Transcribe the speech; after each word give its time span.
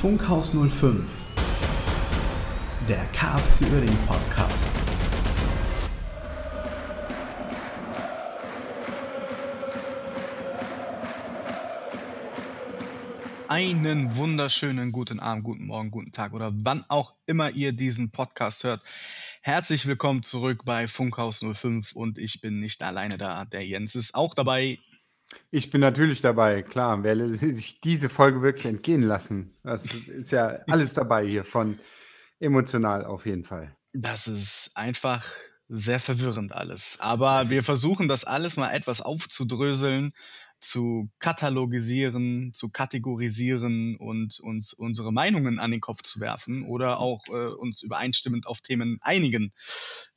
Funkhaus 0.00 0.54
05, 0.54 1.04
der 2.88 3.04
KFC 3.12 3.70
Uerdingen 3.70 3.98
Podcast. 4.06 4.70
Einen 13.46 14.16
wunderschönen 14.16 14.90
guten 14.90 15.20
Abend, 15.20 15.44
guten 15.44 15.66
Morgen, 15.66 15.90
guten 15.90 16.12
Tag 16.12 16.32
oder 16.32 16.50
wann 16.54 16.86
auch 16.88 17.14
immer 17.26 17.50
ihr 17.50 17.72
diesen 17.72 18.10
Podcast 18.10 18.64
hört. 18.64 18.82
Herzlich 19.42 19.86
willkommen 19.86 20.22
zurück 20.22 20.62
bei 20.64 20.88
Funkhaus 20.88 21.44
05 21.44 21.92
und 21.92 22.16
ich 22.16 22.40
bin 22.40 22.58
nicht 22.58 22.82
alleine 22.82 23.18
da. 23.18 23.44
Der 23.44 23.66
Jens 23.66 23.94
ist 23.96 24.14
auch 24.14 24.32
dabei. 24.32 24.78
Ich 25.50 25.70
bin 25.70 25.80
natürlich 25.80 26.20
dabei, 26.20 26.62
klar. 26.62 27.02
Wer 27.02 27.28
sich 27.30 27.80
diese 27.80 28.08
Folge 28.08 28.42
wirklich 28.42 28.66
entgehen 28.66 29.02
lassen? 29.02 29.56
Das 29.62 29.84
ist 29.86 30.32
ja 30.32 30.60
alles 30.68 30.94
dabei 30.94 31.26
hier 31.26 31.44
von 31.44 31.78
emotional 32.38 33.04
auf 33.04 33.26
jeden 33.26 33.44
Fall. 33.44 33.76
Das 33.92 34.28
ist 34.28 34.72
einfach 34.74 35.26
sehr 35.68 36.00
verwirrend 36.00 36.52
alles. 36.52 36.98
Aber 37.00 37.48
wir 37.48 37.62
versuchen 37.62 38.08
das 38.08 38.24
alles 38.24 38.56
mal 38.56 38.72
etwas 38.72 39.00
aufzudröseln, 39.00 40.12
zu 40.60 41.10
katalogisieren, 41.18 42.52
zu 42.52 42.68
kategorisieren 42.68 43.96
und 43.96 44.38
uns 44.40 44.74
unsere 44.74 45.12
Meinungen 45.12 45.58
an 45.58 45.70
den 45.70 45.80
Kopf 45.80 46.02
zu 46.02 46.20
werfen 46.20 46.64
oder 46.64 47.00
auch 47.00 47.26
äh, 47.28 47.32
uns 47.32 47.82
übereinstimmend 47.82 48.46
auf 48.46 48.60
Themen 48.60 48.98
einigen. 49.00 49.52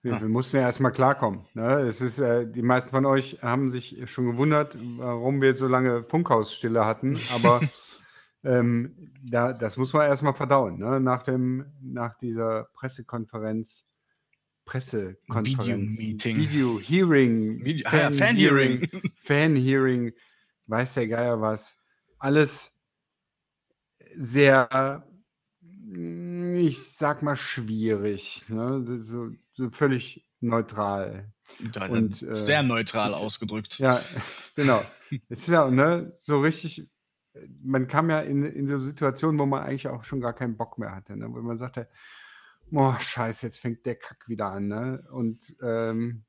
Wir, 0.02 0.20
wir 0.20 0.28
mussten 0.28 0.58
ja 0.58 0.64
erstmal 0.64 0.92
klarkommen. 0.92 1.46
Ne? 1.54 1.80
Es 1.82 2.02
ist, 2.02 2.20
äh, 2.20 2.46
die 2.46 2.62
meisten 2.62 2.92
von 2.92 3.06
euch 3.06 3.40
haben 3.42 3.70
sich 3.70 3.98
schon 4.06 4.26
gewundert, 4.26 4.78
warum 4.98 5.42
wir 5.42 5.54
so 5.54 5.68
lange 5.68 6.04
Funkhausstille 6.04 6.86
hatten, 6.86 7.18
aber 7.34 7.62
ähm, 8.44 9.14
da, 9.24 9.54
das 9.54 9.78
muss 9.78 9.94
man 9.94 10.08
erstmal 10.08 10.34
verdauen. 10.34 10.78
Ne? 10.78 11.00
Nach, 11.00 11.24
dem, 11.24 11.66
nach 11.82 12.16
dieser 12.16 12.66
Pressekonferenz. 12.74 13.86
Pressekonferenz. 14.66 16.00
Video-Meeting. 16.00 16.38
Video-Hearing. 16.38 17.66
Video, 17.66 17.90
ah 17.90 17.98
ja, 17.98 18.12
Fan-Hearing. 18.12 18.90
Fan-Hearing 19.24 20.14
weiß 20.70 20.96
der 20.96 21.08
Geier 21.08 21.42
was. 21.42 21.78
Alles 22.20 22.74
sehr, 24.16 25.06
ich 26.56 26.92
sag 26.92 27.22
mal, 27.22 27.36
schwierig. 27.36 28.44
Ne? 28.50 29.00
So, 29.00 29.32
so 29.54 29.70
völlig 29.72 30.26
neutral. 30.40 31.32
Und, 31.90 32.22
äh, 32.24 32.36
sehr 32.36 32.64
neutral 32.64 33.12
ich, 33.12 33.16
ausgedrückt. 33.16 33.80
Ja, 33.80 34.02
genau. 34.56 34.84
es 35.30 35.42
ist 35.42 35.50
ja 35.50 35.70
ne, 35.70 36.12
so 36.16 36.42
richtig, 36.42 36.90
man 37.62 37.88
kam 37.88 38.10
ja 38.10 38.22
in, 38.22 38.44
in 38.44 38.68
so 38.68 38.80
Situationen, 38.80 39.40
wo 39.40 39.46
man 39.46 39.64
eigentlich 39.64 39.88
auch 39.88 40.04
schon 40.04 40.22
gar 40.22 40.34
keinen 40.34 40.58
Bock 40.58 40.78
mehr 40.78 40.94
hatte. 40.96 41.16
Ne? 41.16 41.28
Wo 41.30 41.42
man 41.42 41.58
sagte, 41.58 41.90
boah, 42.70 43.00
scheiße, 43.00 43.46
jetzt 43.46 43.60
fängt 43.60 43.86
der 43.86 43.96
Kack 43.96 44.28
wieder 44.28 44.52
an. 44.52 44.68
Ne? 44.68 45.08
Und 45.12 45.56
ähm, 45.62 46.26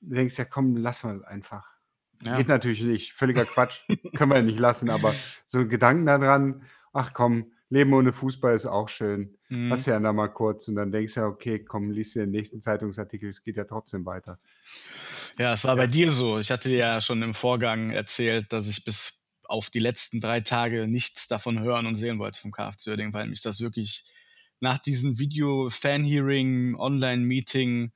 du 0.00 0.14
denkst 0.14 0.38
ja, 0.38 0.44
komm, 0.44 0.76
lass 0.76 1.04
mal 1.04 1.24
einfach. 1.24 1.79
Ja. 2.22 2.36
Geht 2.36 2.48
natürlich 2.48 2.82
nicht. 2.84 3.12
Völliger 3.12 3.44
Quatsch. 3.44 3.80
Können 4.16 4.30
wir 4.30 4.36
ja 4.36 4.42
nicht 4.42 4.58
lassen, 4.58 4.90
aber 4.90 5.14
so 5.46 5.66
Gedanken 5.66 6.06
daran, 6.06 6.62
ach 6.92 7.12
komm, 7.12 7.52
Leben 7.70 7.92
ohne 7.94 8.12
Fußball 8.12 8.54
ist 8.54 8.66
auch 8.66 8.88
schön. 8.88 9.38
Mhm. 9.48 9.70
Hast 9.70 9.86
ja 9.86 9.98
da 9.98 10.12
mal 10.12 10.28
kurz 10.28 10.66
und 10.68 10.74
dann 10.74 10.90
denkst 10.90 11.14
du 11.14 11.20
ja, 11.20 11.26
okay, 11.26 11.64
komm, 11.64 11.92
liest 11.92 12.16
dir 12.16 12.22
den 12.22 12.32
nächsten 12.32 12.60
Zeitungsartikel, 12.60 13.28
es 13.28 13.44
geht 13.44 13.56
ja 13.56 13.64
trotzdem 13.64 14.04
weiter. 14.04 14.40
Ja, 15.38 15.52
es 15.52 15.64
war 15.64 15.76
bei 15.76 15.86
dir 15.86 16.10
so. 16.10 16.40
Ich 16.40 16.50
hatte 16.50 16.68
dir 16.68 16.78
ja 16.78 17.00
schon 17.00 17.22
im 17.22 17.32
Vorgang 17.32 17.90
erzählt, 17.90 18.52
dass 18.52 18.68
ich 18.68 18.84
bis 18.84 19.22
auf 19.44 19.70
die 19.70 19.78
letzten 19.78 20.20
drei 20.20 20.40
Tage 20.40 20.88
nichts 20.88 21.28
davon 21.28 21.60
hören 21.60 21.86
und 21.86 21.96
sehen 21.96 22.18
wollte 22.18 22.40
vom 22.40 22.50
KFC 22.50 22.88
Uerdingen, 22.88 23.14
weil 23.14 23.26
mich 23.26 23.40
das 23.40 23.60
wirklich 23.60 24.04
nach 24.58 24.78
diesem 24.78 25.18
Video-Fan-Hearing, 25.18 26.74
Online-Meeting, 26.74 27.92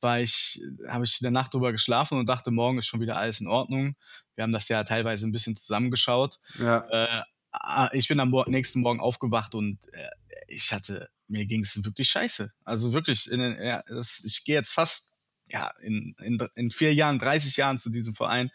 war 0.00 0.20
ich, 0.20 0.60
habe 0.88 1.04
ich 1.04 1.20
in 1.20 1.24
der 1.24 1.30
Nacht 1.30 1.54
drüber 1.54 1.72
geschlafen 1.72 2.18
und 2.18 2.26
dachte, 2.26 2.50
morgen 2.50 2.78
ist 2.78 2.86
schon 2.86 3.00
wieder 3.00 3.16
alles 3.16 3.40
in 3.40 3.48
Ordnung. 3.48 3.96
Wir 4.34 4.42
haben 4.44 4.52
das 4.52 4.68
ja 4.68 4.84
teilweise 4.84 5.26
ein 5.26 5.32
bisschen 5.32 5.56
zusammengeschaut. 5.56 6.38
Ja. 6.58 6.86
Äh, 6.90 7.22
ah, 7.52 7.90
ich 7.92 8.08
bin 8.08 8.20
am 8.20 8.30
nächsten 8.46 8.80
Morgen 8.80 9.00
aufgewacht 9.00 9.54
und 9.54 9.78
äh, 9.92 10.08
ich 10.48 10.72
hatte, 10.72 11.08
mir 11.28 11.46
ging 11.46 11.62
es 11.62 11.84
wirklich 11.84 12.08
scheiße. 12.08 12.52
Also 12.64 12.92
wirklich, 12.92 13.30
in, 13.30 13.40
ja, 13.40 13.82
das, 13.88 14.22
ich 14.24 14.44
gehe 14.44 14.54
jetzt 14.54 14.72
fast 14.72 15.12
ja, 15.48 15.72
in, 15.80 16.14
in, 16.20 16.38
in 16.54 16.70
vier 16.70 16.92
Jahren, 16.94 17.18
30 17.18 17.56
Jahren 17.56 17.78
zu 17.78 17.90
diesem 17.90 18.14
Verein. 18.14 18.50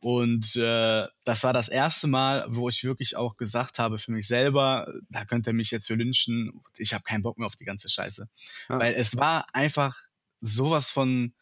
Und 0.00 0.54
äh, 0.54 1.06
das 1.24 1.42
war 1.42 1.52
das 1.52 1.68
erste 1.68 2.06
Mal, 2.06 2.46
wo 2.48 2.68
ich 2.68 2.84
wirklich 2.84 3.16
auch 3.16 3.36
gesagt 3.36 3.78
habe 3.80 3.98
für 3.98 4.12
mich 4.12 4.28
selber, 4.28 4.92
da 5.08 5.24
könnt 5.24 5.46
ihr 5.48 5.52
mich 5.52 5.70
jetzt 5.72 5.88
für 5.88 5.98
wünschen, 5.98 6.62
ich 6.76 6.94
habe 6.94 7.02
keinen 7.02 7.22
Bock 7.22 7.38
mehr 7.38 7.46
auf 7.46 7.56
die 7.56 7.64
ganze 7.64 7.88
Scheiße. 7.88 8.28
Ja. 8.68 8.78
Weil 8.78 8.94
es 8.94 9.16
war 9.16 9.46
einfach 9.52 9.96
sowas 10.40 10.90
von, 10.90 11.34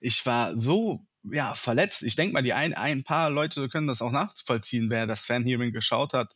ich 0.00 0.24
war 0.26 0.56
so 0.56 1.06
ja, 1.24 1.54
verletzt. 1.54 2.02
Ich 2.02 2.16
denke 2.16 2.32
mal, 2.32 2.42
die 2.42 2.52
ein, 2.52 2.74
ein 2.74 3.04
paar 3.04 3.30
Leute 3.30 3.68
können 3.68 3.86
das 3.86 4.02
auch 4.02 4.12
nachvollziehen, 4.12 4.90
wer 4.90 5.06
das 5.06 5.24
Fan-Hearing 5.24 5.72
geschaut 5.72 6.12
hat, 6.12 6.34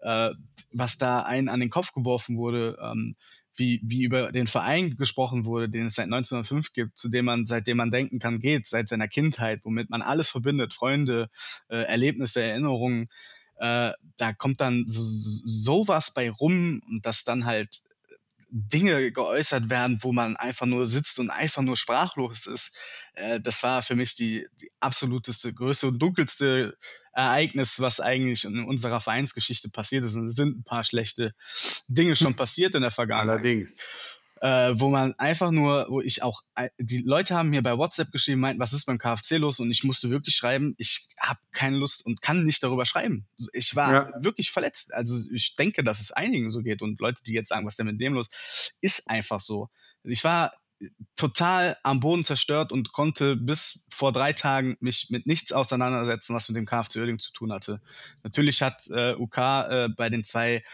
äh, 0.00 0.30
was 0.72 0.98
da 0.98 1.20
einen 1.20 1.48
an 1.48 1.60
den 1.60 1.70
Kopf 1.70 1.92
geworfen 1.92 2.36
wurde, 2.36 2.78
ähm, 2.82 3.14
wie, 3.54 3.80
wie 3.84 4.04
über 4.04 4.32
den 4.32 4.46
Verein 4.46 4.96
gesprochen 4.96 5.44
wurde, 5.44 5.68
den 5.68 5.86
es 5.86 5.94
seit 5.94 6.06
1905 6.06 6.72
gibt, 6.72 6.98
zu 6.98 7.10
dem 7.10 7.26
man, 7.26 7.44
seitdem 7.44 7.76
man 7.76 7.90
denken 7.90 8.18
kann, 8.18 8.40
geht, 8.40 8.66
seit 8.66 8.88
seiner 8.88 9.08
Kindheit, 9.08 9.60
womit 9.64 9.90
man 9.90 10.00
alles 10.00 10.30
verbindet, 10.30 10.72
Freunde, 10.72 11.28
äh, 11.68 11.82
Erlebnisse, 11.82 12.42
Erinnerungen. 12.42 13.08
Äh, 13.56 13.92
da 14.16 14.32
kommt 14.32 14.62
dann 14.62 14.84
so, 14.86 15.02
sowas 15.44 16.14
bei 16.14 16.30
rum 16.30 16.80
und 16.88 17.04
das 17.04 17.24
dann 17.24 17.44
halt 17.44 17.82
Dinge 18.54 19.12
geäußert 19.12 19.70
werden, 19.70 19.98
wo 20.02 20.12
man 20.12 20.36
einfach 20.36 20.66
nur 20.66 20.86
sitzt 20.86 21.18
und 21.18 21.30
einfach 21.30 21.62
nur 21.62 21.78
sprachlos 21.78 22.46
ist. 22.46 22.76
Äh, 23.14 23.40
das 23.40 23.62
war 23.62 23.80
für 23.80 23.96
mich 23.96 24.14
die, 24.14 24.46
die 24.60 24.70
absoluteste, 24.78 25.54
größte 25.54 25.88
und 25.88 25.98
dunkelste 25.98 26.76
Ereignis, 27.14 27.80
was 27.80 27.98
eigentlich 28.00 28.44
in 28.44 28.62
unserer 28.64 29.00
Vereinsgeschichte 29.00 29.70
passiert 29.70 30.04
ist. 30.04 30.16
Und 30.16 30.26
es 30.26 30.34
sind 30.34 30.58
ein 30.58 30.64
paar 30.64 30.84
schlechte 30.84 31.34
Dinge 31.88 32.14
schon 32.14 32.36
passiert 32.36 32.74
in 32.74 32.82
der 32.82 32.90
Vergangenheit. 32.90 33.38
Allerdings 33.38 33.78
äh, 34.42 34.74
wo 34.74 34.88
man 34.88 35.14
einfach 35.18 35.52
nur, 35.52 35.86
wo 35.88 36.00
ich 36.00 36.24
auch, 36.24 36.42
äh, 36.56 36.68
die 36.76 36.98
Leute 36.98 37.36
haben 37.36 37.50
mir 37.50 37.62
bei 37.62 37.78
WhatsApp 37.78 38.10
geschrieben, 38.10 38.40
meinten, 38.40 38.60
was 38.60 38.72
ist 38.72 38.86
beim 38.86 38.98
KFC 38.98 39.38
los? 39.38 39.60
Und 39.60 39.70
ich 39.70 39.84
musste 39.84 40.10
wirklich 40.10 40.34
schreiben, 40.34 40.74
ich 40.78 41.06
habe 41.20 41.38
keine 41.52 41.76
Lust 41.76 42.04
und 42.04 42.22
kann 42.22 42.44
nicht 42.44 42.60
darüber 42.60 42.84
schreiben. 42.84 43.24
Ich 43.52 43.76
war 43.76 43.92
ja. 43.92 44.24
wirklich 44.24 44.50
verletzt. 44.50 44.92
Also 44.94 45.14
ich 45.32 45.54
denke, 45.54 45.84
dass 45.84 46.00
es 46.00 46.10
einigen 46.10 46.50
so 46.50 46.62
geht 46.62 46.82
und 46.82 47.00
Leute, 47.00 47.22
die 47.22 47.34
jetzt 47.34 47.50
sagen, 47.50 47.64
was 47.64 47.74
ist 47.74 47.78
denn 47.78 47.86
mit 47.86 48.00
dem 48.00 48.14
los, 48.14 48.30
ist 48.80 49.08
einfach 49.08 49.38
so. 49.38 49.70
Ich 50.02 50.24
war 50.24 50.52
total 51.14 51.76
am 51.84 52.00
Boden 52.00 52.24
zerstört 52.24 52.72
und 52.72 52.92
konnte 52.92 53.36
bis 53.36 53.84
vor 53.88 54.10
drei 54.10 54.32
Tagen 54.32 54.76
mich 54.80 55.08
mit 55.10 55.26
nichts 55.26 55.52
auseinandersetzen, 55.52 56.34
was 56.34 56.48
mit 56.48 56.56
dem 56.56 56.66
KFC 56.66 56.96
Oerding 56.96 57.20
zu 57.20 57.32
tun 57.32 57.52
hatte. 57.52 57.80
Natürlich 58.24 58.62
hat 58.62 58.88
äh, 58.90 59.14
UK 59.14 59.38
äh, 59.38 59.88
bei 59.96 60.08
den 60.08 60.24
zwei 60.24 60.64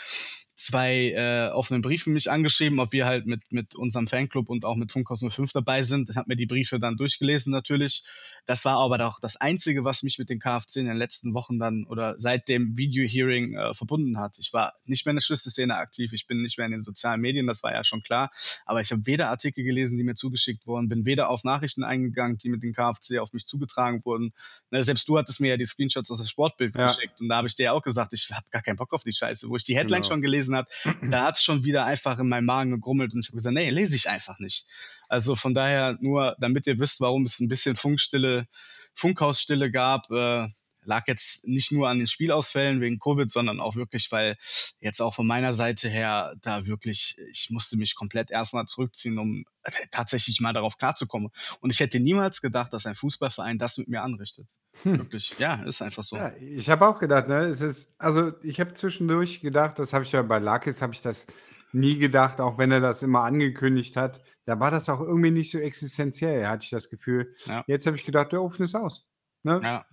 zwei 0.58 1.12
äh, 1.12 1.50
offenen 1.50 1.82
Briefen 1.82 2.12
mich 2.12 2.30
angeschrieben, 2.30 2.80
ob 2.80 2.92
wir 2.92 3.06
halt 3.06 3.26
mit, 3.26 3.52
mit 3.52 3.76
unserem 3.76 4.08
Fanclub 4.08 4.48
und 4.48 4.64
auch 4.64 4.74
mit 4.74 4.90
Funkhaus 4.90 5.20
05 5.20 5.52
dabei 5.52 5.82
sind. 5.82 6.10
Ich 6.10 6.16
habe 6.16 6.28
mir 6.28 6.36
die 6.36 6.46
Briefe 6.46 6.80
dann 6.80 6.96
durchgelesen 6.96 7.52
natürlich. 7.52 8.02
Das 8.44 8.64
war 8.64 8.78
aber 8.78 9.06
auch 9.06 9.20
das 9.20 9.36
Einzige, 9.36 9.84
was 9.84 10.02
mich 10.02 10.18
mit 10.18 10.30
den 10.30 10.40
KFC 10.40 10.76
in 10.76 10.86
den 10.86 10.96
letzten 10.96 11.32
Wochen 11.32 11.58
dann 11.58 11.84
oder 11.84 12.16
seit 12.18 12.48
dem 12.48 12.76
Video-Hearing 12.76 13.54
äh, 13.54 13.74
verbunden 13.74 14.18
hat. 14.18 14.36
Ich 14.38 14.52
war 14.52 14.74
nicht 14.84 15.06
mehr 15.06 15.12
in 15.12 15.16
der 15.16 15.22
Schlüsselszene 15.22 15.76
aktiv, 15.76 16.12
ich 16.12 16.26
bin 16.26 16.42
nicht 16.42 16.58
mehr 16.58 16.66
in 16.66 16.72
den 16.72 16.80
sozialen 16.80 17.20
Medien, 17.20 17.46
das 17.46 17.62
war 17.62 17.72
ja 17.72 17.84
schon 17.84 18.02
klar. 18.02 18.30
Aber 18.66 18.80
ich 18.80 18.90
habe 18.90 19.06
weder 19.06 19.30
Artikel 19.30 19.62
gelesen, 19.62 19.96
die 19.96 20.04
mir 20.04 20.16
zugeschickt 20.16 20.66
wurden, 20.66 20.88
bin 20.88 21.06
weder 21.06 21.30
auf 21.30 21.44
Nachrichten 21.44 21.84
eingegangen, 21.84 22.36
die 22.38 22.48
mit 22.48 22.64
den 22.64 22.72
KFC 22.72 23.18
auf 23.20 23.32
mich 23.32 23.46
zugetragen 23.46 24.04
wurden. 24.04 24.32
Na, 24.70 24.82
selbst 24.82 25.08
du 25.08 25.18
hattest 25.18 25.40
mir 25.40 25.50
ja 25.50 25.56
die 25.56 25.66
Screenshots 25.66 26.10
aus 26.10 26.18
das 26.18 26.30
Sportbild 26.30 26.74
ja. 26.74 26.88
geschickt 26.88 27.20
und 27.20 27.28
da 27.28 27.36
habe 27.36 27.48
ich 27.48 27.54
dir 27.54 27.64
ja 27.64 27.72
auch 27.72 27.82
gesagt, 27.82 28.12
ich 28.12 28.28
habe 28.32 28.46
gar 28.50 28.62
keinen 28.62 28.76
Bock 28.76 28.92
auf 28.92 29.04
die 29.04 29.12
Scheiße. 29.12 29.48
Wo 29.48 29.56
ich 29.56 29.64
die 29.64 29.76
Headline 29.76 30.02
genau. 30.02 30.14
schon 30.14 30.22
gelesen 30.22 30.47
gelesen 30.48 30.56
hat, 30.56 30.68
da 31.10 31.24
hat 31.26 31.36
es 31.36 31.42
schon 31.42 31.64
wieder 31.64 31.84
einfach 31.84 32.18
in 32.18 32.28
meinem 32.28 32.46
Magen 32.46 32.70
gegrummelt 32.70 33.12
und 33.14 33.20
ich 33.20 33.28
habe 33.28 33.36
gesagt, 33.36 33.54
nee, 33.54 33.70
lese 33.70 33.96
ich 33.96 34.08
einfach 34.08 34.38
nicht. 34.38 34.66
Also 35.08 35.36
von 35.36 35.54
daher 35.54 35.96
nur, 36.00 36.36
damit 36.38 36.66
ihr 36.66 36.78
wisst, 36.78 37.00
warum 37.00 37.24
es 37.24 37.40
ein 37.40 37.48
bisschen 37.48 37.76
Funkstille, 37.76 38.46
Funkhausstille 38.94 39.70
gab, 39.70 40.10
äh, 40.10 40.48
lag 40.88 41.06
jetzt 41.06 41.46
nicht 41.46 41.70
nur 41.70 41.88
an 41.88 41.98
den 41.98 42.06
Spielausfällen 42.06 42.80
wegen 42.80 42.98
Covid, 42.98 43.30
sondern 43.30 43.60
auch 43.60 43.76
wirklich, 43.76 44.10
weil 44.10 44.38
jetzt 44.80 45.00
auch 45.00 45.14
von 45.14 45.26
meiner 45.26 45.52
Seite 45.52 45.88
her 45.88 46.34
da 46.40 46.66
wirklich, 46.66 47.16
ich 47.30 47.50
musste 47.50 47.76
mich 47.76 47.94
komplett 47.94 48.30
erstmal 48.30 48.64
zurückziehen, 48.64 49.18
um 49.18 49.44
tatsächlich 49.90 50.40
mal 50.40 50.54
darauf 50.54 50.78
klarzukommen. 50.78 51.28
Und 51.60 51.70
ich 51.70 51.80
hätte 51.80 52.00
niemals 52.00 52.40
gedacht, 52.40 52.72
dass 52.72 52.86
ein 52.86 52.94
Fußballverein 52.94 53.58
das 53.58 53.76
mit 53.76 53.88
mir 53.88 54.02
anrichtet. 54.02 54.48
Hm. 54.82 54.98
Wirklich. 54.98 55.38
Ja, 55.38 55.62
ist 55.64 55.82
einfach 55.82 56.02
so. 56.02 56.16
Ja, 56.16 56.34
ich 56.36 56.70
habe 56.70 56.88
auch 56.88 56.98
gedacht, 56.98 57.28
ne, 57.28 57.42
es 57.42 57.60
ist, 57.60 57.92
also 57.98 58.32
ich 58.42 58.58
habe 58.58 58.72
zwischendurch 58.72 59.40
gedacht, 59.40 59.78
das 59.78 59.92
habe 59.92 60.04
ich 60.04 60.12
ja 60.12 60.22
bei 60.22 60.38
Lakis, 60.38 60.80
habe 60.80 60.94
ich 60.94 61.02
das 61.02 61.26
nie 61.72 61.98
gedacht, 61.98 62.40
auch 62.40 62.56
wenn 62.56 62.72
er 62.72 62.80
das 62.80 63.02
immer 63.02 63.24
angekündigt 63.24 63.94
hat. 63.94 64.22
Da 64.46 64.58
war 64.58 64.70
das 64.70 64.88
auch 64.88 65.00
irgendwie 65.00 65.32
nicht 65.32 65.50
so 65.50 65.58
existenziell, 65.58 66.46
hatte 66.46 66.64
ich 66.64 66.70
das 66.70 66.88
Gefühl. 66.88 67.34
Ja. 67.44 67.62
Jetzt 67.66 67.84
habe 67.84 67.96
ich 67.96 68.04
gedacht, 68.04 68.32
der 68.32 68.42
Ofen 68.42 68.62
ist 68.62 68.74
aus. 68.74 69.06
Ne? 69.42 69.60
Ja. 69.62 69.84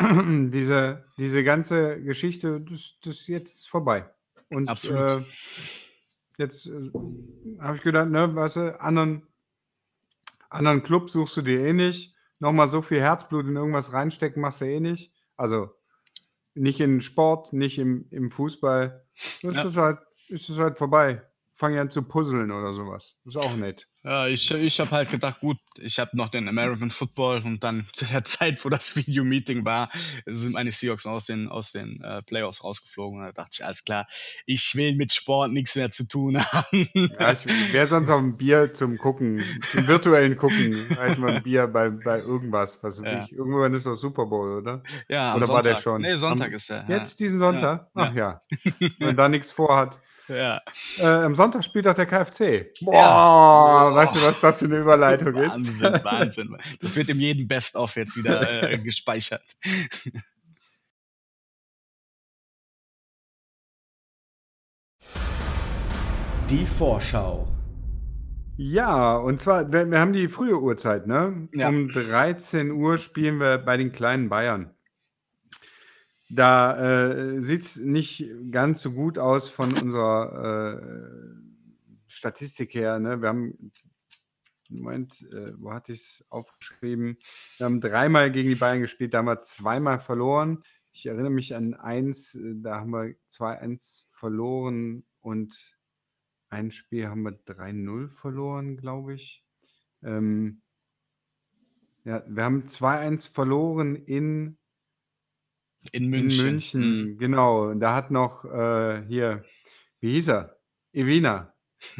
diese, 0.50 1.04
diese 1.18 1.44
ganze 1.44 2.02
Geschichte, 2.02 2.60
das, 2.60 2.94
das 3.02 3.16
ist 3.20 3.26
jetzt 3.28 3.68
vorbei. 3.68 4.10
Und 4.48 4.66
äh, 4.68 4.70
Absolut. 4.70 5.24
jetzt 6.38 6.66
äh, 6.66 6.90
habe 7.60 7.76
ich 7.76 7.82
gedacht, 7.82 8.08
ne, 8.08 8.34
weißt 8.34 8.56
du, 8.56 8.80
anderen, 8.80 9.26
anderen 10.48 10.82
Club 10.82 11.10
suchst 11.10 11.36
du 11.36 11.42
dir 11.42 11.60
eh 11.66 11.72
nicht. 11.72 12.14
Nochmal 12.38 12.68
so 12.68 12.80
viel 12.82 13.00
Herzblut 13.00 13.46
in 13.46 13.56
irgendwas 13.56 13.92
reinstecken, 13.92 14.40
machst 14.40 14.62
du 14.62 14.64
eh 14.64 14.80
nicht. 14.80 15.12
Also 15.36 15.70
nicht 16.54 16.80
in 16.80 17.00
Sport, 17.00 17.52
nicht 17.52 17.78
im, 17.78 18.06
im 18.10 18.30
Fußball. 18.30 19.06
Das 19.42 19.54
Ja. 19.54 19.64
ist 19.64 19.76
halt, 19.76 19.98
ist 20.28 20.48
es 20.48 20.58
halt 20.58 20.78
vorbei. 20.78 21.22
Fange 21.54 21.80
an 21.80 21.90
zu 21.90 22.02
puzzeln 22.02 22.50
oder 22.50 22.72
sowas. 22.72 23.18
Das 23.24 23.34
ist 23.36 23.40
auch 23.42 23.54
nett. 23.54 23.86
Ja, 24.02 24.26
ich, 24.26 24.50
ich 24.50 24.80
habe 24.80 24.92
halt 24.92 25.10
gedacht, 25.10 25.40
gut, 25.40 25.58
ich 25.76 25.98
habe 25.98 26.16
noch 26.16 26.28
den 26.30 26.48
American 26.48 26.90
Football 26.90 27.42
und 27.44 27.62
dann 27.62 27.84
zu 27.92 28.06
der 28.06 28.24
Zeit, 28.24 28.64
wo 28.64 28.70
das 28.70 28.96
Video-Meeting 28.96 29.62
war, 29.66 29.90
sind 30.24 30.54
meine 30.54 30.72
Seahawks 30.72 31.04
aus 31.04 31.26
den, 31.26 31.48
aus 31.48 31.72
den 31.72 32.02
äh, 32.02 32.22
Playoffs 32.22 32.64
rausgeflogen. 32.64 33.18
Und 33.20 33.26
da 33.26 33.32
dachte 33.32 33.50
ich, 33.52 33.64
alles 33.64 33.84
klar, 33.84 34.06
ich 34.46 34.74
will 34.74 34.96
mit 34.96 35.12
Sport 35.12 35.52
nichts 35.52 35.76
mehr 35.76 35.90
zu 35.90 36.08
tun 36.08 36.38
haben. 36.52 36.88
Ja, 37.18 37.32
ich 37.32 37.44
wäre 37.74 37.86
sonst 37.86 38.08
auf 38.08 38.20
ein 38.20 38.38
Bier 38.38 38.72
zum 38.72 38.96
Gucken, 38.96 39.44
zum 39.70 39.86
virtuellen 39.86 40.36
Gucken, 40.38 40.86
halt 40.98 41.18
mal 41.18 41.36
ein 41.36 41.42
Bier 41.42 41.66
bei, 41.66 41.90
bei 41.90 42.20
irgendwas, 42.20 42.82
was 42.82 43.02
Ja. 43.04 43.24
ich. 43.24 43.32
Irgendwann 43.32 43.74
ist 43.74 43.84
doch 43.84 43.94
Super 43.96 44.24
Bowl, 44.24 44.62
oder? 44.62 44.82
Ja, 45.10 45.34
Oder 45.34 45.46
war 45.48 45.62
der 45.62 45.72
Sonntag. 45.76 45.82
schon? 45.82 46.00
Nee, 46.02 46.16
Sonntag 46.16 46.48
Am- 46.48 46.54
ist 46.54 46.70
er. 46.70 46.86
Jetzt 46.88 47.20
diesen 47.20 47.36
Sonntag? 47.36 47.88
Ja. 47.94 48.02
Ach 48.02 48.14
ja. 48.14 48.40
Wenn 48.98 49.16
da 49.16 49.28
nichts 49.28 49.52
vorhat. 49.52 49.98
Ja. 50.28 50.60
Äh, 51.00 51.06
am 51.06 51.34
Sonntag 51.34 51.64
spielt 51.64 51.88
auch 51.88 51.94
der 51.94 52.06
KFC. 52.06 52.70
Boah, 52.82 53.89
Ja. 53.90 53.96
weißt 53.96 54.16
du, 54.16 54.22
was 54.22 54.40
das 54.40 54.58
für 54.60 54.66
eine 54.66 54.78
Überleitung 54.78 55.34
ist? 55.34 55.50
Wahnsinn, 55.50 56.04
Wahnsinn. 56.04 56.56
Das 56.80 56.96
wird 56.96 57.08
in 57.08 57.20
jedem 57.20 57.48
Best-of 57.48 57.96
jetzt 57.96 58.16
wieder 58.16 58.70
äh, 58.70 58.78
gespeichert. 58.82 59.44
Die 66.50 66.66
Vorschau. 66.66 67.46
Ja, 68.56 69.16
und 69.16 69.40
zwar, 69.40 69.72
wir, 69.72 69.90
wir 69.90 70.00
haben 70.00 70.12
die 70.12 70.28
frühe 70.28 70.60
Uhrzeit, 70.60 71.06
ne? 71.06 71.48
Ja. 71.54 71.68
Um 71.68 71.88
13 71.88 72.72
Uhr 72.72 72.98
spielen 72.98 73.38
wir 73.38 73.58
bei 73.58 73.76
den 73.76 73.92
kleinen 73.92 74.28
Bayern. 74.28 74.74
Da 76.28 76.76
äh, 76.78 77.40
sieht 77.40 77.62
es 77.62 77.76
nicht 77.76 78.28
ganz 78.50 78.82
so 78.82 78.92
gut 78.92 79.18
aus 79.18 79.48
von 79.48 79.72
unserer 79.72 80.74
äh, 80.74 81.49
Statistik 82.10 82.74
her. 82.74 82.98
Ne? 82.98 83.22
Wir 83.22 83.28
haben, 83.28 83.72
Moment, 84.68 85.22
äh, 85.32 85.52
wo 85.60 85.72
hatte 85.72 85.92
ich 85.92 86.00
es 86.00 86.26
aufgeschrieben? 86.28 87.18
Wir 87.56 87.66
haben 87.66 87.80
dreimal 87.80 88.30
gegen 88.30 88.48
die 88.48 88.56
Bayern 88.56 88.80
gespielt, 88.80 89.14
da 89.14 89.18
haben 89.18 89.26
wir 89.26 89.40
zweimal 89.40 90.00
verloren. 90.00 90.62
Ich 90.92 91.06
erinnere 91.06 91.30
mich 91.30 91.54
an 91.54 91.74
eins, 91.74 92.34
äh, 92.34 92.54
da 92.56 92.80
haben 92.80 92.90
wir 92.90 93.14
2-1 93.28 94.06
verloren 94.10 95.04
und 95.20 95.78
ein 96.48 96.72
Spiel 96.72 97.08
haben 97.08 97.22
wir 97.22 97.38
3-0 97.46 98.08
verloren, 98.10 98.76
glaube 98.76 99.14
ich. 99.14 99.44
Ähm, 100.02 100.62
ja, 102.04 102.24
wir 102.26 102.44
haben 102.44 102.66
2-1 102.66 103.32
verloren 103.32 103.94
in, 103.94 104.58
In 105.92 106.08
München. 106.08 106.40
in 106.40 106.52
München. 106.52 106.80
Mhm. 107.12 107.18
Genau. 107.18 107.74
Da 107.74 107.94
hat 107.94 108.10
noch 108.10 108.44
äh, 108.46 109.04
hier, 109.06 109.44
wie 110.00 110.12
hieß 110.12 110.28
er? 110.28 110.58
Evina 110.92 111.54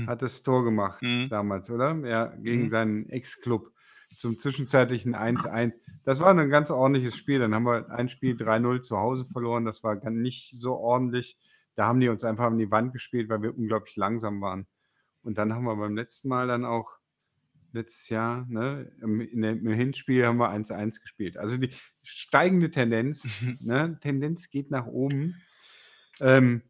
hat 0.07 0.23
das 0.23 0.43
Tor 0.43 0.65
gemacht 0.65 1.03
Mhm. 1.03 1.29
damals, 1.31 1.71
oder? 1.71 1.95
Ja, 2.07 2.27
gegen 2.37 2.65
Mhm. 2.65 2.69
seinen 2.69 3.09
Ex-Club 3.11 3.73
zum 4.17 4.39
zwischenzeitlichen 4.39 5.15
1-1. 5.15 5.79
Das 6.05 6.21
war 6.21 6.37
ein 6.37 6.51
ganz 6.51 6.71
ordentliches 6.71 7.17
Spiel. 7.17 7.39
Dann 7.39 7.55
haben 7.55 7.65
wir 7.65 7.91
ein 7.91 8.09
Spiel 8.09 8.37
3-0 8.37 8.81
zu 8.81 8.97
Hause 8.99 9.25
verloren. 9.25 9.65
Das 9.65 9.85
war 9.85 9.97
gar 9.97 10.11
nicht 10.11 10.53
so 10.61 10.75
ordentlich. 10.75 11.39
Da 11.77 11.87
haben 11.87 12.01
die 12.01 12.09
uns 12.09 12.25
einfach 12.25 12.47
an 12.47 12.59
die 12.59 12.71
Wand 12.71 12.93
gespielt, 12.93 13.29
weil 13.29 13.43
wir 13.43 13.57
unglaublich 13.57 13.97
langsam 13.97 14.41
waren. 14.41 14.67
Und 15.23 15.39
dann 15.39 15.55
haben 15.55 15.65
wir 15.65 15.77
beim 15.77 15.95
letzten 15.95 16.29
Mal 16.29 16.49
dann 16.49 16.65
auch 16.65 16.93
letztes 17.73 18.09
Jahr, 18.09 18.47
ne, 18.49 18.91
im, 19.01 19.21
im 19.21 19.69
Hinspiel 19.69 20.27
haben 20.27 20.39
wir 20.39 20.51
1-1 20.51 21.01
gespielt. 21.01 21.37
Also 21.37 21.57
die 21.57 21.71
steigende 22.03 22.71
Tendenz, 22.73 23.23
ne, 23.61 23.97
Tendenz 24.01 24.51
geht 24.51 24.73
nach 24.73 24.87
oben. 24.87 25.37
Ähm, 26.21 26.63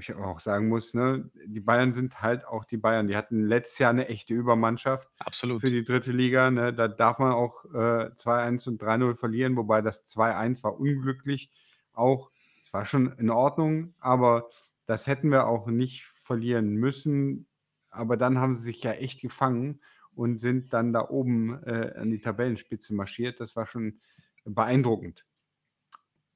ich 0.00 0.10
aber 0.10 0.26
auch 0.26 0.40
sagen 0.40 0.68
muss, 0.68 0.94
ne, 0.94 1.30
die 1.46 1.60
Bayern 1.60 1.92
sind 1.92 2.20
halt 2.22 2.46
auch 2.46 2.64
die 2.64 2.76
Bayern. 2.76 3.08
Die 3.08 3.16
hatten 3.16 3.46
letztes 3.46 3.78
Jahr 3.78 3.90
eine 3.90 4.08
echte 4.08 4.34
Übermannschaft 4.34 5.08
Absolut. 5.18 5.60
für 5.60 5.70
die 5.70 5.84
dritte 5.84 6.12
Liga. 6.12 6.50
Ne? 6.50 6.72
Da 6.72 6.88
darf 6.88 7.18
man 7.18 7.32
auch 7.32 7.64
äh, 7.66 8.10
2-1 8.16 8.68
und 8.68 8.82
3-0 8.82 9.16
verlieren, 9.16 9.56
wobei 9.56 9.82
das 9.82 10.04
2-1 10.06 10.62
war 10.62 10.78
unglücklich. 10.78 11.50
Auch, 11.92 12.30
es 12.62 12.72
war 12.72 12.84
schon 12.84 13.12
in 13.18 13.30
Ordnung, 13.30 13.94
aber 13.98 14.48
das 14.86 15.06
hätten 15.06 15.30
wir 15.30 15.46
auch 15.46 15.66
nicht 15.66 16.04
verlieren 16.04 16.74
müssen. 16.74 17.46
Aber 17.90 18.16
dann 18.16 18.38
haben 18.38 18.52
sie 18.52 18.62
sich 18.62 18.82
ja 18.82 18.92
echt 18.92 19.20
gefangen 19.20 19.80
und 20.14 20.38
sind 20.38 20.72
dann 20.72 20.92
da 20.92 21.08
oben 21.08 21.62
äh, 21.64 21.94
an 21.96 22.10
die 22.10 22.20
Tabellenspitze 22.20 22.94
marschiert. 22.94 23.40
Das 23.40 23.56
war 23.56 23.66
schon 23.66 24.00
beeindruckend. 24.44 25.24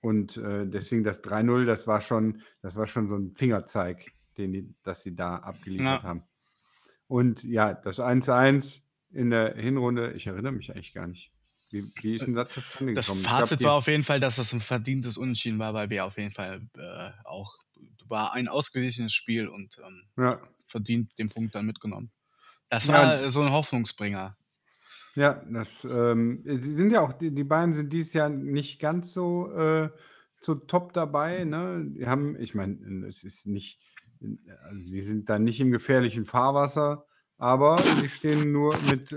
Und 0.02 0.36
äh, 0.36 0.66
deswegen 0.66 1.04
das 1.04 1.22
3-0, 1.22 1.64
das 1.64 1.86
war 1.86 2.00
schon, 2.00 2.42
das 2.60 2.76
war 2.76 2.86
schon 2.86 3.08
so 3.08 3.16
ein 3.16 3.34
Fingerzeig, 3.34 4.12
den 4.36 4.52
die, 4.52 4.74
dass 4.82 5.02
sie 5.02 5.14
da 5.14 5.36
abgeliefert 5.36 5.86
Ja. 5.86 6.02
haben. 6.02 6.24
Und 7.06 7.44
ja, 7.44 7.72
das 7.72 8.00
1-1 8.00 8.82
in 9.10 9.30
der 9.30 9.54
Hinrunde, 9.54 10.12
ich 10.12 10.26
erinnere 10.26 10.52
mich 10.52 10.70
eigentlich 10.72 10.92
gar 10.92 11.06
nicht. 11.06 11.32
Wie, 11.70 11.84
wie 12.02 12.16
ist 12.16 12.26
denn 12.26 12.34
das 12.34 12.50
zustande 12.50 12.94
Das 12.94 13.06
gekommen? 13.06 13.22
Glaub, 13.22 13.38
Fazit 13.38 13.60
die- 13.60 13.64
war 13.64 13.74
auf 13.74 13.86
jeden 13.86 14.04
Fall, 14.04 14.20
dass 14.20 14.36
das 14.36 14.52
ein 14.52 14.60
verdientes 14.60 15.16
Unentschieden 15.16 15.58
war, 15.58 15.72
weil 15.72 15.88
wir 15.88 16.04
auf 16.04 16.18
jeden 16.18 16.32
Fall 16.32 16.68
äh, 16.76 17.10
auch 17.24 17.56
war 18.08 18.32
ein 18.34 18.48
ausgeglichenes 18.48 19.12
Spiel 19.14 19.48
und 19.48 19.78
ähm, 19.86 20.04
Ja, 20.18 20.40
verdient 20.66 21.16
den 21.18 21.28
Punkt 21.28 21.54
dann 21.54 21.64
mitgenommen. 21.66 22.10
Das 22.68 22.86
Ja. 22.86 22.92
war 22.94 23.20
äh, 23.22 23.30
so 23.30 23.40
ein 23.40 23.52
Hoffnungsbringer. 23.52 24.36
Ja, 25.14 25.42
das, 25.50 25.68
ähm, 25.84 26.42
sie 26.44 26.72
sind 26.72 26.90
ja 26.90 27.00
auch, 27.00 27.12
die, 27.12 27.34
die 27.34 27.44
beiden 27.44 27.74
sind 27.74 27.92
dieses 27.92 28.12
Jahr 28.12 28.28
nicht 28.28 28.80
ganz 28.80 29.12
so, 29.12 29.52
äh, 29.52 29.90
so 30.40 30.54
top 30.54 30.92
dabei. 30.92 31.44
Ne? 31.44 31.84
Die 31.86 32.06
haben, 32.06 32.38
ich 32.40 32.54
meine, 32.54 33.06
es 33.06 33.22
ist 33.22 33.46
nicht, 33.46 33.80
also 34.64 34.86
sie 34.86 35.02
sind 35.02 35.28
da 35.28 35.38
nicht 35.38 35.60
im 35.60 35.70
gefährlichen 35.70 36.24
Fahrwasser, 36.24 37.06
aber 37.38 37.76
die 38.02 38.08
stehen 38.08 38.52
nur 38.52 38.74
mit, 38.88 39.14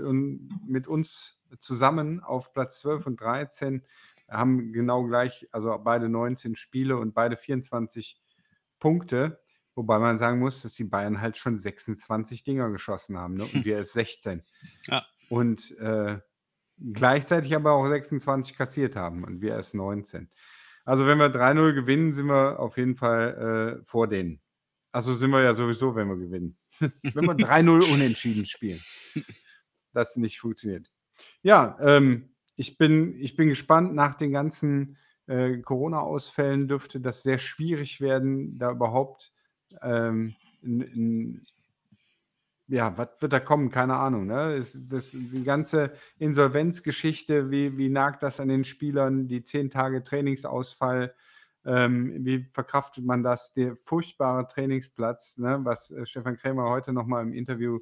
mit 0.66 0.88
uns 0.88 1.38
zusammen 1.60 2.20
auf 2.20 2.52
Platz 2.52 2.80
12 2.80 3.06
und 3.06 3.20
13, 3.20 3.82
haben 4.28 4.72
genau 4.72 5.04
gleich, 5.04 5.48
also 5.52 5.78
beide 5.78 6.08
19 6.08 6.56
Spiele 6.56 6.98
und 6.98 7.14
beide 7.14 7.36
24 7.36 8.20
Punkte. 8.80 9.40
Wobei 9.76 9.98
man 9.98 10.18
sagen 10.18 10.40
muss, 10.40 10.62
dass 10.62 10.72
die 10.72 10.84
Bayern 10.84 11.20
halt 11.20 11.36
schon 11.36 11.56
26 11.56 12.44
Dinger 12.44 12.70
geschossen 12.70 13.18
haben 13.18 13.34
ne? 13.34 13.44
und 13.44 13.64
wir 13.64 13.76
erst 13.76 13.92
16. 13.92 14.42
Ja. 14.88 15.04
Und 15.28 15.76
äh, 15.78 16.18
gleichzeitig 16.92 17.54
aber 17.54 17.72
auch 17.72 17.88
26 17.88 18.56
kassiert 18.56 18.96
haben 18.96 19.24
und 19.24 19.40
wir 19.40 19.52
erst 19.52 19.74
19. 19.74 20.30
Also 20.84 21.06
wenn 21.06 21.18
wir 21.18 21.26
3-0 21.26 21.74
gewinnen, 21.74 22.12
sind 22.12 22.26
wir 22.26 22.60
auf 22.60 22.76
jeden 22.76 22.96
Fall 22.96 23.80
äh, 23.80 23.84
vor 23.84 24.06
denen. 24.06 24.40
Also 24.92 25.12
sind 25.14 25.30
wir 25.30 25.42
ja 25.42 25.52
sowieso, 25.52 25.94
wenn 25.94 26.08
wir 26.08 26.16
gewinnen. 26.16 26.56
wenn 26.80 27.26
wir 27.26 27.34
3-0 27.34 27.92
unentschieden 27.92 28.46
spielen. 28.46 28.80
Das 29.92 30.16
nicht 30.16 30.38
funktioniert. 30.40 30.90
Ja, 31.42 31.76
ähm, 31.80 32.34
ich, 32.54 32.78
bin, 32.78 33.18
ich 33.20 33.34
bin 33.34 33.48
gespannt. 33.48 33.94
Nach 33.94 34.14
den 34.14 34.30
ganzen 34.30 34.98
äh, 35.26 35.58
Corona-Ausfällen 35.58 36.68
dürfte 36.68 37.00
das 37.00 37.22
sehr 37.22 37.38
schwierig 37.38 38.00
werden, 38.00 38.58
da 38.58 38.70
überhaupt 38.70 39.32
ähm, 39.82 40.34
in, 40.62 40.80
in, 40.82 41.46
ja, 42.68 42.96
was 42.98 43.08
wird 43.20 43.32
da 43.32 43.40
kommen? 43.40 43.70
Keine 43.70 43.96
Ahnung. 43.96 44.26
Ne? 44.26 44.54
Es, 44.54 44.78
das, 44.88 45.10
die 45.12 45.44
ganze 45.44 45.92
Insolvenzgeschichte, 46.18 47.50
wie, 47.50 47.76
wie 47.78 47.88
nagt 47.88 48.22
das 48.22 48.40
an 48.40 48.48
den 48.48 48.64
Spielern, 48.64 49.28
die 49.28 49.42
zehn 49.44 49.70
Tage 49.70 50.02
Trainingsausfall, 50.02 51.14
ähm, 51.64 52.24
wie 52.24 52.44
verkraftet 52.44 53.04
man 53.04 53.22
das? 53.22 53.52
Der 53.52 53.76
furchtbare 53.76 54.46
Trainingsplatz, 54.46 55.36
ne? 55.36 55.60
was 55.62 55.90
äh, 55.90 56.06
Stefan 56.06 56.36
Krämer 56.36 56.70
heute 56.70 56.92
nochmal 56.92 57.22
im 57.24 57.32
Interview 57.32 57.80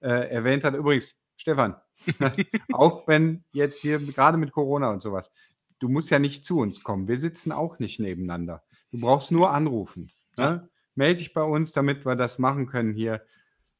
äh, 0.00 0.30
erwähnt 0.30 0.64
hat. 0.64 0.74
Übrigens, 0.74 1.16
Stefan, 1.36 1.76
auch 2.72 3.08
wenn 3.08 3.44
jetzt 3.52 3.80
hier 3.80 3.98
gerade 3.98 4.36
mit 4.36 4.52
Corona 4.52 4.90
und 4.90 5.02
sowas, 5.02 5.32
du 5.78 5.88
musst 5.88 6.10
ja 6.10 6.18
nicht 6.18 6.44
zu 6.44 6.58
uns 6.58 6.82
kommen. 6.82 7.08
Wir 7.08 7.18
sitzen 7.18 7.52
auch 7.52 7.78
nicht 7.78 7.98
nebeneinander. 7.98 8.62
Du 8.90 9.00
brauchst 9.00 9.32
nur 9.32 9.50
anrufen. 9.50 10.10
Ne? 10.36 10.68
Melde 10.94 11.18
dich 11.18 11.32
bei 11.32 11.42
uns, 11.42 11.72
damit 11.72 12.06
wir 12.06 12.16
das 12.16 12.38
machen 12.38 12.66
können 12.66 12.92
hier. 12.92 13.22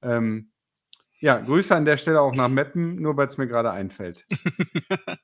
Ähm, 0.04 0.50
ja, 1.20 1.38
Grüße 1.38 1.74
an 1.74 1.84
der 1.86 1.96
Stelle 1.96 2.20
auch 2.20 2.34
nach 2.34 2.48
Meppen, 2.48 2.96
nur 2.96 3.16
weil 3.16 3.26
es 3.28 3.38
mir 3.38 3.46
gerade 3.48 3.70
einfällt. 3.72 4.26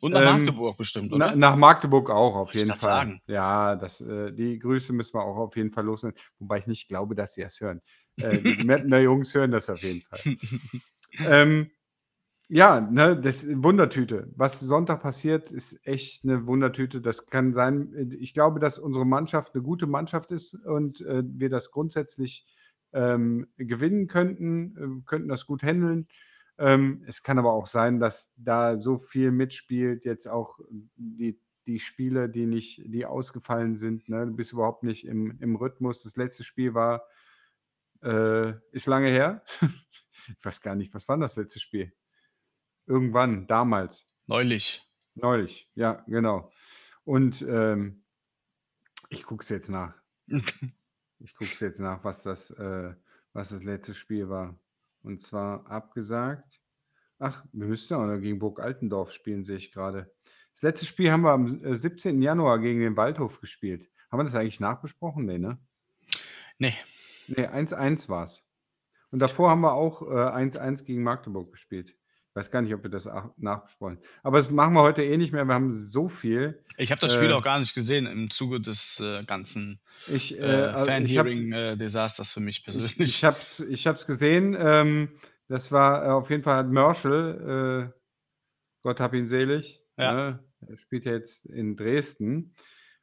Und 0.00 0.12
nach 0.12 0.20
Ähm, 0.22 0.44
Magdeburg 0.44 0.76
bestimmt, 0.76 1.12
oder? 1.12 1.30
Na, 1.30 1.36
nach 1.36 1.56
Magdeburg 1.56 2.10
auch 2.10 2.36
auf 2.36 2.54
jeden 2.54 2.70
Fall. 2.74 2.90
sagen. 2.90 3.20
Ja, 3.26 3.76
das, 3.76 4.00
äh, 4.00 4.32
die 4.32 4.58
Grüße 4.58 4.92
müssen 4.92 5.14
wir 5.14 5.22
auch 5.24 5.36
auf 5.36 5.56
jeden 5.56 5.70
Fall 5.70 5.84
loswerden, 5.84 6.18
wobei 6.38 6.58
ich 6.58 6.66
nicht 6.66 6.88
glaube, 6.88 7.14
dass 7.14 7.34
sie 7.34 7.42
das 7.42 7.60
hören. 7.60 7.80
Äh, 8.18 8.42
die 8.42 8.56
Meppener 8.66 8.98
Jungs 9.00 9.34
hören 9.34 9.52
das 9.52 9.70
auf 9.70 9.82
jeden 9.82 10.02
Fall. 10.02 10.20
ähm, 11.24 11.70
Ja, 12.48 12.80
ne, 12.80 13.20
das 13.20 13.46
Wundertüte. 13.48 14.32
Was 14.36 14.60
Sonntag 14.60 15.02
passiert, 15.02 15.52
ist 15.52 15.80
echt 15.86 16.24
eine 16.24 16.46
Wundertüte. 16.46 17.00
Das 17.00 17.26
kann 17.26 17.52
sein 17.52 18.10
ich 18.20 18.34
glaube, 18.34 18.60
dass 18.60 18.78
unsere 18.78 19.06
Mannschaft 19.06 19.54
eine 19.54 19.62
gute 19.64 19.86
Mannschaft 19.86 20.32
ist 20.32 20.54
und, 20.66 21.00
äh, 21.02 21.22
wir 21.26 21.50
das 21.50 21.70
grundsätzlich, 21.72 22.46
ähm, 22.92 23.46
gewinnen 23.56 24.06
könnten, 24.06 25.00
äh, 25.00 25.02
könnten 25.06 25.28
das 25.28 25.46
gut 25.46 25.62
handeln. 25.62 26.08
Ähm, 26.58 27.04
es 27.06 27.22
kann 27.22 27.38
aber 27.38 27.52
auch 27.52 27.66
sein, 27.66 28.00
dass 28.00 28.32
da 28.36 28.76
so 28.76 28.96
viel 28.98 29.30
mitspielt, 29.30 30.04
jetzt 30.04 30.26
auch 30.28 30.60
die 30.96 31.40
die 31.66 31.80
Spiele, 31.80 32.28
die 32.28 32.46
nicht 32.46 32.80
die 32.86 33.06
ausgefallen 33.06 33.74
sind, 33.74 34.08
ne? 34.08 34.26
Du 34.26 34.32
bist 34.36 34.52
überhaupt 34.52 34.84
nicht 34.84 35.06
im 35.06 35.36
im 35.40 35.56
Rhythmus. 35.56 36.02
Das 36.04 36.16
letzte 36.16 36.44
Spiel 36.44 36.74
war 36.74 37.02
äh, 38.02 38.54
ist 38.72 38.86
lange 38.86 39.08
her. 39.08 39.42
Ich 40.28 40.44
weiß 40.44 40.60
gar 40.60 40.74
nicht, 40.74 40.92
was 40.92 41.06
war 41.08 41.18
das 41.18 41.36
letzte 41.36 41.60
Spiel? 41.60 41.92
Irgendwann, 42.86 43.46
damals. 43.46 44.08
Neulich. 44.26 44.82
Neulich, 45.14 45.70
ja, 45.74 46.04
genau. 46.08 46.50
Und, 47.04 47.42
ähm 47.42 48.02
ich 49.08 49.24
gucke 49.24 49.42
es 49.42 49.48
jetzt 49.48 49.68
nach. 49.68 49.94
Ich 51.20 51.34
gucke 51.34 51.50
es 51.52 51.60
jetzt 51.60 51.80
nach, 51.80 52.04
was 52.04 52.22
das 52.22 52.50
äh, 52.50 52.94
was 53.32 53.50
das 53.50 53.64
letzte 53.64 53.94
Spiel 53.94 54.28
war. 54.28 54.58
Und 55.02 55.22
zwar 55.22 55.66
abgesagt 55.70 56.60
ach, 57.18 57.44
wir 57.52 57.66
müssten 57.66 57.94
auch 57.94 58.06
noch 58.06 58.18
gegen 58.18 58.38
Burg 58.38 58.60
Altendorf 58.60 59.12
spielen, 59.12 59.44
sehe 59.44 59.56
ich 59.56 59.72
gerade. 59.72 60.12
Das 60.52 60.62
letzte 60.62 60.86
Spiel 60.86 61.10
haben 61.10 61.22
wir 61.22 61.32
am 61.32 61.46
s 61.46 61.54
äh, 61.62 61.76
17. 61.76 62.22
Januar 62.22 62.58
gegen 62.58 62.80
den 62.80 62.96
Waldhof 62.96 63.40
gespielt. 63.40 63.90
Haben 64.10 64.20
wir 64.20 64.24
das 64.24 64.34
eigentlich 64.34 64.60
nachbesprochen? 64.60 65.26
Ne, 65.26 65.38
ne? 65.38 65.58
Ne. 66.58 66.72
Ne, 67.28 67.52
1:1 67.52 68.08
war's. 68.08 68.46
Und 69.10 69.20
davor 69.20 69.50
haben 69.50 69.60
wir 69.60 69.74
auch, 69.74 70.02
äh, 70.02 70.30
1:1 70.30 70.84
gegen 70.84 71.02
Magdeburg 71.02 71.52
gespielt. 71.52 71.94
Weiß 72.36 72.50
gar 72.50 72.60
nicht, 72.60 72.74
ob 72.74 72.82
wir 72.82 72.90
das 72.90 73.08
ach 73.08 73.30
nachbesprochen 73.38 73.98
aber 74.22 74.36
das 74.36 74.50
machen 74.50 74.74
wir 74.74 74.82
heute 74.82 75.02
eh 75.02 75.16
nicht 75.16 75.32
mehr. 75.32 75.46
Wir 75.46 75.54
haben 75.54 75.72
so 75.72 76.06
viel. 76.06 76.62
Ich 76.76 76.90
habe 76.90 77.00
das 77.00 77.14
Spiel 77.14 77.30
Äh 77.30 77.32
auch 77.32 77.42
gar 77.42 77.58
nicht 77.58 77.74
gesehen 77.74 78.04
im 78.04 78.30
Zuge 78.30 78.60
des, 78.60 79.00
äh, 79.00 79.24
ganzen, 79.24 79.80
Ich, 80.06 80.38
äh, 80.38 80.42
äh, 80.42 80.64
also 80.64 80.68
ich 80.68 80.74
habe 80.76 80.86
Fan-Hearing, 80.86 81.52
äh, 81.54 81.76
für 82.32 82.40
mich 82.40 82.58
ich 82.58 82.64
persönlich. 82.64 83.00
ich 83.00 83.24
habe 83.24 83.38
es 83.38 83.60
ich 83.60 83.86
habe 83.86 83.96
es 83.96 84.06
gesehen. 84.06 84.54
Ähm, 84.58 85.18
das 85.48 85.72
war, 85.72 86.04
äh, 86.04 86.08
auf 86.10 86.28
jeden 86.28 86.42
Fall 86.42 86.56
äh, 87.94 87.98
Gott 88.82 89.00
hab 89.00 89.14
ihn 89.14 89.28
selig, 89.28 89.82
Ja. 89.96 90.12
ne? 90.12 90.44
Er 90.68 90.76
spielt 90.76 91.06
ja 91.06 91.12
jetzt 91.12 91.46
in 91.46 91.74
Dresden, 91.76 92.52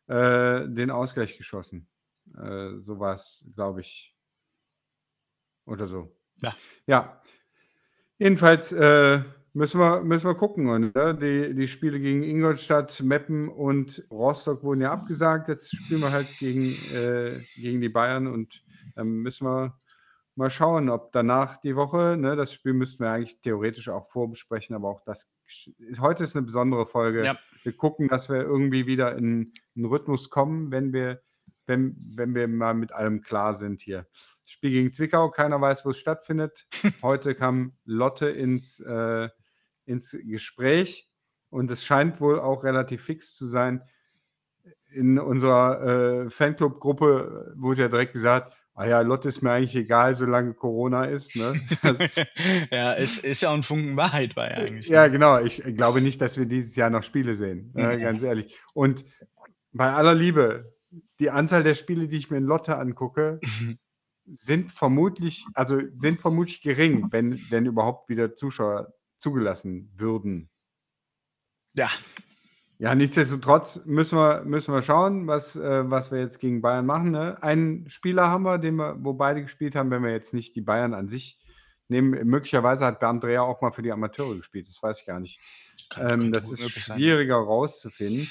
den 0.07 0.91
Ausgleich 0.91 1.37
geschossen. 1.37 1.87
So 2.25 2.99
war's, 2.99 3.45
glaube 3.55 3.81
ich. 3.81 4.15
Oder 5.65 5.85
so. 5.87 6.15
Ja. 6.41 6.55
Ja. 6.87 7.21
Jedenfalls, 8.23 8.71
äh, 8.71 9.19
müssen 9.51 9.81
wir 9.81 10.01
müssen 10.01 10.27
wir 10.27 10.35
gucken 10.35 10.69
und, 10.69 10.93
die 11.21 11.53
die 11.53 11.67
Spiele 11.67 11.99
gegen 11.99 12.23
Ingolstadt, 12.23 13.01
Meppen 13.03 13.49
und 13.49 14.01
Rostock 14.09 14.63
wurden 14.63 14.79
ja 14.79 14.93
abgesagt. 14.93 15.49
Jetzt 15.49 15.75
spielen 15.75 15.99
wir 15.99 16.13
halt 16.13 16.27
gegen 16.39 16.69
äh, 16.95 17.31
gegen 17.57 17.81
die 17.81 17.89
Bayern 17.89 18.27
und 18.27 18.63
dann 18.95 19.09
müssen 19.09 19.45
wir 19.45 19.77
mal 20.37 20.49
schauen, 20.49 20.87
ob 20.89 21.11
danach 21.11 21.57
die 21.57 21.75
Woche 21.75 22.15
ne, 22.17 22.37
das 22.37 22.53
Spiel 22.53 22.71
müssten 22.71 23.03
wir 23.03 23.11
eigentlich 23.11 23.41
theoretisch 23.41 23.89
auch 23.89 24.05
vorbesprechen, 24.09 24.73
aber 24.73 24.87
auch 24.87 25.01
das 25.05 25.29
ist 25.79 25.99
heute 25.99 26.23
ist 26.23 26.33
'ne 26.35 26.43
besondere 26.43 26.85
Folge. 26.85 27.25
Ja. 27.25 27.37
Wir 27.63 27.75
gucken, 27.75 28.07
dass 28.07 28.29
wir 28.29 28.37
irgendwie 28.41 28.87
wieder 28.87 29.17
in 29.17 29.51
'n 29.75 29.83
Rhythmus 29.83 30.29
kommen, 30.29 30.71
wenn 30.71 30.93
wir 30.93 31.21
wenn 31.67 31.95
wenn 32.15 32.35
wir 32.35 32.47
mal 32.47 32.73
mit 32.73 32.91
allem 32.91 33.21
klar 33.21 33.53
sind 33.53 33.81
hier. 33.81 34.07
Spiel 34.45 34.71
gegen 34.71 34.93
Zwickau, 34.93 35.29
keiner 35.31 35.59
weiß, 35.61 35.85
wo 35.85 35.91
es 35.91 35.99
stattfindet. 35.99 36.65
Heute 37.01 37.35
kam 37.35 37.73
Lotte 37.85 38.29
ins 38.29 38.79
äh, 38.81 39.29
ins 39.85 40.17
Gespräch 40.23 41.09
und 41.49 41.69
es 41.71 41.83
scheint 41.85 42.21
wohl 42.21 42.39
auch 42.39 42.63
relativ 42.63 43.03
fix 43.03 43.35
zu 43.35 43.45
sein. 43.45 43.83
In 44.91 45.17
unserer, 45.19 46.25
äh, 46.25 46.29
Fanclub-Gruppe 46.29 47.53
wurde 47.57 47.81
ja 47.83 47.87
direkt 47.87 48.13
gesagt: 48.13 48.53
„Ah 48.75 48.85
ja, 48.85 49.01
Lotte 49.01 49.27
ist 49.29 49.41
mir 49.41 49.51
eigentlich 49.51 49.75
egal, 49.75 50.13
solange 50.15 50.53
Corona 50.53 51.05
ist“, 51.05 51.35
ne? 51.35 51.53
Ja, 52.71 52.93
ist 52.93 53.23
ist 53.23 53.41
ja 53.41 53.49
auch 53.49 53.55
'n 53.55 53.63
Funken 53.63 53.97
Wahrheit 53.97 54.35
bei 54.35 54.55
eigentlich, 54.55 54.89
Ja, 54.89 55.05
ne? 55.05 55.11
genau. 55.11 55.39
Ich 55.39 55.63
glaube 55.63 56.01
nicht, 56.01 56.21
dass 56.21 56.37
wir 56.37 56.45
dieses 56.45 56.75
Jahr 56.75 56.89
noch 56.91 57.03
Spiele 57.03 57.33
sehen, 57.33 57.71
Ne. 57.73 57.99
ganz 57.99 58.21
ehrlich. 58.23 58.55
Und 58.73 59.03
bei 59.71 59.91
aller 59.91 60.13
Liebe, 60.13 60.72
die 61.19 61.29
Anzahl 61.29 61.63
der 61.63 61.75
Spiele, 61.75 62.07
die 62.07 62.17
ich 62.17 62.31
mir 62.31 62.37
in 62.37 62.45
Lotte 62.45 62.77
angucke, 62.77 63.39
sind 64.25 64.71
vermutlich 64.71 65.45
also, 65.53 65.79
sind 65.93 66.21
vermutlich 66.21 66.61
gering, 66.61 67.07
wenn 67.11 67.39
denn 67.51 67.65
überhaupt 67.65 68.09
wieder 68.09 68.35
Zuschauer 68.35 68.93
zugelassen 69.19 69.91
würden. 69.95 70.49
Ja. 71.73 71.89
Ja, 72.79 72.95
nichtsdestotrotz 72.95 73.85
müssen 73.85 74.17
wir 74.17 74.43
müssen 74.43 74.73
wir 74.73 74.81
schauen, 74.81 75.27
was 75.27 75.55
äh, 75.55 75.89
was 75.89 76.11
wir 76.11 76.19
jetzt 76.19 76.39
gegen 76.39 76.61
Bayern 76.61 76.85
machen, 76.85 77.11
ne? 77.11 77.41
Einen 77.41 77.87
Spieler 77.87 78.29
haben 78.29 78.43
wir, 78.43 78.57
den 78.57 78.75
wir 78.75 78.97
wo 78.99 79.13
beide 79.13 79.41
gespielt 79.41 79.75
haben, 79.75 79.91
wenn 79.91 80.03
wir 80.03 80.11
jetzt 80.11 80.33
nicht 80.33 80.55
die 80.55 80.61
Bayern 80.61 80.93
an 80.93 81.07
sich 81.07 81.39
nehmen. 81.87 82.27
Möglicherweise 82.27 82.85
hat 82.85 82.99
Bernd 82.99 83.23
Dreher 83.23 83.43
auch 83.43 83.61
mal 83.61 83.71
für 83.71 83.83
die 83.83 83.91
Amateure 83.91 84.35
gespielt, 84.35 84.67
das 84.67 84.81
weiß 84.81 85.01
ich 85.01 85.05
gar 85.05 85.19
nicht. 85.19 85.39
Kann 85.89 86.09
Ähm, 86.09 86.31
das 86.33 86.51
ist 86.51 86.61
möglich 86.61 86.83
sein. 86.83 86.97
schwieriger 86.97 87.35
rauszufinden. 87.37 88.27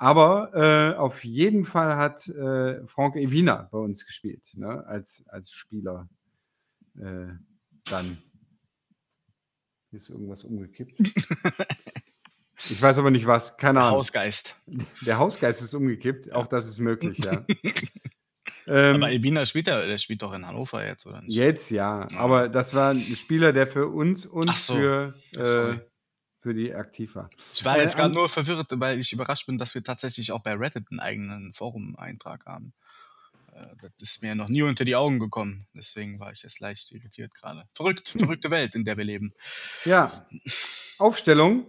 Aber, 0.00 0.52
äh, 0.54 0.96
auf 0.96 1.24
jeden 1.24 1.64
Fall 1.64 1.96
hat, 1.96 2.28
äh, 2.28 2.86
Franck 2.86 3.16
Evina 3.16 3.68
bei 3.72 3.78
uns 3.78 4.06
gespielt, 4.06 4.52
ne, 4.54 4.86
als 4.86 5.24
als 5.28 5.50
Spieler, 5.50 6.08
äh, 7.00 7.28
dann. 7.88 8.22
Hier 9.92 9.98
ist 10.00 10.10
irgendwas 10.10 10.44
umgekippt. 10.44 10.92
Ich 12.70 12.80
weiß 12.82 12.98
aber 12.98 13.10
nicht 13.10 13.26
was, 13.26 13.56
keine 13.56 13.80
Der 13.80 13.84
Ahnung. 13.84 13.92
Hausgeist. 13.96 14.56
Der 15.00 15.18
Hausgeist 15.18 15.62
ist 15.62 15.74
umgekippt, 15.74 16.32
auch 16.32 16.46
das 16.48 16.66
ist 16.66 16.78
möglich, 16.80 17.20
ja. 17.22 17.48
Aber 18.90 19.10
Ähm 19.10 19.12
Evina 19.12 19.46
spielt 19.46 19.68
ja 19.68 19.84
der 19.86 19.98
spielt 19.98 20.22
doch 20.22 20.32
in 20.34 20.46
Hannover 20.46 20.86
jetzt, 20.86 21.06
oder 21.06 21.22
nicht? 21.22 21.40
Jetzt 21.40 21.70
ja, 21.70 22.10
Ja. 22.10 22.18
aber 22.18 22.48
das 22.48 22.72
war 22.74 22.90
'n 22.92 23.14
Spieler, 23.14 23.52
der 23.52 23.66
für 23.66 23.88
uns 23.88 24.24
und 24.24 24.56
so. 24.56 24.72
für, 24.72 25.22
äh 25.32 25.87
für 26.48 26.54
die 26.54 26.74
aktiv 26.74 27.14
war. 27.14 27.28
Ich 27.52 27.62
war 27.62 27.76
Äh, 27.76 27.82
jetzt 27.82 27.96
grad 27.96 28.06
an 28.06 28.12
nur 28.12 28.28
verwirrt, 28.30 28.70
weil 28.76 28.98
ich 28.98 29.12
überrascht 29.12 29.46
bin, 29.46 29.58
dass 29.58 29.74
wir 29.74 29.82
tatsächlich 29.84 30.32
auch 30.32 30.42
bei 30.42 30.54
Reddit 30.54 30.90
'n 30.90 30.98
eigenen 30.98 31.52
Forum-Eintrag 31.52 32.46
haben. 32.46 32.72
Äh, 33.52 33.66
das 33.82 33.92
ist 34.00 34.22
mir 34.22 34.34
noch 34.34 34.48
nie 34.48 34.62
unter 34.62 34.86
die 34.86 34.96
Augen 34.96 35.18
gekommen. 35.18 35.66
Deswegen 35.74 36.20
war 36.20 36.32
ich 36.32 36.42
jetzt 36.42 36.60
leicht 36.60 36.90
irritiert 36.92 37.34
grade. 37.34 37.68
Verrückt, 37.74 38.14
verrückte 38.18 38.50
Welt, 38.50 38.74
in 38.74 38.84
der 38.86 38.96
wir 38.96 39.04
leben. 39.04 39.34
Ja. 39.84 40.26
Aufstellung? 40.98 41.66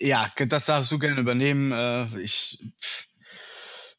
Ja, 0.00 0.30
das 0.36 0.66
darfst 0.66 0.92
du 0.92 0.98
gerne 0.98 1.20
übernehmen. 1.20 1.72
Äh, 1.72 2.20
ich 2.20 2.62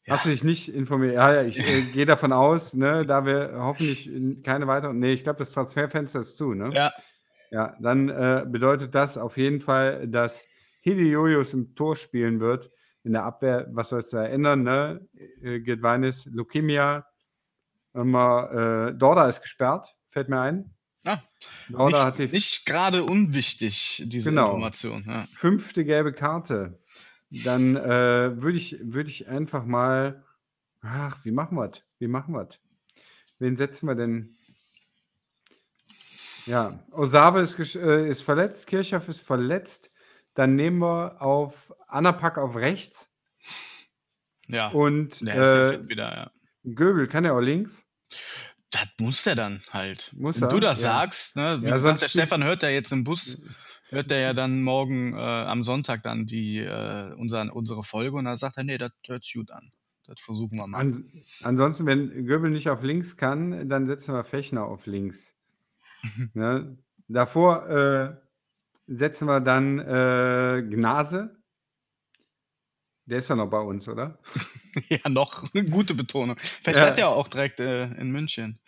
ja. 0.06 0.14
Hast 0.14 0.24
du 0.24 0.30
dich 0.30 0.44
nicht 0.44 0.68
informiert? 0.74 1.14
Ja, 1.14 1.32
ja, 1.34 1.42
ich, 1.42 1.58
äh, 1.58 1.82
gehe 1.92 2.06
davon 2.06 2.32
aus, 2.32 2.74
ne, 2.74 3.04
da 3.06 3.24
wir 3.24 3.52
hoffentlich 3.56 4.10
keine 4.42 4.66
weiteren 4.66 4.98
ne, 4.98 5.12
ich 5.12 5.22
glaube, 5.24 5.38
das 5.38 5.52
Transferfenster 5.52 6.20
ist 6.20 6.36
zu, 6.36 6.54
ne? 6.54 6.70
Ja. 6.74 6.92
Ja, 7.50 7.76
dann, 7.80 8.08
äh, 8.08 8.44
bedeutet 8.46 8.94
das 8.94 9.18
auf 9.18 9.36
jeden 9.36 9.60
Fall, 9.60 10.06
dass 10.08 10.46
Hidioius 10.82 11.52
im 11.54 11.74
Tor 11.74 11.96
spielen 11.96 12.40
wird. 12.40 12.70
In 13.02 13.12
der 13.12 13.24
Abwehr, 13.24 13.66
was 13.72 13.88
soll's 13.88 14.10
da 14.10 14.24
ändern, 14.24 14.62
ne? 14.62 15.06
Äh, 15.42 15.60
Gedweinis, 15.60 16.26
Lukemia, 16.26 17.06
immer, 17.94 18.88
äh, 18.90 18.94
Dorda 18.94 19.28
ist 19.28 19.40
gesperrt, 19.42 19.94
fällt 20.10 20.28
mir 20.28 20.40
ein. 20.40 20.74
Ah, 21.06 21.18
Dorda 21.70 22.04
hat 22.06 22.18
nicht 22.18 22.32
nicht 22.34 22.66
grade 22.66 23.02
unwichtig, 23.04 24.02
diese 24.06 24.30
Genau. 24.30 24.46
Information, 24.46 25.04
ja. 25.08 25.24
5. 25.34 25.72
gelbe 25.84 26.12
Karte. 26.12 26.78
Dann, 27.30 27.74
äh, 27.76 28.42
würde 28.42 28.58
ich 28.58 28.76
würde 28.82 29.08
ich 29.08 29.28
einfach 29.28 29.64
mal 29.64 30.24
ach, 30.82 31.24
wie 31.24 31.30
machen 31.32 31.56
wir's? 31.56 31.82
Wie 31.98 32.06
machen 32.08 32.34
wir's? 32.34 32.58
Wen 33.38 33.56
setzen 33.56 33.86
wir 33.86 33.94
denn? 33.94 34.36
Ja, 36.46 36.84
Osave 36.92 37.40
ist 37.40 37.58
äh, 37.76 38.08
ist 38.08 38.22
verletzt, 38.22 38.66
Kirchhoff 38.66 39.08
ist 39.08 39.20
verletzt. 39.20 39.90
Dann 40.34 40.54
nehmen 40.56 40.78
wir 40.78 41.20
auf 41.22 41.74
Anapak 41.88 42.38
auf 42.38 42.56
rechts. 42.56 43.10
Ja, 44.48 44.74
Und, 44.74 45.26
der 45.26 45.34
äh, 45.34 45.78
wieder, 45.88 46.14
ja. 46.16 46.30
Göbel, 46.64 47.08
kann 47.08 47.24
der 47.24 47.34
auch 47.34 47.40
links? 47.40 47.86
Das 48.70 48.86
muss 49.00 49.24
der 49.24 49.34
dann 49.34 49.60
halt. 49.70 50.14
Muss 50.16 50.40
Wenn 50.40 50.48
du 50.48 50.60
er? 50.60 50.60
das 50.60 50.80
Ja. 50.80 50.82
sagst, 50.82 51.36
ne? 51.36 51.62
Wie 51.64 51.72
Ja, 51.72 51.72
gesagt, 51.72 52.02
sonst 52.02 52.02
der 52.02 52.08
Stefan 52.08 52.44
hört 52.44 52.62
ja 52.62 52.68
jetzt 52.68 52.92
im 52.92 53.04
Bus 53.04 53.42
hört 53.88 54.10
der 54.10 54.20
ja 54.20 54.32
dann 54.34 54.62
morgen, 54.62 55.14
äh, 55.14 55.16
am 55.16 55.64
Sonntag 55.64 56.02
dann 56.04 56.26
die, 56.26 56.58
äh, 56.58 57.12
unseren 57.14 57.50
unsere 57.50 57.82
Folge 57.82 58.16
und 58.16 58.24
dann 58.26 58.36
sagt 58.36 58.56
er: 58.56 58.62
„Ne, 58.64 58.78
das 58.78 58.92
hört 59.06 59.24
sich 59.24 59.34
gut 59.34 59.50
an. 59.50 59.72
Das 60.06 60.20
versuchen 60.20 60.56
wir 60.58 60.66
mal.“ 60.68 60.82
An 60.82 61.24
ansonsten, 61.42 61.86
wenn 61.86 62.26
Göbel 62.26 62.50
nicht 62.50 62.68
auf 62.70 62.82
links 62.82 63.16
kann, 63.16 63.68
dann 63.68 63.86
setzen 63.86 64.14
wir 64.14 64.24
Fechner 64.24 64.64
auf 64.64 64.86
links. 64.86 65.36
Ne? 66.34 66.76
Davor, 67.08 67.68
äh, 67.68 68.16
setzen 68.86 69.26
wir 69.26 69.40
dann, 69.40 69.78
äh, 69.80 70.62
Gnase. 70.68 71.36
Der 73.06 73.18
ist 73.18 73.28
ja 73.28 73.34
noch 73.36 73.50
bei 73.50 73.58
uns, 73.60 73.88
oder? 73.88 74.18
Ja, 74.88 75.08
noch. 75.08 75.52
Gute 75.70 75.94
Betonung. 75.94 76.36
Vielleicht 76.38 76.78
Ja. 76.78 76.84
bleibt 76.84 76.98
er 76.98 77.08
auch 77.08 77.26
direkt, 77.26 77.58
äh, 77.58 77.86
in 77.94 78.12
München. 78.12 78.60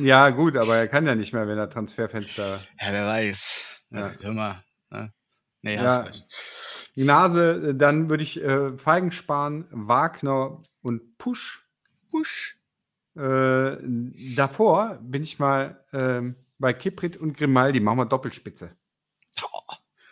Ja, 0.00 0.30
gut, 0.30 0.56
aber 0.56 0.76
er 0.78 0.88
kann 0.88 1.06
ja 1.06 1.14
nicht 1.14 1.34
mehr, 1.34 1.46
wenn 1.46 1.58
er 1.58 1.68
Transferfenster 1.68 2.60
Ja, 2.80 2.92
wer 2.92 3.06
weiß. 3.06 3.82
Ja. 3.90 4.12
Hör 4.22 4.32
mal, 4.32 4.64
ne? 4.90 5.12
Nee, 5.60 5.74
Ja. 5.76 5.82
hast 5.82 6.06
recht. 6.06 6.92
Die 6.96 7.04
Nase, 7.04 7.70
äh, 7.70 7.74
dann 7.74 8.08
würde 8.08 8.22
ich 8.22 8.40
äh, 8.42 8.74
Feigenspahn, 8.78 9.66
Wagner 9.70 10.62
und 10.80 11.18
Push. 11.18 11.68
Husch. 12.12 12.58
Äh, 13.16 13.76
davor 14.34 14.98
bin 15.02 15.22
ich 15.22 15.38
mal 15.38 15.84
ähm, 15.92 16.36
bei 16.58 16.72
Kiprit 16.72 17.16
und 17.16 17.36
Grimaldi. 17.36 17.80
Machen 17.80 17.98
wir 17.98 18.06
Doppelspitze. 18.06 18.76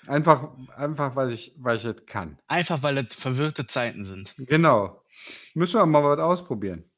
Einfach, 0.09 0.49
einfach 0.77 1.15
weil, 1.15 1.31
ich, 1.33 1.55
weil 1.59 1.77
ich 1.77 1.85
es 1.85 2.05
kann. 2.07 2.37
Einfach 2.49 2.83
weil 2.83 2.99
es 2.99 3.15
verwirrte 3.15 3.67
Zeiten 3.69 4.05
sind. 4.05 4.35
Genau. 4.37 5.05
Müssen 5.55 5.79
wir 5.79 5.87
mal 5.87 6.03
was 6.03 6.19
ausprobieren. 6.19 6.91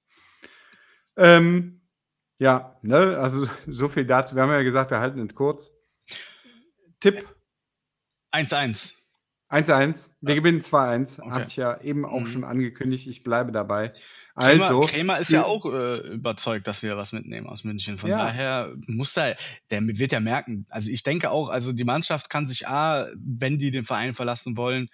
Ähm, 1.16 1.82
ja, 2.38 2.78
ne, 2.82 3.18
also 3.18 3.46
so 3.66 3.88
viel 3.88 4.06
dazu. 4.06 4.34
Wir 4.34 4.42
haben 4.42 4.50
ja 4.50 4.62
gesagt, 4.62 4.90
wir 4.90 5.00
halten 5.00 5.20
es 5.26 5.34
kurz. 5.34 5.70
Tipp 7.00 7.28
1-1. 8.32 8.94
1-1. 9.50 10.10
Wir 10.22 10.34
gewinnen 10.36 10.60
2-1. 10.60 11.20
Okay. 11.20 11.30
Hatte 11.30 11.46
ich 11.48 11.56
ja 11.56 11.80
eben 11.82 12.04
auch 12.06 12.20
Mhm. 12.20 12.26
schon 12.26 12.44
angekündigt. 12.44 13.06
Ich 13.06 13.22
bleibe 13.22 13.52
dabei. 13.52 13.92
Also, 14.36 14.80
Krämer 14.80 15.18
ist 15.18 15.30
ja 15.30 15.44
auch 15.44 15.64
äh, 15.64 15.98
überzeugt, 16.08 16.66
dass 16.66 16.82
wir 16.82 16.96
was 16.96 17.12
mitnehmen 17.12 17.46
aus 17.46 17.62
München. 17.62 17.98
Von 17.98 18.10
Ja. 18.10 18.18
daher 18.18 18.74
muss 18.88 19.12
da, 19.12 19.34
der 19.70 19.80
wird 19.86 20.10
ja 20.10 20.18
merken. 20.18 20.66
Also 20.68 20.90
ich 20.90 21.04
denke 21.04 21.30
auch, 21.30 21.48
also 21.48 21.72
die 21.72 21.84
Mannschaft 21.84 22.30
kann 22.30 22.48
sich 22.48 22.66
A, 22.66 23.06
wenn 23.16 23.58
die 23.58 23.70
den 23.70 23.84
Verein 23.84 24.14
verlassen 24.14 24.56
wollen, 24.56 24.88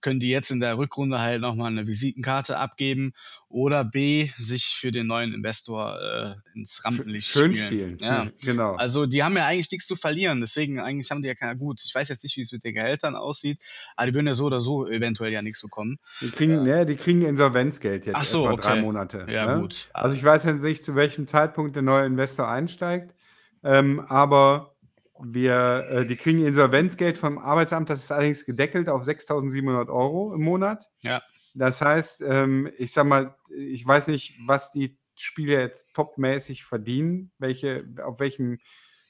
können 0.00 0.20
die 0.20 0.28
jetzt 0.28 0.50
in 0.50 0.60
der 0.60 0.78
Rückrunde 0.78 1.18
halt 1.20 1.40
nochmal 1.40 1.72
eine 1.72 1.86
Visitenkarte 1.86 2.56
abgeben 2.56 3.14
oder 3.48 3.84
B, 3.84 4.30
sich 4.36 4.76
für 4.78 4.92
den 4.92 5.06
neuen 5.06 5.32
Investor 5.32 5.98
äh, 6.00 6.34
ins 6.58 6.84
Rampenlicht 6.84 7.28
schön 7.28 7.54
spielen. 7.54 7.98
spielen. 7.98 7.98
Ja. 8.00 8.26
Genau. 8.42 8.74
Also 8.74 9.06
die 9.06 9.22
haben 9.22 9.36
ja 9.36 9.46
eigentlich 9.46 9.70
nichts 9.70 9.86
zu 9.86 9.96
verlieren, 9.96 10.40
deswegen 10.40 10.78
eigentlich 10.78 11.10
haben 11.10 11.22
die 11.22 11.28
ja 11.28 11.34
keine 11.34 11.56
gut. 11.56 11.80
Ich 11.84 11.94
weiß 11.94 12.08
jetzt 12.10 12.22
nicht, 12.22 12.36
wie 12.36 12.42
es 12.42 12.52
mit 12.52 12.64
den 12.64 12.74
Gehältern 12.74 13.16
aussieht, 13.16 13.60
aber 13.96 14.08
die 14.08 14.14
würden 14.14 14.26
ja 14.26 14.34
so 14.34 14.44
oder 14.46 14.60
so 14.60 14.86
eventuell 14.86 15.32
ja 15.32 15.40
nichts 15.40 15.62
bekommen. 15.62 15.98
Die 16.20 16.30
kriegen, 16.30 16.62
ne, 16.62 16.84
die 16.84 16.96
kriegen 16.96 17.22
Insolvenzgeld 17.22 18.06
jetzt 18.06 18.14
Ach 18.16 18.24
so, 18.24 18.48
okay. 18.48 18.83
Monate. 18.84 19.26
Ja, 19.28 19.54
ne? 19.54 19.62
gut. 19.62 19.88
Also 19.92 20.16
ich 20.16 20.24
weiß 20.24 20.44
jetzt 20.44 20.62
nicht, 20.62 20.84
zu 20.84 20.94
welchem 20.94 21.26
Zeitpunkt 21.28 21.76
der 21.76 21.82
neue 21.82 22.06
Investor 22.06 22.48
einsteigt, 22.48 23.14
ähm, 23.62 24.00
aber 24.00 24.74
wir, 25.20 25.86
äh, 25.90 26.06
die 26.06 26.16
kriegen 26.16 26.44
Insolvenzgeld 26.44 27.18
vom 27.18 27.38
Arbeitsamt, 27.38 27.88
das 27.90 28.02
ist 28.02 28.12
allerdings 28.12 28.44
gedeckelt 28.44 28.88
auf 28.88 29.02
6.700 29.02 29.88
Euro 29.88 30.34
im 30.34 30.42
Monat. 30.42 30.90
Ja. 31.02 31.22
Das 31.54 31.80
heißt, 31.80 32.22
ähm, 32.26 32.70
ich 32.78 32.92
sag 32.92 33.06
mal, 33.06 33.36
ich 33.48 33.86
weiß 33.86 34.08
nicht, 34.08 34.36
was 34.46 34.72
die 34.72 34.98
Spieler 35.14 35.60
jetzt 35.60 35.94
topmäßig 35.94 36.64
verdienen, 36.64 37.30
welche, 37.38 37.84
auf 38.04 38.18
welchem 38.18 38.58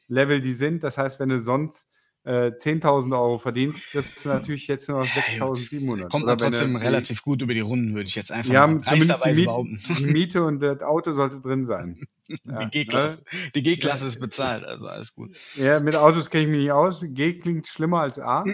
Level 0.08 0.42
die 0.42 0.52
sind. 0.52 0.84
Das 0.84 0.98
heißt, 0.98 1.18
wenn 1.20 1.30
du 1.30 1.40
sonst 1.40 1.88
äh, 2.26 2.52
10.000 2.56 3.12
Euro 3.12 3.38
verdienst, 3.38 3.90
kriegst 3.90 4.24
du 4.24 4.30
natürlich 4.30 4.66
jetzt 4.66 4.88
nur 4.88 5.00
noch 5.00 5.06
6.700. 5.06 6.08
Kommt 6.08 6.26
aber 6.26 6.38
trotzdem 6.38 6.74
relativ 6.76 7.22
gut 7.22 7.42
über 7.42 7.52
die 7.52 7.60
Runden, 7.60 7.94
würde 7.94 8.08
ich 8.08 8.14
jetzt 8.14 8.32
einfach 8.32 8.50
ja, 8.50 8.66
zumindest 8.66 9.26
die 9.26 9.32
Miete. 9.32 9.94
Die 9.98 10.06
Miete 10.06 10.42
und 10.42 10.60
das 10.60 10.80
Auto 10.80 11.12
sollte 11.12 11.40
drin 11.40 11.64
sein. 11.64 12.00
Ja, 12.46 12.60
ne? 12.60 12.70
die 12.70 13.62
G-Klasse 13.62 14.04
ne? 14.04 14.08
ist 14.08 14.18
bezahlt, 14.18 14.64
also 14.64 14.88
alles 14.88 15.14
gut. 15.14 15.36
Ja, 15.56 15.78
mit 15.78 15.94
Autos 15.94 16.30
kenne 16.30 16.44
ich 16.44 16.48
mich 16.48 16.60
nicht 16.60 16.70
aus. 16.70 17.04
G 17.06 17.38
klingt 17.38 17.66
schlimmer 17.66 18.00
als 18.00 18.18
A. 18.18 18.44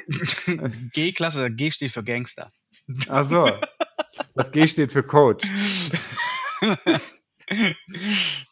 G-Klasse, 0.92 1.52
G 1.52 1.70
steht 1.70 1.92
für 1.92 2.02
Gangster. 2.02 2.50
Ach 3.08 3.24
so. 3.24 3.48
Das 4.34 4.50
G 4.50 4.66
steht 4.66 4.90
für 4.90 5.04
Coach. 5.04 5.46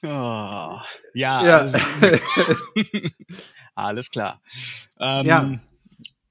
oh, 0.03 0.05
ja. 0.05 0.81
ja. 1.15 1.59
Also 1.59 1.79
alles 3.85 4.11
klar. 4.11 4.41
Ähm, 5.01 5.27
Ja. 5.27 5.61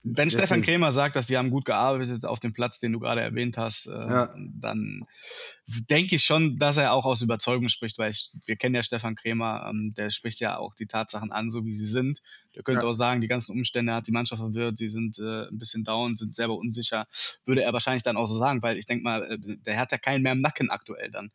Wenn 0.10 0.30
Stefan 0.30 0.60
Deswegen. 0.60 0.80
Krämer 0.80 0.92
sagt, 0.94 1.18
dass 1.18 1.28
sie 1.28 1.38
haben 1.38 1.50
gut 1.50 1.66
gearbeitet 1.66 2.24
auf 2.24 2.40
dem 2.40 2.54
Platz, 2.54 2.80
den 2.80 2.94
du 2.94 3.00
gerade 3.00 3.20
erwähnt 3.20 3.58
hast, 3.58 3.88
äh, 3.88 3.92
Ja. 3.92 4.34
dann 4.38 5.06
denke 5.90 6.16
ich 6.16 6.24
schon, 6.24 6.58
dass 6.58 6.78
er 6.78 6.94
auch 6.94 7.06
aus 7.06 7.22
Überzeugung 7.22 7.68
spricht, 7.68 7.98
weil 7.98 8.12
ich, 8.12 8.32
wir 8.46 8.56
kennen 8.56 8.74
ja 8.76 8.84
Stefan 8.84 9.16
Krämer, 9.16 9.70
ähm, 9.70 9.94
der 9.98 10.10
spricht 10.10 10.40
ja 10.40 10.60
auch 10.60 10.76
die 10.76 10.86
Tatsachen 10.88 11.34
an, 11.34 11.52
so 11.52 11.66
wie 11.66 11.74
sie 11.74 11.88
sind. 11.88 12.22
Der 12.58 12.64
könnte 12.64 12.86
Ja. 12.86 12.90
auch 12.90 12.94
sagen, 12.94 13.22
die 13.22 13.28
ganzen 13.28 13.52
Umstände 13.52 13.94
hat 13.94 14.08
die 14.08 14.12
Mannschaft 14.12 14.42
verwirrt, 14.42 14.80
die 14.80 14.88
sind 14.88 15.20
äh, 15.20 15.48
ein 15.48 15.60
bisschen 15.60 15.84
down, 15.84 16.16
sind 16.16 16.34
selber 16.34 16.58
unsicher. 16.58 17.06
Würde 17.46 17.62
er 17.62 17.72
wahrscheinlich 17.72 18.02
dann 18.02 18.18
auch 18.18 18.26
so 18.26 18.36
sagen, 18.36 18.64
weil 18.64 18.78
ich 18.80 18.88
denke 18.88 19.04
mal, 19.04 19.22
äh, 19.32 19.38
der 19.40 19.78
hat 19.80 19.92
ja 19.92 20.00
keinen 20.00 20.24
mehr 20.24 20.32
im 20.32 20.42
Nacken 20.42 20.72
aktuell 20.72 21.12
dann. 21.12 21.30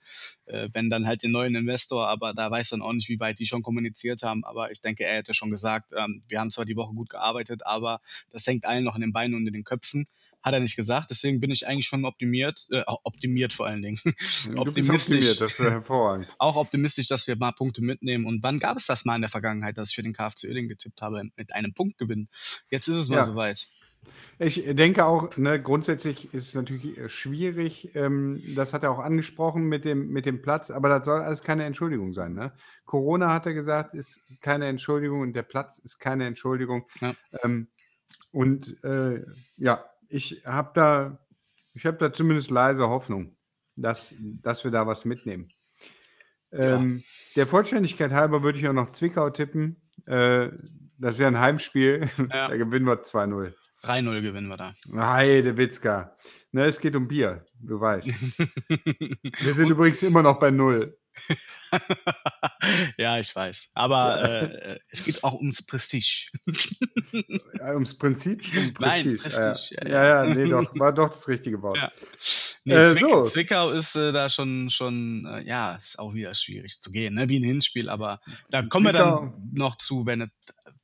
Äh, 0.47 0.69
wenn 0.73 0.91
dann 0.91 1.07
halt 1.07 1.23
den 1.23 1.31
neuen 1.31 1.55
Investor, 1.55 2.09
aber 2.09 2.35
da 2.35 2.51
weiß 2.51 2.73
man 2.73 2.83
auch 2.83 2.93
nicht, 2.93 3.09
wie 3.09 3.21
weit 3.21 3.39
die 3.39 3.47
schon 3.47 3.63
kommuniziert 3.63 4.23
haben. 4.25 4.45
Aber 4.45 4.73
ich 4.73 4.81
denke, 4.81 5.05
er 5.05 5.15
hätte 5.19 5.33
schon 5.33 5.51
gesagt, 5.51 5.93
ähm, 5.97 6.25
wir 6.27 6.41
haben 6.41 6.51
zwar 6.51 6.65
die 6.65 6.75
Woche 6.75 6.93
gut 6.93 7.09
gearbeitet, 7.09 7.65
aber 7.65 8.01
das 8.31 8.45
hängt 8.49 8.65
allen 8.67 8.83
noch 8.83 8.97
in 8.97 9.03
den 9.03 9.13
Beinen 9.13 9.37
und 9.37 9.47
in 9.47 9.53
den 9.53 9.63
Köpfen. 9.63 10.09
Hat 10.43 10.55
er 10.55 10.61
nicht 10.61 10.77
gesagt, 10.77 11.11
deswegen 11.11 11.41
bin 11.41 11.51
ich 11.51 11.67
eigentlich 11.69 11.87
schon 11.87 12.05
optimiert, 12.05 12.67
äh, 12.71 12.83
optimiert 12.87 13.53
vor 13.53 13.67
allen 13.67 13.83
Dingen. 13.83 13.99
Optimistisch. 14.57 15.17
optimiert, 15.19 15.41
das 15.41 15.53
ist 15.53 15.59
hervorragend. 15.61 16.35
Auch 16.39 16.57
optimistisch, 16.57 17.09
dass 17.09 17.27
wir 17.27 17.37
mal 17.37 17.53
Punkte 17.53 17.83
mitnehmen. 17.83 18.27
Und 18.27 18.43
wann 18.43 18.59
gab 18.59 18.77
es 18.77 18.87
das 18.87 19.05
mal 19.05 19.15
in 19.17 19.23
der 19.23 19.31
Vergangenheit, 19.31 19.79
dass 19.79 19.91
ich 19.91 19.95
für 19.95 20.03
den 20.03 20.13
KFC 20.13 20.45
Uerdingen 20.49 20.69
getippt 20.69 21.01
habe 21.03 21.23
mit 21.37 21.55
einem 21.55 21.75
Punktgewinn? 21.75 22.29
Jetzt 22.71 22.89
ist 22.89 22.97
es 22.97 23.09
mal 23.09 23.17
Ja. 23.17 23.23
soweit. 23.23 23.69
Ich 24.41 24.65
denke 24.75 25.05
auch, 25.05 25.37
ne, 25.37 25.63
grundsätzlich 25.63 26.35
ist 26.35 26.49
es 26.49 26.55
natürlich 26.55 26.99
äh, 26.99 27.09
schwierig, 27.09 27.95
ähm, 27.95 28.43
das 28.57 28.73
hat 28.73 28.83
er 28.83 28.91
auch 28.91 28.99
angesprochen 28.99 29.69
mit 29.69 29.85
dem, 29.85 30.09
mit 30.09 30.27
dem 30.27 30.43
Platz, 30.43 30.73
aber 30.73 30.89
das 30.89 31.05
soll 31.07 31.21
alles 31.21 31.43
keine 31.45 31.65
Entschuldigung 31.65 32.13
sein. 32.13 32.35
Ne? 32.35 32.53
Corona, 32.85 33.33
hat 33.33 33.47
er 33.47 33.55
gesagt, 33.55 33.95
ist 33.95 34.21
keine 34.41 34.67
Entschuldigung 34.67 35.21
und 35.21 35.35
der 35.35 35.45
Platz 35.45 35.79
ist 35.79 36.01
keine 36.01 36.27
Entschuldigung. 36.27 36.89
Ja. 37.01 37.15
Ähm, 37.45 37.69
und 38.33 38.83
äh, 38.83 39.23
ja, 39.57 39.85
ich 40.13 40.43
habe 40.45 40.71
da, 40.75 41.19
ich 41.75 41.87
habe 41.87 41.97
da 41.97 42.13
zumindest 42.13 42.51
leise 42.51 42.89
Hoffnung, 42.89 43.37
dass, 43.77 44.15
dass 44.19 44.63
wir 44.65 44.71
da 44.71 44.87
was 44.87 45.05
mitnehmen. 45.05 45.49
Ja. 46.51 46.77
Ähm, 46.77 47.03
Der 47.35 47.47
Vollständigkeit 47.47 48.13
halber 48.13 48.43
würde 48.43 48.59
ich 48.59 48.69
auch 48.69 48.75
noch 48.75 48.93
Zwickau 48.93 49.31
tippen. 49.31 49.81
Äh, 50.07 50.51
das 50.99 51.15
ist 51.15 51.21
ja 51.21 51.29
ein 51.29 51.41
Heimspiel. 51.41 52.09
Ja. 52.31 52.49
Da 52.49 52.57
gewinnen 52.57 52.87
wir 52.87 53.03
2-0. 53.03 53.55
3-0 53.83 54.21
gewinnen 54.21 54.49
wir 54.49 54.57
da. 54.57 54.75
Heide 54.95 55.57
Witzka. 55.57 56.17
Ne, 56.53 56.67
es 56.67 56.79
geht 56.79 56.95
um 56.95 57.09
Bier, 57.09 57.45
du 57.61 57.81
weißt. 57.81 58.07
Wir 59.43 59.55
sind 59.55 59.71
übrigens 59.71 60.03
immer 60.03 60.23
noch 60.23 60.39
bei 60.39 60.51
Null. 60.51 60.97
ja, 62.97 63.19
ich 63.19 63.35
weiß. 63.35 63.71
Aber 63.75 64.23
äh, 64.23 64.79
es 64.89 65.05
geht 65.05 65.23
auch 65.25 65.35
ums 65.35 65.65
Prestige. 65.67 66.31
Ja, 67.59 67.75
ums 67.75 67.97
Prinzip? 67.97 68.43
Um 68.57 68.73
Nein, 68.81 69.19
Prestige. 69.19 69.19
Prestige, 69.19 69.81
Ja, 69.85 69.89
ja, 69.89 70.05
ja, 70.05 70.25
ja. 70.25 70.35
nee, 70.35 70.49
doch, 70.49 70.79
war 70.79 70.93
doch 70.93 71.09
das 71.11 71.29
richtige 71.29 71.61
Wort. 71.63 71.77
Ja. 71.77 71.93
Nee, 72.65 72.75
Äh, 72.75 72.91
Zwick 72.97 73.01
so. 73.11 73.25
Zwickau 73.25 73.71
ist 73.71 73.95
äh, 73.97 74.13
da 74.13 74.29
schon, 74.31 74.71
schon 74.71 75.27
äh, 75.27 75.43
ja, 75.43 75.75
ist 75.77 75.99
auch 75.99 76.15
wieder 76.15 76.35
schwierig 76.35 76.81
zu 76.81 76.91
gehen, 76.91 77.15
ne? 77.15 77.29
wie 77.29 77.39
ein 77.39 77.43
Hinspiel, 77.45 77.89
aber 77.89 78.21
da 78.51 78.63
kommen 78.63 78.87
wir 78.87 78.93
Zwickau- 78.95 79.21
dann 79.21 79.51
noch 79.53 79.77
zu, 79.77 80.07
wenn, 80.07 80.31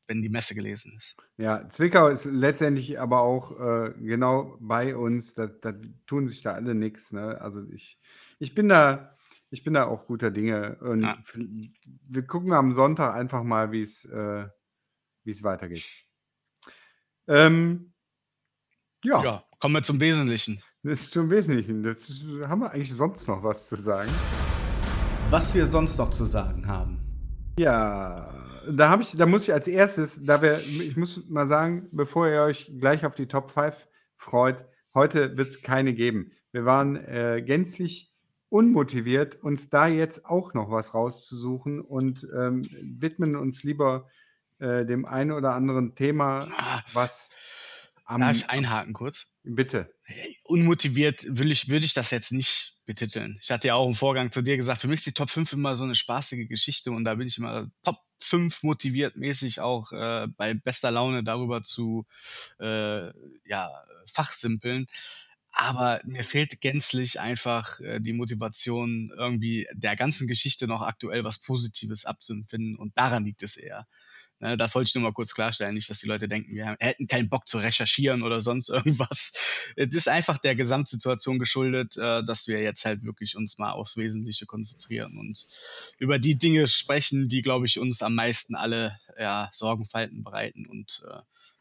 wenn 0.06 0.22
die 0.22 0.28
Messe 0.28 0.54
gelesen 0.54 0.94
ist. 0.96 1.16
Ja, 1.38 1.68
Zwickau 1.68 2.08
ist 2.08 2.26
letztendlich 2.26 3.00
aber 3.00 3.22
auch 3.22 3.52
äh, 3.58 3.92
genau 3.98 4.56
bei 4.60 4.94
uns. 4.94 5.34
Da, 5.34 5.46
da 5.46 5.72
tun 6.06 6.28
sich 6.28 6.42
da 6.42 6.52
alle 6.52 6.74
nichts. 6.74 7.12
Ne? 7.12 7.40
Also 7.40 7.62
ich, 7.72 7.98
ich 8.38 8.54
bin 8.54 8.68
da, 8.68 9.16
ich 9.50 9.64
bin 9.64 9.74
da 9.74 9.86
auch 9.86 10.06
guter 10.06 10.30
Dinge. 10.30 10.76
Und 10.80 11.02
Ja. 11.02 11.18
wir 11.34 12.26
gucken 12.26 12.52
am 12.52 12.74
Sonntag 12.74 13.14
einfach 13.14 13.42
mal, 13.42 13.72
wie 13.72 13.82
es 13.82 14.04
äh, 14.04 14.46
wie 15.24 15.30
es 15.30 15.42
weitergeht. 15.42 15.84
Ähm, 17.26 17.92
ja, 19.04 19.22
Ja, 19.22 19.44
kommen 19.60 19.74
wir 19.74 19.82
zum 19.82 20.00
Wesentlichen. 20.00 20.62
das 20.82 21.00
ist 21.00 21.12
zum 21.12 21.30
Wesentlichen. 21.30 21.82
Das 21.82 22.08
ist, 22.08 22.22
haben 22.46 22.60
wir 22.62 22.70
eigentlich 22.72 22.92
sonst 22.92 23.26
noch 23.28 23.42
was 23.42 23.68
zu 23.68 23.76
sagen? 23.76 24.10
Was 25.30 25.54
wir 25.54 25.66
sonst 25.66 25.98
noch 25.98 26.10
zu 26.10 26.24
sagen 26.24 26.66
haben. 26.66 27.54
Ja, 27.58 28.34
da 28.70 28.88
habe 28.88 29.02
ich, 29.02 29.12
da 29.12 29.26
muss 29.26 29.42
ich 29.42 29.52
als 29.52 29.68
erstes, 29.68 30.24
da 30.24 30.40
wir, 30.40 30.58
ich 30.60 30.96
muss 30.96 31.28
mal 31.28 31.46
sagen, 31.46 31.88
bevor 31.92 32.28
ihr 32.28 32.42
euch 32.42 32.72
gleich 32.80 33.04
auf 33.04 33.14
die 33.14 33.26
Top 33.26 33.50
5 33.50 33.74
freut, 34.16 34.64
heute 34.94 35.36
wird 35.36 35.48
es 35.48 35.60
keine 35.62 35.92
geben. 35.94 36.32
Wir 36.52 36.64
waren 36.64 36.96
äh, 36.96 37.42
gänzlich 37.44 38.07
unmotiviert, 38.50 39.36
uns 39.42 39.68
da 39.70 39.86
jetzt 39.88 40.24
auch 40.26 40.54
noch 40.54 40.70
was 40.70 40.94
rauszusuchen 40.94 41.80
und 41.80 42.26
ähm, 42.36 42.62
widmen 42.82 43.36
uns 43.36 43.62
lieber 43.64 44.08
äh, 44.58 44.84
dem 44.86 45.04
einen 45.04 45.32
oder 45.32 45.52
anderen 45.54 45.94
Thema, 45.94 46.40
Ah, 46.56 46.82
was 46.92 47.30
am, 48.04 48.20
Darf 48.22 48.36
ich 48.36 48.50
einhaken 48.50 48.94
kurz? 48.94 49.26
bitte. 49.42 49.94
Unmotiviert 50.44 51.24
will 51.28 51.50
ich, 51.52 51.68
würde 51.68 51.84
ich 51.84 51.92
das 51.94 52.10
jetzt 52.10 52.32
nicht 52.32 52.78
betiteln. 52.86 53.38
Ich 53.42 53.50
hatte 53.50 53.68
ja 53.68 53.74
auch 53.74 53.86
im 53.86 53.94
Vorgang 53.94 54.32
zu 54.32 54.40
dir 54.40 54.56
gesagt, 54.56 54.80
für 54.80 54.88
mich 54.88 55.00
ist 55.00 55.06
die 55.06 55.12
Top 55.12 55.28
5 55.30 55.52
immer 55.52 55.76
so 55.76 55.84
eine 55.84 55.94
spaßige 55.94 56.48
Geschichte 56.48 56.90
und 56.90 57.04
da 57.04 57.14
bin 57.14 57.28
ich 57.28 57.36
immer 57.36 57.70
Top 57.84 57.98
5 58.20 58.62
motiviert 58.62 59.16
mäßig 59.16 59.60
auch 59.60 59.92
äh, 59.92 60.26
bei 60.36 60.54
bester 60.54 60.90
Laune 60.90 61.22
darüber 61.22 61.62
zu 61.62 62.06
äh, 62.58 63.08
ja, 63.46 63.70
fachsimpeln. 64.10 64.86
Aber 65.52 66.00
mir 66.04 66.24
fehlt 66.24 66.60
gänzlich 66.60 67.20
einfach 67.20 67.80
äh, 67.80 68.00
die 68.00 68.12
Motivation, 68.12 69.12
irgendwie 69.16 69.66
der 69.74 69.96
ganzen 69.96 70.28
Geschichte 70.28 70.66
noch 70.66 70.82
aktuell 70.82 71.24
was 71.24 71.38
Positives 71.38 72.04
abzuempfinden. 72.04 72.76
Und 72.76 72.96
daran 72.96 73.24
liegt 73.24 73.42
es 73.42 73.56
eher. 73.56 73.86
Ne, 74.40 74.56
das 74.56 74.76
wollte 74.76 74.88
ich 74.88 74.94
nur 74.94 75.02
mal 75.02 75.12
kurz 75.12 75.34
klarstellen, 75.34 75.74
nicht, 75.74 75.90
dass 75.90 75.98
die 75.98 76.06
Leute 76.06 76.28
denken, 76.28 76.54
wir 76.54 76.76
hätten 76.78 77.08
keinen 77.08 77.28
Bock 77.28 77.48
zu 77.48 77.58
recherchieren 77.58 78.22
oder 78.22 78.40
sonst 78.40 78.68
irgendwas. 78.68 79.32
Es 79.74 79.92
ist 79.92 80.08
einfach 80.08 80.38
der 80.38 80.54
Gesamtsituation 80.54 81.40
geschuldet, 81.40 81.96
äh, 81.96 82.22
dass 82.24 82.46
wir 82.46 82.62
jetzt 82.62 82.84
halt 82.84 83.02
wirklich 83.02 83.36
uns 83.36 83.58
mal 83.58 83.72
aufs 83.72 83.96
Wesentliche 83.96 84.46
konzentrieren 84.46 85.18
und 85.18 85.48
über 85.98 86.20
die 86.20 86.38
Dinge 86.38 86.68
sprechen, 86.68 87.28
die, 87.28 87.42
glaube 87.42 87.66
ich, 87.66 87.80
uns 87.80 88.00
am 88.00 88.14
meisten 88.14 88.54
alle 88.54 88.96
ja, 89.18 89.50
Sorgenfalten 89.52 90.22
bereiten 90.22 90.66
und 90.66 91.02
äh, 91.10 91.20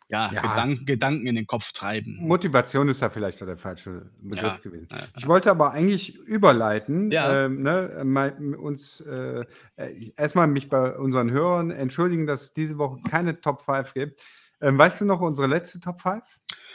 ja, 0.10 0.32
Ja. 0.32 0.41
Gedanken, 0.41 0.86
Gedanken 0.86 1.28
in 1.28 1.36
den 1.36 1.48
Kopf 1.48 1.72
treiben. 1.74 2.17
Motivation 2.22 2.88
ist 2.89 3.02
da 3.02 3.10
vielleicht 3.10 3.41
der 3.41 3.58
falsche 3.58 4.10
Begriff 4.22 4.41
Ja, 4.43 4.58
gewesen. 4.63 4.88
ja, 4.91 5.00
Ich 5.17 5.28
wollte 5.28 5.52
aber 5.52 5.72
eigentlich 5.72 6.15
überleiten, 6.15 7.12
Ja. 7.12 7.46
ähm, 7.46 7.62
ne, 7.63 8.02
mein, 8.06 8.56
uns 8.56 9.02
äh, 9.02 9.43
äh, 9.76 10.12
erstmal 10.15 10.48
mich 10.48 10.70
bei 10.70 10.96
unseren 10.98 11.32
Hörern 11.32 11.72
entschuldigen, 11.72 12.26
dass 12.26 12.41
es 12.43 12.54
diese 12.54 12.78
Woche 12.78 13.00
keine 13.10 13.41
Top 13.41 13.62
5 13.62 13.93
gibt. 13.93 14.22
Ähm, 14.62 14.78
weißt 14.78 15.02
du 15.02 15.06
noch 15.06 15.22
unsere 15.22 15.48
letzte 15.48 15.80
Top 15.80 16.02
5? 16.02 16.24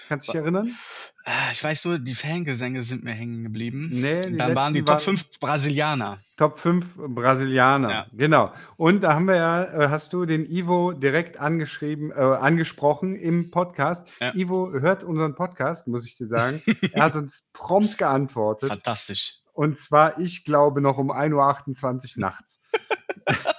Kannst 0.09 0.29
du 0.29 0.33
dich 0.33 0.40
erinnern? 0.40 0.77
Ah, 1.25 1.51
Ich 1.53 1.62
weiß 1.62 1.85
nur, 1.87 1.99
die 1.99 2.14
Fangesänge 2.14 2.83
sind 2.83 3.03
mir 3.05 3.12
hängen 3.12 3.45
geblieben. 3.45 3.88
Nee, 3.92 4.31
die 4.31 4.37
Dann 4.37 4.55
waren 4.55 4.75
die 4.75 4.81
Top 4.81 4.88
waren- 4.97 5.01
5 5.01 5.38
Brasilianer. 5.40 6.18
Top 6.37 6.59
5 6.59 6.97
Brasilianer, 6.97 7.90
Ja. 7.90 8.07
genau. 8.12 8.53
Und 8.77 9.03
da 9.03 9.14
haben 9.14 9.27
wir 9.27 9.37
ja, 9.37 9.62
äh, 9.64 9.88
hast 9.88 10.12
du 10.12 10.27
den 10.27 10.45
Ivo 10.45 10.92
direkt 10.92 11.38
angeschrieben, 11.38 12.11
äh, 12.11 12.14
angesprochen 12.21 13.14
im 13.16 13.51
Podcast. 13.51 14.09
Ja. 14.21 14.35
Ivo 14.35 14.73
hört 14.73 15.05
unseren 15.05 15.35
Podcast, 15.35 15.87
muss 15.88 16.07
ich 16.07 16.16
dir 16.16 16.27
sagen. 16.27 16.61
er 16.92 17.05
hat 17.05 17.16
uns 17.16 17.47
prompt 17.53 17.97
geantwortet. 17.99 18.68
Fantastisch. 18.68 19.37
Und 19.55 19.77
zwar, 19.77 20.18
ich 20.18 20.45
glaube, 20.45 20.81
noch 20.81 20.99
um 20.99 21.11
1.28 21.11 22.16
Uhr 22.16 22.21
nachts. 22.21 22.61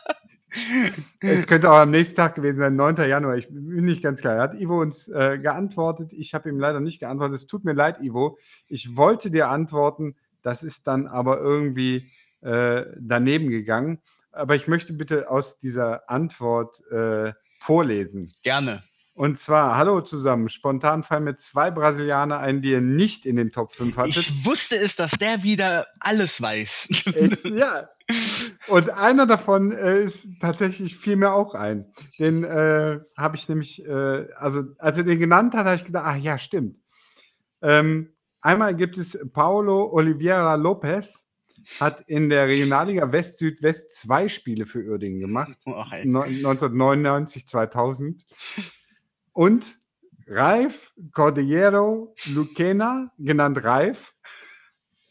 es 1.19 1.47
könnte 1.47 1.71
auch 1.71 1.77
am 1.77 1.91
nächsten 1.91 2.15
Tag 2.15 2.35
gewesen 2.35 2.57
sein, 2.57 2.75
9. 2.75 2.95
Januar. 3.07 3.37
Ich 3.37 3.47
bin 3.47 3.85
nicht 3.85 4.03
ganz 4.03 4.21
klar. 4.21 4.39
Hat 4.39 4.59
Ivo 4.59 4.81
uns 4.81 5.07
äh, 5.07 5.39
geantwortet? 5.39 6.11
Ich 6.13 6.33
habe 6.33 6.49
ihm 6.49 6.59
leider 6.59 6.79
nicht 6.79 6.99
geantwortet. 6.99 7.35
Es 7.35 7.47
tut 7.47 7.65
mir 7.65 7.73
leid, 7.73 8.01
Ivo. 8.01 8.37
Ich 8.67 8.95
wollte 8.95 9.31
dir 9.31 9.49
antworten. 9.49 10.15
Das 10.41 10.63
ist 10.63 10.87
dann 10.87 11.07
aber 11.07 11.39
irgendwie 11.39 12.11
äh, 12.41 12.85
daneben 12.99 13.49
gegangen. 13.49 13.99
Aber 14.31 14.55
ich 14.55 14.67
möchte 14.67 14.93
bitte 14.93 15.29
aus 15.29 15.59
dieser 15.59 16.09
Antwort 16.09 16.81
äh, 16.91 17.33
vorlesen. 17.59 18.31
Gerne. 18.43 18.83
Und 19.15 19.37
zwar, 19.37 19.77
hallo 19.77 20.01
zusammen. 20.01 20.49
Spontan 20.49 21.03
fallen 21.03 21.25
mir 21.25 21.35
zwei 21.35 21.69
Brasilianer 21.69 22.39
ein, 22.39 22.61
die 22.61 22.71
ihr 22.71 22.81
nicht 22.81 23.27
in 23.27 23.35
den 23.35 23.51
Top 23.51 23.75
5 23.75 23.95
hattet. 23.95 24.17
Ich 24.17 24.45
wusste 24.45 24.75
es, 24.75 24.95
dass 24.95 25.11
der 25.11 25.43
wieder 25.43 25.85
alles 25.99 26.41
weiß. 26.41 26.89
Ist, 27.15 27.45
ja. 27.45 27.89
Und 28.67 28.89
einer 28.89 29.27
davon 29.27 29.71
äh, 29.71 30.03
ist 30.03 30.29
tatsächlich 30.41 30.97
fiel 30.97 31.15
mir 31.15 31.31
auch 31.31 31.53
ein. 31.53 31.93
Den 32.17 32.43
äh, 32.43 33.01
habe 33.15 33.35
ich 33.35 33.47
nämlich, 33.47 33.85
äh, 33.85 34.27
also 34.35 34.63
als 34.79 34.97
er 34.97 35.03
den 35.03 35.19
genannt 35.19 35.53
hat, 35.53 35.65
habe 35.65 35.75
ich 35.75 35.85
gedacht, 35.85 36.05
ach 36.07 36.17
ja, 36.17 36.39
stimmt. 36.39 36.77
Ähm, 37.61 38.13
einmal 38.41 38.75
gibt 38.75 38.97
es 38.97 39.17
Paulo 39.31 39.91
Oliveira 39.93 40.55
Lopez, 40.55 41.25
hat 41.79 42.01
in 42.07 42.29
der 42.29 42.47
Regionalliga 42.47 43.11
West-Südwest 43.11 43.95
zwei 43.95 44.27
Spiele 44.27 44.65
für 44.65 44.79
Uerdingen 44.79 45.21
gemacht. 45.21 45.57
Oh, 45.67 45.83
ey. 45.91 46.05
No- 46.07 46.23
1999, 46.23 47.47
2000. 47.47 48.25
Und 49.33 49.77
Ralf 50.27 50.93
Cordillero 51.11 52.15
Luquena, 52.33 53.11
genannt 53.17 53.63
Ralf. 53.63 54.13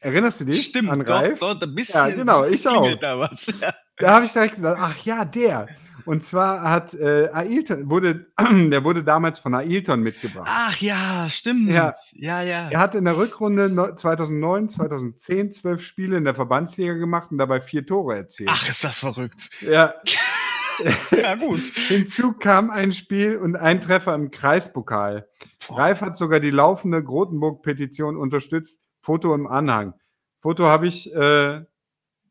Erinnerst 0.00 0.40
du 0.40 0.44
dich 0.46 0.64
Stimmt, 0.64 0.90
an 0.90 1.00
Ralf? 1.02 1.38
doch, 1.38 1.60
ein 1.60 1.74
bisschen. 1.74 2.08
Ja, 2.08 2.14
genau, 2.16 2.44
ich 2.44 2.66
auch. 2.66 2.92
Da 2.98 3.18
was. 3.18 3.52
Ja. 3.60 4.06
Da 4.08 4.14
habe 4.14 4.24
ich 4.24 4.32
direkt 4.32 4.56
gedacht, 4.56 4.78
ach 4.80 5.04
ja, 5.04 5.24
der. 5.24 5.68
Und 6.06 6.24
zwar 6.24 6.62
hat 6.62 6.94
äh, 6.94 7.28
Ailton, 7.32 7.88
wurde, 7.88 8.26
der 8.40 8.82
wurde 8.82 9.04
damals 9.04 9.38
von 9.38 9.54
Ailton 9.54 10.00
mitgebracht. 10.00 10.48
Ach 10.50 10.76
ja, 10.78 11.28
stimmt. 11.28 11.70
Ja. 11.70 11.94
ja, 12.12 12.42
ja. 12.42 12.68
Er 12.70 12.80
hat 12.80 12.94
in 12.96 13.04
der 13.04 13.16
Rückrunde 13.16 13.68
no- 13.68 13.94
2009, 13.94 14.70
2010 14.70 15.52
zwölf 15.52 15.84
Spiele 15.84 16.16
in 16.16 16.24
der 16.24 16.34
Verbandsliga 16.34 16.94
gemacht 16.94 17.30
und 17.30 17.38
dabei 17.38 17.60
vier 17.60 17.86
Tore 17.86 18.16
erzielt. 18.16 18.50
Ach, 18.52 18.68
ist 18.68 18.82
das 18.82 18.98
verrückt. 18.98 19.50
Ja, 19.60 19.94
Ja, 21.16 21.34
gut. 21.34 21.60
hinzu 21.60 22.32
kam 22.32 22.70
ein 22.70 22.92
Spiel 22.92 23.36
und 23.36 23.56
ein 23.56 23.80
Treffer 23.80 24.14
im 24.14 24.30
Kreispokal. 24.30 25.28
Ralf 25.68 26.00
hat 26.00 26.16
sogar 26.16 26.40
die 26.40 26.50
laufende 26.50 27.02
Grotenburg-Petition 27.02 28.16
unterstützt. 28.16 28.80
Foto 29.00 29.34
im 29.34 29.46
Anhang. 29.46 29.94
Foto 30.40 30.64
habe 30.64 30.86
ich, 30.86 31.12
äh, 31.12 31.60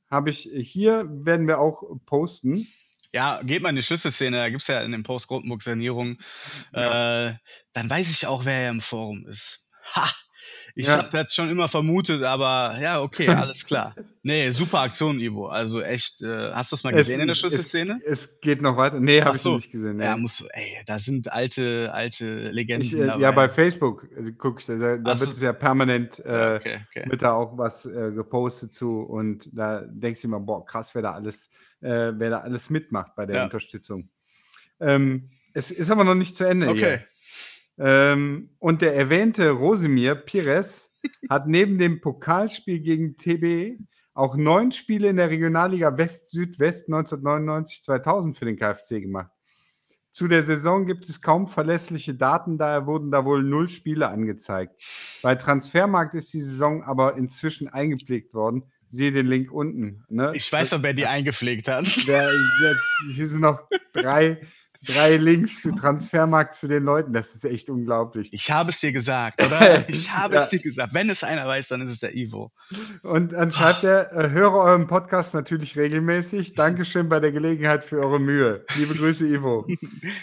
habe 0.09 0.29
ich 0.29 0.49
hier, 0.53 1.07
werden 1.09 1.47
wir 1.47 1.59
auch 1.59 1.83
posten. 2.05 2.67
Ja, 3.13 3.41
geht 3.43 3.61
mal 3.61 3.69
in 3.69 3.75
die 3.75 3.83
Schlüsselszene, 3.83 4.37
da 4.37 4.49
gibt 4.49 4.61
es 4.61 4.67
ja 4.67 4.81
in 4.81 4.91
dem 4.91 5.03
Post 5.03 5.29
Rotenburg 5.29 5.63
Sanierung. 5.63 6.17
Äh, 6.71 7.33
dann 7.73 7.89
weiß 7.89 8.09
ich 8.09 8.27
auch, 8.27 8.45
wer 8.45 8.69
im 8.69 8.81
Forum 8.81 9.25
ist. 9.27 9.67
Ha! 9.95 10.09
Ich 10.75 10.87
Ja. 10.87 10.97
habe 10.97 11.09
das 11.11 11.33
schon 11.33 11.49
immer 11.49 11.67
vermutet, 11.67 12.23
aber 12.23 12.77
ja, 12.79 13.01
okay, 13.01 13.27
alles 13.27 13.65
klar. 13.65 13.95
Nee, 14.23 14.51
super 14.51 14.79
Aktion, 14.81 15.19
Ivo. 15.19 15.47
Also 15.47 15.81
echt, 15.81 16.21
äh, 16.21 16.51
hast 16.53 16.71
du 16.71 16.75
das 16.75 16.83
mal 16.83 16.93
gesehen 16.93 17.19
in 17.21 17.27
der 17.27 17.35
Schlüsselszene? 17.35 17.99
Es, 18.05 18.25
es 18.25 18.39
geht 18.41 18.61
noch 18.61 18.77
weiter. 18.77 18.99
Nee, 18.99 19.21
habe 19.21 19.35
ich 19.35 19.41
so. 19.41 19.51
noch 19.53 19.57
nicht 19.57 19.71
gesehen. 19.71 19.97
Nee. 19.97 20.05
Ja, 20.05 20.17
muss, 20.17 20.41
ey, 20.53 20.77
da 20.85 20.99
sind 20.99 21.31
alte, 21.31 21.91
alte 21.93 22.49
Legenden 22.51 22.85
ich, 22.87 22.93
äh, 22.95 23.07
dabei. 23.07 23.21
ja, 23.21 23.31
bei 23.31 23.49
Facebook 23.49 24.07
also, 24.15 24.31
guck 24.37 24.59
ich, 24.59 24.65
da, 24.67 24.97
da 24.97 25.15
so. 25.15 25.25
wird 25.25 25.35
es 25.37 25.41
ja 25.41 25.53
permanent, 25.53 26.19
äh, 26.19 26.55
okay, 26.59 26.79
okay. 26.89 27.09
wird 27.09 27.21
da 27.21 27.33
auch 27.33 27.57
was 27.57 27.85
äh, 27.85 28.11
gepostet 28.11 28.73
zu 28.73 28.99
und 29.01 29.49
da 29.57 29.81
denkst 29.81 30.21
du 30.21 30.27
immer, 30.27 30.39
boah, 30.39 30.65
krass, 30.65 30.93
wer 30.95 31.01
da 31.01 31.11
alles, 31.13 31.49
äh, 31.81 32.11
wer 32.15 32.29
da 32.29 32.37
alles 32.39 32.69
mitmacht 32.69 33.15
bei 33.15 33.25
der 33.25 33.37
Ja. 33.37 33.43
Unterstützung. 33.45 34.09
Ähm, 34.79 35.29
es 35.53 35.69
ist 35.71 35.89
aber 35.89 36.03
noch 36.03 36.15
nicht 36.15 36.35
zu 36.35 36.45
Ende. 36.45 36.69
Okay. 36.69 36.79
Hier. 36.99 37.03
Ähm, 37.77 38.49
und 38.59 38.81
der 38.81 38.95
erwähnte 38.95 39.51
Rosimir 39.51 40.15
Pires 40.15 40.93
hat 41.29 41.47
neben 41.47 41.77
dem 41.77 42.01
Pokalspiel 42.01 42.79
gegen 42.79 43.15
TB 43.15 43.79
auch 44.13 44.35
neun 44.35 44.71
Spiele 44.71 45.09
in 45.09 45.15
der 45.15 45.29
Regionalliga 45.29 45.97
West-Südwest 45.97 46.89
1999-2000 46.89 48.35
für 48.35 48.45
den 48.45 48.57
KfC 48.57 49.01
gemacht. 49.01 49.31
Zu 50.11 50.27
der 50.27 50.43
Saison 50.43 50.85
gibt 50.85 51.07
es 51.07 51.21
kaum 51.21 51.47
verlässliche 51.47 52.13
Daten, 52.13 52.57
daher 52.57 52.85
wurden 52.85 53.11
da 53.11 53.23
wohl 53.23 53.43
null 53.43 53.69
Spiele 53.69 54.09
angezeigt. 54.09 54.83
Bei 55.21 55.35
Transfermarkt 55.35 56.15
ist 56.15 56.33
die 56.33 56.41
Saison 56.41 56.83
aber 56.83 57.15
inzwischen 57.15 57.69
eingepflegt 57.69 58.33
worden. 58.33 58.63
Siehe 58.89 59.13
den 59.13 59.27
Link 59.27 59.53
unten. 59.53 60.03
Ne? 60.09 60.33
Ich 60.35 60.51
weiß 60.51 60.71
doch, 60.71 60.83
wer 60.83 60.93
die 60.93 61.05
eingepflegt 61.05 61.69
hat. 61.69 61.85
Der, 62.07 62.29
der, 62.29 62.75
hier 63.15 63.27
sind 63.27 63.39
noch 63.39 63.61
drei, 63.93 64.41
drei 64.85 65.17
Links 65.17 65.61
zu 65.61 65.71
Transfermarkt 65.73 66.55
zu 66.55 66.67
den 66.67 66.83
Leuten. 66.83 67.13
Das 67.13 67.35
ist 67.35 67.45
echt 67.45 67.69
unglaublich. 67.69 68.29
Ich 68.31 68.49
habe 68.51 68.71
es 68.71 68.79
dir 68.79 68.91
gesagt, 68.91 69.41
oder? 69.43 69.83
Ich 69.87 70.11
habe 70.11 70.35
Ja. 70.35 70.41
es 70.43 70.49
dir 70.49 70.59
gesagt. 70.59 70.93
Wenn 70.93 71.09
es 71.09 71.23
einer 71.23 71.45
weiß, 71.47 71.67
dann 71.69 71.81
ist 71.81 71.91
es 71.91 71.99
der 71.99 72.15
Ivo. 72.15 72.51
Und 73.03 73.33
dann 73.33 73.51
schreibt 73.51 73.83
er, 73.83 74.11
äh, 74.13 74.29
höre 74.31 74.53
euren 74.53 74.87
Podcast 74.87 75.33
natürlich 75.33 75.75
regelmäßig. 75.77 76.53
Dankeschön 76.55 77.09
bei 77.09 77.19
der 77.19 77.31
Gelegenheit 77.31 77.83
für 77.83 77.99
eure 77.99 78.19
Mühe. 78.19 78.65
Liebe 78.75 78.95
Grüße, 78.95 79.27
Ivo. 79.27 79.67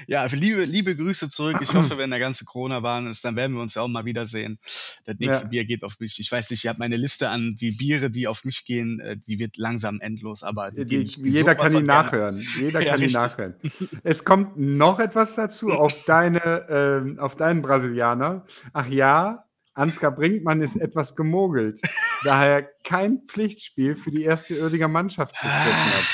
Ja, 0.06 0.24
liebe, 0.26 0.64
liebe 0.64 0.96
Grüße 0.96 1.28
zurück. 1.28 1.58
Ich 1.60 1.74
hoffe, 1.74 1.98
wenn 1.98 2.10
der 2.10 2.18
ganze 2.18 2.44
Corona-Wahn 2.44 3.06
ist, 3.08 3.24
dann 3.24 3.36
werden 3.36 3.54
wir 3.54 3.62
uns 3.62 3.74
ja 3.74 3.82
auch 3.82 3.88
mal 3.88 4.04
wiedersehen. 4.04 4.58
Das 5.04 5.16
nächste 5.18 5.44
Ja. 5.44 5.48
Bier 5.50 5.64
geht 5.66 5.84
auf 5.84 5.98
mich. 6.00 6.18
Ich 6.18 6.30
weiß 6.32 6.50
nicht, 6.50 6.64
ich 6.64 6.68
habe 6.68 6.78
meine 6.78 6.96
Liste 6.96 7.28
an 7.28 7.54
die 7.60 7.72
Biere, 7.72 8.10
die 8.10 8.26
auf 8.26 8.44
mich 8.44 8.64
gehen, 8.64 9.00
äh, 9.00 9.16
die 9.26 9.38
wird 9.38 9.56
langsam 9.56 10.00
endlos, 10.00 10.42
aber 10.42 10.70
die 10.70 10.84
Die, 10.84 11.06
jeder 11.30 11.54
kann 11.54 11.74
ihn 11.74 11.84
nachhören. 11.86 12.42
Jeder 12.58 12.80
Ja, 12.88 12.92
kann 12.92 13.02
ihn 13.02 13.12
nachhören. 13.12 13.54
Es 14.02 14.24
kommt 14.24 14.47
noch 14.56 14.98
etwas 15.00 15.34
dazu 15.34 15.68
auf, 15.68 16.04
deine, 16.04 16.66
ähm, 16.68 17.18
auf 17.18 17.36
deinen 17.36 17.62
Brasilianer. 17.62 18.44
Ach 18.72 18.86
ja, 18.86 19.44
Ansgar 19.74 20.10
Brinkmann 20.10 20.60
ist 20.60 20.76
etwas 20.76 21.14
gemogelt, 21.14 21.80
da 22.24 22.44
er 22.44 22.62
kein 22.84 23.22
Pflichtspiel 23.22 23.94
für 23.94 24.10
die 24.10 24.24
erste 24.24 24.60
Uerdiger 24.60 24.88
Mannschaft 24.88 25.34
bestritten 25.34 25.94
hat. 25.94 26.04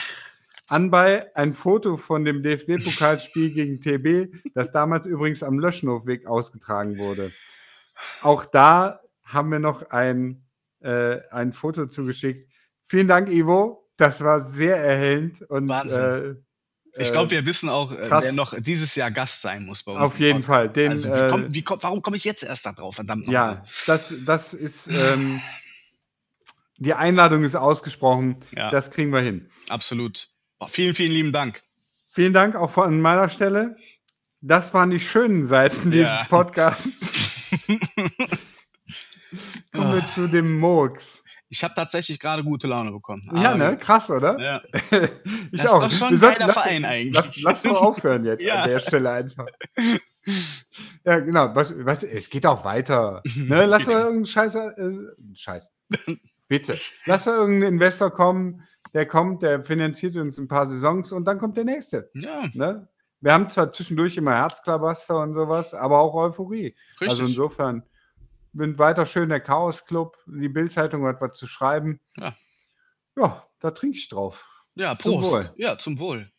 Anbei 0.68 1.34
ein 1.34 1.54
Foto 1.54 1.96
von 1.96 2.24
dem 2.24 2.42
DFB-Pokalspiel 2.42 3.52
gegen 3.52 3.80
TB, 3.80 4.34
das 4.54 4.70
damals 4.70 5.06
übrigens 5.06 5.42
am 5.42 5.58
Löschenhofweg 5.58 6.26
ausgetragen 6.26 6.98
wurde. 6.98 7.32
Auch 8.22 8.44
da 8.44 9.00
haben 9.22 9.50
wir 9.50 9.58
noch 9.58 9.90
ein, 9.90 10.44
äh, 10.80 11.20
ein 11.30 11.52
Foto 11.52 11.86
zugeschickt. 11.86 12.50
Vielen 12.84 13.08
Dank, 13.08 13.30
Ivo. 13.30 13.88
Das 13.96 14.22
war 14.22 14.40
sehr 14.40 14.76
erhellend 14.76 15.42
und 15.42 15.70
äh, 15.70 16.34
Ich 16.96 17.08
äh, 17.08 17.12
glaube, 17.12 17.30
wir 17.30 17.44
wissen 17.46 17.68
auch, 17.68 17.92
äh, 17.92 18.08
krass. 18.08 18.24
wer 18.24 18.32
noch 18.32 18.54
dieses 18.58 18.94
Jahr 18.94 19.10
Gast 19.10 19.42
sein 19.42 19.64
muss 19.64 19.82
bei 19.82 19.92
uns. 19.92 20.00
auf 20.00 20.18
jeden. 20.18 20.42
Fall. 20.42 20.68
Den, 20.68 20.90
also, 20.92 21.08
wie 21.08 21.12
äh, 21.18 21.28
komm, 21.30 21.54
wie 21.54 21.62
komm, 21.62 21.78
warum 21.82 22.02
komme 22.02 22.16
ich 22.16 22.24
jetzt 22.24 22.44
erst 22.44 22.66
da 22.66 22.72
drauf? 22.72 22.94
Verdammt 22.96 23.26
ja, 23.26 23.46
nochmal. 23.46 23.64
das, 23.86 24.14
das 24.24 24.54
ist 24.54 24.88
ähm, 24.88 25.40
die 26.78 26.94
Einladung 26.94 27.44
ist 27.44 27.54
ausgesprochen. 27.56 28.36
Ja. 28.54 28.70
Das 28.70 28.90
kriegen 28.90 29.12
wir 29.12 29.20
hin. 29.20 29.50
Absolut. 29.68 30.28
Boah, 30.58 30.68
vielen, 30.68 30.94
vielen 30.94 31.12
lieben 31.12 31.32
Dank. 31.32 31.62
Vielen 32.10 32.32
Dank 32.32 32.54
auch 32.54 32.70
von 32.70 33.00
meiner 33.00 33.28
Stelle. 33.28 33.76
Das 34.40 34.74
waren 34.74 34.90
die 34.90 35.00
schönen 35.00 35.44
Seiten 35.44 35.92
Ja. 35.92 36.04
dieses 36.04 36.28
Podcasts. 36.28 37.12
Kommen 39.72 39.94
wir 39.94 40.06
zu 40.08 40.28
dem 40.28 40.58
Murks. 40.60 41.23
Ich 41.54 41.62
habe 41.62 41.72
tatsächlich 41.74 42.18
gerade 42.18 42.42
gute 42.42 42.66
Laune 42.66 42.90
bekommen. 42.90 43.22
Ja, 43.36 43.50
Aber 43.52 43.70
ne? 43.70 43.76
Krass, 43.76 44.10
oder? 44.10 44.36
Ja. 44.40 44.60
ich 45.52 45.60
Das 45.60 45.64
ist 45.64 45.70
auch. 45.70 45.82
doch 45.84 45.92
schon 45.92 46.08
ein 46.08 46.18
lass- 46.40 46.52
Verein 46.52 46.84
eigentlich. 46.84 47.14
Lass, 47.14 47.40
lass 47.42 47.62
doch 47.62 47.80
aufhören 47.80 48.24
jetzt 48.24 48.44
Ja. 48.44 48.62
an 48.64 48.68
der 48.70 48.78
Stelle 48.80 49.10
einfach. 49.10 49.46
Ja, 51.04 51.20
genau. 51.20 51.54
Was, 51.54 51.74
was, 51.84 52.02
es 52.02 52.30
geht 52.30 52.46
auch 52.46 52.64
weiter. 52.64 53.22
Ne? 53.36 53.66
Lass 53.66 53.84
doch 53.84 53.92
irgendeinen 53.92 54.24
Scheiß. 54.24 54.54
Äh, 54.54 54.92
Scheiß. 55.34 55.70
Bitte. 56.48 56.76
Lass 57.04 57.24
doch 57.24 57.32
irgendeinen 57.34 57.74
Investor 57.74 58.10
kommen, 58.10 58.62
der 58.94 59.04
kommt, 59.06 59.42
der 59.42 59.62
finanziert 59.66 60.16
uns 60.16 60.38
ein 60.38 60.48
paar 60.48 60.64
Saisons 60.64 61.12
und 61.12 61.26
dann 61.26 61.38
kommt 61.38 61.58
der 61.58 61.64
nächste. 61.64 62.10
Ja, 62.14 62.44
Ne? 62.54 62.88
Wir 63.20 63.32
haben 63.34 63.50
zwar 63.50 63.70
zwischendurch 63.72 64.16
immer 64.16 64.32
Herzklabaster 64.34 65.18
und 65.20 65.34
sowas, 65.34 65.74
aber 65.74 65.98
auch 65.98 66.14
Euphorie. 66.14 66.74
richtig. 67.00 67.08
Also 67.10 67.24
insofern 67.26 67.82
bin 68.54 68.78
weiter 68.78 69.04
schön 69.06 69.28
der 69.28 69.40
Chaos 69.40 69.84
Club. 69.86 70.16
Die 70.26 70.48
Bildzeitung 70.48 71.04
hat 71.06 71.20
was 71.20 71.36
zu 71.36 71.46
schreiben. 71.46 72.00
Ja. 72.16 72.34
Ja, 73.16 73.46
da 73.60 73.70
trinke 73.70 73.96
ich 73.98 74.08
drauf. 74.08 74.44
ja, 74.74 74.98
zum 74.98 75.20
Prost. 75.20 75.32
Wohl. 75.32 75.52
Ja, 75.56 75.78
zum 75.78 75.98
Wohl. 75.98 76.30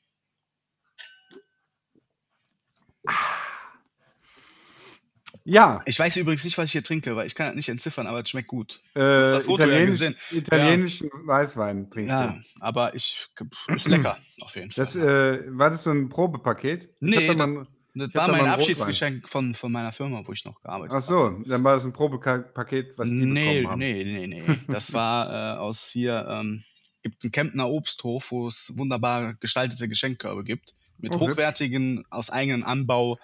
Ja, 5.48 5.80
Ich 5.86 6.00
weiß 6.00 6.18
übrigens 6.18 6.44
nicht, 6.44 6.58
was 6.58 6.66
ich 6.66 6.72
hier 6.72 6.84
trinke, 6.84 7.16
weil 7.16 7.28
ich 7.28 7.36
kann 7.36 7.46
das 7.48 7.56
nicht 7.56 7.70
entziffern, 7.70 8.08
aber 8.08 8.20
es 8.22 8.30
schmeckt 8.30 8.48
gut. 8.48 8.82
äh, 8.96 9.00
das 9.00 9.46
ja 9.46 9.54
italienisch, 9.54 9.90
gesehen. 9.92 10.16
italienischen 10.32 11.10
Weißwein 11.14 11.92
trinkst 11.92 12.10
Ja, 12.12 12.28
du. 12.34 12.42
aber 12.62 12.96
ich 12.96 13.30
ist 13.68 13.88
lecker, 13.88 14.18
auf 14.42 14.56
jeden 14.56 14.72
Fall. 14.72 14.84
Das, 14.86 14.96
äh, 14.96 15.44
war 15.56 15.70
das 15.70 15.84
so 15.84 15.92
ein 15.92 16.10
Probepaket? 16.10 16.90
Nee, 17.00 17.28
hab 17.30 17.38
da 17.38 17.46
mal- 17.46 17.68
das 17.96 18.14
war 18.14 18.28
mein 18.30 18.48
Abschiedsgeschenk 18.48 19.28
von, 19.30 19.56
von 19.56 19.72
meiner 19.72 19.92
Firma, 19.92 20.22
wo 20.26 20.32
ich 20.34 20.44
noch 20.46 20.62
gearbeitet 20.62 20.96
Ach 20.98 21.02
so, 21.02 21.30
dann 21.46 21.64
war 21.64 21.76
das 21.76 21.86
ein 21.86 21.94
Probepaket, 21.94 22.98
was 22.98 23.10
die 23.10 23.16
nee, 23.16 23.62
bekommen 23.62 23.72
haben. 23.72 23.80
nee, 23.80 24.04
nee, 24.04 24.28
nee. 24.28 24.44
Das 24.68 24.94
war 24.94 25.56
äh, 25.56 25.58
aus 25.58 25.88
hier, 25.90 26.28
ähm, 26.30 26.64
gibt 27.04 27.24
einen 27.24 27.32
Kemptner 27.32 27.70
Obsthof, 27.70 28.32
wo 28.32 28.48
es 28.48 28.74
wunderbar 28.76 29.36
gestaltete 29.36 29.88
Geschenkkörbe 29.88 30.44
gibt. 30.44 30.74
Mit 30.98 31.12
Oh, 31.12 31.20
hochwertigen, 31.20 32.06
aus 32.10 32.30
eigenem 32.30 32.64
Anbau 32.64 33.20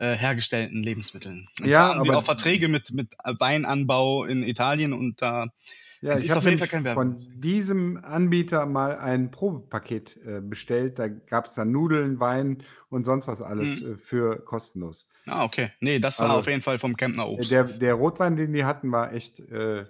äh, 0.00 0.14
hergestellten 0.16 0.82
Lebensmitteln. 0.82 1.48
Und 1.60 1.66
Ja, 1.68 1.92
aber- 1.92 2.18
auch 2.18 2.24
Verträge 2.24 2.66
mit, 2.68 2.92
mit 2.92 3.14
Weinanbau 3.24 4.24
in 4.24 4.42
Italien 4.42 4.92
und 4.92 5.22
da 5.22 5.46
Ja, 6.00 6.18
ich 6.18 6.30
habe 6.30 6.56
von 6.94 7.18
diesem 7.40 7.96
Anbieter 8.04 8.66
mal 8.66 8.98
ein 8.98 9.30
Probepaket 9.30 10.18
äh, 10.26 10.40
bestellt. 10.40 10.98
Da 10.98 11.08
gab 11.08 11.46
es 11.46 11.54
dann 11.54 11.70
Nudeln, 11.72 12.20
Wein 12.20 12.62
und 12.90 13.04
sonst 13.04 13.26
was 13.26 13.40
alles 13.42 13.80
Mhm. 13.80 13.92
äh, 13.92 13.96
für 13.96 14.44
kostenlos. 14.44 15.08
Ah, 15.26 15.44
okay. 15.44 15.70
Nee, 15.80 15.98
das 15.98 16.18
war 16.18 16.26
Also, 16.26 16.38
auf 16.40 16.46
jeden 16.46 16.60
Fall 16.62 16.78
vom 16.78 16.96
Kemptner 16.96 17.24
Äh, 17.24 17.28
Obst. 17.34 17.50
Der, 17.50 17.64
der 17.64 17.94
Rotwein, 17.94 18.36
den 18.36 18.52
die 18.52 18.64
hatten, 18.64 18.92
war 18.92 19.12
echt 19.14 19.40
äh, 19.40 19.80
äh, 19.80 19.86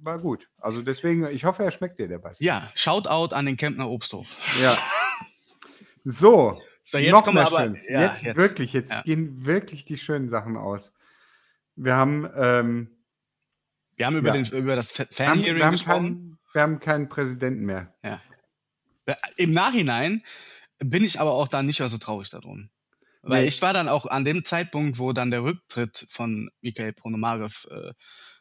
war 0.00 0.18
gut. 0.20 0.48
Also 0.58 0.80
deswegen, 0.82 1.26
ich 1.26 1.44
hoffe, 1.44 1.64
er 1.64 1.72
schmeckt 1.72 1.98
dir, 1.98 2.06
der 2.06 2.22
Weißwein. 2.22 2.46
ja, 2.46 2.70
Shoutout 2.76 3.34
an 3.34 3.46
den 3.46 3.56
Kemptner 3.56 3.88
Obsthof. 3.90 4.26
Ja. 4.62 4.76
So, 6.04 6.58
So, 6.82 6.98
jetzt 6.98 7.12
noch 7.12 7.24
kommen 7.24 7.36
wir 7.36 7.42
mehr 7.50 7.52
aber. 7.52 7.74
Ja, 7.88 8.00
jetzt, 8.02 8.24
wirklich, 8.24 8.72
jetzt 8.72 8.92
ja. 8.92 9.02
gehen 9.02 9.44
wirklich 9.44 9.84
die 9.84 9.98
schönen 9.98 10.28
Sachen 10.28 10.56
aus. 10.56 10.94
Wir 11.76 11.94
haben, 11.94 12.28
ähm, 12.34 12.90
Wir 14.00 14.06
haben 14.06 14.16
über, 14.16 14.34
Ja. 14.34 14.42
den, 14.42 14.46
über 14.58 14.76
das 14.76 14.92
Fan-Hearing 14.92 15.70
gesprochen. 15.72 16.06
keinen, 16.08 16.38
wir 16.54 16.62
haben 16.62 16.80
keinen 16.80 17.08
Präsidenten 17.10 17.66
mehr. 17.66 17.94
Äh, 18.00 18.16
Im 19.36 19.52
Nachhinein 19.52 20.24
bin 20.78 21.04
ich 21.04 21.20
aber 21.20 21.32
auch 21.34 21.48
da 21.48 21.62
nicht 21.62 21.80
mehr 21.80 21.88
so 21.88 21.98
traurig 21.98 22.30
darum. 22.30 22.70
Weil 23.20 23.42
Nee. 23.42 23.48
ich 23.48 23.60
war 23.60 23.74
dann 23.74 23.88
auch 23.90 24.06
an 24.06 24.24
dem 24.24 24.42
Zeitpunkt, 24.46 24.98
wo 24.98 25.12
dann 25.12 25.30
der 25.30 25.42
Rücktritt 25.42 26.06
von 26.08 26.50
Mikhail 26.62 26.94
Ponomarev 26.94 27.66
äh, 27.70 27.92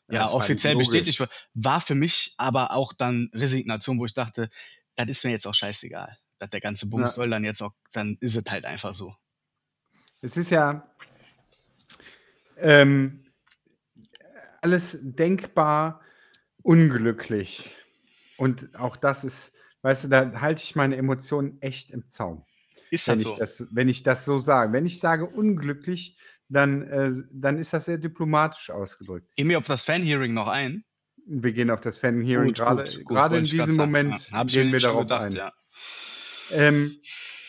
ja, 0.08 0.30
offiziell 0.30 0.78
bestätigt 0.78 1.20
wurde, 1.20 1.32
war 1.56 1.82
für 1.82 1.94
mich 1.96 2.36
aber 2.38 2.72
auch 2.72 2.94
dann 2.94 3.30
Resignation, 3.34 4.00
wo 4.00 4.06
ich 4.06 4.14
dachte, 4.14 4.50
das 4.96 5.10
ist 5.10 5.26
mir 5.26 5.32
jetzt 5.32 5.46
auch 5.46 5.54
scheißegal. 5.54 6.18
Dass 6.38 6.50
der 6.52 6.62
ganze 6.62 6.88
Bums 6.90 7.10
Ja. 7.10 7.16
soll 7.16 7.30
dann 7.32 7.44
jetzt 7.44 7.62
auch, 7.62 7.74
dann 7.92 8.16
ist 8.22 8.38
es 8.38 8.46
halt 8.50 8.64
einfach 8.64 8.94
so. 8.94 9.14
Es 10.22 10.38
ist 10.38 10.52
ja 10.52 10.90
ähm, 12.56 13.26
alles 14.62 14.98
denkbar 15.02 16.02
unglücklich. 16.62 17.70
Und 18.38 18.76
auch 18.76 18.96
das 18.96 19.24
ist, 19.24 19.52
weißt 19.82 20.06
du, 20.06 20.08
da 20.10 20.42
halte 20.42 20.64
ich 20.64 20.76
meine 20.76 20.96
Emotionen 20.96 21.62
echt 21.62 21.92
im 21.92 22.08
Zaum. 22.08 22.46
Ist 22.92 23.08
wenn 23.08 23.18
halt 23.18 23.22
ich, 23.22 23.28
so. 23.28 23.38
das, 23.38 23.68
wenn 23.72 23.90
ich 23.90 24.04
das 24.04 24.26
so 24.26 24.40
sage. 24.40 24.74
Wenn 24.74 24.86
ich 24.86 25.00
sage 25.00 25.26
unglücklich, 25.26 26.18
dann, 26.48 26.88
äh, 26.88 27.12
dann 27.32 27.58
ist 27.58 27.74
das 27.74 27.86
sehr 27.86 27.98
diplomatisch 27.98 28.72
ausgedrückt. 28.72 29.36
Gehen 29.36 29.50
wir 29.50 29.58
auf 29.60 29.68
das 29.68 29.86
Fan-Hearing 29.86 30.34
noch 30.34 30.48
ein. 30.48 30.84
Wir 31.28 31.54
gehen 31.54 31.70
auf 31.70 31.82
das 31.82 32.00
Fan-Hearing 32.00 32.54
gerade. 32.54 32.86
gut, 32.86 33.06
gut, 33.06 33.16
Gerade 33.16 33.38
in 33.38 33.44
diesem. 33.44 33.76
Moment 33.76 34.32
Ja, 34.32 34.44
gehen 34.44 34.72
wir 34.72 34.80
darauf 34.80 35.02
gedacht, 35.02 35.22
ein. 35.26 35.32
ja. 35.34 35.54
Ähm, 36.52 36.98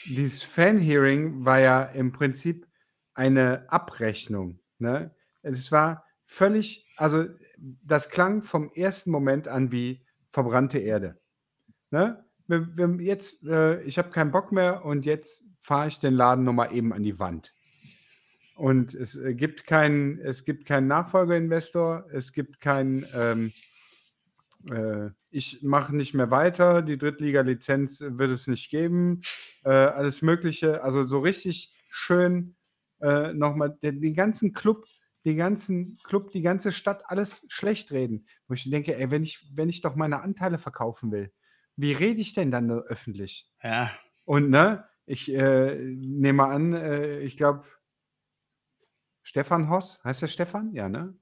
dieses 0.06 0.42
Fan-Hearing 0.42 1.44
war 1.44 1.60
ja 1.60 1.82
im 1.82 2.12
Prinzip 2.12 2.66
eine 3.14 3.64
Abrechnung. 3.70 4.60
Ne? 4.78 5.14
Es 5.42 5.72
war 5.72 6.04
völlig, 6.30 6.86
also 6.96 7.24
das 7.58 8.08
klang 8.08 8.42
vom 8.44 8.70
ersten 8.72 9.10
Moment 9.10 9.48
an 9.48 9.72
wie 9.72 10.06
verbrannte 10.30 10.78
Erde. 10.78 11.18
Ne? 11.90 12.24
Wir, 12.46 12.68
wir 12.76 13.04
jetzt, 13.04 13.44
äh, 13.44 13.82
ich 13.82 13.98
habe 13.98 14.10
keinen 14.10 14.30
Bock 14.30 14.52
mehr 14.52 14.84
und 14.84 15.04
jetzt 15.04 15.44
fahre 15.58 15.88
ich 15.88 15.98
den 15.98 16.14
Laden 16.14 16.44
nochmal 16.44 16.72
eben 16.72 16.92
an 16.92 17.02
die 17.02 17.18
Wand. 17.18 17.52
Und 18.54 18.94
es 18.94 19.16
äh, 19.16 19.34
gibt 19.34 19.66
keinen, 19.66 20.20
es 20.20 20.44
gibt 20.44 20.66
keinen 20.66 20.86
Nachfolgerinvestor, 20.86 22.06
es 22.12 22.32
gibt 22.32 22.60
keinen, 22.60 23.04
ähm, 23.12 23.52
äh, 24.70 25.10
ich 25.30 25.62
mache 25.62 25.96
nicht 25.96 26.14
mehr 26.14 26.30
weiter, 26.30 26.80
die 26.82 26.96
Drittliga-Lizenz 26.96 28.04
wird 28.06 28.30
es 28.30 28.46
nicht 28.46 28.70
geben, 28.70 29.22
äh, 29.64 29.70
alles 29.70 30.22
Mögliche. 30.22 30.84
Also 30.84 31.02
so 31.02 31.18
richtig 31.18 31.76
schön 31.90 32.54
äh, 33.00 33.32
nochmal 33.32 33.76
den, 33.82 34.00
den 34.00 34.14
ganzen 34.14 34.52
Club, 34.52 34.86
den 35.24 35.36
ganzen 35.36 35.98
Club, 36.04 36.30
die 36.30 36.42
ganze 36.42 36.72
Stadt, 36.72 37.02
alles 37.06 37.46
schlecht 37.48 37.92
reden. 37.92 38.26
Wo 38.48 38.54
ich 38.54 38.70
denke, 38.70 38.96
ey, 38.96 39.10
wenn 39.10 39.22
ich, 39.22 39.46
wenn 39.54 39.68
ich 39.68 39.80
doch 39.80 39.94
meine 39.96 40.20
Anteile 40.22 40.58
verkaufen 40.58 41.12
will, 41.12 41.32
wie 41.76 41.92
rede 41.92 42.20
ich 42.20 42.34
denn 42.34 42.50
dann 42.50 42.68
da 42.68 42.76
öffentlich? 42.78 43.48
Ja, 43.62 43.90
Und 44.24 44.50
ne, 44.50 44.88
ich 45.06 45.32
äh, 45.32 45.76
nehme 45.76 46.44
an, 46.44 46.72
äh, 46.72 47.20
ich 47.20 47.36
glaube, 47.36 47.64
Stefan 49.22 49.68
Hoss, 49.70 50.02
heißt 50.04 50.22
der 50.22 50.28
Stefan? 50.28 50.72
Ja, 50.74 50.88
ne? 50.88 51.14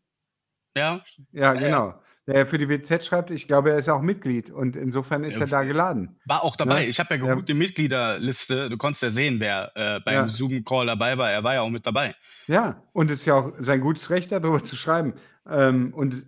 ja. 0.77 1.03
Ja, 1.33 1.55
Ja, 1.55 1.55
genau. 1.55 2.03
Der 2.29 2.47
für 2.47 2.59
die 2.59 2.69
WZ 2.69 3.03
schreibt, 3.07 3.31
ich 3.31 3.49
glaube, 3.49 3.71
er 3.71 3.79
ist 3.79 3.89
auch 3.89 4.03
Mitglied 4.03 4.51
und 4.51 4.77
insofern 4.77 5.25
ist 5.25 5.37
Ja, 5.37 5.41
er 5.41 5.47
da 5.47 5.63
geladen. 5.65 6.21
War 6.27 6.45
auch 6.45 6.57
dabei. 6.57 6.81
Ne? 6.83 6.87
Ich 6.87 7.01
habe 7.01 7.15
ja 7.15 7.21
Ja. 7.25 7.31
geguckt, 7.31 7.49
die 7.49 7.55
Mitgliederliste. 7.55 8.69
Du 8.69 8.77
konntest 8.77 9.03
ja 9.03 9.11
sehen, 9.11 9.41
wer 9.41 9.73
äh, 9.75 10.01
beim 10.05 10.15
Ja. 10.15 10.29
Zoom-Call 10.29 10.87
dabei 10.87 11.17
war. 11.17 11.31
Er 11.31 11.43
war 11.43 11.55
ja 11.55 11.63
auch 11.63 11.71
mit 11.71 11.87
dabei. 11.87 12.15
Ja, 12.47 12.83
und 12.93 13.11
es 13.11 13.21
ist 13.21 13.27
ja 13.27 13.35
auch 13.35 13.53
sein 13.59 13.81
gutes 13.81 14.11
Recht, 14.11 14.31
darüber 14.31 14.63
zu 14.63 14.77
schreiben. 14.77 15.15
Ähm, 15.51 15.95
und 15.95 16.27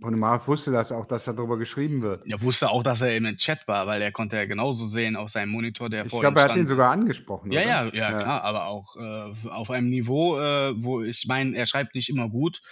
Ponomarev 0.00 0.46
wusste 0.46 0.70
das 0.70 0.92
auch, 0.92 1.06
dass 1.06 1.24
darüber 1.24 1.58
geschrieben 1.58 2.02
wird. 2.02 2.24
Er 2.26 2.40
wusste 2.40 2.70
auch, 2.70 2.84
dass 2.84 3.00
er 3.00 3.16
im 3.16 3.24
Chat 3.36 3.66
war, 3.66 3.86
weil 3.86 4.00
er 4.00 4.12
konnte 4.12 4.36
ja 4.36 4.44
genauso 4.44 4.86
sehen 4.86 5.16
auf 5.16 5.30
seinem 5.30 5.50
Monitor, 5.50 5.88
der 5.88 6.04
Ich 6.04 6.10
vor 6.10 6.20
glaube, 6.20 6.38
ihm 6.38 6.44
er 6.44 6.48
hat 6.48 6.56
ihn 6.56 6.66
sogar 6.66 6.92
angesprochen. 6.92 7.50
Ja, 7.50 7.62
oder? 7.62 7.94
ja, 7.94 8.10
ja, 8.10 8.12
klar, 8.12 8.44
aber 8.44 8.66
auch 8.66 8.96
äh, 8.96 9.48
auf 9.48 9.70
einem 9.70 9.88
Niveau, 9.88 10.38
äh, 10.38 10.72
wo 10.76 11.02
ich 11.02 11.26
meine, 11.26 11.56
er 11.56 11.66
schreibt 11.66 11.96
nicht 11.96 12.08
immer 12.08 12.28
gut, 12.28 12.62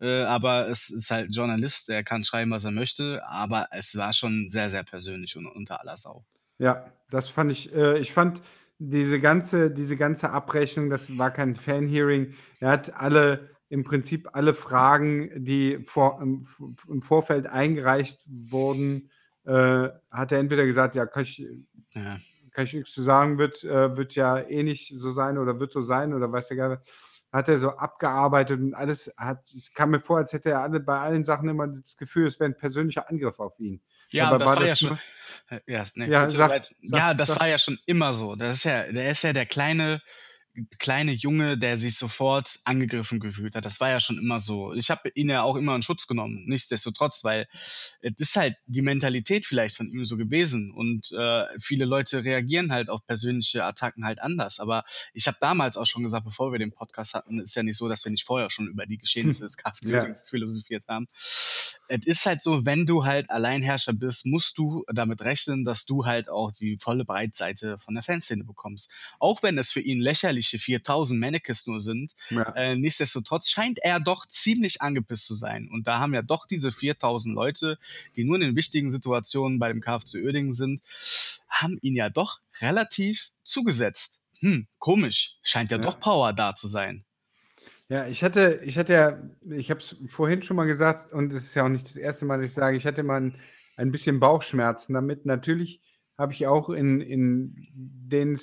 äh, 0.00 0.22
aber 0.22 0.68
es 0.68 0.90
ist 0.90 1.10
halt 1.10 1.34
Journalist, 1.34 1.88
er 1.88 2.02
kann 2.02 2.24
schreiben, 2.24 2.50
was 2.50 2.64
er 2.64 2.72
möchte, 2.72 3.22
aber 3.28 3.68
es 3.70 3.96
war 3.96 4.12
schon 4.12 4.48
sehr, 4.48 4.70
sehr 4.70 4.82
persönlich 4.82 5.36
und 5.36 5.46
unter 5.46 5.80
aller 5.80 5.96
Sau. 5.96 6.24
Ja, 6.58 6.86
das 7.10 7.28
fand 7.28 7.52
ich, 7.52 7.72
äh, 7.72 7.98
ich 7.98 8.12
fand 8.12 8.42
diese 8.78 9.20
ganze, 9.20 9.70
diese 9.70 9.96
ganze 9.96 10.30
Abrechnung, 10.30 10.90
das 10.90 11.16
war 11.18 11.30
kein 11.30 11.56
Fan-Hearing. 11.56 12.34
Er 12.60 12.70
hat 12.70 12.94
alle, 12.94 13.50
im 13.68 13.84
Prinzip 13.84 14.28
alle 14.32 14.54
Fragen, 14.54 15.44
die 15.44 15.78
vor, 15.84 16.20
im, 16.22 16.46
im 16.88 17.02
Vorfeld 17.02 17.46
eingereicht 17.46 18.20
wurden, 18.26 19.10
äh, 19.44 19.88
hat 20.10 20.32
er 20.32 20.38
entweder 20.38 20.64
gesagt, 20.66 20.94
ja, 20.94 21.06
kann 21.06 21.22
ich, 21.22 21.46
Ja. 21.94 22.18
kann 22.52 22.64
ich 22.64 22.74
nichts 22.74 22.92
zu 22.92 23.02
sagen, 23.02 23.38
wird, 23.38 23.62
äh, 23.64 23.96
wird 23.96 24.14
ja 24.14 24.38
eh 24.38 24.62
nicht 24.62 24.94
so 24.96 25.10
sein 25.10 25.38
oder 25.38 25.60
wird 25.60 25.72
so 25.72 25.80
sein 25.82 26.12
oder 26.14 26.30
weiß 26.32 26.48
der 26.48 26.70
was. 26.70 26.78
Hat 27.30 27.46
er 27.48 27.58
so 27.58 27.70
abgearbeitet 27.76 28.58
und 28.58 28.72
alles 28.72 29.12
hat, 29.18 29.42
es 29.54 29.74
kam 29.74 29.90
mir 29.90 30.00
vor, 30.00 30.16
als 30.16 30.32
hätte 30.32 30.48
er 30.50 30.62
alle, 30.62 30.80
bei 30.80 30.98
allen 30.98 31.24
Sachen 31.24 31.46
immer 31.50 31.68
das 31.68 31.98
Gefühl, 31.98 32.26
es 32.26 32.40
wäre 32.40 32.48
ein 32.50 32.56
persönlicher 32.56 33.08
Angriff 33.10 33.38
auf 33.38 33.58
ihn. 33.60 33.82
Ja, 34.10 34.38
das 34.38 34.48
war, 34.48 34.60
ja 34.62 34.66
das 34.68 34.78
schon. 34.80 34.88
nur- 34.88 34.98
äh, 35.50 35.60
Ja, 35.66 35.84
nee, 35.94 36.06
Ja, 36.10 36.30
sag- 36.30 36.50
sag- 36.50 36.70
ja, 36.80 37.12
das 37.12 37.28
sag. 37.28 37.40
war 37.40 37.48
ja 37.48 37.58
schon 37.58 37.78
immer 37.84 38.14
so. 38.14 38.34
Das 38.34 38.56
ist 38.56 38.64
ja, 38.64 38.90
der 38.90 39.10
ist 39.10 39.22
ja 39.24 39.34
der 39.34 39.44
kleine 39.44 40.00
kleine 40.78 41.12
Junge, 41.12 41.58
der 41.58 41.76
sich 41.76 41.96
sofort 41.96 42.60
angegriffen 42.64 43.20
gefühlt 43.20 43.54
hat. 43.54 43.64
Das 43.64 43.80
war 43.80 43.90
ja 43.90 44.00
schon 44.00 44.18
immer 44.18 44.40
so. 44.40 44.72
Ich 44.74 44.90
habe 44.90 45.08
ihn 45.10 45.28
ja 45.28 45.42
auch 45.42 45.56
immer 45.56 45.74
in 45.74 45.82
Schutz 45.82 46.06
genommen, 46.06 46.44
nichtsdestotrotz, 46.46 47.24
weil 47.24 47.48
es 48.00 48.12
ist 48.16 48.36
halt 48.36 48.56
die 48.66 48.82
Mentalität 48.82 49.46
vielleicht 49.46 49.76
von 49.76 49.88
ihm 49.88 50.04
so 50.04 50.16
gewesen 50.16 50.72
und 50.72 51.12
äh, 51.12 51.44
viele 51.60 51.84
Leute 51.84 52.24
reagieren 52.24 52.72
halt 52.72 52.90
auf 52.90 53.04
persönliche 53.06 53.64
Attacken 53.64 54.04
halt 54.04 54.20
anders. 54.20 54.60
Aber 54.60 54.84
ich 55.12 55.26
habe 55.26 55.36
damals 55.40 55.76
auch 55.76 55.86
schon 55.86 56.02
gesagt, 56.02 56.24
bevor 56.24 56.52
wir 56.52 56.58
den 56.58 56.72
Podcast 56.72 57.14
hatten, 57.14 57.40
ist 57.40 57.54
ja 57.54 57.62
nicht 57.62 57.76
so, 57.76 57.88
dass 57.88 58.04
wir 58.04 58.10
nicht 58.10 58.24
vorher 58.24 58.50
schon 58.50 58.68
über 58.68 58.86
die 58.86 58.98
Geschehnisse 58.98 59.44
des 59.44 59.56
KFC 59.56 59.88
ja. 59.88 60.14
philosophiert 60.14 60.84
haben. 60.88 61.08
Es 61.88 62.06
ist 62.06 62.26
halt 62.26 62.42
so, 62.42 62.66
wenn 62.66 62.86
du 62.86 63.04
halt 63.04 63.30
Alleinherrscher 63.30 63.92
bist, 63.92 64.26
musst 64.26 64.58
du 64.58 64.84
damit 64.92 65.22
rechnen, 65.22 65.64
dass 65.64 65.86
du 65.86 66.04
halt 66.04 66.28
auch 66.28 66.52
die 66.52 66.76
volle 66.78 67.04
Breitseite 67.04 67.78
von 67.78 67.94
der 67.94 68.02
Fanszene 68.02 68.44
bekommst. 68.44 68.90
Auch 69.18 69.42
wenn 69.42 69.56
es 69.58 69.72
für 69.72 69.80
ihn 69.80 70.00
lächerliche 70.48 70.58
4000 70.58 71.20
Mannequins 71.20 71.66
nur 71.66 71.80
sind, 71.80 72.14
ja. 72.30 72.42
äh, 72.54 72.76
nichtsdestotrotz 72.76 73.50
scheint 73.50 73.78
er 73.82 74.00
doch 74.00 74.26
ziemlich 74.26 74.82
angepisst 74.82 75.26
zu 75.26 75.34
sein. 75.34 75.68
Und 75.70 75.86
da 75.86 75.98
haben 75.98 76.14
ja 76.14 76.22
doch 76.22 76.46
diese 76.46 76.72
4000 76.72 77.34
Leute, 77.34 77.78
die 78.16 78.24
nur 78.24 78.36
in 78.36 78.42
den 78.42 78.56
wichtigen 78.56 78.90
Situationen 78.90 79.58
bei 79.58 79.68
dem 79.68 79.80
KFC 79.80 80.16
Oerdingen 80.24 80.52
sind, 80.52 80.82
haben 81.48 81.78
ihn 81.82 81.96
ja 81.96 82.08
doch 82.10 82.40
relativ 82.60 83.30
zugesetzt. 83.44 84.22
Hm, 84.40 84.66
komisch. 84.78 85.36
Scheint 85.42 85.70
ja, 85.70 85.78
ja. 85.78 85.82
doch 85.82 85.98
Power 85.98 86.32
da 86.32 86.54
zu 86.54 86.68
sein. 86.68 87.04
Ja, 87.88 88.06
ich 88.06 88.22
hatte, 88.22 88.60
ich 88.64 88.76
hatte 88.76 88.92
ja, 88.92 89.18
ich 89.50 89.70
habe 89.70 89.80
es 89.80 89.96
vorhin 90.08 90.42
schon 90.42 90.56
mal 90.56 90.66
gesagt 90.66 91.10
und 91.12 91.32
es 91.32 91.44
ist 91.44 91.54
ja 91.54 91.64
auch 91.64 91.70
nicht 91.70 91.86
das 91.86 91.96
erste 91.96 92.26
Mal, 92.26 92.38
dass 92.38 92.50
ich 92.50 92.54
sage, 92.54 92.76
ich 92.76 92.86
hatte 92.86 93.02
mal 93.02 93.20
ein, 93.20 93.34
ein 93.76 93.90
bisschen 93.90 94.20
Bauchschmerzen 94.20 94.92
damit. 94.92 95.24
Natürlich 95.24 95.80
habe 96.18 96.34
ich 96.34 96.46
auch 96.46 96.68
in, 96.68 97.00
in 97.00 97.68
den, 97.72 98.38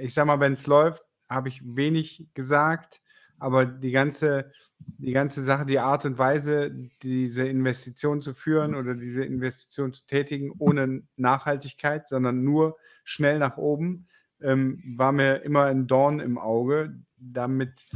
ich 0.00 0.14
sag 0.14 0.26
mal, 0.26 0.40
wenn 0.40 0.54
es 0.54 0.66
läuft, 0.66 1.02
habe 1.32 1.48
ich 1.48 1.62
wenig 1.64 2.28
gesagt, 2.34 3.00
aber 3.38 3.66
die 3.66 3.90
ganze, 3.90 4.52
die 4.78 5.12
ganze 5.12 5.42
Sache, 5.42 5.66
die 5.66 5.80
Art 5.80 6.04
und 6.04 6.16
Weise, 6.18 6.70
diese 7.02 7.44
Investition 7.44 8.20
zu 8.20 8.34
führen 8.34 8.74
oder 8.74 8.94
diese 8.94 9.24
Investition 9.24 9.92
zu 9.92 10.06
tätigen, 10.06 10.52
ohne 10.58 11.02
Nachhaltigkeit, 11.16 12.06
sondern 12.06 12.44
nur 12.44 12.76
schnell 13.02 13.38
nach 13.38 13.56
oben, 13.56 14.06
ähm, 14.40 14.82
war 14.96 15.12
mir 15.12 15.42
immer 15.42 15.64
ein 15.64 15.86
Dorn 15.86 16.20
im 16.20 16.38
Auge. 16.38 16.94
Damit 17.16 17.86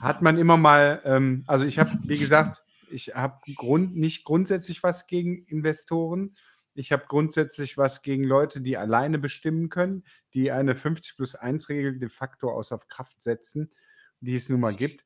hat 0.00 0.22
man 0.22 0.38
immer 0.38 0.56
mal, 0.56 1.00
ähm, 1.04 1.44
also 1.46 1.66
ich 1.66 1.78
habe, 1.78 1.90
wie 2.04 2.18
gesagt, 2.18 2.62
ich 2.90 3.14
habe 3.14 3.38
Grund, 3.54 3.96
nicht 3.96 4.24
grundsätzlich 4.24 4.82
was 4.82 5.06
gegen 5.06 5.44
Investoren, 5.46 6.36
ich 6.76 6.92
habe 6.92 7.04
grundsätzlich 7.08 7.78
was 7.78 8.02
gegen 8.02 8.24
Leute, 8.24 8.60
die 8.60 8.76
alleine 8.76 9.18
bestimmen 9.18 9.68
können, 9.68 10.04
die 10.34 10.52
eine 10.52 10.74
50 10.74 11.16
plus 11.16 11.34
1 11.34 11.68
Regel 11.68 11.98
de 11.98 12.08
facto 12.08 12.50
außer 12.50 12.78
Kraft 12.88 13.22
setzen, 13.22 13.70
die 14.20 14.34
es 14.34 14.48
nun 14.48 14.60
mal 14.60 14.74
gibt, 14.74 15.04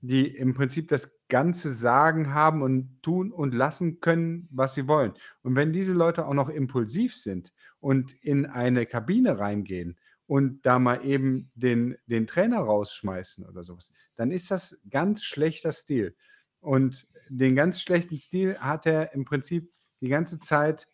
die 0.00 0.28
im 0.28 0.54
Prinzip 0.54 0.88
das 0.88 1.18
ganze 1.28 1.74
Sagen 1.74 2.32
haben 2.32 2.62
und 2.62 3.02
tun 3.02 3.32
und 3.32 3.52
lassen 3.52 4.00
können, 4.00 4.48
was 4.50 4.74
sie 4.74 4.86
wollen. 4.86 5.12
Und 5.42 5.56
wenn 5.56 5.72
diese 5.72 5.92
Leute 5.92 6.26
auch 6.26 6.34
noch 6.34 6.48
impulsiv 6.48 7.16
sind 7.16 7.52
und 7.80 8.12
in 8.22 8.46
eine 8.46 8.86
Kabine 8.86 9.38
reingehen 9.38 9.98
und 10.26 10.64
da 10.64 10.78
mal 10.78 11.04
eben 11.04 11.50
den, 11.54 11.96
den 12.06 12.26
Trainer 12.26 12.60
rausschmeißen 12.60 13.44
oder 13.44 13.64
sowas, 13.64 13.90
dann 14.14 14.30
ist 14.30 14.50
das 14.50 14.78
ganz 14.88 15.24
schlechter 15.24 15.72
Stil. 15.72 16.16
Und 16.60 17.06
den 17.28 17.56
ganz 17.56 17.80
schlechten 17.80 18.18
Stil 18.18 18.58
hat 18.58 18.86
er 18.86 19.14
im 19.14 19.24
Prinzip 19.24 19.72
die 20.00 20.08
ganze 20.08 20.38
Zeit 20.38 20.86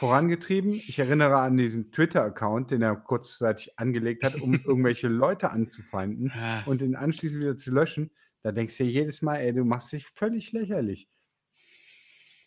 vorangetrieben. 0.00 0.72
Ich 0.72 0.98
erinnere 0.98 1.36
an 1.40 1.58
diesen 1.58 1.92
Twitter-Account, 1.92 2.70
den 2.70 2.80
er 2.80 2.96
kurzzeitig 2.96 3.78
angelegt 3.78 4.24
hat, 4.24 4.40
um 4.40 4.54
irgendwelche 4.64 5.08
Leute 5.08 5.50
anzufeinden 5.50 6.32
und 6.64 6.80
den 6.80 6.96
anschließend 6.96 7.42
wieder 7.42 7.58
zu 7.58 7.70
löschen. 7.70 8.10
Da 8.42 8.50
denkst 8.50 8.78
du 8.78 8.84
dir 8.84 8.90
jedes 8.90 9.20
Mal, 9.20 9.36
ey, 9.36 9.52
du 9.52 9.62
machst 9.62 9.92
dich 9.92 10.06
völlig 10.06 10.52
lächerlich. 10.52 11.10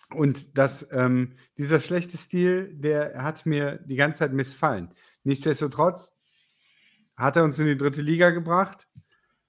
Und 0.10 0.58
das, 0.58 0.90
ähm, 0.92 1.36
dieser 1.56 1.80
schlechte 1.80 2.18
Stil, 2.18 2.74
der 2.74 3.22
hat 3.22 3.46
mir 3.46 3.78
die 3.86 3.98
ganze 3.98 4.20
Zeit 4.20 4.34
missfallen. 4.34 4.90
Nichtsdestotrotz 5.24 6.12
hat 7.16 7.36
er 7.36 7.44
uns 7.44 7.60
in 7.60 7.68
die 7.68 7.78
dritte 7.78 8.02
Liga 8.02 8.32
gebracht. 8.32 8.88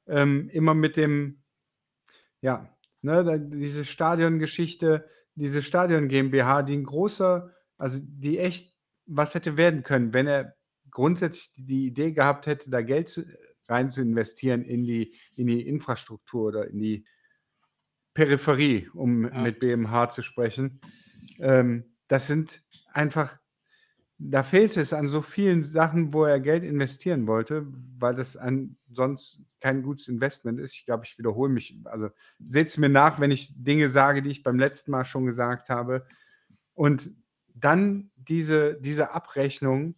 Ähm, 0.07 0.51
immer 0.51 0.75
mit 0.75 0.99
dem, 0.99 1.43
ja, 2.43 2.69
ne, 3.01 3.41
diese 3.41 3.87
Stadiongeschichte, 3.87 5.09
diese 5.37 5.63
Stadion 5.63 6.09
GmbH, 6.09 6.63
die 6.65 6.77
ein 6.77 6.85
großer 6.85 7.51
also 7.85 8.01
die 8.03 8.39
echt 8.39 8.75
was 9.05 9.35
hätte 9.35 9.59
werden 9.59 9.83
können, 9.83 10.15
wenn 10.15 10.27
er 10.27 10.57
grundsätzlich 10.91 11.53
die 11.55 11.85
Idee 11.85 12.13
gehabt 12.13 12.47
hätte, 12.47 12.71
da 12.71 12.81
Geld 12.81 13.11
zu, 13.11 13.27
rein 13.69 13.91
zu 13.91 14.01
investieren 14.01 14.63
in 14.63 14.85
die, 14.85 15.15
in 15.37 15.49
die 15.49 15.69
Infrastruktur 15.69 16.49
oder 16.49 16.67
in 16.67 16.79
die 16.79 17.05
Peripherie, 18.15 18.89
um 18.95 19.25
ja. 19.25 19.39
mit 19.39 19.61
BMH 19.61 20.09
zu 20.09 20.23
sprechen. 20.23 20.81
Ähm, 21.39 21.85
das 22.09 22.27
sind 22.27 22.63
einfach, 22.91 23.37
da 24.17 24.45
fehlt 24.45 24.79
es 24.79 24.95
an 24.95 25.07
so 25.07 25.21
vielen 25.21 25.63
Sachen, 25.63 26.15
wo 26.15 26.25
er 26.25 26.41
Geld 26.41 26.65
investieren 26.65 27.27
wollte, 27.27 27.67
weil 27.99 28.15
das 28.15 28.35
an, 28.39 28.79
sonst 28.91 29.43
kein 29.61 29.83
gutes 29.83 30.09
Investment 30.09 30.59
ist. 30.59 30.75
Ich 30.75 30.87
glaube, 30.87 31.05
ich 31.05 31.19
wiederhole 31.19 31.53
mich. 31.53 31.77
Also 31.85 32.09
seht 32.39 32.69
es 32.69 32.79
mir 32.79 32.89
nach, 32.89 33.21
wenn 33.21 33.31
ich 33.31 33.63
Dinge 33.63 33.91
sage, 33.91 34.23
die 34.23 34.31
ich 34.31 34.43
beim 34.43 34.59
letzten 34.59 34.91
Mal 34.91 35.05
schon 35.05 35.27
gesagt 35.27 35.69
habe. 35.69 36.07
Und 36.73 37.15
dann 37.55 38.11
diese, 38.17 38.75
diese 38.81 39.13
Abrechnung 39.13 39.95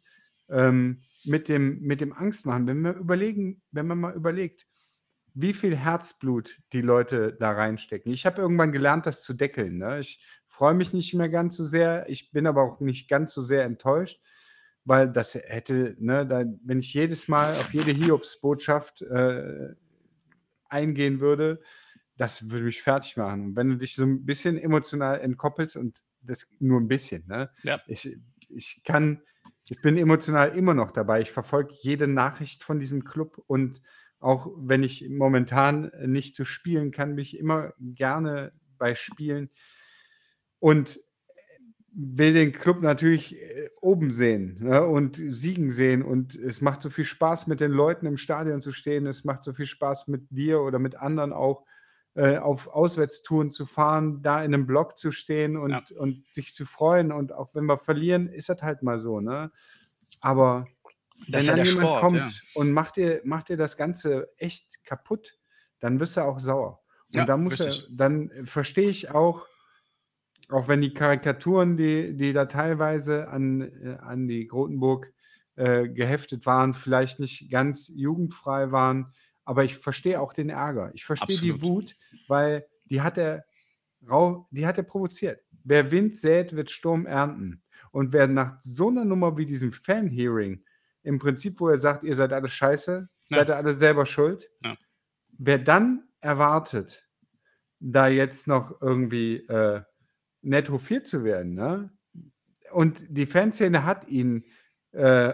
ähm, 0.48 1.02
mit, 1.24 1.48
dem, 1.48 1.80
mit 1.80 2.00
dem 2.00 2.12
Angstmachen, 2.12 2.66
wenn 2.66 2.82
wir 2.82 2.94
überlegen, 2.94 3.62
wenn 3.72 3.86
man 3.86 3.98
mal 3.98 4.14
überlegt, 4.14 4.66
wie 5.34 5.52
viel 5.52 5.76
Herzblut 5.76 6.58
die 6.72 6.80
Leute 6.80 7.36
da 7.38 7.50
reinstecken. 7.50 8.12
Ich 8.12 8.24
habe 8.24 8.40
irgendwann 8.40 8.72
gelernt, 8.72 9.04
das 9.04 9.22
zu 9.22 9.34
deckeln. 9.34 9.78
Ne? 9.78 10.00
Ich 10.00 10.24
freue 10.46 10.74
mich 10.74 10.92
nicht 10.92 11.12
mehr 11.12 11.28
ganz 11.28 11.56
so 11.56 11.64
sehr, 11.64 12.08
ich 12.08 12.30
bin 12.30 12.46
aber 12.46 12.62
auch 12.62 12.80
nicht 12.80 13.08
ganz 13.08 13.34
so 13.34 13.42
sehr 13.42 13.64
enttäuscht, 13.64 14.20
weil 14.84 15.10
das 15.10 15.34
hätte, 15.34 15.96
ne, 15.98 16.26
da, 16.26 16.44
wenn 16.64 16.78
ich 16.78 16.94
jedes 16.94 17.28
Mal 17.28 17.54
auf 17.56 17.74
jede 17.74 17.90
Hiobsbotschaft 17.90 19.02
äh, 19.02 19.74
eingehen 20.68 21.20
würde, 21.20 21.60
das 22.16 22.50
würde 22.50 22.64
mich 22.64 22.82
fertig 22.82 23.16
machen. 23.16 23.46
Und 23.46 23.56
wenn 23.56 23.68
du 23.68 23.76
dich 23.76 23.94
so 23.94 24.04
ein 24.04 24.24
bisschen 24.24 24.56
emotional 24.56 25.20
entkoppelst 25.20 25.76
und 25.76 26.02
das 26.26 26.46
nur 26.60 26.80
ein 26.80 26.88
bisschen. 26.88 27.24
Ne? 27.26 27.50
Ja. 27.62 27.80
Ich, 27.86 28.18
ich 28.48 28.82
kann, 28.84 29.22
ich 29.68 29.80
bin 29.82 29.96
emotional 29.96 30.56
immer 30.56 30.74
noch 30.74 30.90
dabei. 30.90 31.20
Ich 31.20 31.30
verfolge 31.30 31.74
jede 31.80 32.06
Nachricht 32.08 32.62
von 32.62 32.78
diesem 32.78 33.04
Club 33.04 33.42
und 33.46 33.82
auch 34.18 34.48
wenn 34.56 34.82
ich 34.82 35.08
momentan 35.08 35.92
nicht 36.04 36.34
zu 36.34 36.42
so 36.42 36.46
spielen 36.46 36.90
kann, 36.90 37.16
bin 37.16 37.22
ich 37.22 37.38
immer 37.38 37.74
gerne 37.78 38.52
bei 38.78 38.94
Spielen 38.94 39.50
und 40.58 40.98
will 41.98 42.34
den 42.34 42.52
Club 42.52 42.82
natürlich 42.82 43.40
äh, 43.40 43.68
oben 43.80 44.10
sehen 44.10 44.58
ne, 44.60 44.84
und 44.84 45.16
siegen 45.16 45.70
sehen. 45.70 46.02
Und 46.02 46.34
es 46.34 46.60
macht 46.60 46.82
so 46.82 46.90
viel 46.90 47.06
Spaß, 47.06 47.46
mit 47.46 47.60
den 47.60 47.72
Leuten 47.72 48.06
im 48.06 48.18
Stadion 48.18 48.60
zu 48.60 48.72
stehen. 48.72 49.06
Es 49.06 49.24
macht 49.24 49.44
so 49.44 49.54
viel 49.54 49.66
Spaß 49.66 50.08
mit 50.08 50.26
dir 50.30 50.60
oder 50.60 50.78
mit 50.78 50.96
anderen 50.96 51.32
auch 51.32 51.64
äh, 52.16 52.38
auf 52.38 52.68
Auswärtstouren 52.68 53.50
zu 53.50 53.66
fahren, 53.66 54.22
da 54.22 54.42
in 54.42 54.54
einem 54.54 54.66
Block 54.66 54.96
zu 54.96 55.12
stehen 55.12 55.58
und, 55.58 55.70
ja. 55.70 55.82
und 55.98 56.24
sich 56.32 56.54
zu 56.54 56.64
freuen. 56.64 57.12
Und 57.12 57.32
auch 57.32 57.54
wenn 57.54 57.66
wir 57.66 57.76
verlieren, 57.76 58.28
ist 58.28 58.48
das 58.48 58.62
halt 58.62 58.82
mal 58.82 58.98
so, 58.98 59.20
ne? 59.20 59.52
Aber 60.22 60.66
das 61.28 61.46
wenn 61.46 61.56
dann 61.56 61.66
jemand 61.66 61.86
Sport, 61.86 62.00
kommt 62.00 62.16
ja. 62.16 62.30
und 62.54 62.72
macht 62.72 62.96
dir, 62.96 63.20
macht 63.24 63.50
dir 63.50 63.58
das 63.58 63.76
Ganze 63.76 64.28
echt 64.38 64.82
kaputt, 64.84 65.38
dann 65.80 66.00
wirst 66.00 66.16
du 66.16 66.22
auch 66.22 66.38
sauer. 66.38 66.80
Und 67.12 67.18
ja, 67.18 67.26
dann 67.26 67.44
muss 67.44 67.60
er, 67.60 67.72
dann 67.90 68.30
verstehe 68.44 68.88
ich 68.88 69.10
auch, 69.10 69.46
auch 70.48 70.68
wenn 70.68 70.80
die 70.80 70.94
Karikaturen, 70.94 71.76
die, 71.76 72.16
die 72.16 72.32
da 72.32 72.46
teilweise 72.46 73.28
an, 73.28 73.60
äh, 73.60 73.98
an 74.00 74.26
die 74.26 74.46
Grotenburg 74.46 75.12
äh, 75.56 75.88
geheftet 75.88 76.46
waren, 76.46 76.72
vielleicht 76.72 77.20
nicht 77.20 77.50
ganz 77.50 77.90
jugendfrei 77.94 78.72
waren, 78.72 79.12
aber 79.46 79.64
ich 79.64 79.76
verstehe 79.78 80.20
auch 80.20 80.34
den 80.34 80.50
Ärger. 80.50 80.90
Ich 80.92 81.04
verstehe 81.06 81.38
die 81.38 81.62
Wut, 81.62 81.96
weil 82.28 82.66
die 82.84 83.00
hat 83.00 83.16
er, 83.16 83.46
die 84.50 84.66
hat 84.66 84.76
er 84.76 84.84
provoziert. 84.84 85.40
Wer 85.64 85.90
Wind 85.90 86.16
sät, 86.16 86.54
wird 86.54 86.70
Sturm 86.70 87.06
ernten. 87.06 87.62
Und 87.92 88.12
wer 88.12 88.26
nach 88.26 88.60
so 88.60 88.88
einer 88.88 89.04
Nummer 89.04 89.38
wie 89.38 89.46
diesem 89.46 89.72
Fan-Hearing, 89.72 90.62
im 91.02 91.18
Prinzip, 91.20 91.60
wo 91.60 91.68
er 91.68 91.78
sagt, 91.78 92.02
ihr 92.02 92.16
seid 92.16 92.32
alle 92.32 92.48
scheiße, 92.48 93.08
ja. 93.28 93.36
seid 93.36 93.48
ihr 93.48 93.56
alle 93.56 93.72
selber 93.72 94.04
schuld, 94.04 94.50
ja. 94.64 94.76
wer 95.38 95.58
dann 95.58 96.08
erwartet, 96.20 97.08
da 97.78 98.08
jetzt 98.08 98.48
noch 98.48 98.82
irgendwie 98.82 99.36
äh, 99.46 99.82
nett 100.42 100.68
hofiert 100.70 101.06
zu 101.06 101.22
werden, 101.22 101.54
ne? 101.54 101.90
Und 102.72 103.04
die 103.08 103.26
Fanszene 103.26 103.84
hat 103.84 104.08
ihn 104.08 104.44
äh, 104.90 105.32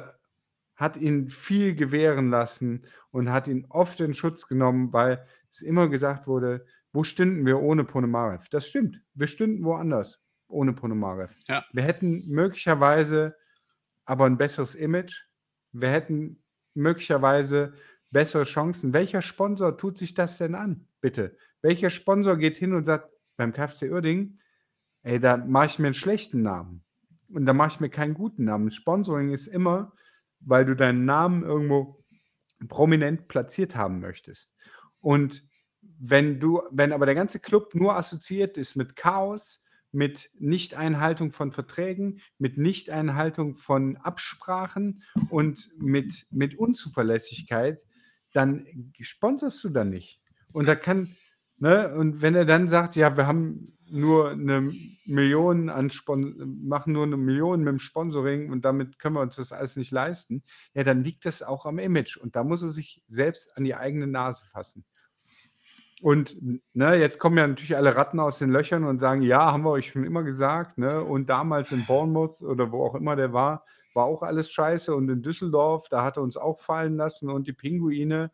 hat 0.83 0.97
ihn 0.97 1.29
viel 1.29 1.77
gewähren 1.77 2.29
lassen 2.29 2.83
und 3.13 3.31
hat 3.31 3.47
ihn 3.47 3.67
oft 3.69 4.01
in 4.01 4.15
Schutz 4.15 4.49
genommen, 4.49 4.93
weil 4.93 5.25
es 5.49 5.63
immer 5.63 5.89
gesagt 5.89 6.27
wurde, 6.27 6.67
wo 6.93 7.05
stünden 7.05 7.47
wir 7.47 7.61
ohne 7.61 7.85
Ponomarev? 7.85 8.49
Das 8.51 8.67
stimmt, 8.67 9.01
wir 9.15 9.29
stünden 9.29 9.65
woanders 9.65 10.25
ohne 10.49 10.73
Ponomarev. 10.73 11.33
Ja. 11.47 11.65
Wir 11.73 11.85
hätten 11.85 12.29
möglicherweise 12.29 13.37
aber 14.05 14.27
ein 14.27 14.37
besseres 14.37 14.75
Image. 14.75 15.23
Wir 15.71 15.89
hätten 15.89 16.43
möglicherweise 16.75 17.75
bessere 18.11 18.43
Chancen. 18.43 18.93
Welcher 18.93 19.23
Sponsor 19.23 19.79
tut 19.79 19.97
sich 19.97 20.15
das 20.15 20.37
denn 20.37 20.57
an, 20.57 20.89
bitte? 21.01 21.37
Welcher 21.63 21.91
Sponsor 21.91 22.37
geht 22.37 22.59
hin 22.59 22.75
und 22.75 22.87
sagt 22.87 23.09
beim 23.37 23.53
KfC 23.53 23.89
Uerdingen, 23.89 24.41
ey, 25.05 25.21
da 25.21 25.37
mache 25.37 25.67
ich 25.67 25.79
mir 25.79 25.87
einen 25.87 25.95
schlechten 25.95 26.43
Namen 26.43 26.85
und 27.29 27.47
da 27.47 27.53
mache 27.53 27.75
ich 27.75 27.81
mir 27.81 27.89
keinen 27.89 28.15
guten 28.15 28.45
Namen. 28.45 28.73
Sponsoring 28.73 29.31
ist 29.31 29.47
immer, 29.47 29.93
weil 30.45 30.65
du 30.65 30.75
deinen 30.75 31.05
Namen 31.05 31.43
irgendwo 31.43 32.05
prominent 32.69 33.29
platziert 33.29 33.77
haben 33.77 34.01
möchtest. 34.01 34.55
Und 35.01 35.43
wenn 35.99 36.41
du, 36.41 36.63
wenn 36.71 36.93
aber 36.93 37.07
der 37.07 37.15
ganze 37.15 37.41
Club 37.41 37.75
nur 37.75 37.97
assoziiert 37.97 38.59
ist 38.59 38.77
mit 38.77 38.97
Chaos, 38.97 39.65
mit 39.93 40.31
Nichteinhaltung 40.39 41.33
von 41.33 41.53
Verträgen, 41.53 42.21
mit 42.39 42.57
Nichteinhaltung 42.57 43.55
von 43.55 43.97
Absprachen 43.99 45.03
und 45.29 45.69
mit, 45.79 46.27
mit 46.31 46.59
Unzuverlässigkeit, 46.59 47.83
dann 48.33 48.67
sponsorst 49.01 49.63
du 49.63 49.69
da 49.69 49.85
nicht. 49.85 50.23
Und 50.53 50.67
da 50.67 50.75
kann, 50.75 51.15
ne, 51.59 51.95
und 51.95 52.23
wenn 52.23 52.35
er 52.35 52.47
dann 52.47 52.69
sagt, 52.69 52.97
ja, 52.97 53.17
wir 53.17 53.27
haben 53.27 53.77
nur 53.93 54.31
eine 54.31 54.73
Million 55.07 55.69
an 55.69 55.91
Spon 55.91 56.59
machen 56.65 56.93
nur 56.95 57.05
eine 57.05 57.17
Million 57.17 57.61
mit 57.61 57.69
dem 57.69 57.79
Sponsoring 57.79 58.51
und 58.51 58.65
damit 58.65 58.99
können 58.99 59.17
wir 59.17 59.21
uns 59.21 59.37
das 59.37 59.53
alles 59.53 59.77
nicht 59.77 59.91
leisten, 59.91 60.43
ja, 60.75 60.83
dann 60.83 61.05
liegt 61.05 61.25
das 61.25 61.43
auch 61.43 61.67
am 61.67 61.79
Image 61.79 62.17
und 62.17 62.35
da 62.35 62.45
muss 62.45 62.63
er 62.63 62.71
sich 62.71 63.03
selbst 63.09 63.57
an 63.57 63.65
die 63.65 63.75
eigene 63.75 64.07
Nase 64.07 64.45
fassen. 64.47 64.85
Und 66.03 66.37
ne, 66.75 66.97
jetzt 66.97 67.21
kommen 67.21 67.39
ja 67.39 67.47
natürlich 67.47 67.77
alle 67.77 67.95
Ratten 67.95 68.19
aus 68.19 68.41
den 68.41 68.51
Löchern 68.51 68.85
und 68.85 68.99
sagen, 68.99 69.23
ja, 69.23 69.53
haben 69.53 69.63
wir 69.63 69.71
euch 69.71 69.93
schon 69.93 70.03
immer 70.03 70.25
gesagt, 70.25 70.77
ne? 70.77 71.01
Und 71.01 71.29
damals 71.29 71.71
in 71.71 71.87
Bournemouth 71.87 72.41
oder 72.41 72.73
wo 72.73 72.85
auch 72.85 72.97
immer 72.97 73.15
der 73.15 73.33
war, 73.33 73.65
war 73.95 74.07
auch 74.07 74.25
alles 74.25 74.51
scheiße. 74.51 74.97
Und 74.97 75.09
in 75.09 75.23
Düsseldorf, 75.23 75.89
da 75.89 76.03
hat 76.03 76.17
er 76.17 76.25
uns 76.25 76.37
auch 76.37 76.61
fallen 76.61 76.97
lassen 76.97 77.31
und 77.31 77.47
die 77.47 77.53
Pinguine. 77.53 78.33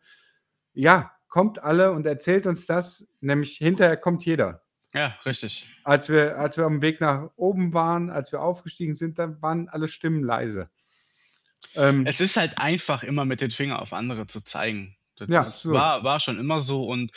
Ja, 0.73 1.11
kommt 1.27 1.61
alle 1.61 1.91
und 1.91 2.07
erzählt 2.07 2.47
uns 2.47 2.65
das, 2.65 3.07
nämlich 3.21 3.57
hinterher 3.57 3.97
kommt 3.97 4.25
jeder. 4.25 4.63
Ja, 4.93 5.15
richtig. 5.25 5.69
Als 5.83 6.09
wir, 6.09 6.37
als 6.37 6.57
wir 6.57 6.65
am 6.65 6.81
Weg 6.81 6.99
nach 6.99 7.29
oben 7.35 7.73
waren, 7.73 8.09
als 8.09 8.31
wir 8.31 8.41
aufgestiegen 8.41 8.93
sind, 8.93 9.19
da 9.19 9.41
waren 9.41 9.69
alle 9.69 9.87
Stimmen 9.87 10.23
leise. 10.23 10.69
Ähm, 11.75 12.05
es 12.05 12.21
ist 12.21 12.37
halt 12.37 12.57
einfach 12.57 13.03
immer 13.03 13.25
mit 13.25 13.41
den 13.41 13.51
Fingern 13.51 13.77
auf 13.77 13.93
andere 13.93 14.27
zu 14.27 14.41
zeigen. 14.41 14.95
Das 15.17 15.29
Ja, 15.29 15.43
so. 15.43 15.71
war, 15.71 16.03
war 16.03 16.19
schon 16.19 16.39
immer 16.39 16.61
so 16.61 16.85
und 16.85 17.11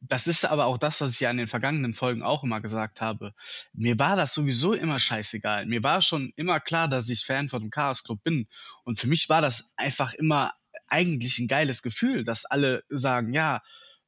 das 0.00 0.26
ist 0.26 0.44
aber 0.44 0.66
auch 0.66 0.76
das, 0.76 1.00
was 1.00 1.12
ich 1.12 1.20
ja 1.20 1.30
in 1.30 1.38
den 1.38 1.48
vergangenen 1.48 1.94
Folgen 1.94 2.22
auch 2.22 2.44
immer 2.44 2.60
gesagt 2.60 3.00
habe. 3.00 3.32
Mir 3.72 3.98
war 3.98 4.14
das 4.14 4.34
sowieso 4.34 4.74
immer 4.74 5.00
scheißegal. 5.00 5.64
Mir 5.66 5.82
war 5.82 6.02
schon 6.02 6.32
immer 6.36 6.60
klar, 6.60 6.86
dass 6.86 7.08
ich 7.08 7.24
Fan 7.24 7.48
von 7.48 7.62
dem 7.62 7.70
Chaos 7.70 8.04
Club 8.04 8.22
bin 8.22 8.46
und 8.84 9.00
für 9.00 9.08
mich 9.08 9.28
war 9.30 9.40
das 9.40 9.72
einfach 9.76 10.12
immer 10.14 10.52
eigentlich 10.88 11.38
ein 11.38 11.48
geiles 11.48 11.82
Gefühl, 11.82 12.24
dass 12.24 12.44
alle 12.44 12.84
sagen, 12.88 13.32
ja, 13.32 13.62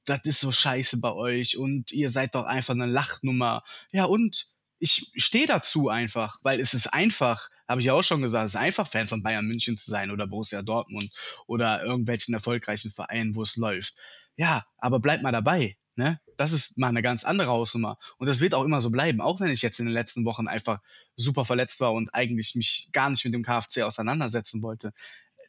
das 0.08 0.20
ist 0.24 0.40
so 0.40 0.52
scheiße 0.52 0.98
bei 1.00 1.12
euch 1.12 1.56
und 1.56 1.92
ihr 1.92 2.10
seid 2.10 2.34
doch 2.34 2.44
einfach 2.44 2.74
eine 2.74 2.86
Lachnummer. 2.86 3.62
Ja 3.92 4.04
und 4.04 4.48
ich 4.80 5.10
stehe 5.16 5.46
dazu 5.46 5.88
einfach, 5.88 6.38
weil 6.42 6.60
es 6.60 6.72
ist 6.74 6.86
einfach, 6.88 7.48
habe 7.66 7.80
ich 7.80 7.86
ja 7.86 7.94
auch 7.94 8.02
schon 8.02 8.22
gesagt, 8.22 8.46
es 8.46 8.54
ist 8.54 8.60
einfach 8.60 8.86
Fan 8.86 9.08
von 9.08 9.22
Bayern 9.22 9.46
München 9.46 9.76
zu 9.76 9.90
sein 9.90 10.10
oder 10.10 10.26
Borussia 10.26 10.62
Dortmund 10.62 11.10
oder 11.46 11.82
irgendwelchen 11.82 12.34
erfolgreichen 12.34 12.90
Vereinen, 12.92 13.34
wo 13.34 13.42
es 13.42 13.56
läuft. 13.56 13.94
Ja, 14.36 14.64
aber 14.76 15.00
bleibt 15.00 15.22
mal 15.22 15.32
dabei. 15.32 15.76
Ne? 15.96 16.20
Das 16.36 16.52
ist 16.52 16.78
mal 16.78 16.88
eine 16.88 17.02
ganz 17.02 17.24
andere 17.24 17.48
Hausnummer. 17.48 17.98
Und 18.18 18.28
das 18.28 18.40
wird 18.40 18.54
auch 18.54 18.64
immer 18.64 18.80
so 18.80 18.90
bleiben, 18.90 19.20
auch 19.20 19.40
wenn 19.40 19.50
ich 19.50 19.62
jetzt 19.62 19.80
in 19.80 19.86
den 19.86 19.94
letzten 19.94 20.24
Wochen 20.24 20.46
einfach 20.46 20.78
super 21.16 21.44
verletzt 21.44 21.80
war 21.80 21.92
und 21.92 22.14
eigentlich 22.14 22.54
mich 22.54 22.88
gar 22.92 23.10
nicht 23.10 23.24
mit 23.24 23.34
dem 23.34 23.42
KFC 23.42 23.82
auseinandersetzen 23.82 24.62
wollte 24.62 24.92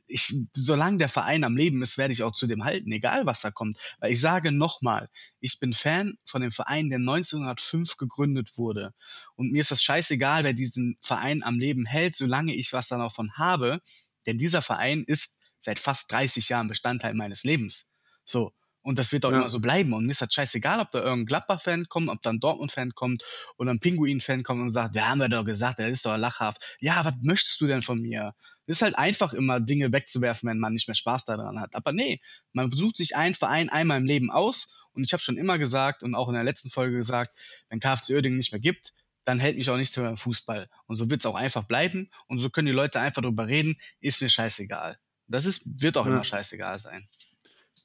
ich, 0.10 0.36
solange 0.54 0.98
der 0.98 1.10
Verein 1.10 1.44
am 1.44 1.56
Leben 1.56 1.82
ist, 1.82 1.98
werde 1.98 2.14
ich 2.14 2.24
auch 2.24 2.34
zu 2.34 2.48
dem 2.48 2.64
halten, 2.64 2.92
egal 2.92 3.26
was 3.26 3.42
da 3.42 3.52
kommt. 3.52 3.78
Weil 4.00 4.12
ich 4.12 4.20
sage 4.20 4.52
nochmal, 4.52 5.10
ich 5.40 5.60
bin 5.60 5.74
Fan 5.74 6.18
von 6.26 6.42
dem 6.42 6.52
Verein, 6.52 6.90
der 6.90 7.00
1905 7.00 7.98
gegründet 7.98 8.58
wurde. 8.58 8.94
Und 9.36 9.52
mir 9.52 9.62
ist 9.62 9.72
das 9.72 9.84
scheißegal, 9.84 10.44
wer 10.44 10.54
diesen 10.54 10.98
Verein 11.02 11.44
am 11.44 11.60
Leben 11.60 11.86
hält, 11.86 12.16
solange 12.16 12.56
ich 12.56 12.74
was 12.74 12.88
dann 12.88 13.00
davon 13.00 13.32
habe. 13.38 13.82
Denn 14.26 14.38
dieser 14.38 14.62
Verein 14.62 15.04
ist 15.06 15.40
seit 15.60 15.80
fast 15.80 16.12
30 16.12 16.50
Jahren 16.50 16.68
Bestandteil 16.68 17.14
meines 17.14 17.44
Lebens. 17.44 17.94
So. 18.26 18.54
Und 18.82 18.98
das 18.98 19.12
wird 19.12 19.26
auch 19.26 19.32
ja. 19.32 19.40
immer 19.40 19.50
so 19.50 19.60
bleiben. 19.60 19.94
Und 19.94 20.06
mir 20.06 20.12
ist 20.12 20.22
das 20.22 20.34
scheißegal, 20.34 20.80
ob 20.80 20.92
da 20.92 21.00
irgendein 21.00 21.26
Gladbach-Fan 21.26 21.90
kommt, 21.90 22.10
ob 22.10 22.22
da 22.22 22.30
ein 22.30 22.40
Dortmund-Fan 22.40 22.92
kommt 22.96 23.24
oder 23.58 23.72
ein 23.72 23.80
Pinguin-Fan 23.80 24.44
kommt 24.44 24.62
und 24.62 24.70
sagt, 24.70 24.96
ja, 24.96 25.10
haben 25.10 25.20
wir 25.20 25.30
doch 25.30 25.44
gesagt, 25.44 25.80
der 25.80 25.90
ist 25.90 26.06
doch 26.06 26.18
lachhaft. 26.18 26.64
Ja, 26.80 27.04
was 27.04 27.14
möchtest 27.22 27.60
du 27.60 27.68
denn 27.68 27.82
von 27.82 28.00
mir? 28.00 28.34
Es 28.70 28.78
ist 28.78 28.82
halt 28.84 28.98
einfach 29.00 29.34
immer 29.34 29.60
Dinge 29.60 29.92
wegzuwerfen, 29.92 30.48
wenn 30.48 30.60
man 30.60 30.74
nicht 30.74 30.88
mehr 30.88 30.96
Spaß 30.96 31.26
daran 31.26 31.60
hat. 31.60 31.76
Aber 31.76 31.92
nee, 31.92 32.22
man 32.54 32.72
sucht 32.72 32.98
sich 32.98 33.16
einen 33.16 33.34
Verein 33.34 33.70
einmal 33.70 33.98
im 33.98 34.06
Leben 34.06 34.30
aus. 34.30 34.76
Und 34.94 35.04
ich 35.04 35.12
habe 35.12 35.24
schon 35.24 35.38
immer 35.38 35.58
gesagt 35.58 36.04
und 36.04 36.14
auch 36.14 36.28
in 36.28 36.36
der 36.36 36.44
letzten 36.44 36.70
Folge 36.70 36.98
gesagt, 36.98 37.32
wenn 37.70 37.80
KFC 37.80 38.12
Oerdingen 38.12 38.38
nicht 38.38 38.52
mehr 38.52 38.62
gibt, 38.62 38.94
dann 39.26 39.40
hält 39.40 39.58
mich 39.58 39.72
auch 39.72 39.78
nichts 39.78 39.98
mehr 39.98 40.06
beim 40.06 40.18
Fußball. 40.18 40.70
Und 40.86 40.96
so 40.98 41.10
wird 41.10 41.22
es 41.22 41.26
auch 41.26 41.36
einfach 41.36 41.64
bleiben. 41.64 42.12
Und 42.28 42.40
so 42.40 42.52
können 42.52 42.68
die 42.68 42.72
Leute 42.72 43.00
einfach 43.00 43.24
drüber 43.24 43.48
reden, 43.48 43.80
ist 44.02 44.22
mir 44.22 44.30
scheißegal. 44.30 44.98
Das 45.28 45.46
ist, 45.46 45.82
wird 45.82 45.98
auch 45.98 46.06
ja. 46.06 46.14
immer 46.14 46.24
scheißegal 46.24 46.78
sein. 46.80 47.08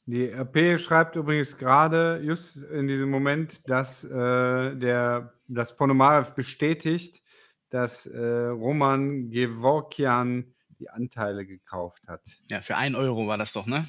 Die 0.06 0.28
RP 0.28 0.78
schreibt 0.78 1.16
übrigens 1.16 1.56
gerade, 1.56 2.20
just 2.22 2.56
in 2.56 2.86
diesem 2.88 3.08
Moment, 3.08 3.66
dass 3.68 4.04
äh, 4.04 4.76
der, 4.76 5.32
das 5.48 5.76
Ponomarev 5.78 6.34
bestätigt, 6.34 7.22
dass 7.70 8.06
äh, 8.06 8.18
Roman 8.18 9.30
Gevorkian 9.30 10.53
die 10.84 10.90
Anteile 10.90 11.46
gekauft 11.46 12.06
hat. 12.08 12.22
Ja, 12.50 12.60
für 12.60 12.76
ein 12.76 12.94
Euro 12.94 13.26
war 13.26 13.38
das 13.38 13.52
doch, 13.52 13.66
ne? 13.66 13.86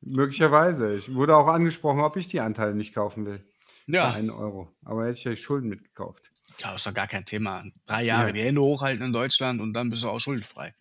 Möglicherweise. 0.00 0.94
Ich 0.94 1.12
wurde 1.12 1.36
auch 1.36 1.48
angesprochen, 1.48 2.00
ob 2.00 2.16
ich 2.16 2.28
die 2.28 2.40
Anteile 2.40 2.74
nicht 2.74 2.94
kaufen 2.94 3.26
will. 3.26 3.40
Ja. 3.86 4.10
Für 4.10 4.16
einen 4.16 4.30
Euro. 4.30 4.72
Aber 4.84 5.06
hätte 5.06 5.18
ich 5.18 5.24
ja 5.24 5.34
Schulden 5.34 5.68
mitgekauft. 5.68 6.30
Ja, 6.58 6.74
ist 6.74 6.86
doch 6.86 6.94
gar 6.94 7.08
kein 7.08 7.24
Thema. 7.24 7.64
Drei 7.86 8.04
Jahre 8.04 8.28
ja. 8.28 8.32
die 8.32 8.42
Hände 8.42 8.60
hochhalten 8.60 9.06
in 9.06 9.12
Deutschland 9.12 9.60
und 9.60 9.72
dann 9.74 9.90
bist 9.90 10.04
du 10.04 10.08
auch 10.08 10.20
schuldenfrei. 10.20 10.74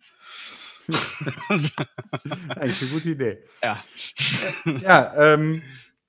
Eigentlich 2.55 2.81
eine 2.81 2.91
gute 2.91 3.09
Idee. 3.09 3.43
Ja. 3.61 3.83
Ja, 4.81 5.33
ähm, 5.33 5.63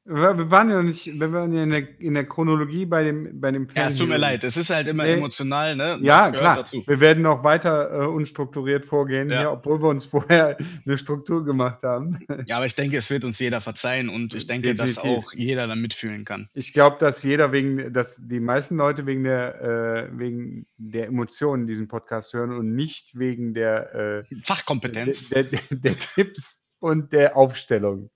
wir 0.08 0.50
waren 0.50 0.70
ja 0.70 0.82
nicht, 0.82 1.20
wir 1.20 1.32
waren 1.32 1.52
ja 1.52 1.62
in 1.64 1.70
der, 1.70 2.00
in 2.00 2.14
der 2.14 2.24
Chronologie 2.24 2.86
bei 2.86 3.04
dem, 3.04 3.40
bei 3.40 3.50
dem 3.50 3.68
Film. 3.68 3.82
Ja, 3.82 3.88
es 3.88 3.96
tut 3.96 4.08
mir 4.08 4.16
leid, 4.16 4.42
es 4.42 4.56
ist 4.56 4.70
halt 4.70 4.88
immer 4.88 5.04
nee. 5.04 5.12
emotional, 5.12 5.76
ne? 5.76 5.98
Ja, 6.00 6.30
klar. 6.30 6.56
Dazu. 6.56 6.82
Wir 6.86 7.00
werden 7.00 7.22
noch 7.22 7.44
weiter 7.44 7.90
äh, 7.92 8.06
unstrukturiert 8.06 8.86
vorgehen, 8.86 9.30
ja. 9.30 9.40
hier, 9.40 9.52
obwohl 9.52 9.82
wir 9.82 9.88
uns 9.88 10.06
vorher 10.06 10.56
eine 10.86 10.96
Struktur 10.96 11.44
gemacht 11.44 11.82
haben. 11.82 12.18
Ja, 12.46 12.56
aber 12.56 12.66
ich 12.66 12.74
denke, 12.74 12.96
es 12.96 13.10
wird 13.10 13.24
uns 13.24 13.38
jeder 13.38 13.60
verzeihen 13.60 14.08
und 14.08 14.34
ich 14.34 14.46
denke, 14.46 14.68
Definitiv. 14.68 14.96
dass 14.96 15.04
auch 15.04 15.32
jeder 15.34 15.66
dann 15.66 15.80
mitfühlen 15.80 16.24
kann. 16.24 16.48
Ich 16.54 16.72
glaube, 16.72 16.96
dass 16.98 17.22
jeder 17.22 17.52
wegen, 17.52 17.92
dass 17.92 18.20
die 18.26 18.40
meisten 18.40 18.76
Leute 18.76 19.04
wegen 19.06 19.24
der, 19.24 20.08
äh, 20.10 20.18
wegen 20.18 20.66
der 20.78 21.08
Emotionen 21.08 21.66
diesen 21.66 21.88
Podcast 21.88 22.32
hören 22.32 22.52
und 22.52 22.74
nicht 22.74 23.18
wegen 23.18 23.52
der 23.52 24.24
äh, 24.30 24.34
Fachkompetenz. 24.42 25.28
Der, 25.28 25.44
der, 25.44 25.60
der 25.70 25.98
Tipps 25.98 26.62
und 26.80 27.12
der 27.12 27.36
Aufstellung. 27.36 28.10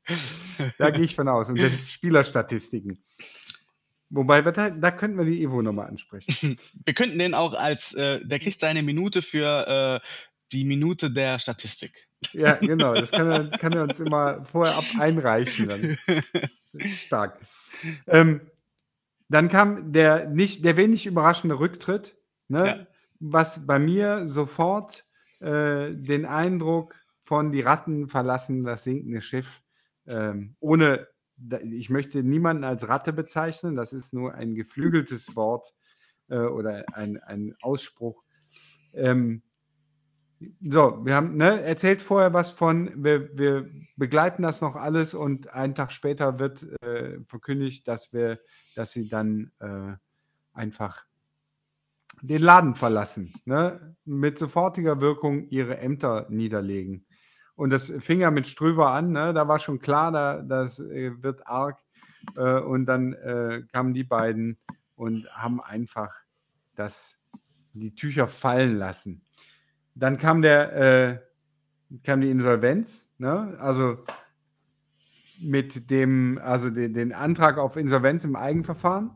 Da 0.78 0.90
gehe 0.90 1.04
ich 1.04 1.14
von 1.14 1.28
aus. 1.28 1.48
Und 1.48 1.58
der 1.58 1.70
Spielerstatistiken. 1.84 3.02
Wobei, 4.10 4.42
da, 4.42 4.70
da 4.70 4.90
könnten 4.90 5.16
wir 5.16 5.24
die 5.24 5.42
Evo 5.42 5.62
nochmal 5.62 5.88
ansprechen. 5.88 6.58
Wir 6.84 6.92
könnten 6.92 7.18
den 7.18 7.32
auch 7.32 7.54
als, 7.54 7.94
äh, 7.94 8.20
der 8.22 8.40
kriegt 8.40 8.60
seine 8.60 8.82
Minute 8.82 9.22
für 9.22 10.02
äh, 10.02 10.06
die 10.52 10.64
Minute 10.64 11.10
der 11.10 11.38
Statistik. 11.38 12.08
Ja, 12.32 12.54
genau. 12.60 12.92
Das 12.92 13.10
kann 13.10 13.30
er, 13.30 13.48
kann 13.58 13.72
er 13.72 13.84
uns 13.84 14.00
immer 14.00 14.44
vorher 14.44 14.76
ab 14.76 14.84
einreichen. 14.98 15.68
Dann. 15.68 15.98
Stark. 16.78 17.40
Ähm, 18.06 18.42
dann 19.30 19.48
kam 19.48 19.94
der, 19.94 20.28
nicht, 20.28 20.62
der 20.62 20.76
wenig 20.76 21.06
überraschende 21.06 21.58
Rücktritt, 21.58 22.14
ne? 22.48 22.66
Ja. 22.66 22.86
was 23.18 23.66
bei 23.66 23.78
mir 23.78 24.26
sofort 24.26 25.06
äh, 25.40 25.94
den 25.94 26.26
Eindruck 26.26 27.01
von 27.32 27.50
Die 27.50 27.62
Ratten 27.62 28.10
verlassen 28.10 28.62
das 28.62 28.84
sinkende 28.84 29.22
Schiff. 29.22 29.62
Ähm, 30.06 30.54
ohne, 30.60 31.08
ich 31.62 31.88
möchte 31.88 32.22
niemanden 32.22 32.62
als 32.62 32.90
Ratte 32.90 33.14
bezeichnen, 33.14 33.74
das 33.74 33.94
ist 33.94 34.12
nur 34.12 34.34
ein 34.34 34.54
geflügeltes 34.54 35.34
Wort 35.34 35.72
äh, 36.28 36.36
oder 36.36 36.84
ein, 36.92 37.16
ein 37.22 37.54
Ausspruch. 37.62 38.22
Ähm, 38.92 39.40
so, 40.60 41.06
wir 41.06 41.14
haben 41.14 41.38
ne, 41.38 41.62
erzählt 41.62 42.02
vorher 42.02 42.34
was 42.34 42.50
von, 42.50 43.02
wir, 43.02 43.34
wir, 43.34 43.70
begleiten 43.96 44.42
das 44.42 44.60
noch 44.60 44.76
alles 44.76 45.14
und 45.14 45.54
einen 45.54 45.74
Tag 45.74 45.90
später 45.90 46.38
wird 46.38 46.66
äh, 46.82 47.18
verkündigt, 47.24 47.88
dass 47.88 48.12
wir, 48.12 48.40
dass 48.74 48.92
sie 48.92 49.08
dann 49.08 49.52
äh, 49.58 49.94
einfach 50.52 51.06
den 52.20 52.42
Laden 52.42 52.74
verlassen, 52.74 53.32
ne, 53.46 53.96
mit 54.04 54.38
sofortiger 54.38 55.00
Wirkung 55.00 55.48
ihre 55.48 55.78
Ämter 55.78 56.26
niederlegen. 56.28 57.06
Und 57.54 57.70
das 57.70 57.92
fing 58.00 58.20
ja 58.20 58.30
mit 58.30 58.48
Ströver 58.48 58.90
an, 58.90 59.12
ne? 59.12 59.32
da 59.34 59.46
war 59.46 59.58
schon 59.58 59.78
klar, 59.78 60.10
da, 60.10 60.42
das 60.42 60.80
äh, 60.80 61.22
wird 61.22 61.46
arg. 61.46 61.78
Äh, 62.36 62.60
und 62.60 62.86
dann 62.86 63.12
äh, 63.14 63.62
kamen 63.72 63.94
die 63.94 64.04
beiden 64.04 64.58
und 64.96 65.28
haben 65.34 65.60
einfach 65.60 66.14
das, 66.74 67.18
die 67.72 67.94
Tücher 67.94 68.26
fallen 68.28 68.76
lassen. 68.76 69.22
Dann 69.94 70.18
kam, 70.18 70.42
der, 70.42 70.76
äh, 70.76 71.18
kam 72.02 72.20
die 72.20 72.30
Insolvenz. 72.30 73.10
Ne? 73.18 73.56
Also 73.60 74.04
mit 75.40 75.90
dem, 75.90 76.38
also 76.42 76.70
den, 76.70 76.94
den 76.94 77.12
Antrag 77.12 77.58
auf 77.58 77.76
Insolvenz 77.76 78.24
im 78.24 78.36
Eigenverfahren, 78.36 79.10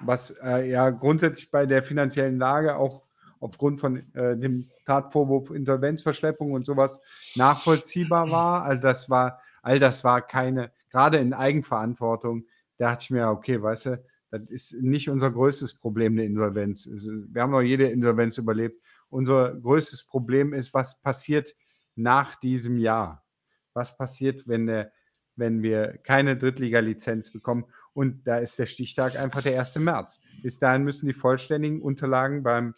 was 0.00 0.30
äh, 0.42 0.68
ja 0.68 0.90
grundsätzlich 0.90 1.50
bei 1.50 1.64
der 1.64 1.82
finanziellen 1.82 2.38
Lage 2.38 2.76
auch 2.76 3.04
aufgrund 3.42 3.80
von 3.80 3.96
äh, 4.14 4.36
dem 4.36 4.70
Tatvorwurf 4.86 5.50
Insolvenzverschleppung 5.50 6.52
und 6.52 6.64
sowas 6.64 7.00
nachvollziehbar 7.34 8.30
war. 8.30 8.62
All 8.62 8.78
das 8.78 9.10
war, 9.10 9.40
all 9.62 9.80
das 9.80 10.04
war 10.04 10.22
keine, 10.22 10.70
gerade 10.90 11.18
in 11.18 11.34
Eigenverantwortung, 11.34 12.46
da 12.78 12.90
dachte 12.90 13.02
ich 13.02 13.10
mir, 13.10 13.28
okay, 13.28 13.60
weißt 13.60 13.86
du, 13.86 14.04
das 14.30 14.42
ist 14.48 14.80
nicht 14.80 15.10
unser 15.10 15.30
größtes 15.30 15.74
Problem, 15.74 16.12
eine 16.12 16.24
Insolvenz. 16.24 16.88
Wir 17.30 17.42
haben 17.42 17.50
noch 17.50 17.60
jede 17.60 17.88
Insolvenz 17.88 18.38
überlebt. 18.38 18.80
Unser 19.10 19.54
größtes 19.56 20.04
Problem 20.04 20.54
ist, 20.54 20.72
was 20.72 21.00
passiert 21.02 21.54
nach 21.96 22.36
diesem 22.36 22.78
Jahr? 22.78 23.26
Was 23.74 23.96
passiert, 23.96 24.46
wenn, 24.46 24.66
der, 24.66 24.92
wenn 25.34 25.62
wir 25.62 25.98
keine 25.98 26.36
Drittliga-Lizenz 26.36 27.32
bekommen? 27.32 27.64
Und 27.92 28.26
da 28.26 28.36
ist 28.36 28.58
der 28.58 28.66
Stichtag 28.66 29.18
einfach 29.18 29.42
der 29.42 29.58
1. 29.58 29.76
März. 29.80 30.20
Bis 30.42 30.58
dahin 30.58 30.84
müssen 30.84 31.06
die 31.06 31.12
vollständigen 31.12 31.82
Unterlagen 31.82 32.42
beim 32.42 32.74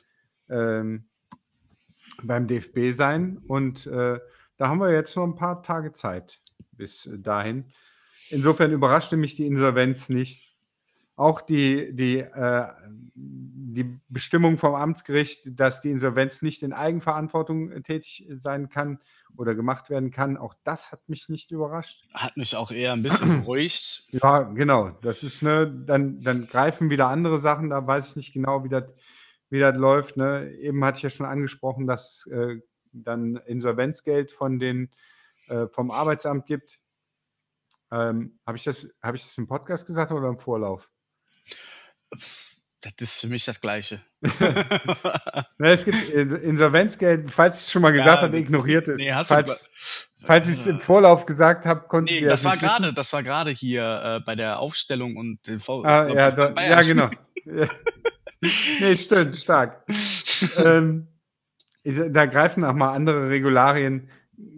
ähm, 0.49 1.07
beim 2.23 2.47
DFB 2.47 2.93
sein. 2.93 3.39
Und 3.47 3.87
äh, 3.87 4.19
da 4.57 4.69
haben 4.69 4.79
wir 4.79 4.93
jetzt 4.93 5.17
noch 5.17 5.25
ein 5.25 5.35
paar 5.35 5.63
Tage 5.63 5.93
Zeit 5.93 6.41
bis 6.73 7.09
dahin. 7.17 7.67
Insofern 8.31 8.73
überraschte 8.73 9.17
mich 9.17 9.37
die 9.37 9.47
Insolvenz 9.47 10.09
nicht. 10.09 10.57
Auch 11.17 11.41
die, 11.41 11.95
die, 11.95 12.19
äh, 12.19 12.67
die 13.15 14.01
Bestimmung 14.09 14.59
vom 14.59 14.75
Amtsgericht, 14.75 15.43
dass 15.61 15.81
die 15.81 15.91
Insolvenz 15.91 16.43
nicht 16.43 16.65
in 16.65 16.73
Eigenverantwortung 16.73 17.83
tätig 17.85 18.27
sein 18.35 18.69
kann 18.69 18.99
oder 19.37 19.55
gemacht 19.55 19.91
werden 19.91 20.11
kann, 20.11 20.37
auch 20.37 20.55
das 20.65 20.91
hat 20.91 21.09
mich 21.09 21.29
nicht 21.29 21.53
überrascht. 21.53 22.09
Hat 22.15 22.37
mich 22.37 22.57
auch 22.57 22.73
eher 22.73 22.93
ein 22.93 23.03
bisschen 23.03 23.41
beruhigt. 23.43 24.09
Ja, 24.11 24.43
genau. 24.43 24.91
Das 25.03 25.23
ist, 25.23 25.43
ne, 25.43 25.73
dann, 25.87 26.21
dann 26.21 26.49
greifen 26.49 26.91
wieder 26.91 27.09
andere 27.09 27.39
Sachen, 27.39 27.71
da 27.71 27.87
weiß 27.87 28.09
ich 28.11 28.17
nicht 28.17 28.33
genau, 28.33 28.65
wie 28.65 28.69
das 28.69 28.85
wie 29.55 29.61
das 29.61 29.77
läuft. 29.77 30.17
Ne? 30.17 30.53
Eben 30.59 30.85
hatte 30.85 30.99
ich 30.99 31.03
ja 31.05 31.11
schon 31.11 31.27
angesprochen, 31.27 31.87
dass 31.87 32.27
äh, 32.27 32.57
dann 32.93 33.37
Insolvenzgeld 33.47 34.33
von 34.33 34.59
den, 34.59 34.91
äh, 35.49 35.69
vom 35.69 35.91
Arbeitsamt 35.91 36.47
gibt. 36.47 36.81
Ähm, 37.93 38.39
Habe 38.45 38.59
ich, 38.59 38.65
das, 38.65 38.89
hab 39.01 39.15
ich 39.15 39.23
das 39.23 39.39
im 39.39 39.47
Podcast 39.47 39.87
gesagt 39.87 40.11
oder 40.11 40.29
im 40.29 40.39
Vorlauf? 40.39 40.91
Das 42.81 42.93
ist 42.99 43.21
für 43.21 43.29
mich 43.29 43.45
das 43.45 43.61
Gleiche. 43.61 44.01
ne, 45.59 45.71
es 45.71 45.85
gibt 45.85 46.11
Insolvenzgeld, 46.11 47.31
falls 47.31 47.59
ich 47.59 47.67
es 47.67 47.73
schon 47.73 47.83
mal 47.83 47.93
gesagt 47.93 48.23
ja, 48.23 48.23
habe, 48.23 48.39
ignoriert 48.39 48.89
es. 48.89 48.99
Nee, 48.99 49.13
falls, 49.23 49.71
falls 50.25 50.49
ich 50.49 50.57
es 50.57 50.67
im 50.67 50.81
Vorlauf 50.81 51.27
gesagt 51.27 51.65
habe, 51.65 51.87
konnte 51.87 52.13
nee, 52.13 52.23
das 52.23 52.45
war 52.45 52.57
gerade, 52.57 52.93
das 52.93 53.13
war 53.13 53.23
gerade 53.23 53.53
hier 53.53 54.03
äh, 54.05 54.21
bei 54.21 54.35
der 54.35 54.59
Aufstellung 54.59 55.17
und 55.17 55.47
den 55.47 55.61
v 55.61 55.83
ah, 55.85 56.09
ja, 56.09 56.31
da, 56.31 56.53
ja, 56.61 56.83
genau. 56.83 57.11
nee, 58.81 58.97
stimmt, 58.97 59.37
stark. 59.37 59.85
ähm, 60.57 61.09
da 61.85 62.27
greifen 62.27 62.65
auch 62.65 62.75
mal 62.75 62.95
andere 62.95 63.29
Regularien. 63.29 64.09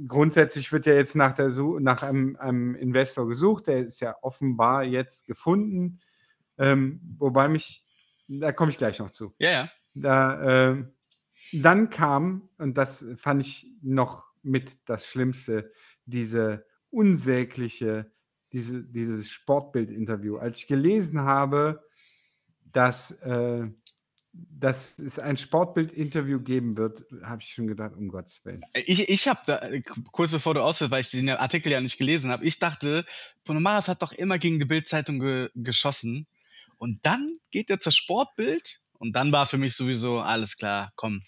Grundsätzlich 0.07 0.73
wird 0.73 0.87
ja 0.87 0.95
jetzt 0.95 1.17
nach, 1.17 1.33
der, 1.33 1.51
nach 1.81 2.03
einem, 2.03 2.37
einem 2.37 2.75
Investor 2.75 3.29
gesucht. 3.29 3.67
Der 3.67 3.79
ist 3.79 4.01
ja 4.01 4.17
offenbar 4.23 4.85
jetzt 4.85 5.27
gefunden. 5.27 6.01
Ähm, 6.59 7.01
wobei 7.19 7.49
mich, 7.49 7.85
da 8.29 8.53
komme 8.53 8.71
ich 8.71 8.79
gleich 8.79 8.99
noch 8.99 9.11
zu. 9.11 9.35
Ja, 9.39 9.51
ja. 9.51 9.71
Da, 9.95 10.71
äh, 10.71 10.85
dann 11.53 11.91
kam, 11.91 12.49
und 12.59 12.79
das 12.79 13.05
fand 13.17 13.43
ich 13.43 13.67
noch 13.83 14.27
mit 14.43 14.79
das 14.87 15.07
Schlimmste, 15.07 15.73
diese 16.05 16.67
unsägliche, 16.91 18.11
diese, 18.53 18.85
dieses 18.85 19.29
Sportbild-Interview. 19.29 20.37
Als 20.37 20.59
ich 20.59 20.67
gelesen 20.67 21.21
habe, 21.21 21.86
dass, 22.77 23.11
äh, 23.23 23.67
dass 24.33 24.99
es 24.99 25.19
ein 25.19 25.39
Sportbild-Interview 25.39 26.41
geben 26.41 26.77
wird, 26.77 27.07
habe 27.23 27.41
ich 27.41 27.55
schon 27.55 27.67
gedacht, 27.67 27.97
um 27.97 28.09
Gottes 28.09 28.45
Willen. 28.45 28.61
Ich, 28.75 29.09
ich 29.09 29.29
habe 29.29 29.41
da, 29.47 29.67
kurz 30.13 30.31
bevor 30.31 30.53
du 30.53 30.61
ausfällst, 30.61 30.93
weil 30.93 31.01
ich 31.01 31.09
den 31.09 31.31
Artikel 31.31 31.73
ja 31.73 31.81
nicht 31.81 31.97
gelesen 31.97 32.31
habe, 32.31 32.45
ich 32.45 32.59
dachte, 32.59 33.07
Ponomarev 33.45 33.89
hat 33.89 34.03
doch 34.03 34.13
immer 34.13 34.39
gegen 34.39 34.59
die 34.59 34.67
Bildzeitung 34.67 35.21
ge 35.21 35.49
geschossen. 35.55 36.27
Und 36.77 36.99
dann 37.07 37.39
geht 37.51 37.71
er 37.71 37.81
zur 37.81 37.93
Sportbild 37.93 38.81
und 38.99 39.17
dann 39.17 39.33
war 39.33 39.47
für 39.47 39.57
mich 39.57 39.75
sowieso 39.75 40.19
alles 40.19 40.59
klar, 40.59 40.93
komm, 40.97 41.23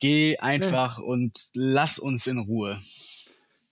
geh 0.00 0.38
einfach 0.38 0.98
ja. 0.98 1.04
und 1.04 1.50
lass 1.52 1.98
uns 1.98 2.26
in 2.26 2.38
Ruhe. 2.38 2.80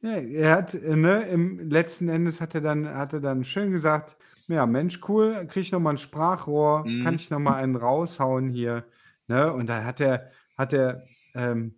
Ja, 0.02 0.18
er 0.18 0.50
hat, 0.52 0.74
ne, 0.74 1.22
im 1.22 1.70
letzten 1.70 2.10
Endes 2.10 2.42
hat 2.42 2.54
er 2.54 2.60
dann, 2.60 2.86
hat 2.86 3.14
er 3.14 3.20
dann 3.20 3.46
schön 3.46 3.72
gesagt, 3.72 4.18
ja, 4.49 4.66
Mensch, 4.66 5.01
cool, 5.09 5.47
kriege 5.49 5.61
ich 5.61 5.72
noch 5.72 5.80
mal 5.80 5.90
'n 5.92 5.99
Sprachrohr, 5.99 6.84
kann 6.84 7.14
mhm. 7.14 7.16
ich 7.16 7.30
noch 7.30 7.38
mal 7.40 7.57
einen 7.57 7.76
raushauen 7.76 8.49
hier, 8.49 8.84
ne? 9.28 9.53
Und 9.53 9.66
dann 9.68 9.84
hat 9.84 10.01
er 10.01 10.30
hat 10.57 10.72
er, 10.72 11.05
ähm 11.34 11.76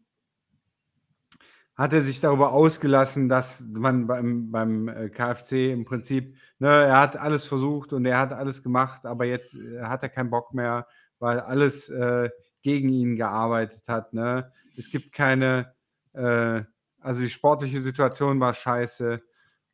hat 1.76 1.92
er 1.92 2.00
sich 2.00 2.20
darüber 2.20 2.52
ausgelassen, 2.52 3.28
dass 3.28 3.60
man 3.72 4.06
beim 4.08 4.50
beim, 4.50 4.88
äh, 4.88 5.08
KFC 5.10 5.72
im 5.72 5.84
Prinzip 5.84 6.34
ne, 6.58 6.68
er 6.68 6.98
hat 7.00 7.16
alles 7.16 7.44
versucht 7.44 7.92
und 7.92 8.04
er 8.04 8.18
hat 8.18 8.32
alles 8.32 8.62
gemacht, 8.64 9.06
aber 9.06 9.24
jetzt, 9.26 9.56
äh, 9.58 9.82
hat 9.82 10.02
er 10.02 10.08
keinen 10.08 10.30
Bock 10.30 10.52
mehr, 10.54 10.88
weil 11.20 11.38
alles, 11.40 11.88
äh, 11.88 12.30
gegen 12.62 12.88
ihn 12.88 13.14
gearbeitet 13.16 13.82
hat, 13.88 14.12
ne? 14.12 14.52
Es 14.76 14.90
gibt 14.90 15.12
keine, 15.12 15.74
äh 16.14 16.62
also 17.00 17.22
die 17.22 17.30
sportliche 17.30 17.80
Situation 17.80 18.40
war 18.40 18.52
scheiße. 18.54 19.20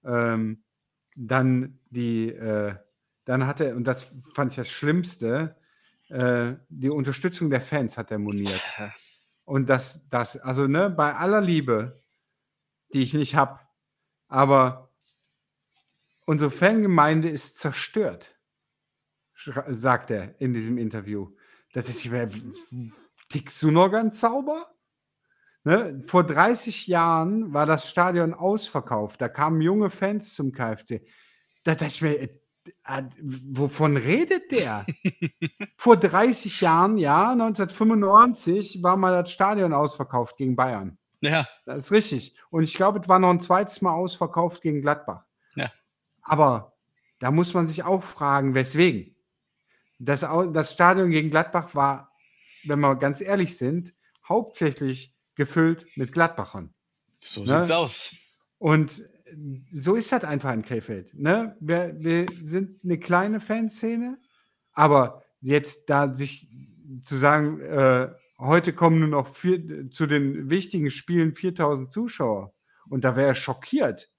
Ähm, 0.04 0.62
dann 1.16 1.78
die, 1.90 2.28
äh 2.30 2.74
dann 3.24 3.46
hat 3.46 3.60
er, 3.60 3.76
und 3.76 3.84
das 3.84 4.06
fand 4.34 4.52
ich 4.52 4.56
das 4.56 4.70
Schlimmste, 4.70 5.56
äh, 6.08 6.54
die 6.68 6.90
Unterstützung 6.90 7.50
der 7.50 7.60
Fans 7.60 7.96
hat 7.96 8.10
er 8.10 8.18
moniert. 8.18 8.60
Und 9.44 9.68
das, 9.68 10.08
das, 10.08 10.36
also 10.36 10.66
ne, 10.66 10.90
bei 10.90 11.14
aller 11.14 11.40
Liebe, 11.40 12.00
die 12.92 13.02
ich 13.02 13.14
nicht 13.14 13.34
habe, 13.34 13.60
aber 14.28 14.90
unsere 16.26 16.50
Fangemeinde 16.50 17.28
ist 17.28 17.58
zerstört, 17.58 18.34
sagt 19.34 20.10
er 20.10 20.40
in 20.40 20.52
diesem 20.52 20.78
Interview. 20.78 21.34
Das 21.72 21.88
ist, 21.88 22.08
tickst 23.28 23.62
du 23.62 23.70
noch 23.70 23.90
ganz 23.90 24.20
sauber? 24.20 24.74
Ne? 25.64 26.02
Vor 26.06 26.24
30 26.24 26.86
Jahren 26.86 27.52
war 27.52 27.66
das 27.66 27.88
Stadion 27.88 28.34
ausverkauft. 28.34 29.20
Da 29.20 29.28
kamen 29.28 29.60
junge 29.60 29.90
Fans 29.90 30.34
zum 30.34 30.52
KFC. 30.52 31.06
Da 31.64 31.74
dachte 31.74 31.86
ich 31.86 32.02
mir, 32.02 32.28
wovon 33.20 33.96
redet 33.96 34.50
der? 34.50 34.86
Vor 35.76 35.96
30 35.96 36.60
Jahren, 36.60 36.98
ja, 36.98 37.32
1995 37.32 38.82
war 38.82 38.96
mal 38.96 39.22
das 39.22 39.32
Stadion 39.32 39.72
ausverkauft 39.72 40.36
gegen 40.36 40.56
Bayern. 40.56 40.98
Ja. 41.20 41.46
Das 41.64 41.86
ist 41.86 41.92
richtig. 41.92 42.34
Und 42.50 42.64
ich 42.64 42.74
glaube, 42.74 43.00
es 43.00 43.08
war 43.08 43.18
noch 43.18 43.30
ein 43.30 43.40
zweites 43.40 43.80
Mal 43.82 43.92
ausverkauft 43.92 44.62
gegen 44.62 44.82
Gladbach. 44.82 45.24
Ja. 45.54 45.72
Aber 46.22 46.74
da 47.18 47.30
muss 47.30 47.54
man 47.54 47.68
sich 47.68 47.82
auch 47.82 48.02
fragen, 48.02 48.54
weswegen. 48.54 49.16
Das, 49.98 50.20
das 50.20 50.72
Stadion 50.72 51.10
gegen 51.10 51.30
Gladbach 51.30 51.74
war, 51.74 52.12
wenn 52.64 52.80
wir 52.80 52.96
ganz 52.96 53.20
ehrlich 53.20 53.56
sind, 53.56 53.94
hauptsächlich 54.28 55.14
gefüllt 55.34 55.86
mit 55.96 56.12
Gladbachern. 56.12 56.74
So 57.20 57.44
ne? 57.44 57.58
sieht's 57.58 57.70
aus. 57.70 58.14
Und 58.58 59.02
so 59.70 59.94
ist 59.94 60.12
das 60.12 60.24
einfach 60.24 60.52
in 60.52 60.62
Krefeld. 60.62 61.14
Ne? 61.14 61.56
Wir, 61.60 61.94
wir 61.98 62.26
sind 62.42 62.84
eine 62.84 62.98
kleine 62.98 63.40
Fanszene, 63.40 64.18
aber 64.72 65.22
jetzt 65.40 65.90
da 65.90 66.12
sich 66.14 66.48
zu 67.02 67.16
sagen, 67.16 67.60
äh, 67.60 68.08
heute 68.38 68.72
kommen 68.72 69.00
nur 69.00 69.08
noch 69.08 69.28
vier, 69.28 69.90
zu 69.90 70.06
den 70.06 70.50
wichtigen 70.50 70.90
Spielen 70.90 71.32
4000 71.32 71.92
Zuschauer 71.92 72.54
und 72.88 73.04
da 73.04 73.16
wäre 73.16 73.28
er 73.28 73.34
schockiert. 73.34 74.10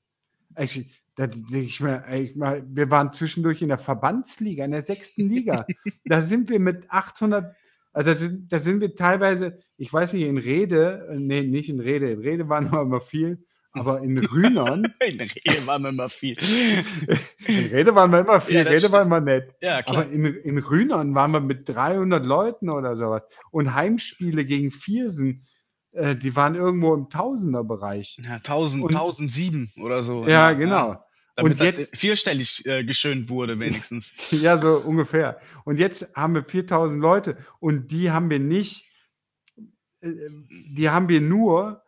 Ich, 0.58 1.04
da 1.16 1.28
ich 1.52 1.80
mir, 1.80 2.04
ich 2.14 2.36
mal, 2.36 2.64
wir 2.68 2.92
waren 2.92 3.14
zwischendurch 3.14 3.62
in 3.62 3.70
der 3.70 3.78
Verbandsliga, 3.78 4.66
in 4.66 4.72
der 4.72 4.82
sechsten 4.82 5.30
Liga. 5.30 5.66
da 6.06 6.22
sind 6.22 6.50
wir 6.50 6.60
mit 6.60 6.90
800, 6.90 7.56
also 7.94 8.12
da 8.12 8.18
sind, 8.18 8.52
da 8.52 8.60
sind 8.60 8.82
wir 8.82 8.96
teilweise, 8.96 9.60
ich 9.78 9.92
weiß 9.92 10.14
nicht, 10.14 10.24
in 10.24 10.38
Rede, 10.38 11.08
äh, 11.10 11.18
nee, 11.18 11.42
nicht 11.42 11.70
in 11.70 11.80
Rede, 11.80 12.12
in 12.12 12.20
Rede 12.20 12.50
waren 12.50 12.72
wir 12.72 12.82
immer 12.82 13.02
viel, 13.02 13.46
aber 13.76 14.02
in 14.02 14.18
Rühnern. 14.18 14.94
in 15.00 15.20
Rede 15.20 15.68
waren 15.68 15.84
wir 15.84 15.90
immer 15.90 16.10
viel. 16.10 16.38
in 17.46 17.66
Rede 17.68 17.94
waren 17.94 18.12
wir 18.12 18.20
immer 18.20 18.42
viel, 18.42 18.58
ja, 18.58 18.64
Rede 18.64 18.92
waren 18.92 19.10
wir 19.10 19.22
nett. 19.22 19.54
Ja, 19.62 19.84
klar. 19.84 20.04
Aber 20.04 20.12
in, 20.12 20.26
in 20.26 20.58
Rühnern 20.58 21.14
waren 21.14 21.32
wir 21.32 21.42
mit 21.42 21.68
300 21.68 22.26
Leuten 22.26 22.70
oder 22.70 22.96
sowas. 22.96 23.24
Und 23.52 23.74
Heimspiele 23.74 24.46
gegen 24.46 24.72
Viersen, 24.72 25.46
äh, 25.92 26.16
die 26.16 26.36
waren 26.36 26.56
irgendwo 26.56 26.94
im 26.94 27.10
Tausenderbereich. 27.10 28.20
Ja, 28.24 28.36
1000, 28.36 28.84
und, 28.84 28.96
1007 28.96 29.72
oder 29.82 30.04
so. 30.04 30.24
Ja, 30.24 30.50
ja 30.50 30.54
genau. 30.54 31.02
Damit 31.36 31.60
und 31.60 31.66
jetzt 31.66 31.98
vierstellig 31.98 32.66
äh, 32.66 32.86
geschönt 32.86 33.30
wurde, 33.30 33.60
wenigstens. 33.60 34.14
ja, 34.32 34.58
so 34.58 34.78
ungefähr. 34.78 35.40
Und 35.66 35.78
jetzt 35.78 36.08
haben 36.16 36.34
wir 36.34 36.46
4000 36.46 37.02
Leute 37.02 37.38
und 37.60 37.92
die 37.92 38.10
haben 38.10 38.30
wir 38.30 38.40
nicht, 38.40 38.90
äh, 40.00 40.12
die 40.50 40.90
haben 40.90 41.10
wir 41.10 41.20
nur 41.20 41.84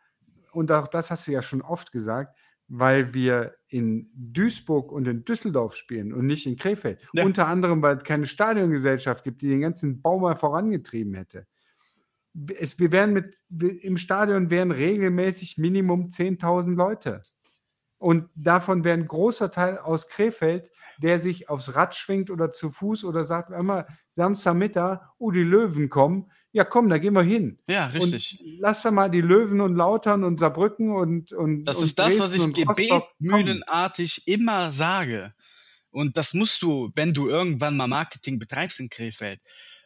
und 0.51 0.71
auch 0.71 0.87
das 0.87 1.11
hast 1.11 1.27
du 1.27 1.31
ja 1.31 1.41
schon 1.41 1.61
oft 1.61 1.91
gesagt, 1.91 2.37
weil 2.67 3.13
wir 3.13 3.55
in 3.67 4.09
Duisburg 4.13 4.91
und 4.91 5.07
in 5.07 5.23
Düsseldorf 5.23 5.75
spielen 5.75 6.13
und 6.13 6.25
nicht 6.25 6.45
in 6.45 6.57
Krefeld. 6.57 7.01
Ja. 7.13 7.25
Unter 7.25 7.47
anderem, 7.47 7.81
weil 7.81 7.97
es 7.97 8.03
keine 8.03 8.25
Stadiongesellschaft 8.25 9.23
gibt, 9.23 9.41
die 9.41 9.49
den 9.49 9.61
ganzen 9.61 10.01
Bau 10.01 10.19
mal 10.19 10.35
vorangetrieben 10.35 11.13
hätte. 11.13 11.47
Es, 12.59 12.77
wir 12.79 12.91
wären 12.91 13.13
mit, 13.13 13.35
im 13.49 13.97
Stadion 13.97 14.49
wären 14.51 14.71
regelmäßig 14.71 15.57
Minimum 15.57 16.09
10.000 16.09 16.75
Leute. 16.75 17.23
Und 17.99 18.29
davon 18.35 18.83
wäre 18.83 18.97
ein 18.97 19.07
großer 19.07 19.49
Teil 19.49 19.79
aus 19.79 20.07
Krefeld, 20.07 20.69
der 21.01 21.19
sich 21.19 21.49
aufs 21.49 21.75
Rad 21.75 21.95
schwingt 21.95 22.29
oder 22.29 22.51
zu 22.51 22.69
Fuß 22.69 23.05
oder 23.05 23.23
sagt 23.23 23.51
immer 23.51 23.85
Samstagmittag, 24.11 25.01
oh, 25.17 25.31
die 25.31 25.43
Löwen 25.43 25.89
kommen. 25.89 26.31
Ja, 26.57 26.63
komm, 26.65 26.89
da 26.89 26.97
gehen 26.97 27.13
wir 27.13 27.21
hin. 27.21 27.59
Ja, 27.67 27.85
richtig. 27.85 28.39
Und 28.43 28.59
lass 28.59 28.81
da 28.81 28.89
mal 28.89 29.09
die 29.11 29.21
Löwen 29.21 29.61
und 29.61 29.75
Lautern 29.75 30.23
und 30.23 30.39
Saarbrücken 30.39 30.89
und. 30.89 31.31
und 31.33 31.65
Das 31.65 31.77
und 31.77 31.83
ist 31.85 31.99
das, 31.99 32.17
was 32.17 32.31
Dresden 32.31 32.53
ich 32.57 32.67
Rostock 32.67 32.87
kommen. 33.19 33.45
gebetmühlenartig 33.45 34.23
immer 34.27 34.71
sage. 34.71 35.33
Und 35.91 36.17
das 36.17 36.33
musst 36.33 36.63
du, 36.63 36.91
wenn 36.95 37.13
du 37.13 37.29
irgendwann 37.29 37.77
mal 37.77 37.87
Marketing 37.87 38.39
betreibst 38.39 38.79
in 38.79 38.89
Krefeld, 38.89 39.39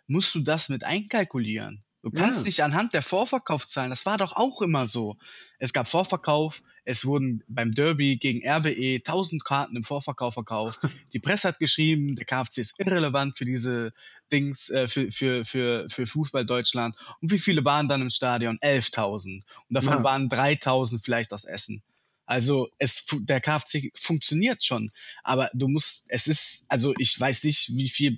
musst 0.07 0.33
du 0.33 0.39
das 0.39 0.69
mit 0.69 0.85
einkalkulieren. 0.85 1.83
Du 2.03 2.09
kannst 2.09 2.39
Ja. 2.39 2.45
nicht 2.45 2.63
anhand 2.63 2.93
der 2.93 3.01
Vorverkaufszahlen, 3.03 3.91
das 3.91 4.05
war 4.05 4.17
doch 4.17 4.33
auch 4.37 4.61
immer 4.61 4.87
so. 4.87 5.17
Es 5.59 5.71
gab 5.73 5.87
Vorverkauf, 5.89 6.63
es 6.85 7.05
wurden 7.05 7.43
beim 7.47 7.73
Derby 7.73 8.17
gegen 8.17 8.41
RWE 8.47 9.01
1000 9.03 9.43
Karten 9.43 9.75
im 9.75 9.83
Vorverkauf 9.83 10.33
verkauft. 10.33 10.79
Die 11.13 11.19
Presse 11.19 11.49
hat 11.49 11.59
geschrieben, 11.59 12.15
der 12.15 12.25
KFC 12.25 12.57
ist 12.59 12.79
irrelevant 12.79 13.37
für 13.37 13.45
diese 13.45 13.91
Dings, 14.31 14.69
äh, 14.69 14.87
für, 14.87 15.11
für, 15.11 15.45
für, 15.45 15.87
für 15.89 16.07
Fußball 16.07 16.45
Deutschland. 16.45 16.95
Und 17.21 17.31
wie 17.31 17.39
viele 17.39 17.63
waren 17.65 17.87
dann 17.87 18.01
im 18.01 18.09
Stadion? 18.09 18.57
11.000. 18.59 19.43
Und 19.69 19.73
davon 19.73 19.93
Ja. 19.93 20.03
waren 20.03 20.29
3.000 20.29 21.01
vielleicht 21.03 21.33
aus 21.33 21.45
Essen. 21.45 21.83
Also 22.25 22.69
es, 22.77 23.05
der 23.11 23.41
KFC 23.41 23.91
funktioniert 23.93 24.63
schon, 24.63 24.91
aber 25.21 25.49
du 25.53 25.67
musst, 25.67 26.05
es 26.07 26.27
ist, 26.27 26.65
also 26.69 26.93
ich 26.97 27.19
weiß 27.19 27.43
nicht, 27.43 27.75
wie 27.75 27.89
viel, 27.89 28.15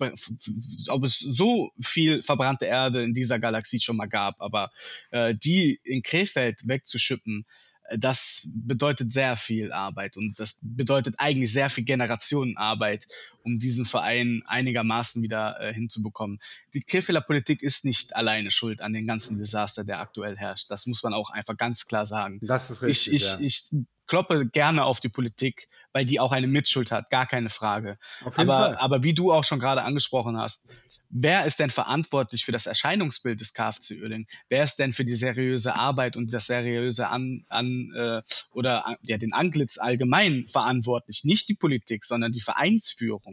ob 0.89 1.03
es 1.03 1.17
so 1.17 1.71
viel 1.81 2.21
verbrannte 2.21 2.65
Erde 2.65 3.01
in 3.01 3.15
dieser 3.15 3.39
Galaxie 3.39 3.79
schon 3.79 3.95
mal 3.97 4.05
gab, 4.05 4.39
aber 4.39 4.71
äh, 5.09 5.33
die 5.33 5.79
in 5.83 6.03
Krefeld 6.03 6.67
wegzuschippen, 6.67 7.45
äh, 7.85 7.97
das 7.97 8.41
bedeutet 8.53 9.11
sehr 9.11 9.35
viel 9.35 9.71
Arbeit 9.71 10.15
und 10.15 10.39
das 10.39 10.59
bedeutet 10.61 11.15
eigentlich 11.17 11.51
sehr 11.51 11.71
viel 11.71 11.83
Generationenarbeit, 11.85 13.07
um 13.43 13.59
diesen 13.59 13.85
Verein 13.85 14.43
einigermaßen 14.47 15.21
wieder 15.21 15.59
äh, 15.59 15.73
hinzubekommen. 15.73 16.39
Die 16.73 16.81
Krefelder 16.81 17.21
Politik 17.21 17.61
ist 17.61 17.85
nicht 17.85 18.15
alleine 18.15 18.51
schuld 18.51 18.81
an 18.81 18.93
den 18.93 19.05
ganzen 19.05 19.37
Desaster, 19.37 19.83
der 19.83 19.99
aktuell 19.99 20.37
herrscht. 20.37 20.71
Das 20.71 20.85
muss 20.85 21.03
man 21.03 21.13
auch 21.13 21.29
einfach 21.29 21.57
ganz 21.57 21.85
klar 21.87 22.05
sagen 22.05 22.39
Das 22.41 22.69
ist 22.69 22.77
ich, 22.77 22.83
richtig. 22.83 23.13
ich, 23.13 23.23
ja. 23.23 23.39
ich 23.39 23.85
kloppe 24.07 24.45
gerne 24.45 24.83
auf 24.83 24.99
die 24.99 25.09
Politik, 25.09 25.67
weil 25.91 26.05
die 26.05 26.19
auch 26.19 26.31
eine 26.31 26.45
Mitschuld 26.45 26.91
hat, 26.91 27.09
gar 27.09 27.25
keine 27.25 27.49
Frage. 27.49 27.97
Aber, 28.35 28.79
aber 28.79 29.01
wie 29.03 29.15
du 29.15 29.31
auch 29.31 29.43
schon 29.43 29.59
gerade 29.59 29.81
angesprochen 29.81 30.37
hast, 30.37 30.67
wer 31.09 31.45
ist 31.45 31.59
denn 31.59 31.71
verantwortlich 31.71 32.45
für 32.45 32.51
das 32.51 32.67
Erscheinungsbild 32.67 33.39
des 33.39 33.55
KFC 33.55 34.01
Uerdingen? 34.01 34.27
Wer 34.49 34.63
ist 34.63 34.77
denn 34.77 34.93
für 34.93 35.03
die 35.03 35.15
seriöse 35.15 35.73
Arbeit 35.73 36.15
und 36.15 36.31
das 36.31 36.45
seriöse 36.45 37.07
an, 37.07 37.45
an 37.49 37.91
äh, 37.95 38.21
oder 38.51 38.85
an, 38.85 38.97
ja, 39.01 39.17
den 39.17 39.33
Anglitz 39.33 39.79
allgemein 39.79 40.47
verantwortlich? 40.47 41.23
Nicht 41.23 41.49
die 41.49 41.55
Politik, 41.55 42.05
sondern 42.05 42.31
die 42.31 42.41
Vereinsführung. 42.41 43.32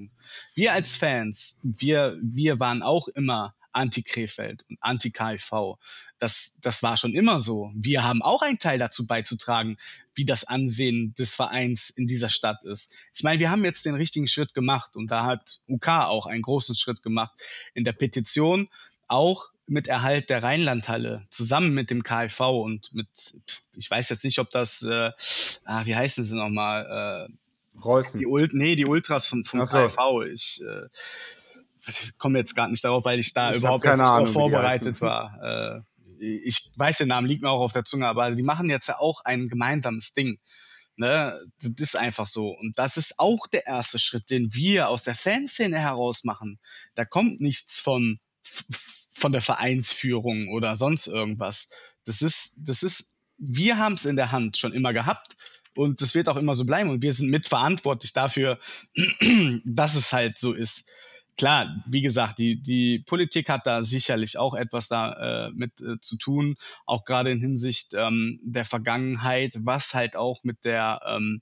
Wir 0.54 0.72
als 0.72 0.96
Fans, 0.96 1.60
wir, 1.62 2.18
wir 2.22 2.60
waren 2.60 2.82
auch 2.82 3.08
immer 3.08 3.54
anti-Krefeld 3.72 4.64
und 4.68 4.78
anti-KIV. 4.80 5.76
Das, 6.18 6.58
das 6.60 6.82
war 6.82 6.96
schon 6.96 7.14
immer 7.14 7.40
so. 7.40 7.72
Wir 7.74 8.04
haben 8.04 8.22
auch 8.22 8.42
einen 8.42 8.58
Teil 8.58 8.78
dazu 8.78 9.06
beizutragen, 9.06 9.78
wie 10.14 10.24
das 10.24 10.44
Ansehen 10.44 11.14
des 11.14 11.34
Vereins 11.34 11.90
in 11.90 12.06
dieser 12.06 12.28
Stadt 12.28 12.62
ist. 12.64 12.92
Ich 13.14 13.22
meine, 13.22 13.38
wir 13.38 13.50
haben 13.50 13.64
jetzt 13.64 13.86
den 13.86 13.94
richtigen 13.94 14.28
Schritt 14.28 14.54
gemacht 14.54 14.96
und 14.96 15.10
da 15.10 15.24
hat 15.24 15.60
UK 15.68 15.88
auch 15.88 16.26
einen 16.26 16.42
großen 16.42 16.74
Schritt 16.74 17.02
gemacht 17.02 17.32
in 17.74 17.84
der 17.84 17.92
Petition, 17.92 18.68
auch 19.08 19.50
mit 19.66 19.86
Erhalt 19.86 20.30
der 20.30 20.42
Rheinlandhalle, 20.42 21.26
zusammen 21.30 21.72
mit 21.72 21.90
dem 21.90 22.02
KIV 22.02 22.40
und 22.40 22.92
mit, 22.92 23.08
ich 23.76 23.88
weiß 23.88 24.08
jetzt 24.08 24.24
nicht, 24.24 24.40
ob 24.40 24.50
das, 24.50 24.82
äh, 24.82 25.12
ah, 25.64 25.84
wie 25.84 25.94
heißen 25.94 26.24
sie 26.24 26.34
nochmal, 26.34 27.28
äh, 27.28 27.32
Preußen. 27.78 28.18
die, 28.18 28.26
Ult 28.26 28.52
nee, 28.52 28.76
die 28.76 28.86
Ultras 28.86 29.26
von, 29.26 29.44
vom 29.44 29.62
Ach 29.62 29.66
so. 29.66 29.78
KIV. 29.78 30.32
Ich 30.32 30.62
äh, 30.62 30.88
ich 31.86 32.18
komme 32.18 32.38
jetzt 32.38 32.54
gerade 32.54 32.70
nicht 32.70 32.84
darauf, 32.84 33.04
weil 33.04 33.18
ich 33.18 33.32
da 33.32 33.50
Ich 33.50 33.58
überhaupt 33.58 33.84
keine 33.84 34.02
nicht 34.02 34.10
Ahnung, 34.10 34.26
drauf 34.26 34.32
vorbereitet 34.34 35.00
war. 35.00 35.38
Äh, 35.42 35.80
ich 36.20 36.70
weiß, 36.76 36.98
der 36.98 37.06
Name 37.06 37.28
liegt 37.28 37.42
mir 37.42 37.50
auch 37.50 37.62
auf 37.62 37.72
der 37.72 37.84
Zunge, 37.84 38.06
aber 38.06 38.30
die 38.32 38.42
machen 38.42 38.68
jetzt 38.68 38.88
ja 38.88 38.98
auch 38.98 39.22
ein 39.24 39.48
gemeinsames 39.48 40.12
Ding. 40.12 40.38
Ne? 40.96 41.40
Das 41.62 41.88
ist 41.88 41.96
einfach 41.96 42.26
so. 42.26 42.50
Und 42.50 42.78
das 42.78 42.98
ist 42.98 43.18
auch 43.18 43.46
der 43.46 43.66
erste 43.66 43.98
Schritt, 43.98 44.28
den 44.28 44.52
wir 44.52 44.88
aus 44.88 45.04
der 45.04 45.14
Fanszene 45.14 45.78
heraus 45.78 46.24
machen. 46.24 46.60
Da 46.94 47.06
kommt 47.06 47.40
nichts 47.40 47.80
von, 47.80 48.20
von 49.10 49.32
der 49.32 49.40
Vereinsführung 49.40 50.48
oder 50.48 50.76
sonst 50.76 51.06
irgendwas. 51.06 51.70
Das 52.04 52.20
ist, 52.20 52.56
das 52.58 52.82
ist, 52.82 53.16
wir 53.38 53.78
haben 53.78 53.94
es 53.94 54.04
in 54.04 54.16
der 54.16 54.30
Hand 54.30 54.58
schon 54.58 54.74
immer 54.74 54.92
gehabt. 54.92 55.36
Und 55.76 56.02
das 56.02 56.14
wird 56.14 56.28
auch 56.28 56.36
immer 56.36 56.56
so 56.56 56.64
bleiben. 56.64 56.90
Und 56.90 57.02
wir 57.02 57.12
sind 57.12 57.30
mitverantwortlich 57.30 58.12
dafür, 58.12 58.58
dass 59.64 59.94
es 59.94 60.12
halt 60.12 60.38
so 60.38 60.52
ist. 60.52 60.88
Klar, 61.36 61.74
wie 61.86 62.02
gesagt, 62.02 62.38
die, 62.38 62.60
die 62.62 62.98
Politik 62.98 63.48
hat 63.48 63.66
da 63.66 63.82
sicherlich 63.82 64.36
auch 64.36 64.54
etwas 64.54 64.88
da 64.88 65.46
äh, 65.46 65.50
mit 65.52 65.80
äh, 65.80 65.98
zu 66.00 66.16
tun, 66.16 66.56
auch 66.86 67.04
gerade 67.04 67.30
in 67.30 67.40
Hinsicht 67.40 67.94
ähm, 67.94 68.40
der 68.42 68.64
Vergangenheit, 68.64 69.54
was 69.60 69.94
halt 69.94 70.16
auch 70.16 70.44
mit 70.44 70.64
der 70.64 71.00
ähm, 71.06 71.40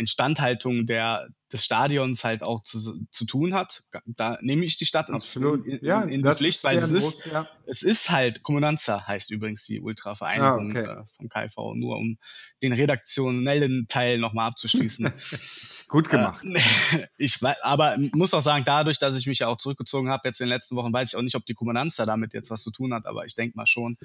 Instandhaltung 0.00 0.86
der, 0.86 1.28
des 1.52 1.64
Stadions 1.64 2.24
halt 2.24 2.42
auch 2.42 2.62
zu, 2.62 3.06
zu 3.12 3.24
tun 3.26 3.54
hat. 3.54 3.84
Da 4.06 4.38
nehme 4.40 4.64
ich 4.64 4.78
die 4.78 4.86
Stadt 4.86 5.10
Absolut. 5.10 5.66
in, 5.66 5.78
in, 5.78 5.86
ja, 5.86 6.00
in 6.02 6.22
die 6.22 6.34
Pflicht, 6.34 6.64
weil 6.64 6.78
es 6.78 6.90
ist, 6.90 7.26
ja. 7.26 7.46
es 7.66 7.82
ist 7.82 8.10
halt, 8.10 8.42
Kommunanza 8.42 9.06
heißt 9.06 9.30
übrigens 9.30 9.64
die 9.64 9.80
Ultra-Vereinigung 9.80 10.76
Ah, 10.76 10.80
okay. 10.80 10.90
äh, 10.90 11.04
vom 11.16 11.28
KV, 11.28 11.74
nur 11.74 11.96
um 11.96 12.18
den 12.62 12.72
redaktionellen 12.72 13.86
Teil 13.88 14.18
nochmal 14.18 14.48
abzuschließen. 14.48 15.12
Gut 15.88 16.08
gemacht. 16.08 16.44
Äh, 16.44 17.06
ich 17.18 17.38
aber 17.62 17.96
muss 18.12 18.32
auch 18.32 18.42
sagen, 18.42 18.64
dadurch, 18.64 18.98
dass 18.98 19.16
ich 19.16 19.26
mich 19.26 19.40
ja 19.40 19.48
auch 19.48 19.58
zurückgezogen 19.58 20.08
habe 20.08 20.28
jetzt 20.28 20.40
in 20.40 20.46
den 20.46 20.54
letzten 20.54 20.76
Wochen, 20.76 20.92
weiß 20.92 21.12
ich 21.12 21.18
auch 21.18 21.22
nicht, 21.22 21.36
ob 21.36 21.44
die 21.44 21.54
Kommunanza 21.54 22.06
damit 22.06 22.32
jetzt 22.32 22.50
was 22.50 22.62
zu 22.62 22.70
tun 22.70 22.94
hat, 22.94 23.06
aber 23.06 23.26
ich 23.26 23.34
denke 23.34 23.56
mal 23.56 23.66
schon. 23.66 23.98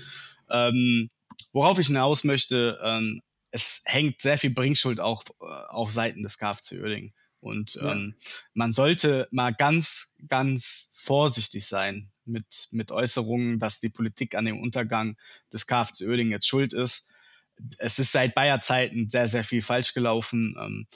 Ähm, 0.50 1.10
worauf 1.54 1.80
ich 1.80 1.88
hinaus 1.88 2.24
möchte, 2.24 2.80
ähm, 2.84 3.22
es 3.56 3.82
hängt 3.86 4.22
sehr 4.22 4.38
viel 4.38 4.50
Bringschuld 4.50 5.00
auch 5.00 5.24
äh, 5.42 5.46
auf 5.70 5.90
Seiten 5.90 6.24
des 6.24 6.38
KfC 6.38 6.82
Uerdingen. 6.82 7.14
Und 7.40 7.76
Ja. 7.76 7.94
ähm, 7.94 8.16
man 8.54 8.74
sollte 8.74 9.30
mal 9.32 9.54
ganz, 9.54 10.18
ganz 10.28 10.92
vorsichtig 10.98 11.66
sein 11.66 12.12
mit, 12.26 12.68
mit 12.72 12.92
Äußerungen, 12.92 13.60
dass 13.60 13.80
die 13.80 13.90
Politik 13.90 14.36
an 14.36 14.44
dem 14.46 14.60
Untergang 14.60 15.16
des 15.54 15.68
KfC 15.68 16.06
Uerdingen 16.06 16.32
jetzt 16.32 16.48
schuld 16.48 16.74
ist. 16.74 17.08
Es 17.78 17.98
ist 17.98 18.12
seit 18.12 18.36
Bayer 18.36 18.60
Zeiten 18.60 19.10
sehr, 19.10 19.28
sehr 19.28 19.46
viel 19.46 19.62
falsch 19.62 19.94
gelaufen. 19.94 20.58
Ähm, 20.60 20.88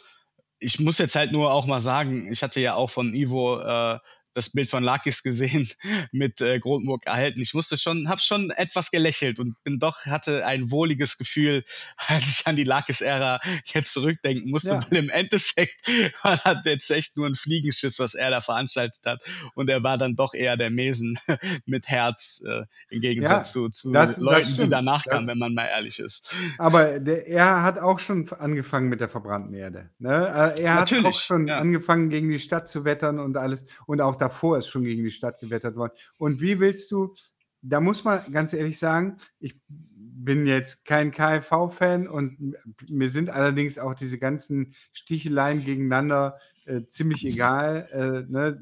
ich 0.59 0.81
muss 0.81 0.97
jetzt 0.97 1.15
halt 1.15 1.31
nur 1.31 1.53
auch 1.53 1.65
mal 1.65 1.79
sagen, 1.79 2.29
ich 2.29 2.43
hatte 2.43 2.59
ja 2.59 2.73
auch 2.73 2.89
von 2.89 3.13
Ivo 3.13 3.61
äh, 3.61 3.99
das 4.33 4.51
Bild 4.51 4.69
von 4.69 4.83
Lakis 4.83 5.23
gesehen 5.23 5.69
mit 6.11 6.39
äh, 6.41 6.59
Grotenburg 6.59 7.05
erhalten. 7.05 7.41
Ich 7.41 7.53
musste 7.53 7.77
schon, 7.77 8.09
habe 8.09 8.21
schon 8.21 8.51
etwas 8.51 8.91
gelächelt 8.91 9.39
und 9.39 9.55
bin 9.63 9.79
doch 9.79 10.05
hatte 10.05 10.45
ein 10.45 10.71
wohliges 10.71 11.17
Gefühl, 11.17 11.63
als 12.07 12.27
ich 12.41 12.47
an 12.47 12.55
die 12.55 12.63
Lakis-Ära 12.63 13.39
jetzt 13.65 13.93
zurückdenken 13.93 14.49
musste, 14.51 14.69
Ja. 14.69 14.81
weil 14.89 14.97
im 14.99 15.09
Endeffekt 15.09 15.87
war 16.23 16.37
das 16.43 16.57
jetzt 16.65 16.91
echt 16.91 17.17
nur 17.17 17.27
ein 17.27 17.35
Fliegenschiss, 17.35 17.99
was 17.99 18.13
er 18.13 18.29
da 18.31 18.41
veranstaltet 18.41 19.01
hat 19.05 19.23
und 19.55 19.69
er 19.69 19.83
war 19.83 19.97
dann 19.97 20.15
doch 20.15 20.33
eher 20.33 20.57
der 20.57 20.69
Mesen 20.69 21.17
mit 21.65 21.87
Herz 21.87 22.41
äh, 22.47 22.63
im 22.89 23.01
Gegensatz 23.01 23.53
Ja, 23.55 23.61
zu, 23.63 23.69
zu 23.69 23.91
das- 23.91 24.11
das 24.11 24.17
Leuten, 24.19 24.47
die 24.47 24.53
stimmt. 24.53 24.71
danach 24.71 25.03
kamen, 25.05 25.25
Das- 25.25 25.31
wenn 25.33 25.39
man 25.39 25.53
mal 25.53 25.65
ehrlich 25.65 25.99
ist. 25.99 26.35
Aber 26.57 26.99
der, 26.99 27.27
er 27.27 27.63
hat 27.63 27.79
auch 27.79 27.99
schon 27.99 28.29
angefangen 28.31 28.89
mit 28.89 28.99
der 29.01 29.09
verbrannten 29.09 29.53
Erde. 29.53 29.89
Ne? 29.99 30.09
Äh, 30.55 30.61
Er 30.61 30.73
hat 30.75 30.79
Natürlich, 30.91 31.05
auch 31.05 31.19
schon 31.19 31.47
ja. 31.47 31.57
angefangen, 31.57 32.09
gegen 32.09 32.29
die 32.29 32.39
Stadt 32.39 32.67
zu 32.67 32.85
wettern 32.85 33.19
und 33.19 33.37
alles. 33.37 33.65
Und 33.85 34.01
auch 34.01 34.15
davor 34.21 34.57
ist 34.57 34.67
schon 34.67 34.83
gegen 34.83 35.03
die 35.03 35.11
Stadt 35.11 35.39
gewettert 35.39 35.75
worden. 35.75 35.93
Und 36.17 36.41
wie 36.41 36.59
willst 36.59 36.91
du, 36.91 37.15
da 37.61 37.81
muss 37.81 38.03
man 38.03 38.21
ganz 38.31 38.53
ehrlich 38.53 38.79
sagen, 38.79 39.17
ich 39.39 39.59
bin 39.67 40.45
jetzt 40.45 40.85
kein 40.85 41.11
KfV-Fan 41.11 42.07
und 42.07 42.55
mir 42.89 43.09
sind 43.09 43.29
allerdings 43.29 43.77
auch 43.77 43.95
diese 43.95 44.19
ganzen 44.19 44.73
Sticheleien 44.91 45.63
gegeneinander 45.63 46.37
äh, 46.65 46.85
ziemlich 46.87 47.25
egal. 47.25 47.87
Äh, 47.91 48.31
ne? 48.31 48.61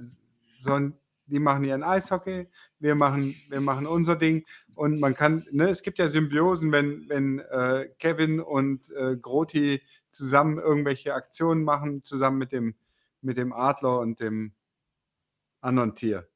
Sollen, 0.59 0.93
die 1.25 1.39
machen 1.39 1.63
ihren 1.63 1.83
Eishockey, 1.83 2.47
wir 2.79 2.95
machen, 2.95 3.35
wir 3.49 3.61
machen 3.61 3.85
unser 3.85 4.15
Ding. 4.15 4.45
Und 4.75 4.99
man 4.99 5.15
kann, 5.15 5.45
ne, 5.51 5.65
es 5.65 5.81
gibt 5.81 5.97
ja 5.97 6.07
Symbiosen, 6.07 6.71
wenn, 6.71 7.09
wenn 7.09 7.39
äh, 7.39 7.89
Kevin 7.99 8.39
und 8.39 8.91
äh, 8.91 9.17
Groti 9.17 9.81
zusammen 10.09 10.57
irgendwelche 10.59 11.13
Aktionen 11.15 11.63
machen, 11.63 12.03
zusammen 12.03 12.37
mit 12.37 12.51
dem, 12.51 12.75
mit 13.21 13.37
dem 13.37 13.51
Adler 13.51 13.99
und 13.99 14.19
dem 14.19 14.53
anderen 15.61 15.95
Tier. 15.95 16.27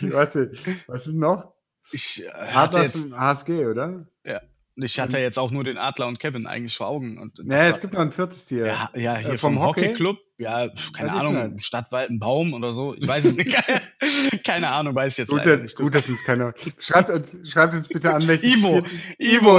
was, 0.00 0.36
ist- 0.36 0.60
was 0.86 1.06
ist 1.06 1.14
noch? 1.14 1.52
Ich 1.92 2.24
äh, 2.24 2.30
hatte 2.30 2.78
Atlas 2.78 2.94
jetzt 2.94 3.04
und 3.06 3.18
HSG, 3.18 3.66
oder? 3.66 4.06
Ja. 4.24 4.40
Ich 4.76 4.98
hatte 4.98 5.18
jetzt 5.18 5.38
auch 5.38 5.50
nur 5.50 5.62
den 5.64 5.76
Adler 5.76 6.06
und 6.06 6.18
Kevin 6.20 6.46
eigentlich 6.46 6.74
vor 6.76 6.86
Augen. 6.86 7.18
Und 7.18 7.38
naja, 7.44 7.68
es 7.68 7.80
gibt 7.80 7.92
noch 7.92 8.00
ein 8.00 8.12
viertes 8.12 8.46
Tier. 8.46 8.66
Ja, 8.66 8.90
ja 8.94 9.16
hier 9.16 9.30
Äh, 9.34 9.38
vom, 9.38 9.54
vom 9.56 9.62
Hockey? 9.64 9.80
Hockeyclub. 9.82 10.18
Ja, 10.38 10.68
pf, 10.70 10.92
keine 10.92 11.10
Was 11.12 11.22
Ahnung? 11.22 11.58
Stadtwald, 11.58 12.08
ein 12.08 12.18
Baum 12.18 12.54
oder 12.54 12.72
so. 12.72 12.94
Ich 12.94 13.06
weiß 13.06 13.26
es 13.26 13.34
nicht. 13.34 13.52
keine, 13.52 13.82
keine 14.44 14.68
Ahnung, 14.68 14.94
weiß 14.94 15.12
ich 15.12 15.18
jetzt 15.18 15.28
Gut, 15.28 15.44
nicht. 15.44 15.76
gut, 15.76 15.94
dass 15.94 16.08
es 16.08 16.24
keine. 16.24 16.54
Schreibt 16.78 17.10
uns, 17.10 17.36
schreibt 17.46 17.74
uns 17.74 17.88
bitte 17.88 18.14
an, 18.14 18.26
welches 18.26 18.56
Ivo, 18.56 18.80
Tier, 19.18 19.38
Ivo. 19.38 19.56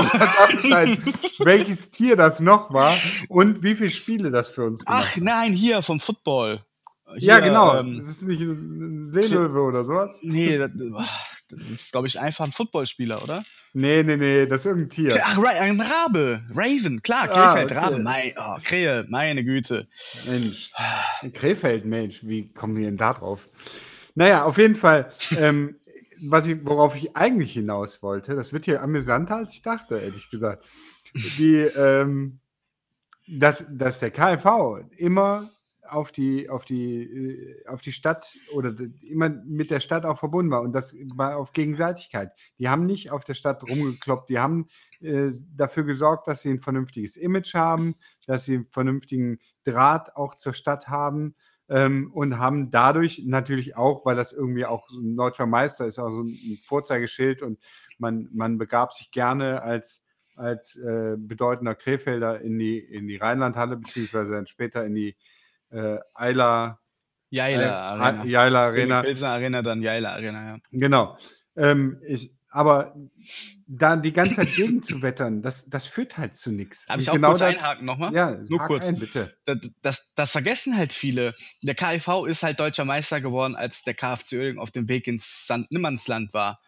welches 1.40 1.92
Tier 1.92 2.16
das 2.16 2.40
noch 2.40 2.74
war 2.74 2.96
und 3.30 3.62
wie 3.62 3.76
viele 3.76 3.92
Spiele 3.92 4.32
das 4.32 4.50
für 4.50 4.64
uns 4.64 4.84
gemacht 4.86 5.08
Ach 5.14 5.18
nein, 5.18 5.54
hier 5.54 5.84
vom 5.84 6.00
Football. 6.00 6.66
Ja, 7.18 7.36
Hier, 7.36 7.42
genau. 7.42 7.78
ähm, 7.78 7.98
das 7.98 8.08
ist 8.10 8.22
nicht 8.24 8.42
ein 8.42 9.04
Seelöwe 9.04 9.62
oder 9.62 9.84
sowas. 9.84 10.20
nee, 10.24 10.58
das, 10.58 10.72
das 11.50 11.60
ist, 11.74 11.92
glaube 11.92 12.08
ich, 12.08 12.20
einfach 12.20 12.46
ein 12.46 12.52
Footballspieler, 12.52 13.24
oder? 13.24 13.44
Nee, 13.74 14.04
nee, 14.04 14.18
nee, 14.18 14.46
das 14.46 14.62
ist 14.62 14.66
irgendein 14.68 14.90
Tier. 14.90 15.20
Ach, 15.24 15.38
ein 15.44 15.80
Rabe. 15.80 16.44
Raven, 16.54 17.02
klar, 17.02 17.30
Ah, 17.32 17.54
Krefeld, 17.54 17.72
okay. 17.72 17.80
Rabe. 17.80 18.00
Mein, 18.00 18.34
oh, 18.38 18.58
Krähe, 18.64 19.06
meine 19.10 19.44
Güte. 19.44 19.88
Mensch. 20.28 20.72
Krefeld, 21.34 21.86
Mensch, 21.86 22.20
wie 22.24 22.52
kommen 22.54 22.76
wir 22.76 22.86
denn 22.86 22.98
da 22.98 23.14
drauf? 23.14 23.48
Naja, 24.16 24.44
auf 24.44 24.58
jeden 24.58 24.76
Fall, 24.76 25.12
ähm, 25.38 25.76
was 26.22 26.48
ich, 26.48 26.58
worauf 26.64 26.96
ich 26.96 27.16
eigentlich 27.16 27.54
hinaus 27.54 28.04
wollte, 28.04 28.36
das 28.36 28.52
wird 28.54 28.66
hier 28.66 28.82
amüsanter, 28.82 29.38
als 29.38 29.54
ich 29.56 29.62
dachte, 29.62 29.98
ehrlich 30.00 30.30
gesagt. 30.30 30.66
Die, 31.38 31.56
ähm, 31.78 32.40
dass, 33.28 33.66
dass 33.70 34.00
der 34.00 34.12
KfV 34.12 34.80
immer 34.98 35.52
auf 35.92 36.12
die, 36.12 36.50
auf 36.50 36.66
die, 36.66 37.04
äh, 37.04 37.68
auf 37.68 37.82
die 37.82 37.92
Stadt 37.92 38.36
oder 38.54 38.74
immer 39.04 39.30
mit 39.30 39.72
der 39.72 39.80
Stadt 39.80 40.06
auch 40.06 40.20
verbunden 40.20 40.52
war 40.52 40.62
und 40.62 40.74
das 40.74 40.96
war 41.16 41.38
auf 41.38 41.54
Gegenseitigkeit. 41.54 42.32
Die 42.60 42.70
haben 42.70 42.86
nicht 42.86 43.12
auf 43.12 43.24
der 43.24 43.34
Stadt 43.34 43.64
rumgekloppt, 43.64 44.30
die 44.30 44.40
haben 44.40 44.68
äh, 45.02 45.30
dafür 45.56 45.84
gesorgt, 45.84 46.28
dass 46.28 46.42
sie 46.42 46.50
ein 46.50 46.60
vernünftiges 46.60 47.18
Image 47.18 47.54
haben, 47.54 47.96
dass 48.26 48.46
sie 48.46 48.56
einen 48.56 48.66
vernünftigen 48.66 49.40
Draht 49.64 50.16
auch 50.16 50.36
zur 50.36 50.54
Stadt 50.54 50.88
haben 50.88 51.36
ähm, 51.70 52.12
und 52.14 52.38
haben 52.38 52.70
dadurch 52.70 53.24
natürlich 53.26 53.76
auch, 53.78 54.06
weil 54.06 54.16
das 54.16 54.34
irgendwie 54.34 54.66
auch 54.66 54.90
so 54.90 55.00
ein 55.00 55.16
deutscher 55.16 55.46
Meister 55.46 55.86
ist, 55.86 56.00
auch 56.00 56.12
so 56.12 56.24
ein 56.24 56.60
Vorzeigeschild 56.66 57.42
und 57.42 57.60
man, 57.98 58.30
man 58.34 58.58
begab 58.58 58.94
sich 58.94 59.12
gerne 59.12 59.62
als, 59.62 60.04
als 60.36 60.76
äh, 60.76 61.16
bedeutender 61.18 61.76
Krefelder 61.76 62.42
in 62.42 62.60
die, 62.60 62.80
in 62.80 63.08
die 63.08 63.18
Rheinlandhalle, 63.18 63.78
beziehungsweise 63.78 64.34
dann 64.34 64.48
später 64.48 64.86
in 64.86 64.96
die 64.96 65.16
äh, 65.72 65.98
Eiler, 66.14 66.80
Jaila 67.30 67.64
äh, 67.64 67.68
Arena. 67.70 68.26
Jaila 68.26 68.66
Arena. 68.66 69.02
Pilsner 69.02 69.30
Arena, 69.30 69.62
dann 69.62 69.82
Jaila 69.82 70.12
Arena, 70.14 70.48
ja. 70.56 70.58
Genau. 70.72 71.18
Ähm, 71.56 72.02
ich, 72.08 72.34
aber 72.50 72.94
da 73.68 73.96
die 73.96 74.12
ganze 74.12 74.36
Zeit 74.36 74.54
gegen 74.56 74.84
zu 74.84 75.02
wettern, 75.02 75.42
das, 75.42 75.70
das 75.70 75.86
führt 75.86 76.18
halt 76.18 76.36
zu 76.36 76.52
nichts. 76.52 76.86
Darf 76.86 76.96
Und 76.96 77.02
ich 77.04 77.10
auch 77.10 77.14
genau 77.14 77.30
kurz 77.30 77.40
das- 77.40 77.50
einhaken 77.58 77.86
nochmal? 77.86 78.14
Ja, 78.14 78.32
Nur 78.50 78.60
kurz. 78.60 78.86
Ein, 78.88 79.00
bitte. 79.00 79.34
das, 79.46 79.58
das, 79.82 80.14
das 80.16 80.32
vergessen 80.34 80.76
halt 80.76 80.92
viele. 80.92 81.34
Der 81.62 81.76
KIV 81.76 82.26
ist 82.28 82.44
halt 82.44 82.60
deutscher 82.60 82.84
Meister 82.84 83.22
geworden, 83.22 83.56
als 83.56 83.84
der 83.84 83.94
KFC 83.94 84.34
Uerdingen 84.34 84.60
auf 84.60 84.72
dem 84.72 84.90
Weg 84.90 85.08
ins 85.08 85.48
Sand 85.48 85.72
Nimmernsland 85.72 86.34
war. 86.34 86.60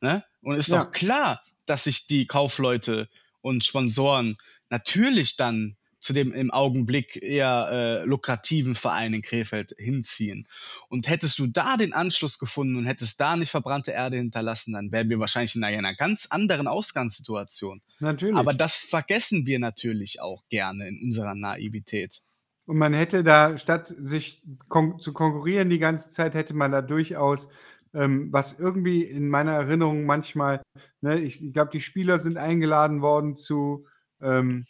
Ne? 0.00 0.24
Und 0.40 0.56
ist 0.56 0.68
Ja. 0.68 0.84
doch 0.84 0.92
klar, 0.92 1.42
dass 1.66 1.84
sich 1.84 2.06
die 2.06 2.26
Kaufleute 2.28 3.08
und 3.40 3.64
Sponsoren 3.64 4.36
natürlich 4.70 5.36
dann 5.36 5.76
zu 6.02 6.12
dem 6.12 6.32
im 6.32 6.50
Augenblick 6.50 7.22
eher 7.22 7.68
äh, 7.70 8.04
lukrativen 8.04 8.74
Verein 8.74 9.14
in 9.14 9.22
Krefeld 9.22 9.74
hinziehen. 9.78 10.46
Und 10.88 11.08
hättest 11.08 11.38
du 11.38 11.46
da 11.46 11.76
den 11.76 11.92
Anschluss 11.92 12.38
gefunden 12.38 12.76
und 12.76 12.86
hättest 12.86 13.20
da 13.20 13.36
nicht 13.36 13.50
verbrannte 13.50 13.92
Erde 13.92 14.16
hinterlassen, 14.16 14.74
dann 14.74 14.92
wären 14.92 15.08
wir 15.08 15.20
wahrscheinlich 15.20 15.54
in 15.54 15.64
einer 15.64 15.94
ganz 15.94 16.26
anderen 16.26 16.66
Ausgangssituation. 16.66 17.80
Natürlich. 18.00 18.36
Aber 18.36 18.52
das 18.52 18.76
vergessen 18.76 19.46
wir 19.46 19.60
natürlich 19.60 20.20
auch 20.20 20.42
gerne 20.50 20.88
in 20.88 21.00
unserer 21.02 21.34
Naivität. 21.34 22.22
Und 22.66 22.78
man 22.78 22.94
hätte 22.94 23.22
da, 23.22 23.56
statt 23.56 23.94
sich 23.98 24.44
kon 24.68 24.98
zu 24.98 25.12
konkurrieren 25.12 25.70
die 25.70 25.78
ganze 25.78 26.10
Zeit, 26.10 26.34
hätte 26.34 26.54
man 26.54 26.72
da 26.72 26.82
durchaus, 26.82 27.48
ähm, 27.94 28.32
was 28.32 28.58
irgendwie 28.58 29.02
in 29.02 29.28
meiner 29.28 29.52
Erinnerung 29.52 30.04
manchmal, 30.04 30.62
ne, 31.00 31.20
ich, 31.20 31.44
ich 31.44 31.52
glaube, 31.52 31.70
die 31.72 31.80
Spieler 31.80 32.18
sind 32.18 32.38
eingeladen 32.38 33.02
worden 33.02 33.34
zu, 33.34 33.86
ähm, 34.20 34.64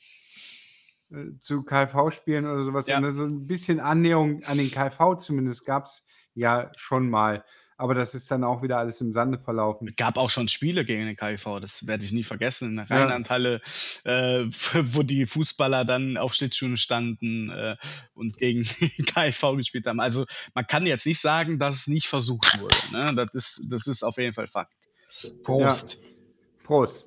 äh, 1.12 1.38
zu 1.40 1.62
KV-Spielen 1.62 2.46
oder 2.46 2.64
sowas. 2.64 2.86
Ja. 2.86 3.12
So 3.12 3.24
ein 3.24 3.46
bisschen 3.46 3.80
Annäherung 3.80 4.42
an 4.44 4.58
den 4.58 4.70
KV 4.70 5.16
zumindest 5.16 5.64
gab 5.64 5.84
es 5.84 6.06
ja 6.34 6.70
schon 6.76 7.10
mal. 7.10 7.44
Aber 7.76 7.94
das 7.94 8.14
ist 8.14 8.30
dann 8.30 8.44
auch 8.44 8.62
wieder 8.62 8.78
alles 8.78 9.00
im 9.00 9.12
Sande 9.12 9.38
verlaufen. 9.40 9.92
gab 9.96 10.16
auch 10.16 10.30
schon 10.30 10.46
Spiele 10.46 10.84
gegen 10.84 11.04
den 11.04 11.16
KIV, 11.16 11.58
das 11.60 11.84
werde 11.84 12.04
ich 12.04 12.12
nie 12.12 12.22
vergessen, 12.22 12.68
in 12.70 12.76
der 12.76 12.86
Ja. 12.86 12.98
Rheinlandhalle, 12.98 13.60
äh, 14.04 14.44
wo 14.94 15.02
die 15.02 15.26
Fußballer 15.26 15.84
dann 15.84 16.16
auf 16.16 16.32
Schlittschuhen 16.34 16.76
standen 16.76 17.50
äh, 17.50 17.76
und 18.14 18.36
gegen 18.36 18.62
den 18.98 19.04
KIV 19.04 19.56
gespielt 19.56 19.86
haben. 19.86 19.98
Also 19.98 20.26
man 20.54 20.64
kann 20.66 20.86
jetzt 20.86 21.06
nicht 21.06 21.20
sagen, 21.20 21.58
dass 21.58 21.74
es 21.74 21.86
nicht 21.88 22.06
versucht 22.06 22.60
wurde. 22.60 22.76
Ne? 22.92 23.16
Das, 23.16 23.34
ist, 23.34 23.66
das 23.68 23.88
ist 23.88 24.04
auf 24.04 24.16
jeden 24.16 24.34
Fall 24.34 24.46
Fakt. 24.46 24.74
Prost. 25.42 25.98
Prost. 26.62 27.04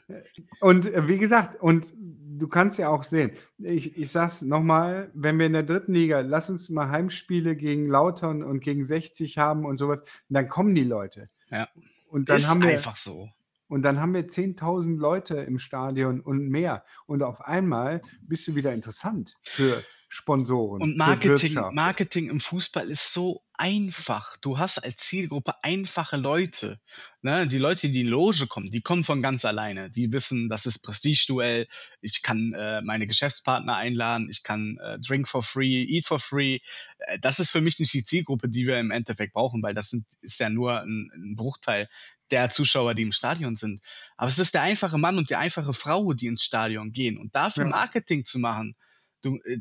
Und 0.60 0.86
äh, 0.86 1.06
wie 1.06 1.18
gesagt, 1.18 1.60
und 1.60 1.92
du 2.38 2.48
kannst 2.48 2.78
ja 2.78 2.88
auch 2.88 3.02
sehen, 3.02 3.32
ich, 3.58 3.96
ich 3.96 4.10
sag's 4.10 4.42
nochmal, 4.42 5.10
wenn 5.14 5.38
wir 5.38 5.46
in 5.46 5.52
der 5.52 5.62
dritten 5.62 5.94
Liga, 5.94 6.20
lass 6.20 6.50
uns 6.50 6.68
mal 6.68 6.90
Heimspiele 6.90 7.56
gegen 7.56 7.88
Lautern 7.88 8.42
und 8.42 8.60
gegen 8.60 8.82
60 8.82 9.38
haben 9.38 9.64
und 9.64 9.78
sowas, 9.78 10.02
dann 10.28 10.48
kommen 10.48 10.74
die 10.74 10.84
Leute. 10.84 11.28
Ja. 11.50 11.68
Und 12.08 12.28
dann 12.28 12.38
ist 12.38 12.48
haben 12.48 12.62
wir 12.62 12.70
einfach 12.70 12.96
so. 12.96 13.28
und 13.68 13.82
dann 13.82 14.00
haben 14.00 14.14
wir 14.14 14.28
10.000 14.28 14.98
Leute 14.98 15.36
im 15.36 15.58
Stadion 15.58 16.20
und 16.20 16.48
mehr. 16.48 16.84
Und 17.06 17.22
auf 17.22 17.40
einmal 17.42 18.02
bist 18.22 18.48
du 18.48 18.54
wieder 18.54 18.72
interessant 18.72 19.36
für 19.42 19.82
Sponsoren. 20.10 20.80
Und 20.80 20.96
Marketing. 20.96 21.54
Marketing 21.72 22.30
im 22.30 22.40
Fußball 22.40 22.88
ist 22.88 23.12
so 23.12 23.42
einfach. 23.52 24.38
Du 24.38 24.58
hast 24.58 24.78
als 24.78 24.96
Zielgruppe 24.96 25.52
einfache 25.62 26.16
Leute. 26.16 26.80
Ne? 27.20 27.46
Die 27.46 27.58
Leute, 27.58 27.82
die 27.90 28.00
in 28.00 28.04
die 28.04 28.10
Loge 28.10 28.46
kommen, 28.46 28.70
die 28.70 28.80
kommen 28.80 29.04
von 29.04 29.20
ganz 29.20 29.44
alleine. 29.44 29.90
Die 29.90 30.10
wissen, 30.10 30.48
das 30.48 30.64
ist 30.64 30.78
Prestigeduell. 30.78 31.68
Ich 32.00 32.22
kann 32.22 32.54
äh, 32.54 32.80
meine 32.80 33.06
Geschäftspartner 33.06 33.76
einladen. 33.76 34.28
Ich 34.30 34.42
kann 34.42 34.78
äh, 34.78 34.98
drink 34.98 35.28
for 35.28 35.42
free, 35.42 35.84
eat 35.84 36.06
for 36.06 36.18
free. 36.18 36.60
Äh, 37.00 37.18
das 37.20 37.38
ist 37.38 37.50
für 37.50 37.60
mich 37.60 37.78
nicht 37.78 37.92
die 37.92 38.04
Zielgruppe, 38.04 38.48
die 38.48 38.66
wir 38.66 38.80
im 38.80 38.90
Endeffekt 38.90 39.34
brauchen, 39.34 39.62
weil 39.62 39.74
das 39.74 39.90
sind, 39.90 40.06
ist 40.22 40.40
ja 40.40 40.48
nur 40.48 40.80
ein, 40.80 41.10
ein 41.14 41.36
Bruchteil 41.36 41.88
der 42.30 42.48
Zuschauer, 42.48 42.94
die 42.94 43.02
im 43.02 43.12
Stadion 43.12 43.56
sind. 43.56 43.80
Aber 44.16 44.28
es 44.28 44.38
ist 44.38 44.54
der 44.54 44.62
einfache 44.62 44.98
Mann 44.98 45.18
und 45.18 45.28
die 45.28 45.36
einfache 45.36 45.74
Frau, 45.74 46.14
die 46.14 46.26
ins 46.26 46.44
Stadion 46.44 46.92
gehen. 46.92 47.18
Und 47.18 47.34
dafür 47.34 47.64
Ja. 47.64 47.70
Marketing 47.70 48.24
zu 48.24 48.38
machen, 48.38 48.74
Du, 49.22 49.38
äh, 49.44 49.58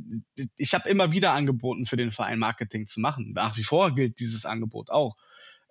ich 0.58 0.74
habe 0.74 0.90
immer 0.90 1.12
wieder 1.12 1.32
angeboten, 1.34 1.86
für 1.86 1.98
den 1.98 2.12
Verein 2.12 2.40
Marketing 2.40 2.88
zu 2.88 3.00
machen. 3.00 3.34
Nach 3.34 3.58
wie 3.58 3.64
vor 3.64 3.94
gilt 3.96 4.20
dieses 4.20 4.46
Angebot 4.46 4.90
auch. 4.90 5.16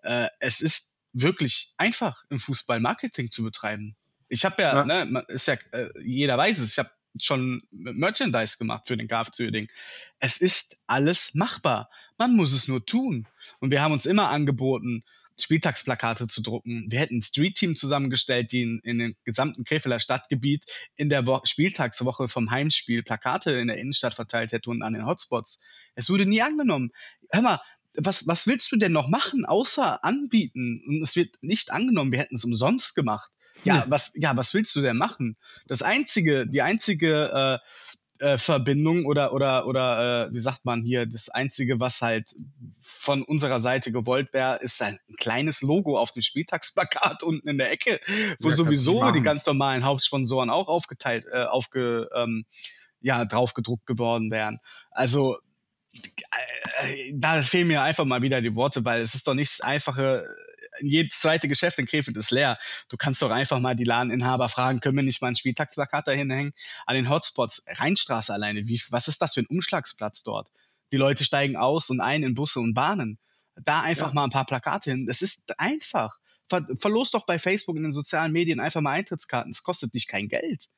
Äh, 0.03 0.29
es 0.41 0.61
ist 0.61 0.97
wirklich 1.13 1.73
einfach, 1.77 2.25
im 2.31 2.39
Fußball 2.41 2.81
Marketing 2.81 3.31
zu 3.31 3.43
betreiben. 3.43 3.97
Ich 4.29 4.45
habe 4.45 4.61
ja, 4.63 4.85
Ja. 4.87 5.05
ne, 5.05 5.25
ist 5.29 5.47
ja, 5.47 5.55
äh, 5.73 5.89
jeder 6.05 6.37
weiß 6.37 6.59
es, 6.59 6.73
ich 6.73 6.79
habe 6.79 6.91
schon 7.19 7.63
Merchandise 7.71 8.59
gemacht 8.59 8.87
für 8.89 8.97
den 8.97 9.09
KFC 9.09 9.41
Uerdingen. 9.45 9.71
Es 10.19 10.39
ist 10.39 10.77
alles 10.87 11.35
machbar. 11.35 11.89
Man 12.19 12.35
muss 12.37 12.53
es 12.53 12.69
nur 12.69 12.85
tun. 12.85 13.27
Und 13.61 13.71
wir 13.71 13.81
haben 13.83 13.93
uns 13.93 14.05
immer 14.05 14.29
angeboten, 14.29 15.03
Spieltagsplakate 15.39 16.29
zu 16.29 16.43
drucken. 16.43 16.87
Wir 16.89 17.01
hätten 17.01 17.19
ein 17.19 17.23
Street-Team 17.23 17.77
zusammengestellt, 17.77 18.53
die 18.53 18.63
in, 18.63 18.81
in 18.83 18.99
dem 18.99 19.17
gesamten 19.25 19.65
Krefelder 19.65 20.01
Stadtgebiet 20.01 20.65
in 20.97 21.09
der 21.09 21.27
Wo 21.27 21.41
Spieltagswoche 21.45 22.29
vom 22.29 22.51
Heimspiel 22.51 23.03
Plakate 23.03 23.53
in 23.53 23.69
der 23.69 23.79
Innenstadt 23.79 24.15
verteilt 24.15 24.53
hätte 24.53 24.71
und 24.71 24.83
an 24.83 24.95
den 24.95 25.07
Hotspots. 25.07 25.61
Es 25.95 26.09
wurde 26.09 26.27
nie 26.27 26.43
angenommen. 26.43 26.91
Hör 27.31 27.43
mal, 27.43 27.61
was, 27.95 28.27
was 28.27 28.47
willst 28.47 28.71
du 28.73 28.77
denn 28.77 28.93
noch 28.93 29.09
machen, 29.09 29.45
außer 29.45 30.05
anbieten? 30.05 30.83
Und 30.87 31.03
es 31.03 31.17
wird 31.17 31.37
nicht 31.43 31.71
angenommen. 31.71 32.13
Wir 32.13 32.21
hätten 32.21 32.37
es 32.37 32.45
umsonst 32.45 32.95
gemacht. 32.95 33.31
Ja, 33.65 33.85
was, 33.89 34.13
ja, 34.15 34.37
was 34.37 34.53
willst 34.55 34.77
du 34.77 34.83
denn 34.83 34.97
machen? 34.97 35.37
Das 35.67 35.83
einzige, 35.83 36.47
die 36.47 36.63
einzige 36.63 37.31
äh, 37.33 37.96
äh, 38.21 38.39
Verbindung 38.39 39.07
oder 39.07 39.33
oder 39.33 39.67
oder 39.67 40.27
äh, 40.27 40.33
wie 40.33 40.41
sagt 40.41 40.65
man 40.65 40.83
hier, 40.83 41.07
das 41.07 41.29
einzige, 41.29 41.81
was 41.81 42.03
halt 42.03 42.35
von 42.81 43.23
unserer 43.23 43.59
Seite 43.59 43.93
gewollt 43.93 44.33
wäre, 44.33 44.57
ist 44.57 44.83
ein 44.83 44.99
kleines 45.19 45.63
Logo 45.63 45.99
auf 45.99 46.13
dem 46.13 46.23
Spieltagsplakat 46.23 47.23
unten 47.23 47.49
in 47.49 47.59
der 47.59 47.71
Ecke, 47.71 48.01
wo 48.41 48.51
Ja, 48.51 48.57
sowieso 48.57 49.11
die 49.13 49.23
ganz 49.23 49.47
normalen 49.47 49.85
Hauptsponsoren 49.85 50.51
auch 50.51 50.69
aufgeteilt, 50.69 51.27
äh, 51.33 51.45
aufge, 51.45 52.09
ähm, 52.15 52.45
ja, 53.01 53.25
drauf 53.25 53.55
gedruckt 53.55 53.87
geworden 53.87 54.31
wären. 54.31 54.59
Also 54.91 55.37
äh, 56.83 57.13
da 57.15 57.43
fehlen 57.43 57.69
mir 57.69 57.83
einfach 57.83 58.05
mal 58.05 58.23
wieder 58.23 58.41
die 58.41 58.55
Worte, 58.55 58.85
weil 58.85 59.01
es 59.01 59.15
ist 59.15 59.27
doch 59.27 59.35
nicht 59.35 59.59
das 59.59 59.61
einfache, 59.61 60.27
jedes 60.81 61.21
zweite 61.21 61.49
Geschäft 61.49 61.79
in 61.79 61.87
Krefeld 61.87 62.17
ist 62.17 62.31
leer. 62.31 62.59
Du 62.89 62.97
kannst 62.97 63.23
doch 63.23 63.31
einfach 63.31 63.59
mal 63.61 63.75
die 63.77 63.85
Ladeninhaber 63.85 64.49
fragen, 64.49 64.81
können 64.81 64.97
wir 64.97 65.03
nicht 65.03 65.21
mal 65.23 65.29
ein 65.29 65.37
Spieltagsplakat 65.37 66.07
dahin 66.09 66.31
hängen? 66.31 66.53
An 66.87 66.97
den 66.97 67.09
Hotspots, 67.09 67.65
Rheinstraße 67.69 68.33
alleine, 68.33 68.67
wie, 68.67 68.81
was 68.91 69.09
ist 69.09 69.21
das 69.23 69.35
für 69.35 69.41
ein 69.41 69.47
Umschlagsplatz 69.47 70.23
dort? 70.23 70.51
Die 70.93 70.97
Leute 70.97 71.25
steigen 71.25 71.57
aus 71.57 71.91
und 71.91 72.01
ein 72.01 72.23
in 72.23 72.35
Busse 72.35 72.61
und 72.61 72.75
Bahnen. 72.75 73.19
Da 73.57 73.81
einfach 73.83 74.09
Ja. 74.09 74.15
mal 74.15 74.25
ein 74.25 74.31
paar 74.31 74.47
Plakate 74.47 74.91
hin. 74.91 75.07
Das 75.07 75.23
ist 75.23 75.59
einfach. 75.59 76.19
ver 76.49 76.65
verlost 76.79 77.15
doch 77.15 77.27
bei 77.27 77.39
Facebook 77.41 77.77
in 77.77 77.83
den 77.83 77.93
sozialen 77.93 78.33
Medien 78.33 78.61
einfach 78.61 78.81
mal 78.81 78.93
Eintrittskarten. 78.93 79.51
Es 79.51 79.63
kostet 79.65 79.95
dich 79.95 80.07
kein 80.07 80.29
Geld. 80.29 80.69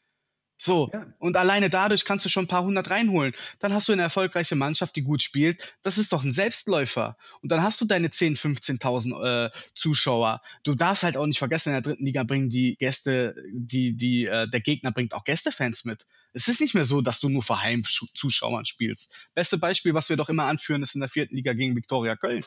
So, 0.60 0.90
Ja. 0.92 1.06
und 1.18 1.36
alleine 1.36 1.70
dadurch 1.70 2.04
kannst 2.04 2.24
du 2.24 2.28
schon 2.28 2.44
ein 2.44 2.48
paar 2.48 2.64
hundert 2.64 2.90
reinholen. 2.90 3.32
Dann 3.60 3.72
hast 3.72 3.88
du 3.88 3.92
eine 3.92 4.02
erfolgreiche 4.02 4.56
Mannschaft, 4.56 4.96
die 4.96 5.02
gut 5.02 5.22
spielt. 5.22 5.76
Das 5.82 5.98
ist 5.98 6.12
doch 6.12 6.24
ein 6.24 6.32
Selbstläufer. 6.32 7.16
Und 7.42 7.52
dann 7.52 7.62
hast 7.62 7.80
du 7.80 7.84
deine 7.84 8.08
10.000, 8.08 8.80
15.000 8.80 9.46
äh, 9.46 9.50
Zuschauer. 9.76 10.42
Du 10.64 10.74
darfst 10.74 11.04
halt 11.04 11.16
auch 11.16 11.26
nicht 11.26 11.38
vergessen, 11.38 11.68
in 11.68 11.74
der 11.74 11.82
dritten 11.82 12.04
Liga 12.04 12.24
bringen 12.24 12.50
die 12.50 12.76
Gäste, 12.76 13.36
die, 13.52 13.96
die, 13.96 14.26
äh, 14.26 14.48
der 14.50 14.60
Gegner 14.60 14.90
bringt 14.90 15.14
auch 15.14 15.22
Gästefans 15.24 15.84
mit. 15.84 16.06
Es 16.32 16.48
ist 16.48 16.60
nicht 16.60 16.74
mehr 16.74 16.84
so, 16.84 17.00
dass 17.02 17.20
du 17.20 17.28
nur 17.28 17.42
vor 17.42 17.62
Heimzuschauern 17.62 18.64
spielst. 18.64 19.14
Beste 19.34 19.58
Beispiel, 19.58 19.94
was 19.94 20.08
wir 20.08 20.16
doch 20.16 20.28
immer 20.28 20.46
anführen, 20.46 20.82
ist 20.82 20.94
in 20.94 21.00
der 21.00 21.08
vierten 21.08 21.36
Liga 21.36 21.52
gegen 21.52 21.76
Viktoria 21.76 22.16
Köln. 22.16 22.44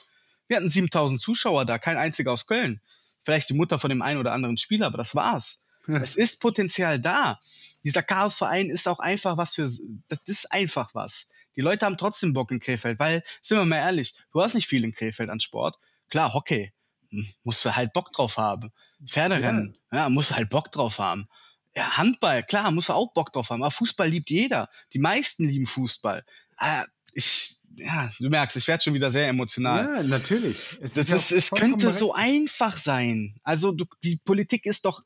Wir 0.48 0.58
hatten 0.58 0.68
7.000 0.68 1.18
Zuschauer 1.18 1.66
da, 1.66 1.80
kein 1.80 1.98
einziger 1.98 2.34
aus 2.34 2.46
Köln. 2.46 2.82
Vielleicht 3.24 3.50
die 3.50 3.54
Mutter 3.54 3.80
von 3.80 3.90
dem 3.90 4.02
einen 4.02 4.20
oder 4.20 4.34
anderen 4.34 4.58
Spieler, 4.58 4.88
aber 4.88 4.98
das 4.98 5.16
war's. 5.16 5.64
Es 6.02 6.16
ist 6.16 6.40
Potenzial 6.42 7.00
da. 7.00 7.40
Dieser 7.84 8.04
Chaosverein 8.04 8.70
ist 8.70 8.88
auch 8.88 9.00
einfach 9.00 9.38
was 9.38 9.56
für, 9.56 9.64
das 9.64 10.20
ist 10.26 10.52
einfach 10.52 10.94
was. 10.94 11.28
Die 11.56 11.62
Leute 11.62 11.86
haben 11.86 11.98
trotzdem 11.98 12.34
Bock 12.34 12.52
in 12.52 12.60
Krefeld, 12.60 13.00
weil, 13.00 13.24
sind 13.42 13.58
wir 13.58 13.66
mal 13.66 13.78
ehrlich, 13.78 14.16
du 14.32 14.42
hast 14.42 14.54
nicht 14.54 14.68
viel 14.68 14.84
in 14.84 14.94
Krefeld 14.94 15.30
an 15.30 15.40
Sport. 15.40 15.78
Klar, 16.10 16.34
Hockey, 16.34 16.72
hm, 17.10 17.28
musst 17.44 17.66
du 17.66 17.76
halt 17.76 17.94
Bock 17.94 18.14
drauf 18.14 18.38
haben. 18.38 18.72
Pferderennen, 19.06 19.78
ja, 19.92 20.10
musst 20.10 20.32
du 20.32 20.36
halt 20.36 20.50
Bock 20.50 20.72
drauf 20.72 21.00
haben. 21.00 21.28
Ja, 21.76 21.98
Handball, 21.98 22.44
klar, 22.44 22.70
musst 22.72 22.90
du 22.90 22.94
auch 22.94 23.14
Bock 23.14 23.34
drauf 23.34 23.50
haben. 23.50 23.64
Aber 23.64 23.72
Fußball 23.72 24.08
liebt 24.10 24.30
jeder. 24.30 24.70
Die 24.94 25.00
meisten 25.00 25.46
lieben 25.48 25.66
Fußball. 25.66 26.24
Ah, 26.58 26.86
ich, 27.14 27.56
ja, 27.76 28.12
du 28.20 28.30
merkst, 28.30 28.58
ich 28.58 28.68
werde 28.68 28.84
schon 28.84 28.94
wieder 28.94 29.10
sehr 29.10 29.28
emotional. 29.28 29.98
Ja, 29.98 30.04
natürlich. 30.04 30.58
Es 30.82 30.94
Das 30.94 31.10
ja 31.10 31.16
ist, 31.16 31.32
es 31.32 31.50
könnte 31.52 31.90
so 31.92 32.12
berechtigt. 32.12 32.36
einfach 32.36 32.78
sein. 32.78 33.36
Also 33.44 33.72
du, 33.72 33.86
die 34.04 34.18
Politik 34.18 34.66
ist 34.66 34.86
doch 34.86 35.02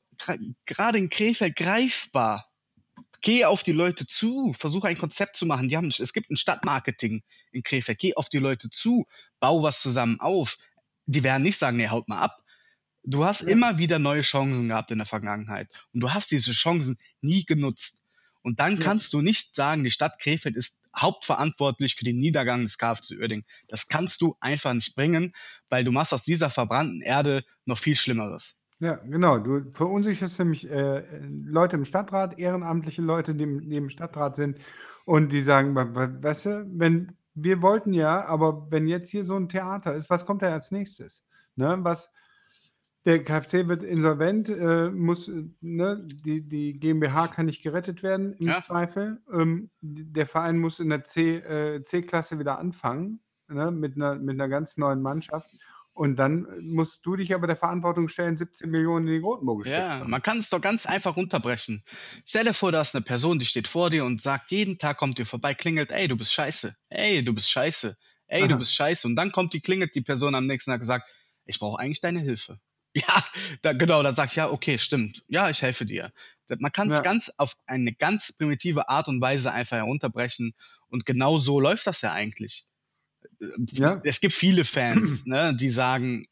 gerade 0.65 0.97
in 0.97 1.09
Krefeld 1.09 1.55
greifbar. 1.55 2.49
Geh 3.21 3.45
auf 3.45 3.63
die 3.63 3.71
Leute 3.71 4.05
zu, 4.05 4.53
versuche 4.53 4.87
ein 4.87 4.97
Konzept 4.97 5.35
zu 5.37 5.45
machen. 5.45 5.67
Die 5.69 5.77
haben, 5.77 5.87
es 5.89 6.13
gibt 6.13 6.29
ein 6.29 6.37
Stadtmarketing 6.37 7.23
in 7.51 7.63
Krefeld. 7.63 7.97
Geh 7.99 8.15
auf 8.15 8.29
die 8.29 8.37
Leute 8.37 8.69
zu, 8.69 9.05
bau 9.39 9.63
was 9.63 9.81
zusammen 9.81 10.19
auf. 10.19 10.57
Die 11.07 11.23
werden 11.23 11.43
nicht 11.43 11.57
sagen, 11.57 11.77
nee, 11.77 11.87
haut 11.87 12.07
mal 12.07 12.19
ab. 12.19 12.43
Du 13.03 13.25
hast 13.25 13.41
Ja. 13.41 13.49
immer 13.49 13.77
wieder 13.77 13.99
neue 13.99 14.21
Chancen 14.21 14.67
gehabt 14.69 14.91
in 14.91 14.97
der 14.99 15.07
Vergangenheit. 15.07 15.71
Und 15.93 16.01
du 16.01 16.13
hast 16.13 16.31
diese 16.31 16.51
Chancen 16.51 16.97
nie 17.21 17.45
genutzt. 17.45 18.01
Und 18.41 18.59
dann 18.59 18.77
Ja. 18.77 18.83
kannst 18.83 19.11
du 19.13 19.21
nicht 19.21 19.55
sagen, 19.55 19.83
die 19.83 19.91
Stadt 19.91 20.19
Krefeld 20.19 20.55
ist 20.55 20.83
hauptverantwortlich 20.95 21.95
für 21.95 22.05
den 22.05 22.19
Niedergang 22.19 22.61
des 22.63 22.77
KFC 22.77 23.15
Uerding. 23.17 23.43
Das 23.67 23.87
kannst 23.87 24.21
du 24.21 24.37
einfach 24.39 24.73
nicht 24.73 24.95
bringen, 24.95 25.33
weil 25.69 25.83
du 25.83 25.91
machst 25.91 26.13
aus 26.13 26.23
dieser 26.23 26.49
verbrannten 26.51 27.01
Erde 27.01 27.43
noch 27.65 27.77
viel 27.79 27.95
Schlimmeres. 27.95 28.57
Ja, 28.79 28.95
genau. 28.95 29.37
Du 29.39 29.71
verunsicherst 29.73 30.37
nämlich 30.39 30.69
äh, 30.69 31.03
Leute 31.45 31.77
im 31.77 31.85
Stadtrat, 31.85 32.37
ehrenamtliche 32.39 33.01
Leute, 33.01 33.33
die, 33.33 33.43
im- 33.45 33.69
die 33.69 33.77
im 33.77 33.89
Stadtrat 33.89 34.35
sind 34.35 34.59
und 35.05 35.31
die 35.31 35.39
sagen, 35.39 35.75
weißt 35.75 36.45
du, 36.45 36.65
wenn 36.73 37.15
wir 37.33 37.61
wollten 37.61 37.93
ja, 37.93 38.25
aber 38.25 38.69
wenn 38.71 38.87
jetzt 38.87 39.09
hier 39.09 39.23
so 39.23 39.35
ein 39.35 39.49
Theater 39.49 39.93
ist, 39.95 40.09
was 40.09 40.25
kommt 40.25 40.41
da 40.41 40.51
als 40.51 40.71
nächstes? 40.71 41.25
Ne, 41.55 41.77
was 41.81 42.09
der 43.05 43.23
KfC 43.23 43.67
wird 43.67 43.83
insolvent, 43.83 44.49
äh, 44.49 44.89
muss, 44.89 45.27
äh, 45.29 45.43
ne, 45.61 46.05
die, 46.25 46.41
die 46.41 46.73
GmbH 46.73 47.27
kann 47.27 47.45
nicht 47.45 47.61
gerettet 47.61 48.03
werden 48.03 48.33
im 48.33 48.47
Ja. 48.47 48.61
Zweifel. 48.61 49.21
Ähm, 49.31 49.69
der 49.81 50.25
Verein 50.27 50.57
muss 50.57 50.79
in 50.79 50.89
der 50.89 51.03
C, 51.03 51.37
äh, 51.37 51.83
C-Klasse 51.83 52.39
wieder 52.39 52.57
anfangen, 52.59 53.19
ne, 53.47 53.69
mit, 53.71 53.95
einer, 53.95 54.15
mit 54.15 54.33
einer 54.33 54.49
ganz 54.49 54.75
neuen 54.77 55.01
Mannschaft. 55.01 55.49
Und 55.95 56.17
dann 56.17 56.45
musst 56.61 57.05
du 57.07 57.15
dich 57.15 57.33
aber 57.33 57.47
der 57.47 57.55
Verantwortung 57.57 58.07
stellen, 58.07 58.37
17 58.37 58.69
Millionen 58.69 59.07
in 59.07 59.13
die 59.15 59.19
Rotenburg 59.19 59.61
gesteckt 59.63 59.93
zu 59.93 59.99
Ja, 59.99 60.03
haben. 60.03 60.11
man 60.11 60.21
kann 60.21 60.37
es 60.37 60.49
doch 60.49 60.61
ganz 60.61 60.85
einfach 60.85 61.15
runterbrechen. 61.15 61.83
Stell 62.25 62.43
dir 62.43 62.53
vor, 62.53 62.71
da 62.71 62.81
ist 62.81 62.93
eine 62.95 63.03
Person, 63.03 63.39
die 63.39 63.45
steht 63.45 63.67
vor 63.67 63.89
dir 63.89 64.05
und 64.05 64.21
sagt, 64.21 64.51
jeden 64.51 64.77
Tag 64.77 64.97
kommt 64.97 65.17
dir 65.17 65.25
vorbei, 65.25 65.55
klingelt, 65.55 65.91
ey, 65.91 66.07
du 66.07 66.15
bist 66.17 66.33
scheiße. 66.33 66.75
Ey, 66.89 67.23
du 67.23 67.33
bist 67.33 67.49
scheiße. 67.49 67.97
Ey, 68.27 68.47
du 68.47 68.57
Aha. 68.57 68.57
bist 68.57 68.75
scheiße. 68.75 69.07
Und 69.07 69.15
dann 69.15 69.31
kommt 69.31 69.53
die, 69.53 69.61
klingelt 69.61 69.95
die 69.95 70.01
Person 70.01 70.35
am 70.35 70.45
nächsten 70.45 70.69
Tag 70.71 70.81
und 70.81 70.85
sagt, 70.85 71.09
ich 71.45 71.57
brauche 71.59 71.79
eigentlich 71.79 72.01
deine 72.01 72.19
Hilfe. 72.21 72.59
Ja, 72.97 73.25
da, 73.61 73.73
genau, 73.73 74.01
dann 74.03 74.15
sag 74.15 74.29
ich, 74.29 74.37
ja, 74.37 74.49
okay, 74.49 74.79
stimmt. 74.79 75.21
Ja, 75.27 75.49
ich 75.49 75.61
helfe 75.61 75.85
dir. 75.85 76.13
Man 76.47 76.71
kann 76.71 76.87
es 76.87 77.01
Ja. 77.01 77.01
ganz 77.01 77.29
auf 77.35 77.57
eine 77.65 77.91
ganz 77.91 78.31
primitive 78.31 78.87
Art 78.87 79.09
und 79.09 79.19
Weise 79.19 79.51
einfach 79.51 79.75
herunterbrechen. 79.75 80.53
Und 80.87 81.05
genau 81.05 81.37
so 81.39 81.59
läuft 81.59 81.87
das 81.87 81.99
ja 81.99 82.13
eigentlich. 82.13 82.67
Ja. 83.71 84.01
Es 84.03 84.19
gibt 84.19 84.33
viele 84.33 84.65
Fans, 84.65 85.25
ne, 85.25 85.55
die 85.55 85.69
sagen, 85.69 86.25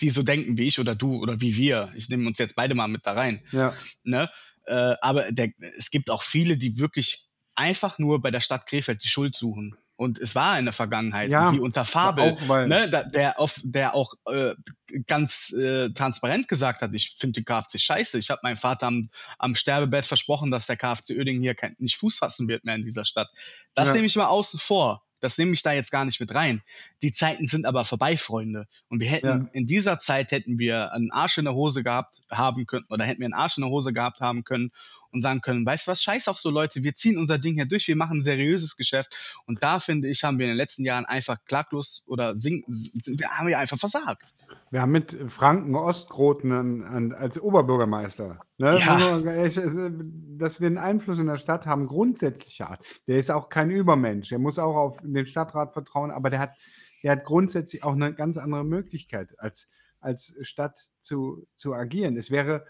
die 0.00 0.10
so 0.10 0.22
denken 0.22 0.56
wie 0.58 0.66
ich 0.66 0.78
oder 0.78 0.94
du 0.94 1.16
oder 1.16 1.40
wie 1.40 1.56
wir. 1.56 1.90
Ich 1.96 2.08
nehme 2.08 2.26
uns 2.26 2.38
jetzt 2.38 2.54
beide 2.54 2.74
mal 2.74 2.88
mit 2.88 3.06
da 3.06 3.12
rein. 3.12 3.42
Ja, 3.52 3.74
Ne? 4.04 4.30
Äh, 4.66 4.94
aber 5.00 5.32
der, 5.32 5.50
es 5.76 5.90
gibt 5.90 6.08
auch 6.10 6.22
viele, 6.22 6.56
die 6.56 6.78
wirklich 6.78 7.26
einfach 7.54 7.98
nur 7.98 8.22
bei 8.22 8.30
der 8.30 8.40
Stadt 8.40 8.66
Krefeld 8.66 9.02
die 9.02 9.08
Schuld 9.08 9.34
suchen. 9.36 9.76
Und 9.96 10.18
es 10.18 10.34
war 10.34 10.58
in 10.58 10.64
der 10.64 10.72
Vergangenheit, 10.72 11.30
Ja, 11.30 11.52
wie 11.52 11.60
unter 11.60 11.84
Fabel, 11.84 12.32
auch 12.32 12.66
ne, 12.66 12.88
da, 12.90 13.04
der, 13.04 13.38
auf, 13.38 13.60
der 13.62 13.94
auch 13.94 14.14
äh, 14.26 14.54
ganz 15.06 15.52
äh, 15.52 15.90
transparent 15.90 16.48
gesagt 16.48 16.80
hat, 16.82 16.92
ich 16.94 17.14
finde 17.18 17.40
den 17.40 17.44
KFC 17.44 17.78
scheiße. 17.78 18.18
Ich 18.18 18.30
habe 18.30 18.40
meinem 18.42 18.56
Vater 18.56 18.86
am, 18.88 19.10
am 19.38 19.54
Sterbebett 19.54 20.06
versprochen, 20.06 20.50
dass 20.50 20.66
der 20.66 20.76
KFC 20.76 21.10
Uerdingen 21.10 21.42
hier 21.42 21.54
kein, 21.54 21.76
nicht 21.78 21.96
Fuß 21.96 22.18
fassen 22.18 22.48
wird 22.48 22.64
mehr 22.64 22.74
in 22.74 22.84
dieser 22.84 23.04
Stadt. 23.04 23.28
Das 23.74 23.88
Ja. 23.88 23.94
nehme 23.94 24.06
ich 24.06 24.16
mal 24.16 24.26
außen 24.26 24.58
vor. 24.58 25.04
Das 25.22 25.38
nehme 25.38 25.52
ich 25.54 25.62
da 25.62 25.72
jetzt 25.72 25.90
gar 25.92 26.04
nicht 26.04 26.20
mit 26.20 26.34
rein. 26.34 26.62
Die 27.00 27.12
Zeiten 27.12 27.46
sind 27.46 27.64
aber 27.64 27.84
vorbei, 27.84 28.16
Freunde. 28.16 28.66
Und 28.88 29.00
wir 29.00 29.08
hätten 29.08 29.26
Ja. 29.26 29.46
in 29.52 29.66
dieser 29.66 29.98
Zeit 29.98 30.32
hätten 30.32 30.58
wir 30.58 30.92
einen 30.92 31.10
Arsch 31.12 31.38
in 31.38 31.44
der 31.44 31.54
Hose 31.54 31.82
gehabt 31.82 32.20
haben 32.30 32.66
können 32.66 32.84
oder 32.90 33.04
hätten 33.04 33.20
wir 33.20 33.26
einen 33.26 33.34
Arsch 33.34 33.56
in 33.56 33.62
der 33.62 33.70
Hose 33.70 33.92
gehabt 33.92 34.20
haben 34.20 34.44
können 34.44 34.72
und 35.12 35.20
sagen 35.20 35.42
können, 35.42 35.64
weißt 35.66 35.86
du 35.86 35.90
was, 35.90 36.02
scheiß 36.02 36.28
auf 36.28 36.38
so 36.38 36.50
Leute, 36.50 36.82
wir 36.82 36.94
ziehen 36.94 37.18
unser 37.18 37.38
Ding 37.38 37.54
hier 37.54 37.66
durch, 37.66 37.86
wir 37.86 37.96
machen 37.96 38.18
ein 38.18 38.22
seriöses 38.22 38.76
Geschäft. 38.76 39.16
Und 39.46 39.62
da 39.62 39.78
finde 39.78 40.08
ich, 40.08 40.24
haben 40.24 40.38
wir 40.38 40.46
in 40.46 40.50
den 40.50 40.56
letzten 40.56 40.84
Jahren 40.84 41.04
einfach 41.04 41.38
klaglos 41.44 42.02
oder 42.06 42.36
sing, 42.36 42.64
sind, 42.68 43.20
wir 43.20 43.28
haben 43.28 43.46
wir 43.46 43.58
einfach 43.58 43.78
versagt. 43.78 44.34
wir 44.70 44.80
haben 44.80 44.92
mit 44.92 45.16
Franken 45.28 45.74
Ostkroten 45.74 46.52
an, 46.52 46.82
an, 46.82 47.12
als 47.12 47.40
Oberbürgermeister. 47.40 48.40
Ne? 48.56 48.78
Ja. 48.78 49.20
Dass 50.38 50.60
wir 50.60 50.66
einen 50.66 50.78
Einfluss 50.78 51.18
in 51.18 51.26
der 51.26 51.38
Stadt 51.38 51.66
haben, 51.66 51.86
grundsätzlicher 51.86 52.70
Art. 52.70 52.84
Der 53.06 53.18
ist 53.18 53.30
auch 53.30 53.48
kein 53.48 53.70
Übermensch. 53.70 54.30
Der 54.30 54.38
muss 54.38 54.58
auch 54.58 54.76
auf 54.76 54.98
den 55.02 55.26
Stadtrat 55.26 55.72
vertrauen, 55.72 56.10
aber 56.10 56.30
der 56.30 56.38
hat, 56.38 56.56
der 57.02 57.12
hat 57.12 57.24
grundsätzlich 57.24 57.84
auch 57.84 57.92
eine 57.92 58.14
ganz 58.14 58.38
andere 58.38 58.64
Möglichkeit, 58.64 59.38
als, 59.38 59.68
als 60.00 60.34
Stadt 60.40 60.88
zu, 61.00 61.46
zu 61.54 61.74
agieren. 61.74 62.16
Es 62.16 62.30
wäre. 62.30 62.64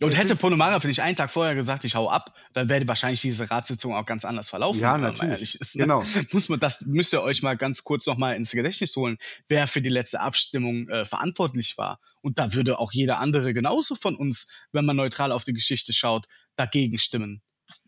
Und 0.00 0.12
hätte 0.12 0.36
Ponomara, 0.36 0.78
finde 0.80 0.92
ich, 0.92 1.02
einen 1.02 1.16
Tag 1.16 1.30
vorher 1.30 1.54
gesagt, 1.54 1.84
ich 1.84 1.94
hau 1.94 2.08
ab, 2.08 2.34
dann 2.52 2.68
wäre 2.68 2.86
wahrscheinlich 2.86 3.20
diese 3.20 3.50
Ratssitzung 3.50 3.94
auch 3.94 4.06
ganz 4.06 4.24
anders 4.24 4.48
verlaufen. 4.48 4.80
Ja, 4.80 4.94
wenn 4.94 5.00
man 5.00 5.12
natürlich. 5.12 5.32
ehrlich 5.32 5.60
ist, 5.60 5.76
ne? 5.76 5.84
Genau. 5.84 6.04
Muss 6.32 6.48
man, 6.48 6.60
das 6.60 6.82
müsst 6.82 7.12
ihr 7.12 7.22
euch 7.22 7.42
mal 7.42 7.56
ganz 7.56 7.82
kurz 7.82 8.06
noch 8.06 8.16
mal 8.16 8.36
ins 8.36 8.52
Gedächtnis 8.52 8.94
holen, 8.96 9.18
wer 9.48 9.66
für 9.66 9.82
die 9.82 9.88
letzte 9.88 10.20
Abstimmung 10.20 10.88
äh, 10.88 11.04
verantwortlich 11.04 11.78
war. 11.78 12.00
Und 12.20 12.38
da 12.38 12.52
würde 12.54 12.78
auch 12.78 12.92
jeder 12.92 13.18
andere 13.18 13.52
genauso 13.52 13.94
von 13.94 14.14
uns, 14.14 14.48
wenn 14.72 14.84
man 14.84 14.96
neutral 14.96 15.32
auf 15.32 15.44
die 15.44 15.52
Geschichte 15.52 15.92
schaut, 15.92 16.28
dagegen 16.56 16.98
stimmen. 16.98 17.42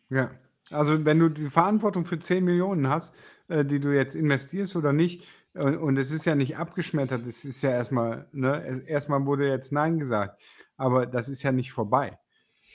Ja, 0.08 0.32
also 0.70 1.04
wenn 1.04 1.18
du 1.18 1.28
die 1.28 1.50
Verantwortung 1.50 2.04
für 2.04 2.18
10 2.18 2.44
Millionen 2.44 2.88
hast, 2.88 3.14
äh, 3.48 3.64
die 3.64 3.80
du 3.80 3.94
jetzt 3.94 4.14
investierst 4.14 4.76
oder 4.76 4.92
nicht, 4.92 5.24
äh, 5.54 5.76
und 5.76 5.96
es 5.96 6.10
ist 6.10 6.24
ja 6.24 6.34
nicht 6.34 6.56
abgeschmettert, 6.56 7.26
es 7.26 7.44
ist 7.44 7.62
ja 7.62 7.70
erstmal, 7.70 8.28
ne, 8.32 8.82
erstmal 8.86 9.24
wurde 9.26 9.48
jetzt 9.48 9.72
Nein 9.72 9.98
gesagt, 9.98 10.40
aber 10.80 11.06
das 11.06 11.28
ist 11.28 11.42
ja 11.42 11.52
nicht 11.52 11.72
vorbei. 11.72 12.18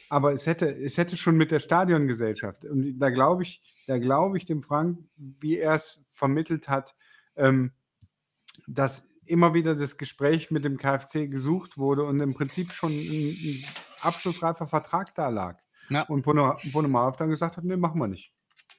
Aber 0.10 0.32
es 0.32 0.45
hätte, 0.45 0.70
es 0.70 0.97
hätte 0.99 1.18
schon 1.18 1.36
mit 1.38 1.49
der 1.49 1.60
Stadiongesellschaft, 1.60 2.64
und 2.64 2.99
da 2.99 3.10
glaube 3.10 3.41
ich, 3.41 3.64
da 3.88 3.97
glaube 3.97 4.38
ich 4.38 4.45
dem 4.45 4.62
Frank, 4.62 4.99
wie 5.18 5.58
er 5.58 5.74
es 5.74 6.06
vermittelt 6.12 6.70
hat, 6.70 6.95
ähm, 7.36 7.72
dass 8.68 9.10
immer 9.26 9.56
wieder 9.56 9.76
das 9.76 9.97
Gespräch 9.97 10.51
mit 10.51 10.64
dem 10.64 10.78
KfC 10.78 11.28
gesucht 11.28 11.80
wurde 11.80 12.03
und 12.03 12.20
im 12.20 12.36
Prinzip 12.36 12.72
schon 12.72 12.91
ein, 12.91 13.36
ein 13.41 13.64
abschlussreifer 14.01 14.68
Vertrag 14.68 15.16
da 15.16 15.30
lag. 15.30 15.60
Ja. 15.89 16.03
Und 16.03 16.22
Ponomarev 16.22 17.18
dann 17.18 17.30
gesagt 17.30 17.58
hat, 17.58 17.64
nee, 17.64 17.76
machen 17.76 17.99
wir 17.99 18.08
nicht. 18.08 18.34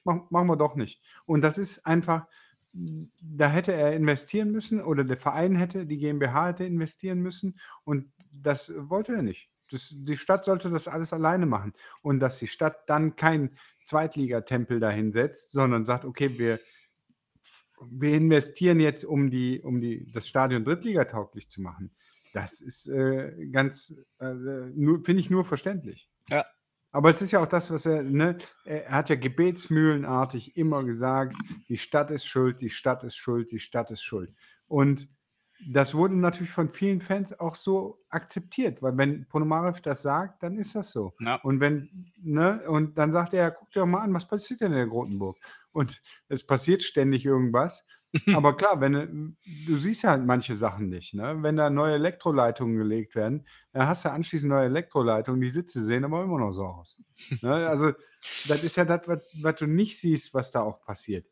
Mach, 0.05 0.29
machen 0.29 0.47
wir 0.47 0.55
doch 0.55 0.75
nicht. 0.75 1.01
Und 1.25 1.41
das 1.41 1.57
ist 1.57 1.85
einfach, 1.85 2.27
da 2.71 3.49
hätte 3.49 3.73
er 3.73 3.93
investieren 3.93 4.51
müssen 4.51 4.81
oder 4.81 5.03
der 5.03 5.17
Verein 5.17 5.55
hätte, 5.55 5.85
die 5.85 5.97
GmbH 5.97 6.47
hätte 6.47 6.63
investieren 6.63 7.19
müssen 7.19 7.59
und 7.83 8.13
das 8.41 8.71
wollte 8.75 9.15
er 9.15 9.21
nicht. 9.21 9.49
Das, 9.71 9.93
die 9.95 10.17
Stadt 10.17 10.45
sollte 10.45 10.69
das 10.69 10.87
alles 10.87 11.13
alleine 11.13 11.45
machen. 11.45 11.73
Und 12.01 12.19
dass 12.19 12.39
die 12.39 12.47
Stadt 12.47 12.87
dann 12.87 13.15
kein 13.15 13.51
Zweitligatempel 13.85 14.79
dahin 14.79 15.11
setzt, 15.11 15.51
sondern 15.51 15.85
sagt, 15.85 16.05
okay, 16.05 16.37
wir, 16.37 16.59
wir 17.89 18.13
investieren 18.13 18.79
jetzt, 18.79 19.05
um, 19.05 19.29
die, 19.29 19.61
um 19.61 19.81
die, 19.81 20.09
das 20.11 20.27
Stadion 20.27 20.63
drittligatauglich 20.63 21.49
zu 21.49 21.61
machen. 21.61 21.91
Das 22.33 22.61
ist 22.61 22.87
äh, 22.87 23.47
ganz, 23.51 23.95
äh, 24.19 24.33
finde 24.33 25.15
ich 25.19 25.29
nur 25.29 25.45
verständlich. 25.45 26.09
Ja. 26.29 26.45
Aber 26.91 27.09
es 27.09 27.21
ist 27.21 27.31
ja 27.31 27.41
auch 27.41 27.47
das, 27.47 27.69
was 27.69 27.85
er, 27.85 28.03
ne, 28.03 28.37
er 28.65 28.89
hat 28.89 29.09
ja 29.09 29.15
gebetsmühlenartig 29.15 30.57
immer 30.57 30.83
gesagt, 30.83 31.35
die 31.67 31.77
Stadt 31.77 32.11
ist 32.11 32.25
schuld, 32.25 32.61
die 32.61 32.69
Stadt 32.69 33.03
ist 33.03 33.17
schuld, 33.17 33.51
die 33.51 33.59
Stadt 33.59 33.91
ist 33.91 34.01
schuld. 34.01 34.33
Und 34.67 35.07
das 35.65 35.95
wurde 35.95 36.15
natürlich 36.15 36.51
von 36.51 36.69
vielen 36.69 37.01
Fans 37.01 37.39
auch 37.39 37.55
so 37.55 38.03
akzeptiert, 38.09 38.81
weil 38.81 38.97
wenn 38.97 39.27
Ponomarev 39.27 39.81
das 39.81 40.01
sagt, 40.01 40.43
dann 40.43 40.57
ist 40.57 40.75
das 40.75 40.91
so. 40.91 41.13
Ja. 41.19 41.35
Und 41.43 41.59
wenn, 41.59 42.05
ne, 42.21 42.61
und 42.67 42.97
dann 42.97 43.11
sagt 43.11 43.33
er, 43.33 43.51
guck 43.51 43.71
dir 43.71 43.81
doch 43.81 43.87
mal 43.87 44.01
an, 44.01 44.13
was 44.13 44.27
passiert 44.27 44.61
denn 44.61 44.71
in 44.71 44.77
der 44.77 44.87
Grotenburg? 44.87 45.37
Und 45.71 46.01
es 46.27 46.45
passiert 46.45 46.83
ständig 46.83 47.25
irgendwas. 47.25 47.85
Aber 48.35 48.55
klar, 48.55 48.79
wenn 48.79 49.37
du, 49.65 49.75
siehst 49.75 50.03
ja 50.03 50.11
halt 50.11 50.25
manche 50.25 50.55
Sachen 50.55 50.89
nicht, 50.89 51.13
ne? 51.13 51.37
Wenn 51.41 51.57
da 51.57 51.69
neue 51.69 51.93
Elektroleitungen 51.95 52.77
gelegt 52.77 53.15
werden, 53.15 53.45
dann 53.73 53.87
hast 53.87 54.05
du 54.05 54.11
anschließend 54.11 54.49
neue 54.49 54.65
Elektroleitungen, 54.65 55.41
die 55.41 55.49
Sitze 55.49 55.83
sehen 55.83 56.05
aber 56.05 56.23
immer 56.23 56.39
noch 56.39 56.51
so 56.51 56.65
aus. 56.65 57.01
Ne? 57.41 57.67
Also, 57.67 57.91
das 58.47 58.63
ist 58.63 58.77
ja 58.77 58.85
das, 58.85 59.01
was 59.07 59.55
du 59.55 59.65
nicht 59.65 59.99
siehst, 59.99 60.33
was 60.33 60.51
da 60.51 60.61
auch 60.61 60.81
passiert. 60.81 61.27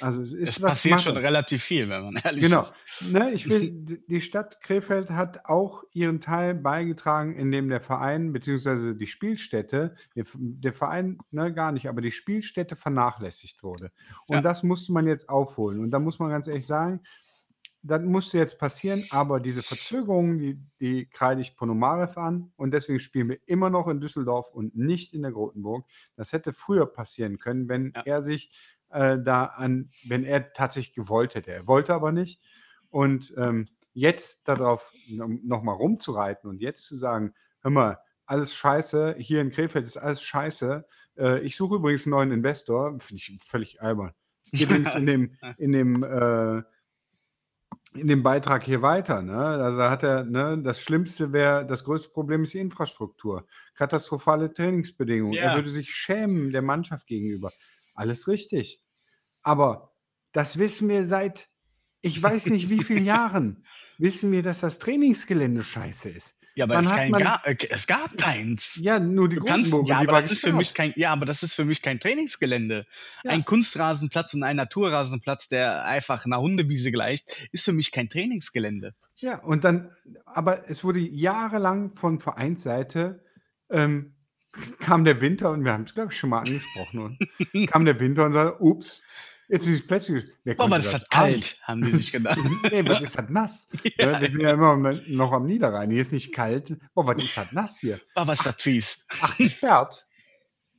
Also 0.00 0.22
es, 0.22 0.32
es 0.32 0.60
passiert 0.60 1.02
schon 1.02 1.16
relativ 1.16 1.62
viel, 1.62 1.88
wenn 1.88 2.04
man 2.04 2.20
ehrlich 2.24 2.44
genau. 2.44 2.62
ist. 2.62 2.74
Genau. 3.00 3.18
Ne, 3.18 3.32
ich 3.32 3.48
will, 3.48 3.70
die 4.08 4.20
Stadt 4.20 4.60
Krefeld 4.60 5.10
hat 5.10 5.46
auch 5.46 5.84
ihren 5.92 6.20
Teil 6.20 6.54
beigetragen, 6.54 7.34
indem 7.34 7.68
der 7.68 7.80
Verein 7.80 8.32
bzw. 8.32 8.94
die 8.94 9.06
Spielstätte, 9.06 9.94
der, 10.16 10.24
der 10.34 10.72
Verein 10.72 11.18
ne, 11.30 11.52
gar 11.52 11.72
nicht, 11.72 11.88
aber 11.88 12.00
die 12.00 12.10
Spielstätte 12.10 12.76
vernachlässigt 12.76 13.62
wurde. 13.62 13.92
Und 14.26 14.36
ja. 14.36 14.42
das 14.42 14.62
musste 14.62 14.92
man 14.92 15.06
jetzt 15.06 15.28
aufholen. 15.28 15.80
Und 15.80 15.90
da 15.90 15.98
muss 15.98 16.18
man 16.18 16.30
ganz 16.30 16.46
ehrlich 16.46 16.66
sagen, 16.66 17.00
das 17.82 18.02
musste 18.02 18.38
jetzt 18.38 18.58
passieren, 18.58 19.04
aber 19.10 19.40
diese 19.40 19.62
Verzögerungen, 19.62 20.38
die, 20.38 20.60
die 20.80 21.06
kreide 21.06 21.40
ich 21.40 21.56
Ponomarev 21.56 22.18
an 22.18 22.52
und 22.56 22.72
deswegen 22.72 23.00
spielen 23.00 23.30
wir 23.30 23.38
immer 23.46 23.70
noch 23.70 23.88
in 23.88 24.00
Düsseldorf 24.00 24.50
und 24.52 24.76
nicht 24.76 25.14
in 25.14 25.22
der 25.22 25.32
Grotenburg. 25.32 25.86
Das 26.14 26.32
hätte 26.32 26.52
früher 26.52 26.86
passieren 26.86 27.38
können, 27.38 27.68
wenn 27.68 27.92
ja. 27.94 28.02
er 28.04 28.20
sich 28.20 28.50
äh, 28.90 29.18
da 29.18 29.44
an, 29.44 29.90
wenn 30.06 30.24
er 30.24 30.52
tatsächlich 30.52 30.94
gewollt 30.94 31.34
hätte. 31.34 31.52
Er 31.52 31.66
wollte 31.66 31.94
aber 31.94 32.12
nicht. 32.12 32.40
Und 32.90 33.32
ähm, 33.36 33.68
jetzt 33.92 34.48
darauf 34.48 34.92
nochmal 35.08 35.76
rumzureiten 35.76 36.48
und 36.48 36.60
jetzt 36.60 36.86
zu 36.86 36.96
sagen, 36.96 37.34
hör 37.60 37.70
mal, 37.70 37.98
alles 38.26 38.54
scheiße, 38.54 39.16
hier 39.18 39.40
in 39.40 39.50
Krefeld 39.50 39.86
ist 39.86 39.96
alles 39.96 40.22
scheiße. 40.22 40.86
Äh, 41.18 41.40
ich 41.40 41.56
suche 41.56 41.76
übrigens 41.76 42.06
einen 42.06 42.12
neuen 42.12 42.32
Investor, 42.32 42.98
finde 43.00 43.16
ich 43.16 43.38
völlig 43.42 43.82
albern. 43.82 44.12
Geht 44.52 44.70
nämlich 44.70 44.94
in 44.94 45.06
dem, 45.06 45.36
in 45.58 45.72
dem 45.72 46.02
äh, 46.04 46.62
in 47.94 48.06
dem 48.06 48.22
Beitrag 48.22 48.64
hier 48.64 48.82
weiter. 48.82 49.22
Ne? 49.22 49.36
Also 49.36 49.82
hat 49.82 50.02
er, 50.04 50.24
ne, 50.24 50.60
das 50.62 50.80
Schlimmste 50.80 51.32
wäre, 51.32 51.66
das 51.66 51.84
größte 51.84 52.10
Problem 52.10 52.44
ist 52.44 52.54
die 52.54 52.60
Infrastruktur. 52.60 53.46
Katastrophale 53.74 54.52
Trainingsbedingungen. 54.52 55.32
Ja. 55.32 55.50
Er 55.50 55.56
würde 55.56 55.70
sich 55.70 55.90
schämen 55.90 56.52
der 56.52 56.62
Mannschaft 56.62 57.06
gegenüber. 57.06 57.52
Alles 57.94 58.28
richtig. 58.28 58.82
Aber 59.42 59.92
das 60.32 60.58
wissen 60.58 60.88
wir 60.88 61.06
seit, 61.06 61.48
ich 62.00 62.22
weiß 62.22 62.46
nicht 62.46 62.68
wie 62.70 62.84
vielen 62.84 63.04
Jahren, 63.06 63.64
wissen 63.98 64.32
wir, 64.32 64.42
dass 64.42 64.60
das 64.60 64.78
Trainingsgelände 64.78 65.62
scheiße 65.62 66.08
ist. 66.08 66.36
Ja, 66.54 66.64
aber 66.64 66.80
es, 66.80 66.90
man, 66.90 67.12
gar, 67.12 67.46
äh, 67.46 67.56
es, 67.70 67.86
gab 67.86 68.18
keins. 68.18 68.76
Ja, 68.82 68.98
nur 68.98 69.28
die 69.28 69.36
Grundburg. 69.36 69.88
Ja, 69.88 69.98
aber 69.98 70.20
das 70.20 70.32
ist 70.32 70.40
für 70.40 70.52
mich 70.52 70.74
kein, 70.74 70.92
ja, 70.96 71.12
aber 71.12 71.24
das 71.24 71.42
ist 71.42 71.54
für 71.54 71.64
mich 71.64 71.80
kein 71.80 72.00
Trainingsgelände. 72.00 72.86
Ja. 73.24 73.30
Ein 73.30 73.44
Kunstrasenplatz 73.44 74.34
und 74.34 74.42
ein 74.42 74.56
Naturrasenplatz, 74.56 75.48
der 75.48 75.84
einfach 75.84 76.26
einer 76.26 76.40
Hundewiese 76.40 76.90
gleicht, 76.90 77.48
ist 77.52 77.64
für 77.64 77.72
mich 77.72 77.92
kein 77.92 78.08
Trainingsgelände. 78.08 78.94
Ja, 79.20 79.38
und 79.38 79.64
dann, 79.64 79.90
aber 80.26 80.68
es 80.68 80.82
wurde 80.82 80.98
jahrelang 80.98 81.96
von 81.96 82.20
Vereinsseite 82.20 83.24
ähm, 83.70 84.14
kam 84.80 85.04
der 85.04 85.20
Winter 85.20 85.50
und 85.50 85.64
wir 85.64 85.72
haben 85.72 85.84
es, 85.84 85.94
glaube 85.94 86.12
ich, 86.12 86.18
schon 86.18 86.30
mal 86.30 86.40
angesprochen. 86.40 87.18
Und 87.52 87.66
kam 87.68 87.84
der 87.84 87.98
Winter 88.00 88.26
und 88.26 88.32
sagte, 88.32 88.62
ups, 88.62 89.02
jetzt 89.48 89.66
ist 89.66 89.80
es 89.80 89.86
plötzlich. 89.86 90.24
Wer 90.44 90.54
Boah, 90.54 90.64
aber 90.64 90.76
das, 90.76 90.94
hat 90.94 91.10
kalt, 91.10 91.60
haben 91.62 91.82
die 91.82 91.92
sich 91.92 92.12
gedacht. 92.12 92.38
nee, 92.70 92.84
was 92.86 93.00
ist 93.00 93.18
das 93.18 93.28
nass? 93.28 93.68
Ja. 93.96 94.20
Wir 94.20 94.30
sind 94.30 94.40
ja 94.40 94.52
immer 94.52 94.76
noch 95.08 95.32
am 95.32 95.46
Niederrhein. 95.46 95.90
Hier 95.90 96.00
ist 96.00 96.12
nicht 96.12 96.32
kalt. 96.32 96.78
Boah, 96.94 97.06
was 97.06 97.22
ist 97.22 97.36
das 97.36 97.52
nass 97.52 97.78
hier? 97.78 98.00
Boah, 98.14 98.26
was 98.26 98.40
ist 98.40 98.46
das 98.46 98.56
fies? 98.56 99.06
Ach, 99.20 99.36
gesperrt. 99.36 100.06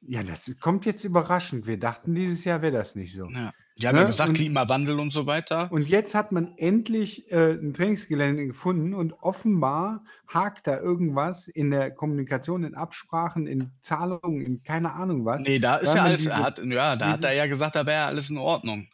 Ja, 0.02 0.24
das 0.24 0.52
kommt 0.60 0.86
jetzt 0.86 1.04
überraschend. 1.04 1.68
Wir 1.68 1.80
dachten, 1.80 2.16
dieses 2.16 2.44
Jahr 2.44 2.62
wäre 2.62 2.74
das 2.74 2.96
nicht 2.96 3.14
so. 3.14 3.30
Ja. 3.30 3.52
Die 3.78 3.88
haben 3.88 3.96
ne? 3.96 4.02
ja 4.02 4.08
gesagt, 4.08 4.30
und, 4.30 4.36
Klimawandel 4.36 5.00
und 5.00 5.12
so 5.12 5.26
weiter. 5.26 5.72
Und 5.72 5.88
jetzt 5.88 6.14
hat 6.14 6.32
man 6.32 6.54
endlich 6.58 7.32
äh, 7.32 7.54
ein 7.54 7.74
Trainingsgelände 7.74 8.46
gefunden 8.46 8.94
und 8.94 9.14
offenbar 9.22 10.04
hakt 10.28 10.68
da 10.68 10.80
irgendwas 10.80 11.48
in 11.48 11.72
der 11.72 11.92
Kommunikation, 11.92 12.64
in 12.64 12.76
Absprachen, 12.76 13.48
in 13.48 13.72
Zahlungen, 13.82 14.42
in 14.42 14.64
keine 14.64 14.94
Ahnung 14.94 15.26
was. 15.26 15.42
Nee, 15.42 15.60
da 15.60 15.78
ist 15.78 15.96
ja 15.96 16.04
alles, 16.04 16.22
diese, 16.22 16.38
hat, 16.38 16.62
ja, 16.64 16.96
da 16.96 17.12
hat 17.12 17.24
er 17.24 17.34
ja 17.34 17.48
gesagt, 17.48 17.76
da 17.76 17.86
wäre 17.86 18.02
ja 18.02 18.08
alles 18.08 18.30
in 18.30 18.38
Ordnung. 18.38 18.88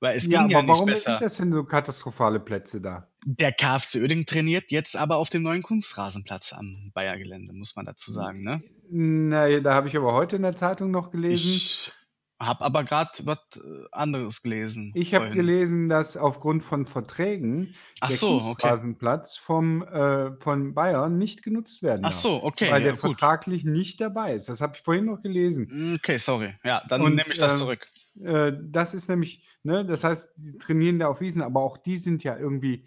Weil 0.00 0.16
es 0.16 0.26
ja, 0.26 0.40
ging 0.40 0.50
ja 0.50 0.62
nicht 0.62 0.68
warum 0.68 0.86
besser. 0.86 1.12
sind 1.12 1.22
das 1.22 1.36
denn 1.36 1.52
so 1.52 1.64
katastrophale 1.64 2.40
Plätze 2.40 2.80
da? 2.80 3.06
Der 3.26 3.52
KfC 3.52 4.00
Oeding 4.02 4.24
trainiert 4.24 4.70
jetzt 4.70 4.96
aber 4.96 5.16
auf 5.16 5.28
dem 5.28 5.42
neuen 5.42 5.62
Kunstrasenplatz 5.62 6.54
am 6.54 6.90
Bayer-Gelände, 6.94 7.52
muss 7.52 7.76
man 7.76 7.84
dazu 7.84 8.10
sagen, 8.10 8.42
ne? 8.42 8.62
Na, 8.88 9.60
da 9.60 9.74
habe 9.74 9.88
ich 9.88 9.96
aber 9.96 10.14
heute 10.14 10.36
in 10.36 10.42
der 10.42 10.56
Zeitung 10.56 10.90
noch 10.90 11.10
gelesen. 11.10 11.50
Ich 11.50 11.92
hab 12.40 12.62
aber 12.62 12.84
gerade 12.84 13.10
was 13.24 13.38
äh, 13.56 13.60
anderes 13.92 14.42
gelesen. 14.42 14.92
Ich 14.94 15.14
habe 15.14 15.30
gelesen, 15.30 15.90
dass 15.90 16.16
aufgrund 16.16 16.64
von 16.64 16.86
Verträgen 16.86 17.74
Ach 18.00 18.08
der 18.08 18.16
so, 18.16 18.40
Kunstrasenplatz 18.40 19.36
vom, 19.36 19.82
äh, 19.82 20.32
von 20.40 20.72
Bayern 20.72 21.18
nicht 21.18 21.42
genutzt 21.42 21.82
werden 21.82 22.00
Ach 22.02 22.10
darf, 22.10 22.20
so, 22.20 22.42
okay. 22.42 22.70
weil 22.70 22.80
ja, 22.80 22.88
der 22.88 22.92
gut. 22.92 23.00
vertraglich 23.00 23.64
nicht 23.64 24.00
dabei 24.00 24.34
ist. 24.34 24.48
Das 24.48 24.62
habe 24.62 24.72
ich 24.74 24.82
vorhin 24.82 25.04
noch 25.04 25.20
gelesen. 25.20 25.68
Mm, 25.70 25.94
Okay, 25.96 26.16
sorry. 26.16 26.54
Ja, 26.64 26.82
dann 26.88 27.02
Und, 27.02 27.14
nehme 27.14 27.30
ich 27.30 27.38
das 27.38 27.52
ähm, 27.52 27.58
zurück. 27.58 27.86
Äh, 28.22 28.52
das 28.58 28.94
ist 28.94 29.10
nämlich, 29.10 29.46
ne, 29.62 29.84
das 29.84 30.02
heißt, 30.02 30.32
die 30.36 30.56
trainieren 30.56 30.98
da 30.98 31.08
auf 31.08 31.20
Wiesen, 31.20 31.42
aber 31.42 31.60
auch 31.60 31.76
die 31.76 31.98
sind 31.98 32.24
ja 32.24 32.38
irgendwie, 32.38 32.86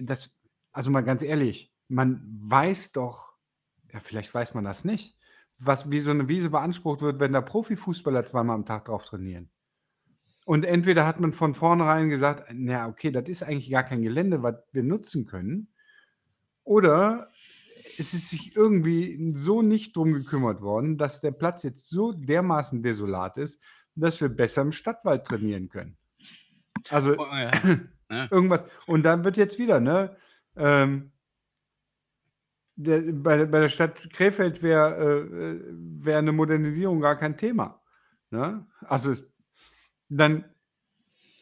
das, 0.00 0.38
also 0.70 0.90
mal 0.90 1.02
ganz 1.02 1.22
ehrlich, 1.22 1.74
man 1.88 2.22
weiß 2.42 2.92
doch, 2.92 3.32
ja, 3.92 3.98
vielleicht 3.98 4.32
weiß 4.32 4.54
man 4.54 4.62
das 4.62 4.84
nicht, 4.84 5.17
was 5.58 5.90
wie 5.90 6.00
so 6.00 6.10
eine 6.10 6.28
Wiese 6.28 6.50
beansprucht 6.50 7.00
wird, 7.02 7.20
wenn 7.20 7.32
da 7.32 7.40
Profifußballer 7.40 8.24
zweimal 8.26 8.56
am 8.56 8.66
Tag 8.66 8.86
drauf 8.86 9.04
trainieren. 9.04 9.50
Und 10.44 10.64
entweder 10.64 11.06
hat 11.06 11.20
man 11.20 11.32
von 11.32 11.54
vornherein 11.54 12.08
gesagt, 12.08 12.48
na 12.54 12.88
okay, 12.88 13.10
das 13.10 13.28
ist 13.28 13.42
eigentlich 13.42 13.70
gar 13.70 13.84
kein 13.84 14.02
Gelände, 14.02 14.42
was 14.42 14.54
wir 14.72 14.82
nutzen 14.82 15.26
können, 15.26 15.68
oder 16.64 17.30
es 17.98 18.14
ist 18.14 18.28
sich 18.28 18.54
irgendwie 18.56 19.32
so 19.34 19.62
nicht 19.62 19.96
drum 19.96 20.12
gekümmert 20.12 20.60
worden, 20.60 20.98
dass 20.98 21.20
der 21.20 21.32
Platz 21.32 21.62
jetzt 21.62 21.88
so 21.88 22.12
dermaßen 22.12 22.82
desolat 22.82 23.38
ist, 23.38 23.62
dass 23.94 24.20
wir 24.20 24.28
besser 24.28 24.62
im 24.62 24.72
Stadtwald 24.72 25.24
trainieren 25.26 25.68
können. 25.68 25.96
Also 26.90 27.14
Oh, 27.18 27.24
ja. 27.34 27.50
Ja. 28.10 28.26
irgendwas. 28.30 28.64
Und 28.86 29.02
dann 29.02 29.22
wird 29.22 29.36
jetzt 29.36 29.58
wieder, 29.58 29.80
ne? 29.80 30.16
Ähm, 30.56 31.12
der, 32.78 33.00
bei, 33.12 33.36
der- 33.38 33.46
bei 33.46 33.60
der 33.60 33.68
Stadt 33.68 34.08
Krefeld 34.12 34.62
wäre 34.62 34.96
äh, 34.96 35.60
wär 36.04 36.18
eine 36.18 36.32
Modernisierung 36.32 37.00
gar 37.00 37.16
kein 37.16 37.36
Thema. 37.36 37.82
Ne? 38.30 38.66
Also 38.82 39.14
dann 40.08 40.44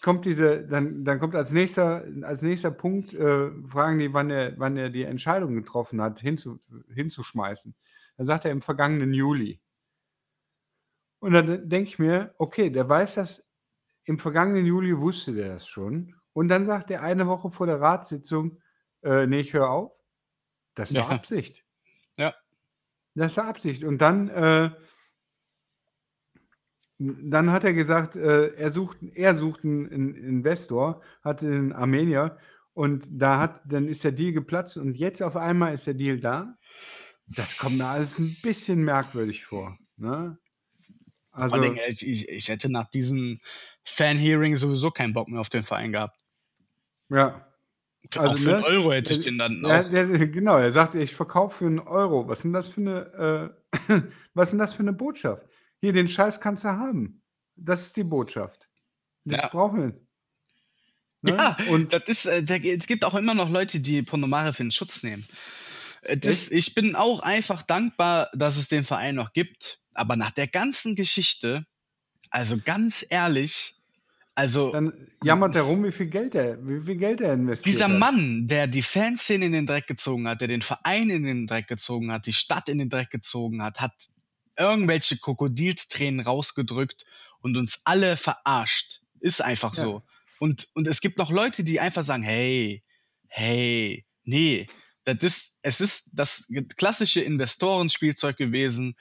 kommt 0.03 0.25
diese, 0.25 0.67
dann, 0.67 1.05
dann 1.05 1.19
kommt 1.21 1.35
als 1.35 1.53
nächster, 1.53 2.05
als 2.23 2.43
nächster 2.43 2.71
Punkt, 2.71 3.15
äh, 3.15 3.51
fragen 3.67 3.99
die, 3.99 4.13
wann 4.13 4.31
er, 4.31 4.59
wann 4.59 4.77
er 4.77 4.91
die 4.91 5.05
Entscheidung 5.05 5.55
getroffen 5.55 6.01
hat, 6.01 6.21
hinzu, 6.21 6.61
hinzuschmeißen. 6.95 7.75
Dann 8.17 8.27
sagt 8.27 8.45
er 8.45 8.53
im 8.53 8.63
vergangenen 8.63 9.13
Juli. 9.15 9.61
Und 11.21 11.33
dann 11.33 11.69
denke 11.69 11.89
ich 11.91 11.99
mir, 11.99 12.35
okay, 12.39 12.71
der 12.71 12.89
weiß 12.89 13.15
das, 13.17 13.45
im 14.05 14.19
vergangenen 14.19 14.67
Juli 14.67 14.99
wusste 14.99 15.33
der 15.35 15.55
das 15.55 15.67
schon. 15.69 16.15
Und 16.33 16.49
dann 16.49 16.65
sagt 16.65 16.91
er 16.91 17.03
eine 17.03 17.27
Woche 17.27 17.51
vor 17.51 17.67
der 17.67 17.81
Ratssitzung, 17.81 18.61
äh, 19.03 19.27
nee, 19.27 19.41
ich 19.41 19.53
höre 19.55 19.71
auf. 19.71 19.93
Das 20.77 20.91
ist 20.91 20.97
Ja. 20.97 21.09
Absicht. 21.09 21.65
Ja. 22.17 22.35
Das 23.17 23.33
ist 23.33 23.39
Absicht. 23.39 23.83
Und 23.83 23.99
dann, 23.99 24.29
äh, 24.29 24.71
dann 26.99 27.51
hat 27.51 27.65
er 27.65 27.73
gesagt, 27.73 28.15
äh, 28.15 28.55
er 28.55 28.71
sucht, 28.71 28.99
er 29.15 29.35
sucht 29.35 29.65
einen, 29.65 29.91
einen 29.93 30.15
Investor, 30.15 31.03
hat 31.25 31.43
einen 31.43 31.73
Armenier 31.73 32.39
und 32.75 33.09
da 33.11 33.41
hat, 33.41 33.61
dann 33.65 33.89
ist 33.89 34.05
der 34.05 34.13
Deal 34.13 34.33
geplatzt 34.33 34.77
und 34.77 34.97
jetzt 34.97 35.23
auf 35.23 35.35
einmal 35.37 35.75
ist 35.75 35.87
der 35.87 35.95
Deal 35.95 36.21
da. 36.21 36.57
Das 37.27 37.57
kommt 37.59 37.79
mir 37.79 37.87
alles 37.87 38.19
ein 38.19 38.37
bisschen 38.43 38.85
merkwürdig 38.85 39.45
vor. 39.45 39.77
Ne? 39.97 40.39
Also, 41.33 41.61
Dingen, 41.61 41.79
ich, 41.89 42.07
ich, 42.07 42.29
ich 42.29 42.49
hätte 42.49 42.71
nach 42.71 42.89
diesem 42.89 43.41
Fan-Hearing 43.85 44.57
sowieso 44.57 44.91
keinen 44.91 45.13
Bock 45.13 45.29
mehr 45.29 45.41
auf 45.41 45.49
den 45.49 45.65
Verein 45.65 45.93
gehabt. 45.93 46.19
ja. 47.09 47.46
Für- 48.11 48.21
Also, 48.21 48.35
auch 48.37 48.39
für 48.41 48.51
einen 48.55 48.61
ne, 48.61 48.67
Euro 48.67 48.93
hätte 48.93 49.13
ich 49.13 49.21
den 49.21 49.39
dann 49.39 49.63
Ja, 49.65 49.81
auch. 49.83 49.91
der, 49.91 50.07
genau, 50.29 50.59
er 50.59 50.71
sagte, 50.71 50.99
ich 51.01 51.15
verkaufe 51.15 51.59
für 51.59 51.67
einen 51.67 51.79
Euro. 51.81 52.29
Was 52.29 52.43
sind 52.43 52.53
das 52.53 52.69
für 52.69 52.81
eine, 52.81 53.53
äh, 53.73 53.73
was 54.35 54.51
sind 54.51 54.59
das 54.59 54.75
für 54.75 54.81
eine 54.83 54.93
Botschaft? 54.93 55.43
Hier, 55.81 55.93
den 55.93 56.09
Scheiß 56.09 56.41
kannst 56.41 56.65
du 56.65 56.69
haben. 56.69 57.23
Das 57.57 57.87
ist 57.87 57.97
die 57.97 58.05
Botschaft. 58.05 58.69
Das 59.25 59.39
Ja. 59.39 59.49
brauchen 59.49 59.81
wir. 59.83 60.01
Ne? 61.23 61.37
Ja, 61.37 61.57
Und 61.71 61.93
das 61.93 62.03
ist, 62.07 62.27
äh, 62.27 62.43
da, 62.43 62.57
es 62.57 62.87
gibt 62.87 63.05
auch 63.05 63.15
immer 63.15 63.35
noch 63.35 63.49
Leute, 63.51 63.81
die 63.81 64.03
Ponomarev 64.03 64.61
in 64.61 64.71
Schutz 64.71 65.03
nehmen. 65.03 65.27
Äh, 66.03 66.17
Das, 66.17 66.51
ich 66.51 66.75
bin 66.75 66.95
auch 66.95 67.21
einfach 67.21 67.63
dankbar, 67.63 68.31
dass 68.35 68.57
es 68.57 68.69
den 68.69 68.85
Verein 68.85 69.15
noch 69.15 69.33
gibt. 69.33 69.81
Aber 69.95 70.15
nach 70.17 70.31
der 70.31 70.47
ganzen 70.47 70.95
Geschichte, 70.95 71.67
also 72.31 72.59
ganz 72.63 73.05
ehrlich, 73.09 73.76
Also, 74.37 74.71
Dann 74.71 74.93
jammert 75.25 75.57
er 75.57 75.63
rum, 75.63 75.83
wie 75.83 75.91
viel 75.93 76.07
Geld 76.09 76.35
er, 76.35 76.59
wie 76.69 76.85
viel 76.85 76.97
Geld 76.97 77.23
er 77.23 77.33
investiert 77.33 77.67
dieser 77.75 77.89
hat. 77.89 77.99
Mann, 77.99 78.47
der 78.47 78.67
die 78.67 78.83
Fanszene 78.83 79.47
in 79.47 79.53
den 79.53 79.65
Dreck 79.65 79.87
gezogen 79.87 80.29
hat, 80.29 80.43
der 80.43 80.49
den 80.49 80.61
Verein 80.61 81.09
in 81.09 81.23
den 81.23 81.47
Dreck 81.47 81.69
gezogen 81.69 82.13
hat, 82.13 82.27
die 82.27 82.35
Stadt 82.35 82.69
in 82.69 82.77
den 82.77 82.91
Dreck 82.91 83.09
gezogen 83.09 83.63
hat, 83.63 83.81
hat 83.81 83.95
irgendwelche 84.59 85.17
Krokodilstränen 85.17 86.21
rausgedrückt 86.21 87.07
und 87.41 87.57
uns 87.57 87.81
alle 87.85 88.19
verarscht. 88.19 89.01
Ist 89.21 89.41
einfach 89.41 89.75
Ja. 89.75 89.83
so. 89.83 90.03
Und, 90.39 90.69
und 90.75 90.87
es 90.87 91.01
gibt 91.01 91.17
noch 91.17 91.31
Leute, 91.31 91.65
die 91.65 91.81
einfach 91.81 92.05
sagen, 92.05 92.23
hey, 92.23 92.85
hey, 93.29 94.05
nee, 94.25 94.67
das 95.05 95.23
ist, 95.23 95.59
es 95.63 95.81
ist 95.81 96.11
das 96.13 96.47
klassische 96.77 97.23
Investorenspielzeug 97.23 98.37
gewesen. 98.37 98.97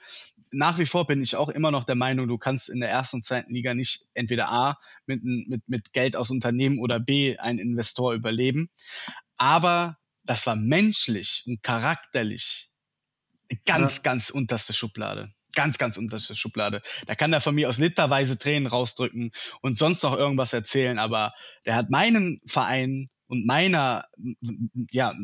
Nach 0.52 0.78
wie 0.78 0.86
vor 0.86 1.06
bin 1.06 1.22
ich 1.22 1.36
auch 1.36 1.48
immer 1.48 1.70
noch 1.70 1.84
der 1.84 1.94
Meinung, 1.96 2.28
du 2.28 2.38
kannst 2.38 2.68
in 2.68 2.80
der 2.80 2.90
ersten 2.90 3.16
und 3.16 3.24
zweiten 3.24 3.52
Liga 3.52 3.74
nicht 3.74 4.06
entweder 4.14 4.48
A 4.50 4.78
mit, 5.06 5.22
mit, 5.24 5.68
mit 5.68 5.92
Geld 5.92 6.16
aus 6.16 6.30
Unternehmen 6.30 6.78
oder 6.78 7.00
B 7.00 7.36
einen 7.38 7.58
Investor 7.58 8.14
überleben. 8.14 8.70
Aber 9.36 9.98
das 10.24 10.46
war 10.46 10.56
menschlich 10.56 11.44
und 11.46 11.62
charakterlich 11.62 12.70
ganz, 13.64 13.96
Ja. 13.98 14.02
ganz 14.02 14.30
unterste 14.30 14.72
Schublade. 14.72 15.32
Ganz, 15.54 15.78
ganz 15.78 15.96
unterste 15.96 16.34
Schublade. 16.36 16.82
Da 17.06 17.14
kann 17.14 17.32
er 17.32 17.40
von 17.40 17.54
mir 17.54 17.68
aus 17.70 17.78
literweise 17.78 18.36
Tränen 18.36 18.66
rausdrücken 18.66 19.30
und 19.62 19.78
sonst 19.78 20.02
noch 20.02 20.14
irgendwas 20.16 20.52
erzählen, 20.52 20.98
aber 20.98 21.32
der 21.64 21.76
hat 21.76 21.88
meinen 21.90 22.40
Verein 22.46 23.08
und 23.28 23.46
meiner, 23.46 24.04
ja, 24.90 25.14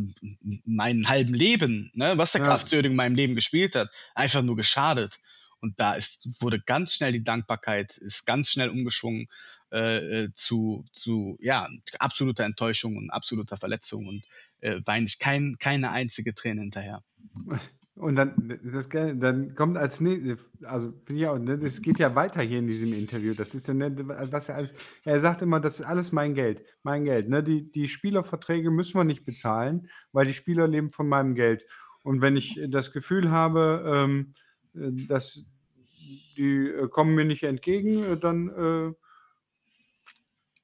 meinen 0.64 1.08
halben 1.08 1.34
Leben, 1.34 1.90
ne, 1.94 2.18
was 2.18 2.32
der 2.32 2.40
Ja. 2.40 2.48
Kraftsöding 2.48 2.92
in 2.92 2.96
meinem 2.96 3.14
Leben 3.14 3.34
gespielt 3.34 3.76
hat, 3.76 3.90
einfach 4.14 4.42
nur 4.42 4.56
geschadet. 4.56 5.18
Und 5.60 5.78
da 5.78 5.94
ist, 5.94 6.28
wurde 6.40 6.60
ganz 6.60 6.94
schnell 6.94 7.12
die 7.12 7.22
Dankbarkeit, 7.22 7.96
ist 7.98 8.26
ganz 8.26 8.50
schnell 8.50 8.68
umgeschwungen 8.68 9.28
äh, 9.70 10.24
äh, 10.24 10.32
zu, 10.34 10.84
zu 10.92 11.38
ja, 11.40 11.68
absoluter 11.98 12.44
Enttäuschung 12.44 12.96
und 12.96 13.10
absoluter 13.10 13.56
Verletzung 13.56 14.06
und 14.06 14.26
äh, 14.60 14.80
weine 14.84 15.06
ich 15.06 15.18
kein, 15.18 15.56
keine 15.58 15.92
einzige 15.92 16.34
Träne 16.34 16.62
hinterher. 16.62 17.02
Und 17.94 18.16
dann, 18.16 18.58
das 18.64 18.88
dann 18.88 19.54
kommt 19.54 19.76
als 19.76 20.00
nächstes, 20.00 20.38
also 20.62 20.94
finde 21.04 21.22
ich 21.22 21.28
auch, 21.28 21.38
ne, 21.38 21.58
das 21.58 21.82
geht 21.82 21.98
ja 21.98 22.14
weiter 22.14 22.40
hier 22.40 22.58
in 22.58 22.66
diesem 22.66 22.94
Interview. 22.94 23.34
Das 23.34 23.54
ist 23.54 23.68
ne, 23.68 23.94
was 24.08 24.48
er 24.48 24.54
alles, 24.56 24.74
er 25.04 25.20
sagt 25.20 25.42
immer, 25.42 25.60
das 25.60 25.80
ist 25.80 25.86
alles 25.86 26.10
mein 26.10 26.34
Geld, 26.34 26.64
mein 26.82 27.04
Geld. 27.04 27.28
Ne? 27.28 27.42
Die, 27.42 27.70
die 27.70 27.88
Spielerverträge 27.88 28.70
müssen 28.70 28.98
wir 28.98 29.04
nicht 29.04 29.26
bezahlen, 29.26 29.90
weil 30.12 30.26
die 30.26 30.32
Spieler 30.32 30.66
leben 30.66 30.90
von 30.90 31.06
meinem 31.06 31.34
Geld. 31.34 31.66
Und 32.02 32.22
wenn 32.22 32.34
ich 32.34 32.58
das 32.68 32.92
Gefühl 32.92 33.30
habe, 33.30 33.84
ähm, 33.86 34.34
äh, 34.74 35.06
dass 35.06 35.44
die 36.36 36.68
äh, 36.68 36.88
kommen 36.88 37.14
mir 37.14 37.26
nicht 37.26 37.42
entgegen, 37.42 38.02
äh, 38.04 38.16
dann, 38.16 38.48
äh, 38.48 38.94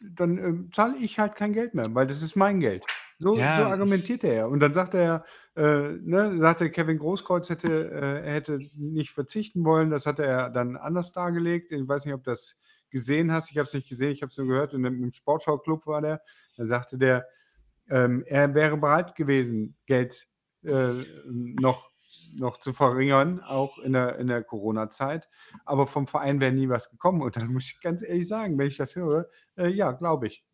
dann 0.00 0.38
äh, 0.38 0.70
zahle 0.72 0.96
ich 0.96 1.18
halt 1.18 1.36
kein 1.36 1.52
Geld 1.52 1.74
mehr, 1.74 1.94
weil 1.94 2.06
das 2.06 2.22
ist 2.22 2.36
mein 2.36 2.60
Geld. 2.60 2.84
So, 3.18 3.36
Ja. 3.36 3.56
so 3.56 3.62
argumentiert 3.64 4.22
er 4.24 4.34
ja. 4.34 4.46
Und 4.46 4.60
dann 4.60 4.74
sagt 4.74 4.94
er, 4.94 5.24
äh, 5.56 5.92
ne, 6.02 6.38
sagte 6.38 6.70
Kevin 6.70 6.98
Großkreuz 6.98 7.48
hätte, 7.50 7.90
äh, 7.90 8.26
er 8.26 8.32
hätte 8.34 8.58
nicht 8.76 9.10
verzichten 9.10 9.64
wollen. 9.64 9.90
Das 9.90 10.06
hat 10.06 10.20
er 10.20 10.50
dann 10.50 10.76
anders 10.76 11.12
dargelegt. 11.12 11.72
Ich 11.72 11.86
weiß 11.88 12.04
nicht, 12.04 12.14
ob 12.14 12.22
du 12.24 12.30
das 12.30 12.58
gesehen 12.90 13.32
hast. 13.32 13.50
Ich 13.50 13.58
habe 13.58 13.66
es 13.66 13.74
nicht 13.74 13.88
gesehen, 13.88 14.10
ich 14.12 14.22
habe 14.22 14.30
es 14.30 14.38
nur 14.38 14.46
gehört. 14.46 14.72
Und 14.74 14.84
im 14.84 15.10
Sportschau-Club 15.12 15.86
war 15.86 16.00
der. 16.00 16.22
Da 16.56 16.64
sagte 16.66 16.96
der, 16.98 17.26
ähm, 17.90 18.22
er 18.26 18.54
wäre 18.54 18.76
bereit 18.76 19.14
gewesen, 19.16 19.76
Geld 19.86 20.28
äh, 20.64 20.92
noch, 21.26 21.90
noch 22.36 22.58
zu 22.58 22.72
verringern, 22.72 23.40
auch 23.40 23.78
in 23.78 23.94
der, 23.94 24.18
in 24.18 24.28
der 24.28 24.44
Corona-Zeit. 24.44 25.28
Aber 25.64 25.86
vom 25.86 26.06
Verein 26.06 26.40
wäre 26.40 26.52
nie 26.52 26.68
was 26.68 26.90
gekommen. 26.90 27.22
Und 27.22 27.36
dann 27.36 27.48
muss 27.52 27.64
ich 27.64 27.80
ganz 27.80 28.02
ehrlich 28.02 28.28
sagen, 28.28 28.58
wenn 28.58 28.68
ich 28.68 28.76
das 28.76 28.94
höre, 28.96 29.28
äh, 29.56 29.68
ja, 29.68 29.92
glaube 29.92 30.28
ich. 30.28 30.44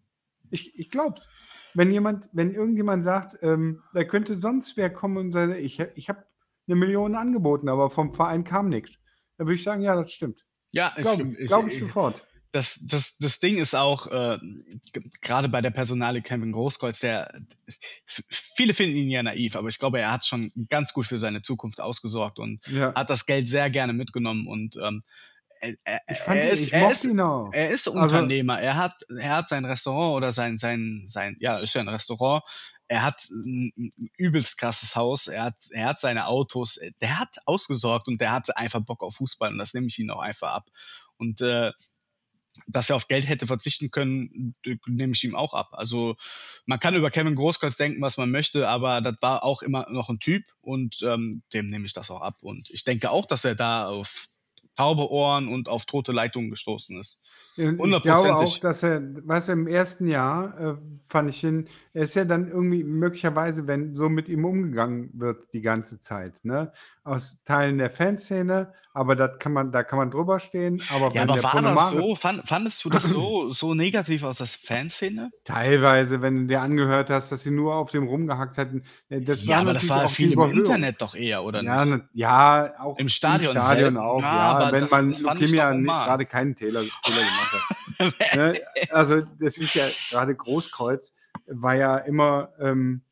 Ich, 0.54 0.78
ich 0.78 0.90
glaube 0.90 1.16
es. 1.16 1.28
Wenn 1.74 1.90
jemand, 1.90 2.28
wenn 2.32 2.54
irgendjemand 2.54 3.02
sagt, 3.02 3.42
ähm, 3.42 3.82
da 3.92 4.04
könnte 4.04 4.38
sonst 4.38 4.76
wer 4.76 4.90
kommen 4.90 5.16
und 5.16 5.32
sagt, 5.32 5.56
ich, 5.58 5.80
ich 5.96 6.08
habe 6.08 6.24
eine 6.68 6.76
Million 6.76 7.16
angeboten, 7.16 7.68
aber 7.68 7.90
vom 7.90 8.12
Verein 8.12 8.44
kam 8.44 8.68
nichts, 8.68 8.98
dann 9.36 9.48
würde 9.48 9.56
ich 9.56 9.64
sagen, 9.64 9.82
ja, 9.82 9.96
das 9.96 10.12
stimmt. 10.12 10.44
Ja, 10.72 10.92
Glaube 10.96 11.34
ich, 11.36 11.48
glaub 11.48 11.66
ich 11.66 11.78
sofort. 11.80 12.24
das, 12.52 12.86
das, 12.88 13.18
das 13.18 13.40
Ding 13.40 13.58
ist 13.58 13.74
auch, 13.74 14.06
äh, 14.06 14.38
gerade 15.22 15.48
bei 15.48 15.60
der 15.60 15.70
Personale 15.72 16.22
Kevin 16.22 16.52
Großkreuz, 16.52 17.00
der 17.00 17.32
viele 18.56 18.72
finden 18.74 18.96
ihn 18.96 19.10
ja 19.10 19.22
naiv, 19.24 19.56
aber 19.56 19.68
ich 19.68 19.78
glaube, 19.78 19.98
er 20.00 20.12
hat 20.12 20.24
schon 20.24 20.52
ganz 20.70 20.92
gut 20.92 21.06
für 21.06 21.18
seine 21.18 21.42
Zukunft 21.42 21.80
ausgesorgt 21.80 22.38
und 22.38 22.64
Ja. 22.68 22.94
hat 22.94 23.10
das 23.10 23.26
Geld 23.26 23.48
sehr 23.48 23.68
gerne 23.70 23.92
mitgenommen 23.92 24.46
und 24.46 24.76
ähm, 24.80 25.02
er, 25.84 26.00
Ich 26.08 26.18
fand 26.18 26.40
ihn, 26.40 26.48
ist, 26.48 26.66
ich 26.66 26.72
er 26.72 26.80
mochte 26.80 26.92
ist, 26.94 27.04
ihn 27.04 27.20
auch. 27.20 27.50
er 27.52 27.70
ist 27.70 27.88
Also- 27.88 27.98
Unternehmer. 28.00 28.60
er 28.60 28.76
hat, 28.76 28.94
er 29.18 29.36
hat 29.36 29.48
sein 29.48 29.64
Restaurant 29.64 30.16
oder 30.16 30.32
sein, 30.32 30.58
sein, 30.58 31.04
sein, 31.08 31.36
ja, 31.40 31.58
ist 31.58 31.74
ja 31.74 31.80
ein 31.80 31.88
Restaurant. 31.88 32.42
Er 32.86 33.02
hat 33.02 33.22
ein 33.30 33.72
übelst 34.18 34.58
krasses 34.58 34.94
Haus. 34.94 35.26
Er 35.26 35.44
hat, 35.44 35.56
er 35.70 35.86
hat 35.86 36.00
seine 36.00 36.26
Autos. 36.26 36.78
Der 37.00 37.18
hat 37.18 37.36
ausgesorgt 37.46 38.08
und 38.08 38.20
der 38.20 38.32
hat 38.32 38.54
einfach 38.56 38.80
Bock 38.80 39.02
auf 39.02 39.16
Fußball 39.16 39.50
und 39.52 39.58
das 39.58 39.72
nehme 39.74 39.86
ich 39.86 39.98
ihm 39.98 40.10
auch 40.10 40.20
einfach 40.20 40.52
ab. 40.52 40.68
Und 41.16 41.40
äh, 41.40 41.72
dass 42.68 42.88
er 42.88 42.96
auf 42.96 43.08
Geld 43.08 43.26
hätte 43.26 43.46
verzichten 43.48 43.90
können, 43.90 44.54
nehme 44.86 45.12
ich 45.14 45.24
ihm 45.24 45.34
auch 45.34 45.54
ab. 45.54 45.70
Also 45.72 46.14
man 46.66 46.78
kann 46.78 46.94
über 46.94 47.10
Kevin 47.10 47.34
Großkreuz 47.34 47.76
denken, 47.76 48.00
was 48.00 48.16
man 48.16 48.30
möchte, 48.30 48.68
aber 48.68 49.00
das 49.00 49.16
war 49.20 49.42
auch 49.42 49.62
immer 49.62 49.86
noch 49.90 50.08
ein 50.08 50.20
Typ 50.20 50.44
und 50.60 51.02
ähm, 51.02 51.42
dem 51.52 51.68
nehme 51.70 51.86
ich 51.86 51.94
das 51.94 52.10
auch 52.12 52.20
ab. 52.20 52.36
Und 52.42 52.70
ich 52.70 52.84
denke 52.84 53.10
auch, 53.10 53.26
dass 53.26 53.44
er 53.44 53.56
da 53.56 53.88
auf 53.88 54.26
taube 54.76 55.10
Ohren 55.10 55.48
und 55.48 55.68
auf 55.68 55.84
tote 55.86 56.12
Leitungen 56.12 56.50
gestoßen 56.50 56.98
ist. 57.00 57.20
Ich 57.56 58.02
glaube 58.02 58.34
auch, 58.36 58.58
dass 58.58 58.82
er, 58.82 59.00
weißt 59.26 59.48
du, 59.48 59.52
im 59.52 59.66
ersten 59.68 60.08
Jahr 60.08 60.58
äh, 60.58 60.74
fand 60.98 61.30
ich 61.30 61.44
ihn, 61.44 61.68
er 61.92 62.02
ist 62.02 62.14
ja 62.16 62.24
dann 62.24 62.48
irgendwie 62.48 62.82
möglicherweise, 62.84 63.66
wenn 63.66 63.94
so 63.94 64.08
mit 64.08 64.28
ihm 64.28 64.44
umgegangen 64.44 65.10
wird 65.14 65.52
die 65.52 65.60
ganze 65.60 66.00
Zeit, 66.00 66.44
ne? 66.44 66.72
Aus 67.04 67.36
Teilen 67.44 67.78
der 67.78 67.90
Fanszene, 67.90 68.72
aber 68.94 69.14
das 69.14 69.38
kann 69.38 69.52
man, 69.52 69.70
da 69.72 69.82
kann 69.82 69.98
man 69.98 70.10
drüber 70.10 70.40
stehen. 70.40 70.82
Aber 70.90 71.12
Ja, 71.12 71.22
aber 71.24 71.42
war 71.42 71.60
das 71.62 71.90
so? 71.90 72.14
Fand, 72.14 72.48
fandest 72.48 72.82
du 72.84 72.88
das 72.90 73.02
so, 73.04 73.50
so 73.52 73.74
negativ 73.74 74.22
aus 74.24 74.38
der 74.38 74.46
Fanszene? 74.46 75.30
Teilweise, 75.44 76.22
wenn 76.22 76.36
du 76.36 76.46
dir 76.46 76.62
angehört 76.62 77.10
hast, 77.10 77.30
dass 77.30 77.42
sie 77.42 77.50
nur 77.50 77.74
auf 77.74 77.90
dem 77.90 78.04
rumgehackt 78.04 78.56
hatten. 78.56 78.84
äh, 79.10 79.20
Das 79.20 79.44
ja, 79.44 79.56
war 79.56 79.62
aber 79.62 79.74
das 79.74 79.88
war 79.90 80.08
viel 80.08 80.32
im. 80.32 80.40
Internet 80.40 81.02
doch 81.02 81.14
eher, 81.14 81.44
oder 81.44 81.62
Ja, 81.62 81.84
nicht? 81.84 82.04
ja, 82.14 82.72
auch 82.78 82.96
Im 82.98 83.08
Stadion 83.10 83.50
Stadion 83.52 83.94
selten. 83.94 83.96
auch. 83.98 84.20
Ja, 84.22 84.34
Ja, 84.34 84.42
aber 84.56 84.72
wenn 84.72 84.80
das- 84.82 84.90
man 84.90 85.10
das 85.10 85.20
normal. 85.20 86.06
gerade 86.06 86.24
keinen 86.26 86.56
Fehler, 86.56 86.80
Fehler 86.80 87.16
gemacht. 87.18 87.43
ne? 88.34 88.60
Also 88.90 89.20
das 89.20 89.58
ist 89.58 89.74
ja 89.74 89.86
gerade 90.10 90.34
Großkreuz 90.34 91.12
war 91.46 91.74
ja 91.74 91.98
immer, 91.98 92.52
ähm, 92.58 93.02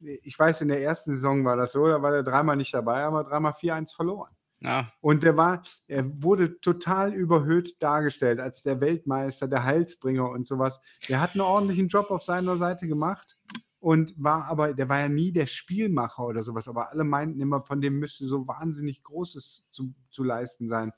ich 0.00 0.38
weiß, 0.38 0.62
in 0.62 0.68
der 0.68 0.82
ersten 0.82 1.12
Saison 1.12 1.44
war 1.44 1.56
das 1.56 1.72
so, 1.72 1.86
da 1.86 2.02
war 2.02 2.10
der 2.10 2.22
dreimal 2.22 2.56
nicht 2.56 2.74
dabei, 2.74 3.02
aber 3.04 3.24
dreimal 3.24 3.52
4-1 3.52 3.94
verloren. 3.94 4.30
Ja, 4.60 4.92
Und 5.00 5.24
der 5.24 5.36
war, 5.36 5.64
er 5.88 6.22
wurde 6.22 6.60
total 6.60 7.12
überhöht 7.12 7.82
dargestellt 7.82 8.38
als 8.38 8.62
der 8.62 8.80
Weltmeister, 8.80 9.48
der 9.48 9.64
Heilsbringer 9.64 10.30
und 10.30 10.46
sowas. 10.46 10.80
Der 11.08 11.20
hat 11.20 11.32
einen 11.32 11.40
ordentlichen 11.40 11.88
Job 11.88 12.12
auf 12.12 12.22
seiner 12.22 12.56
Seite 12.56 12.86
gemacht 12.86 13.36
und 13.80 14.14
war 14.16 14.44
aber, 14.44 14.72
der 14.72 14.88
war 14.88 15.00
ja 15.00 15.08
nie 15.08 15.32
der 15.32 15.46
Spielmacher 15.46 16.24
oder 16.24 16.44
sowas, 16.44 16.68
aber 16.68 16.90
alle 16.90 17.02
meinten 17.02 17.40
immer, 17.40 17.64
von 17.64 17.80
dem 17.80 17.98
müsste 17.98 18.24
so 18.24 18.46
wahnsinnig 18.46 19.02
Großes 19.02 19.66
zu, 19.70 19.92
zu 20.10 20.22
leisten 20.22 20.68
sein. 20.68 20.92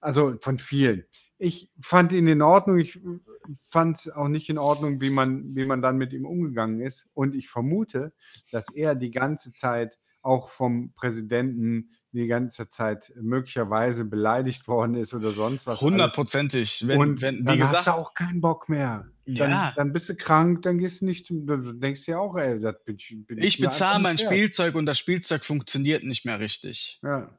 Also 0.00 0.36
von 0.42 0.58
vielen. 0.58 1.04
Ich 1.38 1.70
fand 1.80 2.12
ihn 2.12 2.26
in 2.26 2.42
Ordnung. 2.42 2.78
Ich 2.78 2.98
fand 3.66 3.96
es 3.98 4.10
auch 4.10 4.28
nicht 4.28 4.48
in 4.48 4.58
Ordnung, 4.58 5.00
wie 5.00 5.10
man, 5.10 5.54
wie 5.54 5.64
man 5.64 5.80
dann 5.82 5.96
mit 5.96 6.12
ihm 6.12 6.26
umgegangen 6.26 6.80
ist. 6.80 7.06
Und 7.14 7.34
ich 7.34 7.48
vermute, 7.48 8.12
dass 8.50 8.68
er 8.74 8.94
die 8.94 9.10
ganze 9.10 9.52
Zeit 9.52 9.98
auch 10.22 10.48
vom 10.48 10.92
Präsidenten 10.94 11.90
die 12.12 12.26
ganze 12.26 12.68
Zeit 12.68 13.12
möglicherweise 13.20 14.04
beleidigt 14.04 14.66
worden 14.66 14.94
ist 14.94 15.14
oder 15.14 15.30
sonst 15.30 15.66
was. 15.66 15.80
hundertprozentig. 15.80 16.88
Wenn, 16.88 16.98
und 16.98 17.22
wenn, 17.22 17.44
dann 17.44 17.60
hast 17.60 17.70
gesagt, 17.70 17.86
du 17.86 17.92
auch 17.92 18.14
keinen 18.14 18.40
Bock 18.40 18.68
mehr. 18.68 19.06
Dann, 19.26 19.50
Ja. 19.50 19.72
dann 19.76 19.92
bist 19.92 20.08
du 20.08 20.16
krank, 20.16 20.62
dann 20.62 20.78
gehst 20.78 21.02
du 21.02 21.04
nicht 21.04 21.26
zum. 21.26 21.46
Du 21.46 21.72
denkst 21.72 22.06
dir 22.06 22.18
auch, 22.18 22.36
ey, 22.36 22.58
das 22.58 22.82
bin 22.84 22.96
ich. 22.96 23.14
Bin 23.26 23.38
ich 23.38 23.60
mir 23.60 23.68
bezahle 23.68 24.02
mein. 24.02 24.16
Spielzeug 24.18 24.74
und 24.74 24.86
das 24.86 24.98
Spielzeug 24.98 25.44
funktioniert 25.44 26.02
nicht 26.04 26.24
mehr 26.24 26.40
richtig. 26.40 26.98
Ja. 27.02 27.30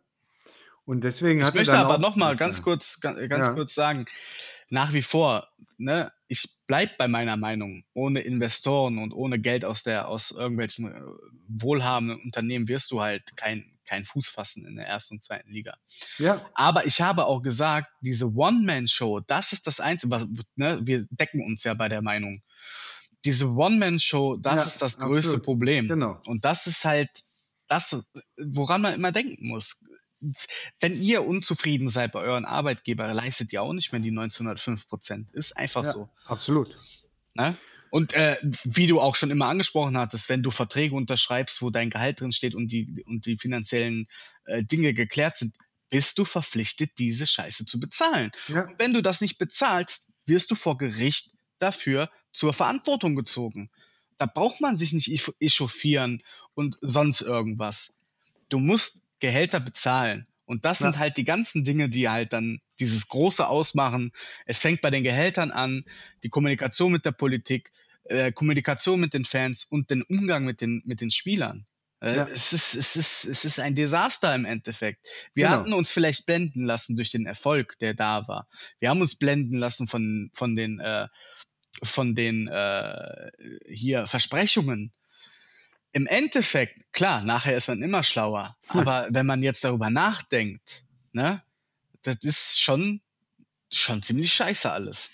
Und 0.89 1.01
deswegen 1.03 1.39
Ich 1.39 1.45
hat 1.45 1.53
er 1.53 1.59
möchte 1.59 1.77
aber 1.77 1.99
noch 1.99 2.15
mal 2.15 2.35
ganz 2.35 2.63
kurz, 2.63 2.99
ganz, 2.99 3.19
ganz 3.29 3.45
Ja. 3.45 3.53
kurz 3.53 3.75
sagen, 3.75 4.05
nach 4.69 4.91
wie 4.91 5.03
vor, 5.03 5.47
ne, 5.77 6.11
ich 6.27 6.49
bleib 6.65 6.97
bei 6.97 7.07
meiner 7.07 7.37
Meinung. 7.37 7.83
Ohne 7.93 8.21
Investoren 8.21 8.97
und 8.97 9.13
ohne 9.13 9.37
Geld 9.37 9.65
aus 9.65 9.83
der, 9.83 10.07
aus 10.07 10.31
irgendwelchen 10.31 10.91
äh, 10.91 10.99
wohlhabenden 11.47 12.19
Unternehmen 12.23 12.67
wirst 12.67 12.89
du 12.89 13.01
halt 13.01 13.37
kein, 13.37 13.77
kein 13.85 14.03
Fuß 14.03 14.29
fassen 14.29 14.65
in 14.65 14.77
der 14.77 14.87
ersten 14.87 15.15
und 15.15 15.23
zweiten 15.23 15.51
Liga. 15.51 15.75
Ja, 16.17 16.49
Aber 16.55 16.87
ich 16.87 17.01
habe 17.01 17.25
auch 17.25 17.43
gesagt, 17.43 17.89
diese 18.01 18.33
One-Man-Show, 18.33 19.19
das 19.27 19.53
ist 19.53 19.67
das 19.67 19.79
Einzige, 19.79 20.09
was, 20.09 20.25
ne, 20.55 20.79
wir 20.81 21.05
decken 21.11 21.43
uns 21.45 21.63
ja 21.65 21.75
bei 21.75 21.87
der 21.87 22.01
Meinung. 22.01 22.41
Diese 23.25 23.47
One-Man-Show, 23.47 24.37
das 24.37 24.55
Ja, 24.55 24.63
ist 24.63 24.81
das 24.81 24.97
größte 24.97 25.17
absolut. 25.35 25.45
Problem. 25.45 25.87
genau. 25.87 26.19
Und 26.25 26.45
das 26.45 26.65
ist 26.65 26.83
halt 26.83 27.11
das, 27.67 28.03
woran 28.43 28.81
man 28.81 28.95
immer 28.95 29.11
denken 29.11 29.47
muss. 29.47 29.85
Wenn 30.79 31.01
ihr 31.01 31.25
unzufrieden 31.25 31.89
seid 31.89 32.11
bei 32.11 32.21
euren 32.21 32.45
Arbeitgeber, 32.45 33.13
leistet 33.13 33.53
ihr 33.53 33.61
auch 33.61 33.73
nicht 33.73 33.91
mehr 33.91 34.01
die 34.01 34.09
1905 34.09 34.87
Prozent. 34.87 35.31
Ist 35.33 35.55
einfach 35.57 35.83
Ja, 35.83 35.93
so. 35.93 36.09
absolut. 36.25 36.75
Ne? 37.33 37.55
Und 37.91 38.13
äh, 38.13 38.37
wie 38.65 38.85
du 38.87 38.99
auch 39.01 39.15
schon 39.15 39.31
immer 39.31 39.47
angesprochen 39.47 39.97
hattest, 39.97 40.29
wenn 40.29 40.43
du 40.43 40.51
Verträge 40.51 40.95
unterschreibst, 40.95 41.61
wo 41.61 41.69
dein 41.69 41.89
Gehalt 41.89 42.19
drin 42.21 42.31
steht 42.31 42.53
und 42.53 42.67
die, 42.71 43.03
und 43.07 43.25
die 43.25 43.37
finanziellen 43.37 44.07
äh, 44.45 44.63
Dinge 44.63 44.93
geklärt 44.93 45.37
sind, 45.37 45.55
bist 45.89 46.19
du 46.19 46.25
verpflichtet, 46.25 46.91
diese 46.99 47.25
Scheiße 47.25 47.65
zu 47.65 47.79
bezahlen. 47.79 48.31
Ja, 48.47 48.65
Und 48.65 48.77
wenn 48.77 48.93
du 48.93 49.01
das 49.01 49.21
nicht 49.21 49.39
bezahlst, 49.39 50.11
wirst 50.27 50.51
du 50.51 50.55
vor 50.55 50.77
Gericht 50.77 51.31
dafür 51.57 52.11
zur 52.31 52.53
Verantwortung 52.53 53.15
gezogen. 53.15 53.71
Da 54.19 54.27
braucht 54.27 54.61
man 54.61 54.75
sich 54.75 54.93
nicht 54.93 55.09
echauffieren 55.39 56.21
und 56.53 56.77
sonst 56.81 57.21
irgendwas. 57.21 57.97
Du 58.49 58.59
musst 58.59 59.01
Gehälter 59.19 59.59
bezahlen. 59.59 60.27
Und 60.45 60.65
das 60.65 60.79
Ja. 60.79 60.85
sind 60.87 60.97
halt 60.99 61.17
die 61.17 61.25
ganzen 61.25 61.63
Dinge, 61.63 61.89
die 61.89 62.09
halt 62.09 62.33
dann 62.33 62.59
dieses 62.79 63.07
Große 63.07 63.47
ausmachen. 63.47 64.11
Es 64.45 64.59
fängt 64.59 64.81
bei 64.81 64.89
den 64.89 65.03
Gehältern 65.03 65.51
an, 65.51 65.83
die 66.23 66.29
Kommunikation 66.29 66.91
mit 66.91 67.05
der 67.05 67.11
Politik, 67.11 67.71
äh, 68.05 68.31
Kommunikation 68.31 68.99
mit 68.99 69.13
den 69.13 69.25
Fans 69.25 69.63
und 69.63 69.91
den 69.91 70.01
Umgang 70.03 70.45
mit 70.45 70.61
den, 70.61 70.81
mit 70.85 71.01
den 71.01 71.11
Spielern. 71.11 71.67
Äh, 72.01 72.15
Ja. 72.15 72.27
es, 72.33 72.53
ist, 72.53 72.73
es, 72.75 72.95
ist, 72.95 73.25
es 73.25 73.45
ist 73.45 73.59
ein 73.59 73.75
Desaster 73.75 74.33
im 74.33 74.45
Endeffekt. 74.45 75.05
Wir 75.35 75.45
Genau. 75.47 75.57
hatten 75.59 75.73
uns 75.73 75.91
vielleicht 75.91 76.25
blenden 76.25 76.63
lassen 76.65 76.95
durch 76.95 77.11
den 77.11 77.25
Erfolg, 77.27 77.77
der 77.79 77.93
da 77.93 78.27
war. 78.27 78.47
Wir 78.79 78.89
haben 78.89 79.01
uns 79.01 79.15
blenden 79.17 79.57
lassen 79.57 79.87
von, 79.87 80.31
von 80.33 80.55
den, 80.55 80.79
äh, 80.79 81.07
von 81.83 82.15
den 82.15 82.47
äh, 82.47 83.29
hier 83.67 84.07
Versprechungen. 84.07 84.93
Im 85.91 86.07
Endeffekt, 86.07 86.93
klar, 86.93 87.23
nachher 87.23 87.57
ist 87.57 87.67
man 87.67 87.81
immer 87.81 88.03
schlauer. 88.03 88.57
Hm. 88.67 88.79
Aber 88.81 89.07
wenn 89.11 89.25
man 89.25 89.41
jetzt 89.43 89.63
darüber 89.63 89.89
nachdenkt, 89.89 90.83
ne, 91.11 91.41
das 92.03 92.17
ist 92.23 92.59
schon, 92.59 93.01
schon 93.71 94.01
ziemlich 94.03 94.33
scheiße 94.33 94.71
alles. 94.71 95.09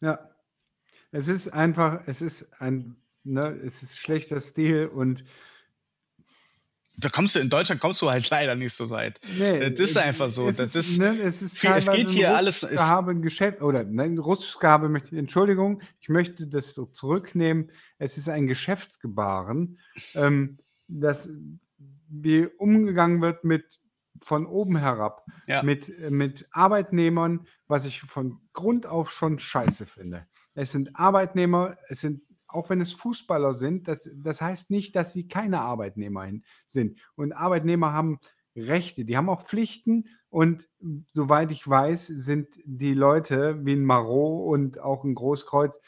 ja. 0.00 0.26
Es 1.12 1.26
ist 1.26 1.48
einfach, 1.48 2.02
es 2.06 2.22
ist 2.22 2.60
ein, 2.60 2.94
ne, 3.24 3.48
es 3.64 3.82
ist 3.82 3.98
schlechter 3.98 4.38
Stil 4.38 4.86
und 4.86 5.24
Da 7.00 7.08
kommst 7.08 7.34
du 7.34 7.40
in 7.40 7.48
Deutschland 7.50 7.80
kommst 7.80 8.00
du 8.02 8.10
halt 8.10 8.28
leider 8.30 8.54
nicht 8.56 8.74
so 8.74 8.90
weit. 8.90 9.18
Nee, 9.38 9.70
Das 9.70 9.80
ist 9.80 9.90
es- 9.90 9.96
einfach 9.96 10.28
so. 10.28 10.48
Es 10.48 10.56
Das 10.56 10.74
ist, 10.74 10.98
ne, 10.98 11.16
es 11.22 11.42
ist 11.42 11.58
viel- 11.58 11.70
es 11.70 11.90
geht 11.90 12.06
ein 12.08 12.12
hier 12.12 12.36
alles- 12.36 12.62
russisch 12.62 12.74
es- 12.74 12.80
Gehabe, 12.80 13.14
Geschäft 13.20 13.62
oder 13.62 13.84
nein, 13.84 14.18
russisch 14.18 14.58
Gehabe 14.58 14.88
möchte 14.88 15.16
Entschuldigung, 15.16 15.82
ich 16.00 16.08
möchte 16.08 16.46
das 16.46 16.74
so 16.74 16.86
zurücknehmen. 16.86 17.70
Es 17.98 18.16
ist 18.16 18.28
ein 18.28 18.46
Geschäftsgebaren, 18.46 19.78
ähm, 20.14 20.58
das 20.88 21.28
wie 22.08 22.46
umgegangen 22.46 23.20
wird 23.22 23.44
mit 23.44 23.80
von 24.22 24.44
oben 24.44 24.76
herab 24.76 25.24
Ja. 25.46 25.62
mit, 25.62 25.92
mit 26.10 26.46
Arbeitnehmern, 26.50 27.46
was 27.68 27.86
ich 27.86 28.00
von 28.02 28.40
Grund 28.52 28.84
auf 28.84 29.10
schon 29.10 29.38
scheiße 29.38 29.86
finde. 29.86 30.26
Es 30.54 30.72
sind 30.72 30.90
Arbeitnehmer, 30.96 31.76
es 31.88 32.00
sind 32.00 32.22
auch 32.52 32.70
wenn 32.70 32.80
es 32.80 32.92
Fußballer 32.92 33.52
sind, 33.54 33.88
das, 33.88 34.08
das 34.14 34.40
heißt 34.40 34.70
nicht, 34.70 34.96
dass 34.96 35.12
sie 35.12 35.28
keine 35.28 35.60
Arbeitnehmer 35.60 36.28
sind. 36.68 37.00
Und 37.16 37.32
Arbeitnehmer 37.32 37.92
haben 37.92 38.18
Rechte, 38.56 39.04
die 39.04 39.16
haben 39.16 39.28
auch 39.28 39.42
Pflichten. 39.42 40.08
Und 40.28 40.68
soweit 41.12 41.50
ich 41.50 41.66
weiß, 41.66 42.06
sind 42.06 42.48
die 42.64 42.94
Leute 42.94 43.64
wie 43.64 43.72
ein 43.74 43.84
Marot 43.84 44.52
und 44.52 44.80
auch 44.80 45.04
ein 45.04 45.14
Großkreuz, 45.14 45.80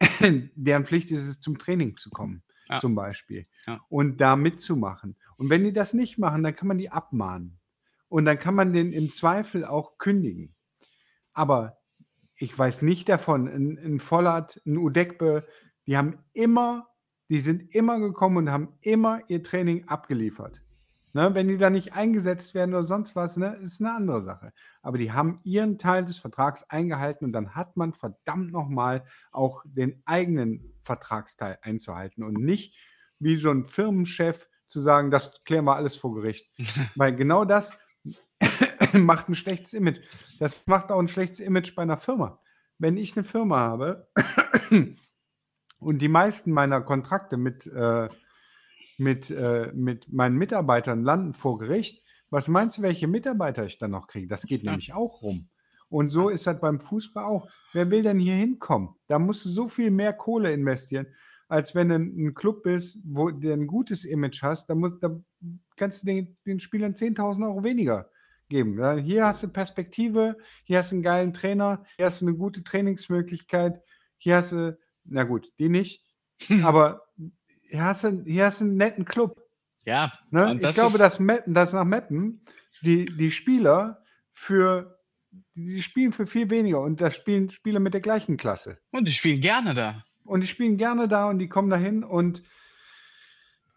deren 0.54 0.84
Pflicht 0.86 1.10
ist 1.10 1.26
es, 1.26 1.40
zum 1.40 1.58
Training 1.58 1.96
zu 1.96 2.10
kommen, 2.10 2.42
Ja. 2.68 2.78
zum 2.78 2.94
Beispiel. 2.94 3.46
Ja. 3.66 3.80
Und 3.88 4.20
da 4.20 4.36
mitzumachen. 4.36 5.16
Und 5.36 5.50
wenn 5.50 5.64
die 5.64 5.72
das 5.72 5.94
nicht 5.94 6.18
machen, 6.18 6.42
dann 6.42 6.54
kann 6.54 6.68
man 6.68 6.78
die 6.78 6.90
abmahnen. 6.90 7.58
Und 8.08 8.24
dann 8.26 8.38
kann 8.38 8.54
man 8.54 8.72
den 8.72 8.92
im 8.92 9.12
Zweifel 9.12 9.64
auch 9.64 9.98
kündigen. 9.98 10.54
Aber 11.32 11.78
ich 12.38 12.56
weiß 12.56 12.82
nicht 12.82 13.08
davon, 13.08 13.48
ein, 13.48 13.78
ein 13.78 14.00
Vollert, 14.00 14.60
ein 14.66 14.76
Udekbe, 14.78 15.44
die 15.86 15.96
haben 15.96 16.18
immer, 16.32 16.88
die 17.28 17.40
sind 17.40 17.74
immer 17.74 17.98
gekommen 17.98 18.36
und 18.38 18.50
haben 18.50 18.76
immer 18.80 19.20
ihr 19.28 19.42
Training 19.42 19.88
abgeliefert. 19.88 20.60
Ne, 21.16 21.32
wenn 21.32 21.46
die 21.46 21.58
da 21.58 21.70
nicht 21.70 21.92
eingesetzt 21.92 22.54
werden 22.54 22.74
oder 22.74 22.82
sonst 22.82 23.14
was, 23.14 23.36
ne, 23.36 23.56
ist 23.62 23.80
eine 23.80 23.94
andere 23.94 24.20
Sache. 24.20 24.52
Aber 24.82 24.98
die 24.98 25.12
haben 25.12 25.38
ihren 25.44 25.78
Teil 25.78 26.04
des 26.04 26.18
Vertrags 26.18 26.64
eingehalten 26.64 27.24
und 27.24 27.32
dann 27.32 27.54
hat 27.54 27.76
man 27.76 27.92
verdammt 27.92 28.50
nochmal 28.50 29.04
auch 29.30 29.62
den 29.64 30.02
eigenen 30.06 30.74
Vertragsteil 30.82 31.58
einzuhalten 31.62 32.24
und 32.24 32.34
nicht 32.34 32.76
wie 33.20 33.36
so 33.36 33.50
ein 33.50 33.64
Firmenchef 33.64 34.48
zu 34.66 34.80
sagen, 34.80 35.12
das 35.12 35.44
klären 35.44 35.66
wir 35.66 35.76
alles 35.76 35.94
vor 35.94 36.16
Gericht. 36.16 36.50
Weil 36.96 37.14
genau 37.14 37.44
das 37.44 37.72
macht 38.92 39.28
ein 39.28 39.36
schlechtes 39.36 39.72
Image. 39.72 40.00
Das 40.40 40.56
macht 40.66 40.90
auch 40.90 40.98
ein 40.98 41.06
schlechtes 41.06 41.38
Image 41.38 41.76
bei 41.76 41.82
einer 41.82 41.96
Firma. 41.96 42.40
Wenn 42.78 42.96
ich 42.96 43.16
eine 43.16 43.22
Firma 43.22 43.60
habe 43.60 44.08
und 45.78 45.98
die 46.00 46.08
meisten 46.08 46.52
meiner 46.52 46.80
Kontrakte 46.80 47.36
mit, 47.36 47.66
äh, 47.66 48.08
mit, 48.98 49.30
äh, 49.30 49.70
mit 49.74 50.12
meinen 50.12 50.36
Mitarbeitern 50.36 51.02
landen 51.02 51.32
vor 51.32 51.58
Gericht, 51.58 52.02
was 52.30 52.48
meinst 52.48 52.78
du, 52.78 52.82
welche 52.82 53.06
Mitarbeiter 53.06 53.64
ich 53.64 53.78
dann 53.78 53.92
noch 53.92 54.06
kriege? 54.06 54.26
Das 54.26 54.42
geht 54.42 54.62
Ja. 54.62 54.72
nämlich 54.72 54.92
auch 54.92 55.22
rum. 55.22 55.48
Und 55.88 56.08
so 56.08 56.28
ist 56.28 56.46
das 56.46 56.58
beim 56.60 56.80
Fußball 56.80 57.24
auch. 57.24 57.48
Wer 57.72 57.90
will 57.90 58.02
denn 58.02 58.18
hier 58.18 58.34
hinkommen? 58.34 58.90
Da 59.06 59.18
musst 59.18 59.44
du 59.44 59.50
so 59.50 59.68
viel 59.68 59.90
mehr 59.90 60.12
Kohle 60.12 60.52
investieren, 60.52 61.06
als 61.48 61.74
wenn 61.74 61.88
du 61.90 61.94
ein, 61.96 62.34
Club 62.34 62.62
bist, 62.64 62.98
wo 63.04 63.30
du 63.30 63.52
ein 63.52 63.66
gutes 63.66 64.04
Image 64.04 64.42
hast. 64.42 64.66
Da, 64.68 64.74
muss, 64.74 64.98
da 65.00 65.16
kannst 65.76 66.02
du 66.02 66.06
den, 66.06 66.34
den 66.46 66.58
Spielern 66.58 66.94
10.000 66.94 67.46
Euro 67.46 67.62
weniger 67.62 68.10
geben. 68.48 68.98
Hier 69.02 69.26
hast 69.26 69.42
du 69.42 69.48
Perspektive, 69.48 70.36
hier 70.64 70.78
hast 70.78 70.90
du 70.90 70.96
einen 70.96 71.02
geilen 71.02 71.32
Trainer, 71.32 71.84
hier 71.96 72.06
hast 72.06 72.20
du 72.22 72.26
eine 72.26 72.36
gute 72.36 72.64
Trainingsmöglichkeit, 72.64 73.80
hier 74.18 74.36
hast 74.36 74.52
du, 74.52 74.76
na 75.04 75.24
gut, 75.24 75.50
die 75.58 75.68
nicht, 75.68 76.02
aber 76.62 77.02
hier 77.68 77.84
hast 77.84 78.04
du, 78.04 78.22
hier 78.24 78.46
hast 78.46 78.60
du 78.60 78.64
einen 78.64 78.76
netten 78.76 79.04
Club. 79.04 79.40
Ja, 79.84 80.12
Ne? 80.30 80.48
und 80.50 80.56
Ich 80.58 80.62
das 80.62 80.74
glaube, 80.76 80.96
dass, 80.98 81.18
Meppen, 81.18 81.52
dass 81.54 81.72
nach 81.72 81.84
Meppen 81.84 82.40
die, 82.82 83.04
die 83.06 83.30
Spieler 83.30 84.02
für 84.32 84.98
die 85.54 85.82
spielen 85.82 86.12
für 86.12 86.26
viel 86.26 86.48
weniger 86.50 86.80
und 86.80 87.00
das 87.00 87.16
spielen 87.16 87.50
Spieler 87.50 87.80
mit 87.80 87.92
der 87.92 88.00
gleichen 88.00 88.36
Klasse. 88.36 88.78
und 88.92 89.06
die 89.08 89.12
spielen 89.12 89.40
gerne 89.40 89.74
da. 89.74 90.04
Und 90.24 90.40
die 90.40 90.46
spielen 90.46 90.76
gerne 90.78 91.06
da 91.08 91.28
und 91.28 91.38
die 91.38 91.48
kommen 91.48 91.68
dahin 91.70 92.02
und 92.04 92.42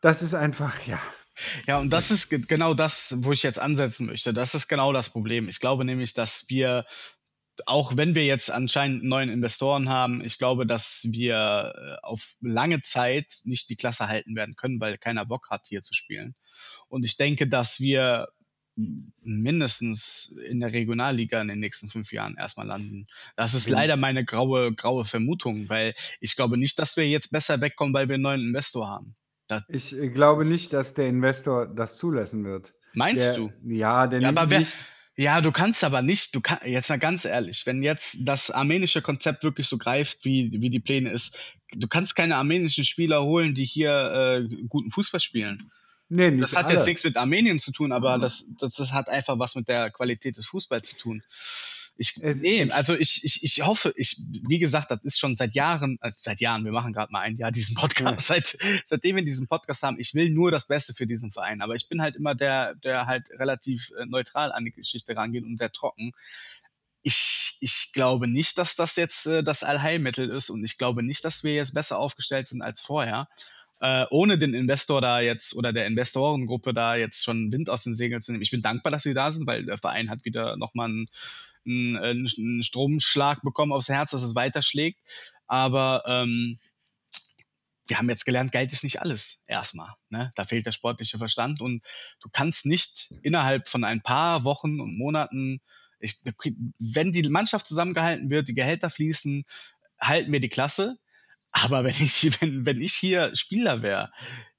das 0.01 0.21
ist 0.21 0.33
einfach, 0.33 0.85
ja. 0.87 0.99
Ja, 1.67 1.79
und 1.79 1.91
das 1.91 2.09
ist 2.09 2.29
ge- 2.29 2.39
genau 2.47 2.73
das, 2.73 3.15
wo 3.17 3.31
ich 3.31 3.43
jetzt 3.43 3.59
ansetzen 3.59 4.05
möchte. 4.07 4.33
Das 4.33 4.55
ist 4.55 4.67
genau 4.67 4.91
das 4.93 5.09
Problem. 5.09 5.49
Ich 5.49 5.59
glaube 5.59 5.85
nämlich, 5.85 6.13
dass 6.13 6.45
wir, 6.49 6.85
auch 7.65 7.97
wenn 7.97 8.15
wir 8.15 8.25
jetzt 8.25 8.51
anscheinend 8.51 9.01
einen 9.01 9.09
neuen 9.09 9.29
Investoren 9.29 9.89
haben, 9.89 10.23
ich 10.23 10.37
glaube, 10.37 10.65
dass 10.65 11.01
wir 11.03 11.73
äh, 11.75 12.05
auf 12.05 12.35
lange 12.41 12.81
Zeit 12.81 13.31
nicht 13.45 13.69
die 13.69 13.75
Klasse 13.75 14.07
halten 14.07 14.35
werden 14.35 14.55
können, 14.55 14.79
weil 14.79 14.97
keiner 14.97 15.25
Bock 15.25 15.49
hat, 15.49 15.65
hier 15.67 15.81
zu 15.81 15.93
spielen. 15.93 16.35
Und 16.87 17.03
ich 17.03 17.17
denke, 17.17 17.47
dass 17.47 17.79
wir 17.79 18.27
mindestens 19.23 20.33
in 20.47 20.59
der 20.59 20.71
Regionalliga 20.71 21.41
in 21.41 21.47
den 21.47 21.59
nächsten 21.59 21.89
fünf 21.89 22.11
Jahren 22.11 22.35
erstmal 22.37 22.67
landen. 22.67 23.07
Das 23.35 23.55
ist 23.55 23.67
leider 23.69 23.97
meine 23.97 24.23
graue, 24.23 24.73
graue 24.73 25.03
Vermutung, 25.03 25.67
weil 25.67 25.95
ich 26.19 26.35
glaube 26.35 26.57
nicht, 26.57 26.77
dass 26.77 26.95
wir 26.95 27.07
jetzt 27.07 27.31
besser 27.31 27.59
wegkommen, 27.59 27.93
weil 27.93 28.07
wir 28.07 28.15
einen 28.15 28.23
neuen 28.23 28.41
Investor 28.41 28.87
haben. 28.87 29.15
Da, 29.47 29.63
Ich 29.67 29.97
äh, 29.97 30.09
glaube 30.09 30.45
nicht, 30.45 30.73
dass 30.73 30.93
der 30.93 31.07
Investor 31.07 31.67
das 31.67 31.97
zulassen 31.97 32.43
wird. 32.43 32.73
meinst 32.93 33.29
der, 33.29 33.35
du? 33.35 33.53
Ja, 33.63 34.05
der 34.05 34.21
Ja, 34.21 34.29
aber 34.29 34.49
wer, 34.49 34.59
nicht. 34.59 34.77
Ja, 35.17 35.41
du 35.41 35.51
kannst 35.51 35.83
aber 35.83 36.03
nicht, 36.03 36.35
du 36.35 36.41
kannst, 36.41 36.63
jetzt 36.63 36.89
mal 36.89 36.99
ganz 36.99 37.25
ehrlich, 37.25 37.65
wenn 37.65 37.81
jetzt 37.81 38.17
das 38.21 38.51
armenische 38.51 39.01
Konzept 39.01 39.43
wirklich 39.43 39.67
so 39.67 39.79
greift, 39.79 40.23
wie, 40.23 40.51
wie 40.53 40.69
die 40.69 40.79
Pläne 40.79 41.09
ist, 41.09 41.39
du 41.73 41.87
kannst 41.87 42.15
keine 42.15 42.35
armenischen 42.35 42.83
Spieler 42.83 43.23
holen, 43.23 43.55
die 43.55 43.65
hier 43.65 44.47
äh, 44.47 44.55
guten 44.67 44.91
Fußball 44.91 45.19
spielen. 45.19 45.71
Nee, 46.09 46.29
nicht 46.29 46.43
Das 46.43 46.55
hat 46.55 46.67
alle. 46.67 46.75
jetzt 46.75 46.85
nichts 46.85 47.03
mit 47.03 47.17
Armenien 47.17 47.59
zu 47.59 47.71
tun, 47.71 47.91
aber 47.91 48.19
das, 48.19 48.45
das, 48.59 48.75
das 48.75 48.93
hat 48.93 49.09
einfach 49.09 49.39
was 49.39 49.55
mit 49.55 49.67
der 49.67 49.89
Qualität 49.89 50.37
des 50.37 50.45
Fußballs 50.45 50.89
zu 50.89 50.97
tun. 50.97 51.23
Ich, 51.97 52.15
Es- 52.21 52.41
nee, 52.41 52.61
es- 52.61 52.73
also 52.73 52.95
ich, 52.95 53.23
ich, 53.23 53.43
ich 53.43 53.65
hoffe, 53.65 53.93
ich, 53.95 54.17
wie 54.47 54.59
gesagt, 54.59 54.91
das 54.91 54.99
ist 55.03 55.19
schon 55.19 55.35
seit 55.35 55.55
Jahren, 55.55 55.97
äh, 56.01 56.11
seit 56.15 56.39
Jahren, 56.41 56.63
wir 56.65 56.71
machen 56.71 56.93
gerade 56.93 57.11
mal 57.11 57.21
ein 57.21 57.35
Jahr 57.37 57.51
diesen 57.51 57.75
Podcast, 57.75 58.27
seit, 58.27 58.57
seitdem 58.85 59.15
wir 59.15 59.23
diesen 59.23 59.47
Podcast 59.47 59.83
haben, 59.83 59.99
ich 59.99 60.13
will 60.13 60.29
nur 60.29 60.51
das 60.51 60.67
Beste 60.67 60.93
für 60.93 61.07
diesen 61.07 61.31
Verein, 61.31 61.61
aber 61.61 61.75
ich 61.75 61.87
bin 61.89 62.01
halt 62.01 62.15
immer 62.15 62.35
der, 62.35 62.75
der 62.75 63.05
halt 63.07 63.29
relativ 63.31 63.91
äh, 63.99 64.05
neutral 64.05 64.51
an 64.51 64.65
die 64.65 64.71
Geschichte 64.71 65.15
rangeht 65.15 65.43
und 65.43 65.57
sehr 65.57 65.71
trocken. 65.71 66.11
Ich, 67.03 67.57
ich 67.61 67.91
glaube 67.93 68.27
nicht, 68.27 68.57
dass 68.57 68.75
das 68.75 68.95
jetzt 68.97 69.27
äh, 69.27 69.43
das 69.43 69.63
Allheilmittel 69.63 70.29
ist 70.29 70.49
und 70.49 70.63
ich 70.63 70.77
glaube 70.77 71.03
nicht, 71.03 71.23
dass 71.23 71.43
wir 71.43 71.53
jetzt 71.53 71.73
besser 71.73 71.99
aufgestellt 71.99 72.47
sind 72.47 72.61
als 72.61 72.81
vorher 72.81 73.29
äh, 73.79 74.05
ohne 74.09 74.37
den 74.39 74.53
Investor 74.55 75.01
da 75.01 75.19
jetzt 75.21 75.55
oder 75.55 75.71
der 75.71 75.85
Investorengruppe 75.85 76.73
da 76.73 76.95
jetzt 76.95 77.23
schon 77.23 77.51
Wind 77.51 77.69
aus 77.69 77.83
den 77.83 77.93
Segeln 77.93 78.21
zu 78.23 78.31
nehmen. 78.31 78.41
Ich 78.41 78.49
bin 78.51 78.61
dankbar, 78.63 78.91
dass 78.91 79.03
sie 79.03 79.13
da 79.13 79.31
sind, 79.31 79.45
weil 79.45 79.65
der 79.65 79.77
Verein 79.77 80.09
hat 80.09 80.25
wieder 80.25 80.57
nochmal 80.57 80.89
einen, 80.89 81.07
einen, 81.67 81.97
einen 81.97 82.63
Stromschlag 82.63 83.41
bekommen 83.41 83.71
aufs 83.71 83.89
Herz, 83.89 84.11
dass 84.11 84.23
es 84.23 84.35
weiterschlägt. 84.35 84.99
Aber 85.47 86.03
ähm, 86.05 86.57
wir 87.87 87.97
haben 87.97 88.09
jetzt 88.09 88.25
gelernt, 88.25 88.51
Geld 88.51 88.73
ist 88.73 88.83
nicht 88.83 89.01
alles 89.01 89.43
erstmal. 89.47 89.89
Ne? 90.09 90.31
Da 90.35 90.45
fehlt 90.45 90.65
der 90.65 90.71
sportliche 90.71 91.17
Verstand 91.17 91.61
und 91.61 91.83
du 92.21 92.29
kannst 92.31 92.65
nicht 92.65 93.13
innerhalb 93.23 93.69
von 93.69 93.83
ein 93.83 94.01
paar 94.01 94.43
Wochen 94.43 94.79
und 94.79 94.97
Monaten, 94.97 95.61
ich, 95.99 96.17
wenn 96.79 97.11
die 97.11 97.27
Mannschaft 97.29 97.65
zusammengehalten 97.65 98.29
wird, 98.29 98.47
die 98.47 98.53
Gehälter 98.53 98.89
fließen, 98.89 99.45
halten 99.99 100.31
wir 100.31 100.39
die 100.39 100.49
Klasse. 100.49 100.97
Aber 101.51 101.83
wenn 101.83 101.95
ich, 101.99 102.23
wenn, 102.41 102.65
wenn 102.65 102.81
ich 102.81 102.93
hier 102.93 103.35
Spieler 103.35 103.81
wäre, 103.81 104.11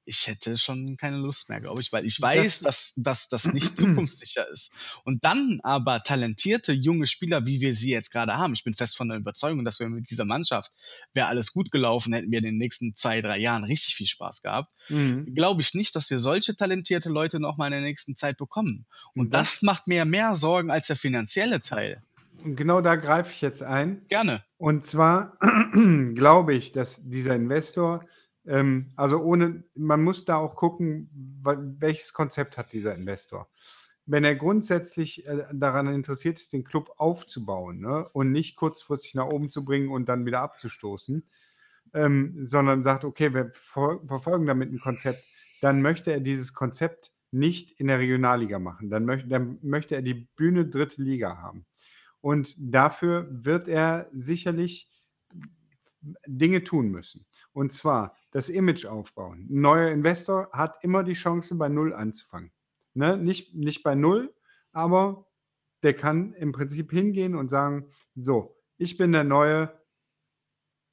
ich 0.09 0.27
hätte 0.27 0.57
schon 0.57 0.97
keine 0.97 1.19
Lust 1.19 1.51
mehr, 1.51 1.61
glaube 1.61 1.83
ich, 1.83 1.93
weil 1.93 2.07
ich 2.07 2.21
weiß, 2.21 2.61
das, 2.61 2.95
dass, 2.95 3.29
dass 3.29 3.45
das 3.45 3.53
nicht 3.53 3.77
zukunftssicher 3.77 4.49
ist. 4.49 4.73
Und 5.05 5.23
dann 5.25 5.61
aber 5.63 6.03
talentierte 6.03 6.73
junge 6.73 7.07
Spieler, 7.07 7.45
wie 7.45 7.61
wir 7.61 7.75
sie 7.75 7.91
jetzt 7.91 8.11
gerade 8.11 8.35
haben, 8.35 8.55
ich 8.55 8.65
bin 8.65 8.75
fest 8.75 8.97
von 8.97 9.09
der 9.09 9.19
Überzeugung, 9.19 9.65
dass 9.65 9.79
wir 9.79 9.89
mit 9.89 10.11
dieser 10.11 10.25
Mannschaft, 10.25 10.73
wäre 11.13 11.27
alles 11.27 11.53
gut 11.53 11.71
gelaufen, 11.71 12.15
hätten 12.15 12.31
wir 12.31 12.39
in 12.39 12.45
den 12.45 12.57
nächsten 12.57 12.95
zwei, 12.95 13.21
drei 13.21 13.39
Jahren 13.39 13.65
richtig 13.65 13.95
viel 13.95 14.07
Spaß 14.07 14.41
gehabt. 14.41 14.73
Mhm. 14.89 15.35
Glaube 15.35 15.61
ich 15.61 15.75
nicht, 15.75 15.95
dass 15.95 16.09
wir 16.09 16.19
solche 16.19 16.57
talentierte 16.57 17.11
Leute 17.11 17.39
noch 17.39 17.59
mal 17.59 17.67
in 17.67 17.73
der 17.73 17.81
nächsten 17.83 18.17
Zeit 18.17 18.39
bekommen. 18.39 18.87
Und 19.15 19.35
das, 19.35 19.57
das 19.57 19.63
macht 19.63 19.87
mir 19.87 20.07
mehr 20.07 20.35
Sorgen 20.35 20.71
als 20.71 20.87
der 20.87 20.97
finanzielle 20.97 21.61
Teil. 21.61 22.03
Genau 22.45 22.81
da 22.81 22.97
greife 22.97 23.31
ich 23.33 23.41
jetzt 23.41 23.63
ein. 23.63 24.07
Gerne. 24.09 24.45
Und 24.57 24.87
zwar 24.87 25.37
glaube 26.15 26.55
ich, 26.55 26.73
dass 26.73 27.03
dieser 27.05 27.35
Investor 27.35 28.05
ähm, 28.49 28.93
also 28.97 29.21
ohne, 29.21 29.63
man 29.75 30.03
muss 30.03 30.25
da 30.25 30.37
auch 30.37 30.57
gucken, 30.57 31.11
welches 31.79 32.13
Konzept 32.13 32.57
hat 32.57 32.73
dieser 32.73 32.95
Investor. 32.95 33.49
Wenn 34.07 34.25
er 34.25 34.37
grundsätzlich 34.37 35.27
äh, 35.27 35.45
daran 35.53 35.87
interessiert 35.87 36.41
ist, 36.41 36.55
den 36.55 36.65
Club 36.65 36.91
aufzubauen 36.97 37.81
ne, 37.81 38.09
und 38.09 38.33
nicht 38.33 38.57
kurzfristig 38.57 39.15
nach 39.15 39.27
oben 39.27 39.51
zu 39.51 39.65
bringen 39.65 39.91
und 39.91 40.09
dann 40.09 40.25
wieder 40.25 40.41
abzustoßen, 40.41 41.29
ähm, 41.93 42.39
sondern 42.43 42.83
sagt, 42.83 43.05
okay, 43.05 43.35
wir 43.35 43.51
verfolgen 43.51 44.47
damit 44.47 44.73
ein 44.73 44.81
Konzept, 44.81 45.25
dann 45.61 45.83
möchte 45.83 46.11
er 46.11 46.21
dieses 46.21 46.55
Konzept 46.55 47.13
nicht 47.31 47.79
in 47.79 47.89
der 47.89 47.99
Regionalliga 47.99 48.59
machen. 48.59 48.89
Dann 48.89 49.05
möchte, 49.05 49.29
dann 49.29 49.59
möchte 49.61 49.95
er 49.95 50.03
die 50.03 50.27
Bühne 50.37 50.67
dritte 50.67 51.03
Liga 51.03 51.37
haben. 51.37 51.67
Und 52.23 52.57
dafür 52.59 53.27
wird 53.31 53.69
er 53.69 54.09
sicherlich 54.13 54.91
Dinge 56.27 56.65
tun 56.65 56.91
müssen. 56.91 57.27
Und 57.53 57.73
zwar 57.73 58.17
das 58.31 58.49
Image 58.49 58.87
aufbauen. 58.87 59.49
Ein 59.51 59.61
neuer 59.61 59.91
Investor 59.91 60.49
hat 60.53 60.79
immer 60.83 61.03
die 61.03 61.15
Chance, 61.15 61.55
bei 61.57 61.69
Null 61.69 61.93
anzufangen. 61.93 62.53
Ne? 62.95 63.17
Nicht, 63.17 63.55
nicht 63.55 63.83
bei 63.83 63.95
Null, 63.95 64.35
aber 64.73 65.27
der 65.83 65.95
kann 65.95 66.35
im 66.35 66.53
Prinzip 66.53 66.91
hingehen 66.91 67.35
und 67.35 67.49
sagen, 67.49 67.87
so, 68.15 68.57
ich 68.77 68.97
bin 68.97 69.13
der 69.13 69.25
Neue, 69.25 69.73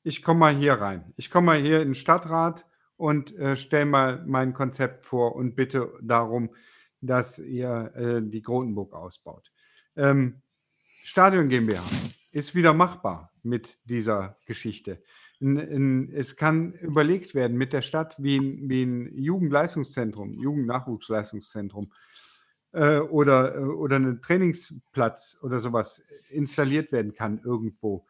ich 0.03 0.23
komme 0.23 0.39
mal 0.39 0.55
hier 0.55 0.73
rein. 0.73 1.13
Ich 1.17 1.31
komme 1.31 1.45
mal 1.45 1.61
hier 1.61 1.81
in 1.81 1.89
den 1.89 1.95
Stadtrat 1.95 2.65
und 2.97 3.35
äh, 3.37 3.55
stelle 3.55 3.85
mal 3.85 4.23
mein 4.25 4.53
Konzept 4.53 5.05
vor 5.05 5.35
und 5.35 5.55
bitte 5.55 5.91
darum, 6.01 6.49
dass 7.01 7.39
ihr 7.39 7.91
äh, 7.95 8.21
die 8.21 8.41
Grotenburg 8.41 8.93
ausbaut. 8.93 9.51
Ähm, 9.95 10.41
Stadion 11.03 11.49
GmbH 11.49 11.83
ist 12.35 12.53
wieder 12.53 12.73
machbar 12.73 13.31
mit 13.43 13.79
dieser 13.85 14.37
Geschichte 14.45 15.01
es 15.39 16.35
kann 16.35 16.73
überlegt 16.73 17.35
werden 17.35 17.57
mit 17.57 17.73
der 17.73 17.81
Stadt, 17.81 18.15
wie 18.17 18.37
ein, 18.37 18.69
wie 18.69 18.83
ein 18.83 19.17
Jugendleistungszentrum, 19.17 20.39
Jugendnachwuchsleistungszentrum 20.39 21.91
äh, 22.71 22.99
oder, 22.99 23.55
äh, 23.55 23.59
oder 23.59 23.97
ein 23.97 24.21
Trainingsplatz 24.21 25.37
oder 25.41 25.59
sowas 25.59 26.05
installiert 26.29 26.91
werden 26.91 27.13
kann 27.13 27.41
irgendwo. 27.43 28.05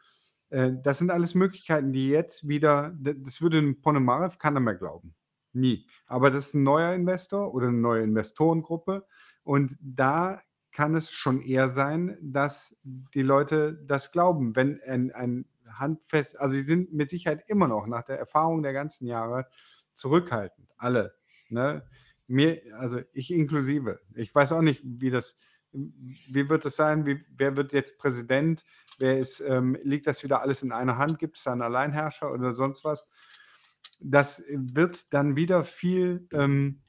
Äh, 0.50 0.72
das 0.82 0.98
sind 0.98 1.10
alles 1.10 1.34
Möglichkeiten, 1.34 1.92
die 1.92 2.08
jetzt 2.08 2.48
wieder, 2.48 2.94
das 3.00 3.40
würde 3.40 3.58
ein 3.58 3.80
Ponomarev 3.80 4.38
keiner 4.38 4.60
mehr 4.60 4.76
glauben. 4.76 5.14
Nie. 5.52 5.86
Aber 6.06 6.30
das 6.30 6.48
ist 6.48 6.54
ein 6.54 6.62
neuer 6.62 6.94
Investor 6.94 7.54
oder 7.54 7.68
eine 7.68 7.78
neue 7.78 8.04
Investorengruppe 8.04 9.04
und 9.42 9.76
da 9.80 10.40
kann 10.76 10.94
es 10.94 11.10
schon 11.10 11.40
eher 11.40 11.70
sein, 11.70 12.18
dass 12.20 12.76
die 12.84 13.22
Leute 13.22 13.82
das 13.86 14.12
glauben, 14.12 14.54
wenn 14.56 14.78
ein, 14.82 15.10
ein 15.10 15.46
handfest, 15.70 16.38
also 16.38 16.54
sie 16.54 16.64
sind 16.64 16.92
mit 16.92 17.08
Sicherheit 17.08 17.44
immer 17.48 17.66
noch 17.66 17.86
nach 17.86 18.02
der 18.02 18.18
Erfahrung 18.18 18.62
der 18.62 18.74
ganzen 18.74 19.06
Jahre 19.06 19.46
zurückhaltend, 19.94 20.68
alle. 20.76 21.14
Ne? 21.48 21.82
Mir, 22.26 22.60
also 22.74 23.00
ich 23.14 23.30
inklusive. 23.30 24.00
Ich 24.16 24.34
weiß 24.34 24.52
auch 24.52 24.60
nicht, 24.60 24.82
wie 24.84 25.08
das, 25.08 25.38
wie 25.72 26.50
wird 26.50 26.66
es 26.66 26.76
sein, 26.76 27.06
wie, 27.06 27.24
wer 27.34 27.56
wird 27.56 27.72
jetzt 27.72 27.96
Präsident, 27.96 28.66
wer 28.98 29.18
ist, 29.18 29.40
ähm, 29.40 29.78
liegt 29.82 30.06
das 30.06 30.24
wieder 30.24 30.42
alles 30.42 30.62
in 30.62 30.72
einer 30.72 30.98
Hand, 30.98 31.18
gibt 31.18 31.38
es 31.38 31.44
da 31.44 31.52
einen 31.52 31.62
Alleinherrscher 31.62 32.30
oder 32.30 32.54
sonst 32.54 32.84
was? 32.84 33.06
Das 33.98 34.42
wird 34.50 35.14
dann 35.14 35.36
wieder 35.36 35.64
viel 35.64 36.28
ähm, 36.32 36.82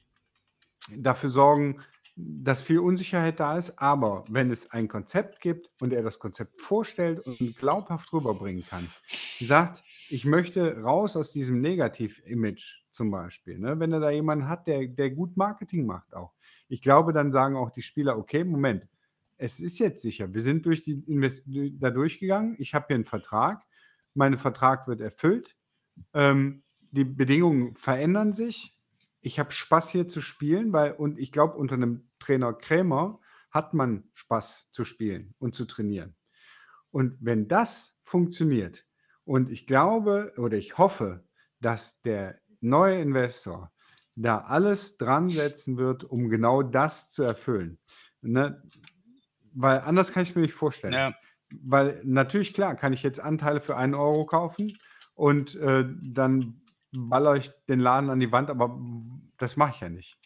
dafür 0.94 1.30
sorgen, 1.30 1.80
dass 2.20 2.62
viel 2.62 2.80
Unsicherheit 2.80 3.38
da 3.38 3.56
ist, 3.56 3.78
aber 3.78 4.24
wenn 4.28 4.50
es 4.50 4.72
ein 4.72 4.88
Konzept 4.88 5.40
gibt 5.40 5.70
und 5.80 5.92
er 5.92 6.02
das 6.02 6.18
Konzept 6.18 6.60
vorstellt 6.60 7.20
und 7.20 7.56
glaubhaft 7.56 8.12
rüberbringen 8.12 8.64
kann, 8.68 8.90
sagt, 9.38 9.84
ich 10.08 10.24
möchte 10.24 10.82
raus 10.82 11.16
aus 11.16 11.30
diesem 11.30 11.60
Negativ-Image 11.60 12.82
zum 12.90 13.12
Beispiel, 13.12 13.60
ne? 13.60 13.78
wenn 13.78 13.92
er 13.92 14.00
da 14.00 14.10
jemanden 14.10 14.48
hat, 14.48 14.66
der, 14.66 14.88
der 14.88 15.10
gut 15.10 15.36
Marketing 15.36 15.86
macht 15.86 16.12
auch. 16.12 16.32
Ich 16.68 16.82
glaube, 16.82 17.12
dann 17.12 17.30
sagen 17.30 17.56
auch 17.56 17.70
die 17.70 17.82
Spieler, 17.82 18.18
okay, 18.18 18.42
Moment, 18.42 18.88
es 19.36 19.60
ist 19.60 19.78
jetzt 19.78 20.02
sicher, 20.02 20.34
wir 20.34 20.42
sind 20.42 20.66
durch 20.66 20.82
die 20.82 21.04
Invest 21.06 21.44
da 21.46 21.90
durchgegangen, 21.90 22.56
ich 22.58 22.74
habe 22.74 22.86
hier 22.88 22.96
einen 22.96 23.04
Vertrag, 23.04 23.62
mein 24.14 24.38
Vertrag 24.38 24.88
wird 24.88 25.00
erfüllt, 25.00 25.56
ähm, 26.14 26.64
die 26.90 27.04
Bedingungen 27.04 27.76
verändern 27.76 28.32
sich, 28.32 28.74
ich 29.20 29.38
habe 29.38 29.52
Spaß 29.52 29.90
hier 29.90 30.08
zu 30.08 30.20
spielen, 30.20 30.72
weil, 30.72 30.92
und 30.92 31.18
ich 31.20 31.30
glaube, 31.30 31.56
unter 31.56 31.74
einem 31.74 32.07
Trainer 32.28 32.52
Krämer 32.52 33.20
hat 33.50 33.72
man 33.72 34.04
Spaß 34.12 34.70
zu 34.70 34.84
spielen 34.84 35.34
und 35.38 35.54
zu 35.54 35.64
trainieren. 35.64 36.14
Und 36.90 37.16
wenn 37.20 37.48
das 37.48 37.98
funktioniert, 38.02 38.84
und 39.24 39.50
ich 39.50 39.66
glaube 39.66 40.34
oder 40.36 40.58
ich 40.58 40.76
hoffe, 40.76 41.24
dass 41.60 42.02
der 42.02 42.38
neue 42.60 43.00
Investor 43.00 43.72
da 44.14 44.38
alles 44.40 44.98
dran 44.98 45.30
setzen 45.30 45.78
wird, 45.78 46.04
um 46.04 46.28
genau 46.28 46.62
das 46.62 47.10
zu 47.10 47.22
erfüllen. 47.22 47.78
Ne? 48.20 48.62
Weil 49.54 49.80
anders 49.80 50.12
kann 50.12 50.22
ich 50.22 50.36
mir 50.36 50.42
nicht 50.42 50.54
vorstellen. 50.54 50.92
Ja. 50.92 51.14
Weil 51.50 52.02
natürlich, 52.04 52.52
klar, 52.52 52.74
kann 52.76 52.92
ich 52.92 53.02
jetzt 53.02 53.20
Anteile 53.20 53.62
für 53.62 53.76
einen 53.76 53.94
Euro 53.94 54.26
kaufen 54.26 54.76
und 55.14 55.54
äh, 55.56 55.86
dann 56.02 56.60
baller 56.92 57.36
ich 57.36 57.50
den 57.68 57.80
Laden 57.80 58.10
an 58.10 58.20
die 58.20 58.32
Wand, 58.32 58.50
aber 58.50 58.78
das 59.38 59.56
mache 59.56 59.72
ich 59.74 59.80
ja 59.80 59.88
nicht. 59.88 60.18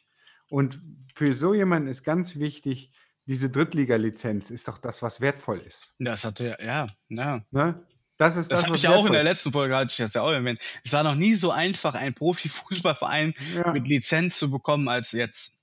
Und 0.52 0.82
für 1.14 1.32
so 1.32 1.54
jemanden 1.54 1.88
ist 1.88 2.04
ganz 2.04 2.36
wichtig, 2.36 2.92
diese 3.24 3.48
Drittliga-Lizenz 3.48 4.50
ist 4.50 4.68
doch 4.68 4.76
das, 4.76 5.00
was 5.00 5.22
wertvoll 5.22 5.60
ist. 5.60 5.94
Das 5.98 6.26
hatte 6.26 6.58
ja, 6.62 6.86
ja. 7.08 7.42
Ne? 7.48 7.86
Das 8.18 8.36
ist 8.36 8.52
das, 8.52 8.60
das 8.60 8.66
habe 8.66 8.76
ich 8.76 8.82
ja 8.82 8.90
auch 8.90 9.06
in 9.06 9.14
der 9.14 9.22
letzten 9.22 9.50
Folge 9.50 9.74
hatte 9.74 9.92
ich 9.92 9.96
das 9.96 10.12
ja 10.12 10.20
auch 10.20 10.30
erwähnt. 10.30 10.60
Es 10.84 10.92
war 10.92 11.04
noch 11.04 11.14
nie 11.14 11.36
so 11.36 11.52
einfach, 11.52 11.94
einen 11.94 12.12
Profifußballverein 12.14 13.32
ja. 13.54 13.72
mit 13.72 13.88
Lizenz 13.88 14.36
zu 14.36 14.50
bekommen 14.50 14.88
als 14.88 15.12
jetzt. 15.12 15.58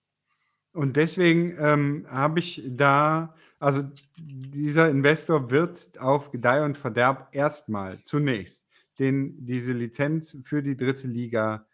Und 0.72 0.98
deswegen 0.98 1.56
ähm, 1.60 2.07
habe 2.10 2.40
ich 2.40 2.64
da, 2.66 3.36
also 3.60 3.84
dieser 4.18 4.90
Investor 4.90 5.52
wird 5.52 5.99
auf 5.99 6.32
Gedeih 6.32 6.66
und 6.66 6.80
Verderb 6.80 7.30
erstmal 7.32 8.03
zunächst 8.06 8.66
den, 8.98 9.45
diese 9.45 9.74
Lizenz 9.74 10.36
für 10.44 10.64
die 10.64 10.76
dritte 10.76 11.07
Liga 11.07 11.68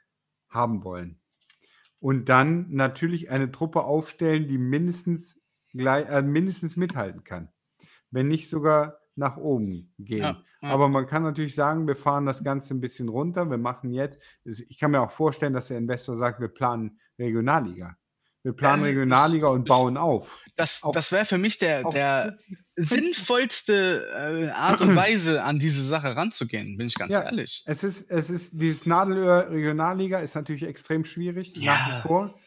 haben 0.49 0.83
wollen. 0.83 1.21
Und 2.05 2.29
dann 2.29 2.67
natürlich 2.69 3.31
eine 3.31 3.51
Truppe 3.51 3.83
aufstellen, 3.83 4.47
die 4.47 4.59
mindestens, 4.59 5.41
gleich, 5.73 6.07
äh, 6.07 6.21
mindestens 6.21 6.75
mithalten 6.75 7.23
kann. 7.23 7.49
Wenn 8.11 8.27
nicht 8.27 8.47
sogar 8.47 8.99
nach 9.15 9.37
oben 9.37 9.91
gehen. 9.97 10.19
Ja, 10.19 10.43
ja. 10.61 10.69
Aber 10.69 10.87
man 10.87 11.07
kann 11.07 11.23
natürlich 11.23 11.55
sagen, 11.55 11.87
wir 11.87 11.95
fahren 11.95 12.27
das 12.27 12.43
Ganze 12.43 12.75
ein 12.75 12.79
bisschen 12.79 13.09
runter. 13.09 13.49
Wir 13.49 13.57
machen 13.57 13.91
jetzt, 13.91 14.21
ich 14.43 14.77
kann 14.77 14.91
mir 14.91 15.01
auch 15.01 15.09
vorstellen, 15.09 15.53
dass 15.53 15.69
der 15.69 15.79
Investor 15.79 16.15
sagt, 16.15 16.39
wir 16.39 16.49
planen 16.49 16.99
Regionalliga. 17.17 17.97
Wir 18.45 18.53
planen 18.53 18.83
ja, 18.83 18.89
Regionalliga 18.89 19.47
und 19.47 19.67
bauen 19.67 19.97
auf. 19.97 20.37
Das, 20.55 20.83
das 20.93 21.11
wäre 21.11 21.25
für 21.25 21.39
mich 21.39 21.57
der, 21.57 21.83
der 21.89 22.37
sinnvollste 22.75 24.05
äh, 24.15 24.49
Art 24.49 24.81
und 24.81 24.95
Weise, 24.95 25.41
an 25.41 25.57
diese 25.57 25.83
Sache 25.83 26.15
ranzugehen, 26.15 26.77
bin 26.77 26.85
ich 26.85 26.93
ganz 26.93 27.11
ja, 27.11 27.23
ehrlich. 27.23 27.63
Es 27.65 27.83
ist, 27.83 28.11
es 28.11 28.29
ist, 28.29 28.61
dieses 28.61 28.85
Nadelöhr 28.85 29.49
Regionalliga 29.49 30.19
ist 30.19 30.35
natürlich 30.35 30.61
extrem 30.61 31.05
schwierig, 31.05 31.57
ja. 31.57 31.73
nach 31.73 31.97
wie 31.97 32.07
vor. 32.07 32.39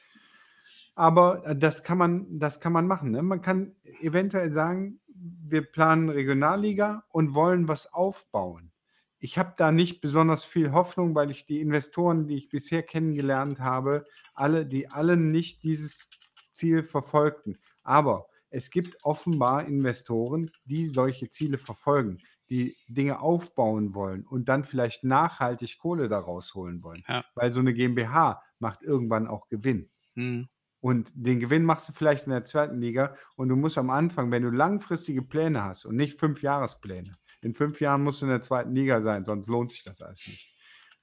Aber 0.95 1.45
äh, 1.45 1.57
das 1.57 1.83
kann 1.83 1.99
man, 1.99 2.39
das 2.39 2.61
kann 2.61 2.73
man 2.73 2.87
machen. 2.87 3.11
Ne? 3.11 3.21
Man 3.23 3.43
kann 3.43 3.75
eventuell 4.01 4.53
sagen, 4.53 5.01
wir 5.09 5.63
planen 5.63 6.11
Regionalliga 6.11 7.03
und 7.11 7.35
wollen 7.35 7.67
was 7.67 7.93
aufbauen. 7.93 8.71
Ich 9.19 9.39
habe 9.39 9.55
da 9.57 9.73
nicht 9.73 10.01
besonders 10.01 10.45
viel 10.45 10.73
Hoffnung, 10.73 11.15
weil 11.15 11.31
ich 11.31 11.47
die 11.47 11.61
Investoren, 11.61 12.27
die 12.27 12.37
ich 12.37 12.49
bisher 12.49 12.83
kennengelernt 12.83 13.61
habe, 13.61 14.05
alle, 14.35 14.65
die 14.67 14.89
alle 14.89 15.17
nicht 15.17 15.63
dieses 15.63 16.09
Ziel 16.53 16.85
verfolgten. 16.85 17.59
Aber 17.83 18.29
es 18.51 18.71
gibt 18.71 18.97
offenbar 19.03 19.67
Investoren, 19.67 20.51
die 20.65 20.87
solche 20.87 21.31
Ziele 21.31 21.59
verfolgen. 21.59 22.19
die 22.51 22.77
Dinge 22.89 23.21
aufbauen 23.21 23.95
wollen 23.95 24.25
und 24.27 24.49
dann 24.49 24.65
vielleicht 24.65 25.05
nachhaltig 25.05 25.79
Kohle 25.79 26.09
da 26.09 26.19
rausholen 26.19 26.83
wollen. 26.83 27.03
Ja. 27.07 27.25
Weil 27.35 27.53
so 27.53 27.61
eine 27.61 27.75
GmbH 27.75 28.43
macht 28.59 28.83
irgendwann 28.83 29.27
auch 29.27 29.49
Gewinn. 29.49 29.91
Mhm. 30.15 30.49
Und 30.81 31.11
den 31.15 31.41
Gewinn 31.41 31.65
machst 31.65 31.89
du 31.89 31.93
vielleicht 31.93 32.27
in 32.27 32.31
der 32.31 32.45
zweiten 32.45 32.81
Liga 32.81 33.17
und 33.37 33.49
du 33.49 33.57
musst 33.57 33.79
am 33.79 33.91
Anfang, 33.91 34.31
wenn 34.31 34.45
du 34.45 34.51
langfristige 34.51 35.23
Pläne 35.23 35.65
hast 35.65 35.85
und 35.85 35.97
nicht 35.97 36.21
fünf 36.21 36.41
Jahrespläne, 36.41 37.15
in 37.41 37.55
fünf 37.55 37.81
Jahren 37.81 38.03
musst 38.03 38.21
du 38.21 38.27
in 38.27 38.31
der 38.31 38.43
zweiten 38.43 38.75
Liga 38.75 39.01
sein, 39.01 39.25
sonst 39.25 39.47
lohnt 39.49 39.73
sich 39.73 39.85
das 39.85 40.01
alles 40.01 40.27
nicht, 40.27 40.57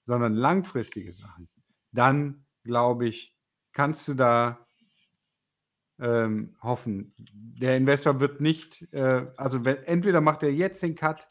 sondern 0.05 0.33
langfristige 0.33 1.11
Sachen, 1.11 1.49
dann 1.91 2.45
glaube 2.63 3.07
ich, 3.07 3.35
kannst 3.71 4.07
du 4.07 4.13
da 4.13 4.65
ähm, 5.99 6.55
hoffen. 6.61 7.13
Der 7.17 7.77
Investor 7.77 8.19
wird 8.19 8.41
nicht, 8.41 8.91
äh, 8.93 9.27
also 9.37 9.63
wenn, 9.63 9.77
entweder 9.83 10.21
macht 10.21 10.43
er 10.43 10.51
jetzt 10.51 10.83
den 10.83 10.95
Cut, 10.95 11.27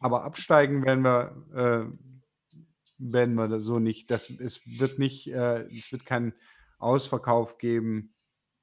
aber 0.00 0.24
absteigen 0.24 0.84
werden 0.84 1.04
wir, 1.04 1.46
äh, 1.54 2.62
werden 2.98 3.34
wir 3.34 3.60
so 3.60 3.78
nicht. 3.78 4.10
Das, 4.10 4.30
es 4.30 4.60
wird 4.78 4.98
nicht, 4.98 5.28
äh, 5.28 5.62
es 5.66 5.92
wird 5.92 6.04
keinen 6.04 6.34
Ausverkauf 6.78 7.58
geben 7.58 8.14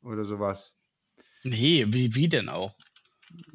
oder 0.01 0.25
sowas. 0.25 0.77
Nee, 1.43 1.85
wie, 1.89 2.15
wie 2.15 2.29
denn 2.29 2.49
auch? 2.49 2.75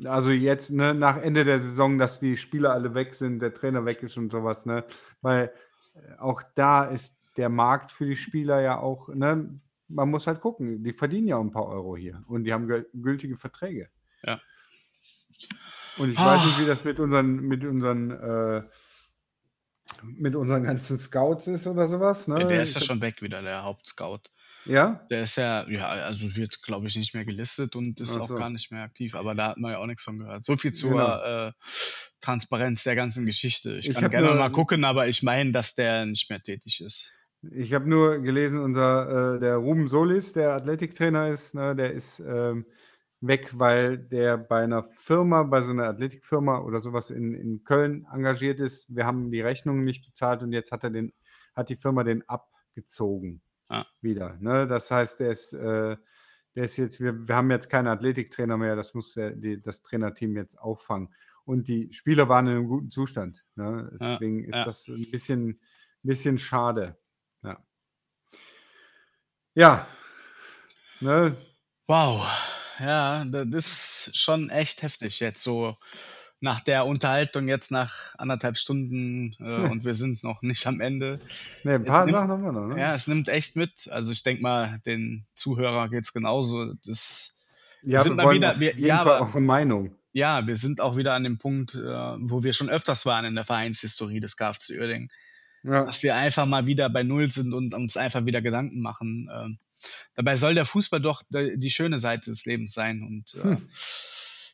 Also 0.05 0.31
jetzt 0.31 0.71
ne, 0.71 0.93
nach 0.95 1.17
Ende 1.19 1.45
der 1.45 1.61
Saison, 1.61 1.99
dass 1.99 2.19
die 2.21 2.37
Spieler 2.37 2.73
alle 2.73 2.95
weg 2.95 3.15
sind, 3.15 3.41
der 3.41 3.55
Trainer 3.55 3.85
weg 3.85 4.03
ist 4.03 4.17
und 4.17 4.31
sowas, 4.33 4.67
ne? 4.67 4.85
Weil 5.23 5.53
äh, 5.95 6.19
auch 6.19 6.43
da 6.55 6.85
ist 6.85 7.17
der 7.37 7.49
Markt 7.49 7.93
für 7.93 8.07
die 8.07 8.17
Spieler 8.17 8.61
ja 8.61 8.79
auch, 8.79 9.09
ne? 9.09 9.61
Man 9.89 10.11
muss 10.11 10.27
halt 10.27 10.41
gucken, 10.41 10.83
die 10.85 10.93
verdienen 10.93 11.29
ja 11.29 11.39
ein 11.39 11.51
paar 11.53 11.67
Euro 11.67 11.97
hier 11.97 12.23
und 12.27 12.45
die 12.45 12.53
haben 12.53 12.67
gül- 12.71 12.87
gültige 12.93 13.37
Verträge. 13.37 13.89
Ja. 14.23 14.41
Und 15.97 16.11
ich 16.13 16.19
Ah. 16.19 16.27
weiß 16.37 16.45
nicht, 16.45 16.61
wie 16.61 16.67
das 16.67 16.85
mit 16.85 17.01
unseren, 17.01 17.37
mit 17.37 17.65
unseren, 17.65 18.11
äh, 18.11 18.63
mit 20.03 20.35
unseren 20.37 20.65
ganzen 20.65 20.99
Scouts 20.99 21.47
ist 21.47 21.67
oder 21.67 21.87
sowas. 21.89 22.29
Ne? 22.29 22.47
Der 22.47 22.63
ist 22.63 22.75
ja 22.75 22.81
schon 22.81 23.01
weg 23.01 23.23
wieder, 23.23 23.41
der 23.43 23.65
Hauptscout. 23.65 24.21
Ja? 24.69 25.05
Der 25.11 25.23
ist 25.25 25.37
ja, 25.37 25.69
ja, 25.69 25.89
also 25.89 26.35
wird, 26.37 26.63
glaube 26.63 26.87
ich, 26.89 26.97
nicht 26.97 27.15
mehr 27.15 27.25
gelistet 27.25 27.75
und 27.77 28.01
ist 28.01 28.17
Ach 28.17 28.21
auch 28.23 28.29
so. 28.29 28.35
gar 28.37 28.51
nicht 28.51 28.71
mehr 28.71 28.83
aktiv. 28.83 29.15
Aber 29.15 29.35
da 29.35 29.49
hat 29.49 29.59
man 29.59 29.73
ja 29.73 29.79
auch 29.79 29.87
nichts 29.87 30.05
von 30.05 30.19
gehört. 30.19 30.45
So 30.45 30.57
viel 30.57 30.73
zur 30.73 30.91
Genau. 30.93 31.49
äh, 31.49 31.53
Transparenz 32.21 32.85
der 32.85 32.95
ganzen 32.97 33.27
Geschichte. 33.27 33.75
Ich 33.79 33.89
Ich 33.89 33.97
kann 33.97 34.11
gerne 34.11 34.29
nur- 34.29 34.37
mal 34.37 34.51
gucken, 34.53 34.85
aber 34.85 35.09
ich 35.09 35.23
meine, 35.23 35.53
dass 35.53 35.75
der 35.75 36.07
nicht 36.07 36.29
mehr 36.31 36.41
tätig 36.43 36.81
ist. 36.81 37.13
Ich 37.53 37.73
habe 37.73 37.89
nur 37.89 38.19
gelesen, 38.19 38.61
unser 38.61 39.37
äh, 39.37 39.41
der 39.41 39.57
Ruben 39.57 39.87
Solis, 39.89 40.33
der 40.33 40.55
Athletiktrainer 40.55 41.29
ist, 41.29 41.55
ne, 41.55 41.77
der 41.77 41.93
ist 41.93 42.19
ähm, 42.19 42.67
weg, 43.21 43.51
weil 43.57 43.97
der 43.97 44.37
bei 44.37 44.63
einer 44.65 44.83
Firma, 44.83 45.45
bei 45.45 45.63
so 45.63 45.71
einer 45.71 45.85
Athletikfirma 45.85 46.59
oder 46.59 46.83
sowas 46.83 47.11
in, 47.11 47.35
in 47.35 47.63
Köln 47.63 48.07
engagiert 48.13 48.59
ist. 48.59 48.95
Wir 48.95 49.07
haben 49.07 49.31
die 49.31 49.41
Rechnungen 49.41 49.85
nicht 49.85 50.05
bezahlt 50.05 50.43
und 50.43 50.53
jetzt 50.53 50.73
hat 50.73 50.83
er 50.83 50.91
den, 50.91 51.13
hat 51.55 51.69
die 51.69 51.77
Firma 51.77 52.03
den 52.03 52.29
abgezogen 52.29 53.41
Ah. 53.69 53.85
wieder. 54.01 54.37
Ne? 54.41 54.67
Das 54.67 54.91
heißt, 54.91 55.21
der 55.21 55.31
ist, 55.31 55.53
äh, 55.53 55.97
der 56.55 56.65
ist 56.65 56.77
jetzt, 56.77 57.01
wir, 57.01 57.29
wir 57.29 57.37
haben 57.37 57.51
jetzt 57.51 57.69
keinen 57.69 57.87
Athletiktrainer 57.87 58.57
mehr, 58.57 58.77
das 58.77 58.95
muss 58.95 59.15
der, 59.15 59.33
die, 59.33 59.63
das 59.63 59.83
Trainerteam 59.83 60.37
jetzt 60.37 60.57
auffangen. 60.57 61.15
Und 61.45 61.69
die 61.69 61.93
Spieler 61.93 62.29
waren 62.29 62.47
in 62.47 62.57
einem 62.57 62.69
guten 62.69 62.91
Zustand. 62.91 63.45
Ne? 63.55 63.91
Ja, 63.99 64.13
Deswegen 64.13 64.45
ist 64.45 64.57
ja. 64.57 64.65
das 64.65 64.89
ein 64.89 65.11
bisschen, 65.11 65.61
bisschen 66.03 66.39
schade. 66.39 66.99
Ja. 67.43 67.65
Ja. 69.55 69.87
Ne? 71.01 71.37
Wow. 71.87 72.27
Ja, 72.79 73.25
das 73.25 73.67
ist 74.09 74.19
schon 74.19 74.51
echt 74.51 74.83
heftig 74.83 75.21
jetzt 75.21 75.43
so 75.43 75.77
nach 76.41 76.61
der 76.61 76.87
Unterhaltung 76.87 77.49
jetzt 77.49 77.71
nach 77.71 78.15
anderthalb 78.19 78.57
Stunden 78.59 79.35
äh, 79.41 79.69
und 79.71 79.85
wir 79.85 79.95
sind 79.95 80.23
noch 80.23 80.43
nicht 80.43 80.67
am 80.67 80.81
Ende. 80.81 81.21
Ne, 81.65 81.75
ein 81.77 81.85
paar 81.85 82.05
nimmt- 82.05 82.13
Sachen 82.17 82.29
haben 82.31 82.43
wir 82.43 82.53
noch, 82.53 82.67
ne? 82.75 82.81
Ja, 82.81 82.95
es 82.95 83.07
nimmt 83.07 83.29
echt 83.29 83.57
mit. 83.57 83.89
Also 83.91 84.13
ich 84.13 84.23
denke 84.23 84.43
mal, 84.43 84.81
den 84.87 85.27
Zuhörer 85.35 85.89
geht's 85.89 86.13
genauso. 86.13 86.75
Das, 86.85 87.35
ja, 87.83 88.03
sind 88.03 88.17
wir 88.17 88.25
mal 88.25 88.35
wieder- 88.35 88.59
wir- 88.61 88.79
ja, 88.79 88.99
Fall 88.99 89.17
aber- 89.17 89.21
auch 89.27 89.35
eine 89.35 89.45
Meinung. 89.47 89.95
ja, 90.13 90.47
wir 90.47 90.57
sind 90.57 90.81
auch 90.81 90.97
wieder 90.97 91.15
an 91.15 91.25
dem 91.25 91.39
Punkt, 91.39 91.75
äh, 91.75 91.79
wo 91.81 92.43
wir 92.45 92.53
schon 92.53 92.69
öfters 92.71 93.05
waren 93.07 93.25
in 93.25 93.35
der 93.35 93.45
Vereinshistorie 93.45 94.21
des 94.21 94.37
KFC 94.37 94.79
Uerdingen. 94.79 95.11
Ja. 95.65 95.85
dass 95.85 96.05
wir 96.05 96.15
einfach 96.15 96.47
mal 96.47 96.69
wieder 96.69 96.89
bei 96.89 97.03
Null 97.03 97.33
sind 97.33 97.53
und 97.53 97.75
uns 97.75 97.97
einfach 97.97 98.25
wieder 98.25 98.41
Gedanken 98.41 98.81
machen. 98.81 99.29
Ähm, 99.35 99.59
dabei 100.15 100.37
soll 100.37 100.55
der 100.55 100.65
Fußball 100.65 101.01
doch 101.01 101.25
de- 101.31 101.57
die 101.57 101.71
schöne 101.71 101.99
Seite 101.99 102.31
des 102.31 102.47
Lebens 102.47 102.73
sein 102.75 103.03
und 103.03 103.35
äh, 103.35 103.43
Hm. 103.57 103.69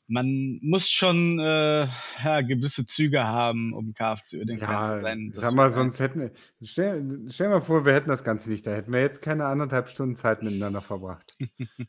Man 0.06 0.59
muss 0.62 0.90
schon 0.90 1.39
äh, 1.40 1.86
ja, 2.24 2.40
gewisse 2.43 2.86
Züge 2.86 3.24
haben, 3.24 3.72
um 3.72 3.94
KFC 3.94 4.35
Uerdingen 4.35 4.60
Fan 4.60 4.70
Ja, 4.85 4.94
zu 4.94 5.01
sein. 5.01 5.32
Sag 5.35 5.55
mal, 5.55 5.70
sonst 5.70 5.98
hätten 6.01 6.20
wir. 6.20 6.32
Stell, 6.62 7.26
stell 7.31 7.48
mal 7.48 7.62
vor, 7.62 7.85
wir 7.86 7.94
hätten 7.94 8.10
das 8.10 8.22
Ganze 8.24 8.51
nicht. 8.51 8.66
Da 8.66 8.72
hätten 8.72 8.93
wir 8.93 9.01
jetzt 9.01 9.22
keine 9.22 9.47
anderthalb 9.47 9.89
Stunden 9.89 10.14
Zeit 10.14 10.43
miteinander 10.43 10.81
verbracht. 10.82 11.35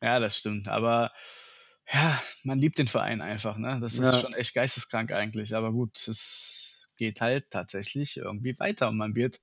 Ja, 0.00 0.20
das 0.20 0.38
stimmt. 0.38 0.68
Aber 0.68 1.10
ja, 1.92 2.22
man 2.44 2.58
liebt 2.58 2.78
den 2.78 2.86
Verein 2.88 3.20
einfach. 3.20 3.56
Ne? 3.56 3.78
Das 3.80 3.94
ist 3.94 4.00
Ja. 4.14 4.20
schon 4.20 4.34
echt 4.34 4.54
geisteskrank 4.54 5.10
eigentlich. 5.12 5.56
Aber 5.56 5.72
gut, 5.72 6.06
es 6.06 6.86
geht 6.96 7.20
halt 7.20 7.50
tatsächlich 7.50 8.16
irgendwie 8.16 8.58
weiter 8.58 8.88
und 8.88 8.96
man 8.96 9.14
wird 9.14 9.40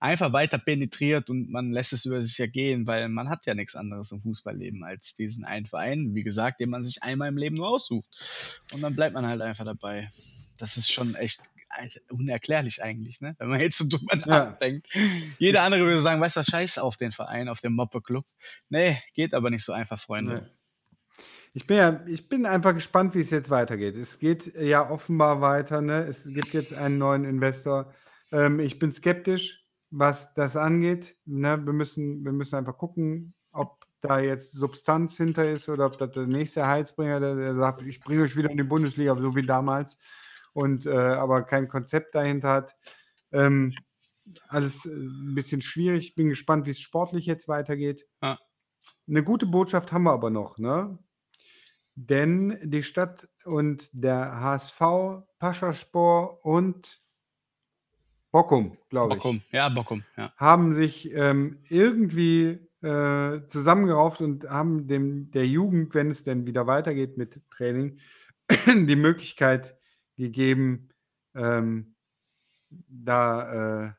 einfach 0.00 0.32
weiter 0.32 0.58
penetriert 0.58 1.28
und 1.30 1.50
man 1.50 1.72
lässt 1.72 1.92
es 1.92 2.04
über 2.04 2.22
sich 2.22 2.38
ergehen, 2.38 2.86
weil 2.86 3.08
man 3.08 3.28
hat 3.28 3.46
ja 3.46 3.54
nichts 3.54 3.74
anderes 3.74 4.12
im 4.12 4.20
Fußballleben 4.20 4.84
als 4.84 5.14
diesen 5.16 5.44
einen 5.44 5.66
Verein, 5.66 6.14
wie 6.14 6.22
gesagt, 6.22 6.60
den 6.60 6.70
man 6.70 6.84
sich 6.84 7.02
einmal 7.02 7.28
im 7.28 7.36
Leben 7.36 7.56
nur 7.56 7.68
aussucht. 7.68 8.08
Und 8.72 8.80
dann 8.82 8.94
bleibt 8.94 9.14
man 9.14 9.26
halt 9.26 9.40
einfach 9.40 9.64
dabei. 9.64 10.08
Das 10.56 10.76
ist 10.76 10.90
schon 10.90 11.14
echt 11.14 11.40
unerklärlich 12.10 12.82
eigentlich, 12.82 13.20
ne? 13.20 13.36
Wenn 13.38 13.48
man 13.48 13.60
jetzt 13.60 13.78
so 13.78 13.88
drüber 13.88 14.16
Ja. 14.18 14.26
nachdenkt. 14.26 14.88
Jeder 15.38 15.62
andere 15.62 15.82
würde 15.84 16.00
sagen, 16.00 16.20
weißt 16.20 16.36
du 16.36 16.40
was, 16.40 16.46
scheiß 16.46 16.78
auf 16.78 16.96
den 16.96 17.12
Verein, 17.12 17.48
auf 17.48 17.60
den 17.60 17.74
Moppe-Club. 17.74 18.24
Nee, 18.68 19.00
geht 19.14 19.34
aber 19.34 19.50
nicht 19.50 19.64
so 19.64 19.72
einfach, 19.72 20.00
Freunde. 20.00 20.34
Nee. 20.34 21.22
Ich 21.54 21.66
bin, 21.66 21.76
ja, 21.76 22.04
ich 22.06 22.28
bin 22.28 22.46
einfach 22.46 22.74
gespannt, 22.74 23.14
wie 23.14 23.20
es 23.20 23.30
jetzt 23.30 23.50
weitergeht. 23.50 23.96
Es 23.96 24.18
geht 24.18 24.54
ja 24.54 24.88
offenbar 24.90 25.40
weiter. 25.40 25.80
Ne? 25.80 26.04
Es 26.04 26.24
gibt 26.24 26.52
jetzt 26.52 26.74
einen 26.74 26.98
neuen 26.98 27.24
Investor. 27.24 27.92
Ähm, 28.30 28.60
ich 28.60 28.78
bin 28.78 28.92
skeptisch, 28.92 29.64
was 29.90 30.34
das 30.34 30.56
angeht. 30.56 31.16
Ne? 31.24 31.60
Wir, 31.64 31.72
müssen, 31.72 32.24
wir 32.24 32.32
müssen 32.32 32.56
einfach 32.56 32.76
gucken, 32.76 33.34
ob 33.52 33.86
da 34.00 34.20
jetzt 34.20 34.52
Substanz 34.52 35.16
hinter 35.16 35.48
ist 35.50 35.68
oder 35.68 35.86
ob 35.86 35.98
das 35.98 36.12
der 36.12 36.26
nächste 36.26 36.66
Heilsbringer, 36.66 37.20
der, 37.20 37.36
der 37.36 37.54
sagt, 37.54 37.82
ich 37.82 38.00
bringe 38.00 38.22
euch 38.22 38.36
wieder 38.36 38.50
in 38.50 38.56
die 38.56 38.62
Bundesliga, 38.62 39.16
so 39.16 39.34
wie 39.34 39.42
damals, 39.42 39.98
und 40.52 40.86
äh, 40.86 40.90
aber 40.90 41.42
kein 41.42 41.68
Konzept 41.68 42.14
dahinter 42.14 42.50
hat. 42.50 42.76
Ähm, 43.32 43.74
alles 44.48 44.86
äh, 44.86 44.90
ein 44.90 45.34
bisschen 45.34 45.62
schwierig. 45.62 46.08
Ich 46.08 46.14
bin 46.14 46.28
gespannt, 46.28 46.66
wie 46.66 46.70
es 46.70 46.80
sportlich 46.80 47.26
jetzt 47.26 47.48
weitergeht. 47.48 48.06
Ja. 48.22 48.38
Eine 49.08 49.24
gute 49.24 49.46
Botschaft 49.46 49.92
haben 49.92 50.04
wir 50.04 50.12
aber 50.12 50.30
noch, 50.30 50.58
ne? 50.58 50.98
Denn 51.94 52.58
die 52.62 52.84
Stadt 52.84 53.28
und 53.44 53.90
der 53.92 54.40
HSV, 54.40 54.80
Paschaspor 55.40 56.44
und 56.44 57.02
Bockum, 58.30 58.76
glaube 58.90 59.14
ich, 59.14 59.22
Bockum, 59.22 59.40
ja, 59.52 59.68
Bockum, 59.68 60.04
ja. 60.16 60.32
haben 60.36 60.72
sich 60.72 61.10
ähm, 61.12 61.58
irgendwie 61.68 62.58
äh, 62.82 63.40
zusammengerauft 63.48 64.20
und 64.20 64.48
haben 64.48 64.86
dem 64.86 65.30
der 65.30 65.46
Jugend, 65.46 65.94
wenn 65.94 66.10
es 66.10 66.24
denn 66.24 66.46
wieder 66.46 66.66
weitergeht 66.66 67.16
mit 67.16 67.40
Training, 67.50 67.98
die 68.66 68.96
Möglichkeit 68.96 69.76
gegeben, 70.16 70.90
ähm, 71.34 71.94
da 72.88 73.86
äh, 73.86 73.92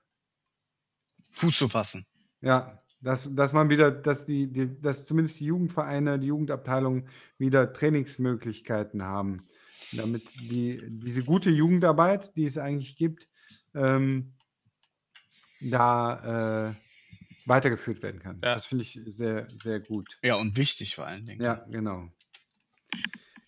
Fuß 1.32 1.58
zu 1.58 1.70
fassen. 1.70 2.06
ja, 2.42 2.80
dass, 3.02 3.34
dass 3.34 3.54
man 3.54 3.70
wieder, 3.70 3.92
dass 3.92 4.26
die, 4.26 4.48
die, 4.48 4.80
dass 4.82 5.06
zumindest 5.06 5.40
die 5.40 5.46
Jugendvereine, 5.46 6.20
die 6.20 6.28
Jugendabteilungen 6.28 7.08
wieder 7.38 7.72
Trainingsmöglichkeiten 7.72 9.04
haben, 9.04 9.48
damit 9.94 10.24
die, 10.36 10.82
diese 10.88 11.24
gute 11.24 11.50
Jugendarbeit, 11.50 12.36
die 12.36 12.46
es 12.46 12.58
eigentlich 12.58 12.98
gibt, 12.98 13.30
ähm, 13.74 14.34
da 15.62 16.70
äh, 16.70 16.74
weitergeführt 17.46 18.04
werden 18.04 18.20
kann. 18.22 18.40
Ja. 18.44 18.54
Das 18.54 18.66
finde 18.66 18.84
ich 18.84 19.00
sehr, 19.06 19.48
sehr 19.62 19.80
gut. 19.80 20.18
Ja, 20.22 20.36
und 20.36 20.58
wichtig 20.58 20.96
vor 20.96 21.06
allen 21.06 21.26
Dingen. 21.26 21.42
Ja, 21.42 21.66
genau. 21.70 22.10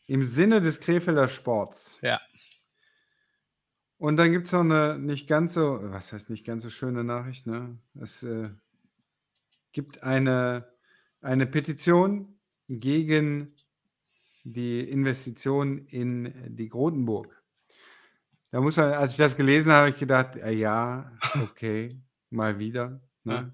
Im 0.08 0.24
Sinne 0.24 0.60
des 0.62 0.80
Krefelder 0.80 1.28
Sports. 1.28 2.00
Ja. 2.02 2.20
Und 3.98 4.18
dann 4.18 4.32
gibt 4.32 4.48
es 4.48 4.54
noch 4.54 4.62
eine 4.62 4.98
nicht 4.98 5.28
ganz 5.28 5.54
so, 5.54 5.80
was 5.84 6.12
heißt 6.12 6.32
nicht 6.32 6.44
ganz 6.44 6.64
so 6.64 6.70
schöne 6.70 7.04
Nachricht, 7.04 7.46
ne? 7.46 7.78
Es 7.94 8.24
äh, 8.24 8.50
gibt 9.72 10.02
eine, 10.02 10.68
eine 11.22 11.46
Petition 11.46 12.40
gegen 12.68 13.54
die 14.44 14.82
Investition 14.82 15.86
in 15.86 16.34
die 16.56 16.68
Grotenburg. 16.68 17.41
Da 18.52 18.60
muss 18.60 18.76
man, 18.78 18.94
als 18.94 19.14
ich 19.14 19.18
das 19.18 19.38
gelesen 19.38 19.72
habe, 19.72 19.80
habe 19.80 19.90
ich 19.92 19.98
gedacht, 19.98 20.36
äh, 20.36 20.52
ja, 20.52 21.12
okay, 21.42 21.90
mal 22.30 22.60
wieder. 22.60 23.02
Ne? 23.24 23.34
Ja. 23.34 23.54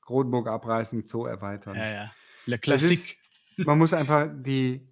Grotenburg 0.00 0.48
abreißen, 0.48 1.04
Zoo 1.04 1.26
erweitern. 1.26 1.76
Ja, 1.76 1.90
ja. 1.90 2.12
Le 2.46 2.58
Das 2.58 2.82
ist-. 2.82 3.14
Man 3.58 3.76
muss 3.76 3.92
einfach 3.92 4.30
die, 4.32 4.88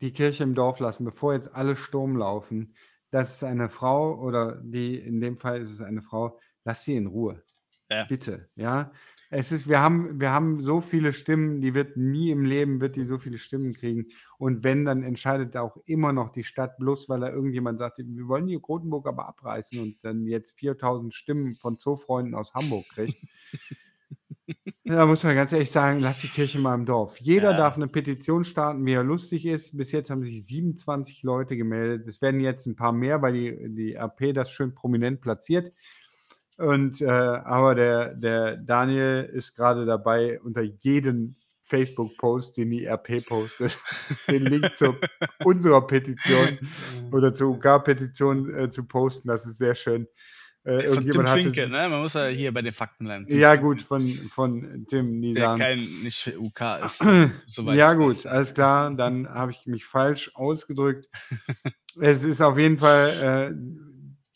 die 0.00 0.12
Kirche 0.12 0.44
im 0.44 0.54
Dorf 0.54 0.78
lassen, 0.78 1.04
bevor 1.04 1.32
jetzt 1.32 1.52
alle 1.52 1.74
Sturm 1.74 2.16
laufen. 2.16 2.76
Das 3.10 3.34
ist 3.34 3.42
eine 3.42 3.68
Frau 3.68 4.14
oder 4.20 4.60
die, 4.62 4.96
in 4.96 5.20
dem 5.20 5.36
Fall 5.36 5.60
ist 5.60 5.72
es 5.72 5.80
eine 5.80 6.00
Frau, 6.02 6.38
lass 6.64 6.84
sie 6.84 6.94
in 6.94 7.08
Ruhe. 7.08 7.42
Ja. 7.90 8.04
Bitte, 8.04 8.48
ja. 8.54 8.92
Es 9.30 9.52
ist, 9.52 9.68
wir 9.68 9.80
haben, 9.80 10.20
wir 10.20 10.30
haben 10.32 10.60
so 10.62 10.80
viele 10.80 11.12
Stimmen, 11.12 11.60
die 11.60 11.74
wird 11.74 11.96
nie 11.96 12.30
im 12.30 12.44
Leben 12.44 12.80
wird 12.80 12.96
die 12.96 13.04
so 13.04 13.18
viele 13.18 13.38
Stimmen 13.38 13.74
kriegen. 13.74 14.06
Und 14.38 14.64
wenn, 14.64 14.84
dann 14.86 15.02
entscheidet 15.02 15.56
auch 15.56 15.76
immer 15.84 16.12
noch 16.12 16.30
die 16.30 16.44
Stadt, 16.44 16.78
bloß 16.78 17.08
weil 17.08 17.20
da 17.20 17.30
irgendjemand 17.30 17.78
sagt, 17.78 17.98
wir 17.98 18.28
wollen 18.28 18.46
die 18.46 18.54
Rotenburg 18.54 19.06
aber 19.06 19.28
abreißen 19.28 19.78
und 19.80 19.96
dann 20.02 20.26
jetzt 20.26 20.58
4000 20.58 21.12
Stimmen 21.12 21.54
von 21.54 21.78
Zoofreunden 21.78 22.34
aus 22.34 22.54
Hamburg 22.54 22.88
kriegt. 22.88 23.18
Da 24.84 25.04
muss 25.04 25.22
man 25.22 25.34
ganz 25.34 25.52
ehrlich 25.52 25.70
sagen, 25.70 26.00
lass 26.00 26.22
die 26.22 26.28
Kirche 26.28 26.58
mal 26.58 26.74
im 26.74 26.86
Dorf. 26.86 27.18
Jeder 27.18 27.50
Ja. 27.50 27.56
darf 27.58 27.76
eine 27.76 27.88
Petition 27.88 28.44
starten, 28.44 28.86
wie 28.86 28.94
er 28.94 29.04
lustig 29.04 29.44
ist. 29.44 29.76
Bis 29.76 29.92
jetzt 29.92 30.08
haben 30.08 30.22
sich 30.24 30.46
27 30.46 31.22
Leute 31.22 31.56
gemeldet. 31.56 32.06
Es 32.08 32.22
werden 32.22 32.40
jetzt 32.40 32.66
ein 32.66 32.74
paar 32.76 32.92
mehr, 32.92 33.20
weil 33.20 33.34
die, 33.34 33.74
die 33.74 33.94
RP 33.94 34.32
das 34.34 34.50
schön 34.50 34.74
prominent 34.74 35.20
platziert. 35.20 35.72
Und 36.58 37.00
äh, 37.00 37.06
aber 37.06 37.74
der, 37.74 38.14
der 38.14 38.56
Daniel 38.56 39.30
ist 39.32 39.54
gerade 39.54 39.86
dabei, 39.86 40.40
unter 40.40 40.62
jeden 40.62 41.36
Facebook-Post, 41.62 42.56
den 42.56 42.70
die 42.70 42.86
RP 42.86 43.24
postet, 43.24 43.78
den 44.28 44.44
Link 44.44 44.76
zu 44.76 44.94
unserer 45.44 45.86
Petition 45.86 46.58
oder 47.12 47.32
zur 47.32 47.50
UK-Petition 47.50 48.54
äh, 48.54 48.70
zu 48.70 48.84
posten. 48.84 49.28
Das 49.28 49.46
ist 49.46 49.58
sehr 49.58 49.74
schön. 49.74 50.08
Äh, 50.64 50.92
Von 50.92 51.08
Tim 51.08 51.26
Finke, 51.26 51.68
ne? 51.68 51.88
Man 51.88 52.02
muss 52.02 52.14
ja 52.14 52.26
hier 52.26 52.52
bei 52.52 52.62
den 52.62 52.72
Fakten 52.72 53.04
bleiben. 53.04 53.26
Tim 53.26 53.38
Ja, 53.38 53.54
gut, 53.54 53.82
von, 53.82 54.02
von 54.02 54.84
Tim 54.88 55.20
Der 55.22 55.30
Nisan. 55.30 55.58
kein, 55.58 55.78
nicht 56.02 56.34
UK 56.36 56.84
ist. 56.84 57.04
soweit 57.46 57.76
Ja, 57.76 57.94
gut, 57.94 58.26
alles 58.26 58.52
klar. 58.52 58.92
Dann 58.94 59.28
habe 59.28 59.52
ich 59.52 59.66
mich 59.66 59.84
falsch 59.84 60.30
ausgedrückt. 60.34 61.08
es 62.00 62.24
ist 62.24 62.40
auf 62.40 62.58
jeden 62.58 62.76
Fall, 62.76 63.52
äh, 63.52 63.87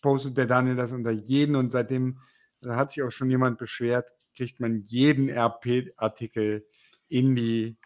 postet 0.03 0.37
der 0.37 0.47
Daniel 0.47 0.77
das 0.77 0.93
unter 0.93 1.11
jeden 1.11 1.57
und 1.57 1.73
seitdem 1.73 2.19
da 2.62 2.77
hat 2.77 2.93
sich 2.93 3.03
auch 3.03 3.11
schon 3.11 3.29
jemand 3.29 3.59
beschwert, 3.59 4.11
kriegt 4.37 4.61
man 4.61 4.85
jeden 4.87 5.29
RP-Artikel 5.29 6.65
in 7.09 7.35
die 7.35 7.77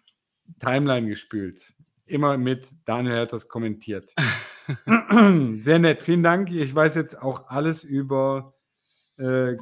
Timeline 0.61 1.09
gespült. 1.09 1.75
Immer 2.05 2.37
mit 2.37 2.69
Daniel 2.85 3.21
hat 3.21 3.33
das 3.33 3.49
kommentiert. 3.49 4.13
Sehr 5.61 5.79
nett, 5.79 6.03
vielen 6.03 6.23
Dank. 6.23 6.53
Ich 6.53 6.75
weiß 6.75 6.95
jetzt 6.95 7.19
auch 7.21 7.49
alles 7.49 7.85
über 7.85 8.53
äh, 9.17 9.57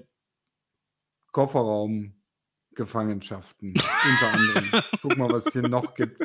Kofferraumgefangenschaften, 1.32 3.68
unter 3.68 4.32
anderem. 4.32 4.64
Guck 5.00 5.16
mal, 5.16 5.30
was 5.30 5.46
es 5.46 5.52
hier 5.52 5.68
noch 5.68 5.94
gibt. 5.94 6.18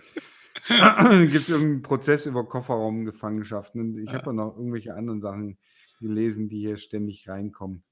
gibt 0.68 1.36
es 1.36 1.50
irgendeinen 1.50 1.84
Prozess 1.84 2.26
über 2.26 2.44
Kofferraumgefangenschaften? 2.46 3.82
Und 3.82 4.00
ich 4.00 4.12
habe 4.14 4.32
auch 4.32 4.34
noch 4.34 4.58
irgendwelche 4.58 4.96
anderen 4.96 5.22
Sachen 5.22 5.60
gelesen, 6.00 6.50
die 6.50 6.60
hier 6.60 6.78
ständig 6.78 7.28
reinkommen. 7.28 7.84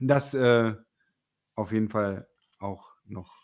Das 0.00 0.34
äh, 0.34 0.74
auf 1.54 1.72
jeden 1.72 1.88
Fall 1.88 2.28
auch 2.58 2.92
noch 3.04 3.36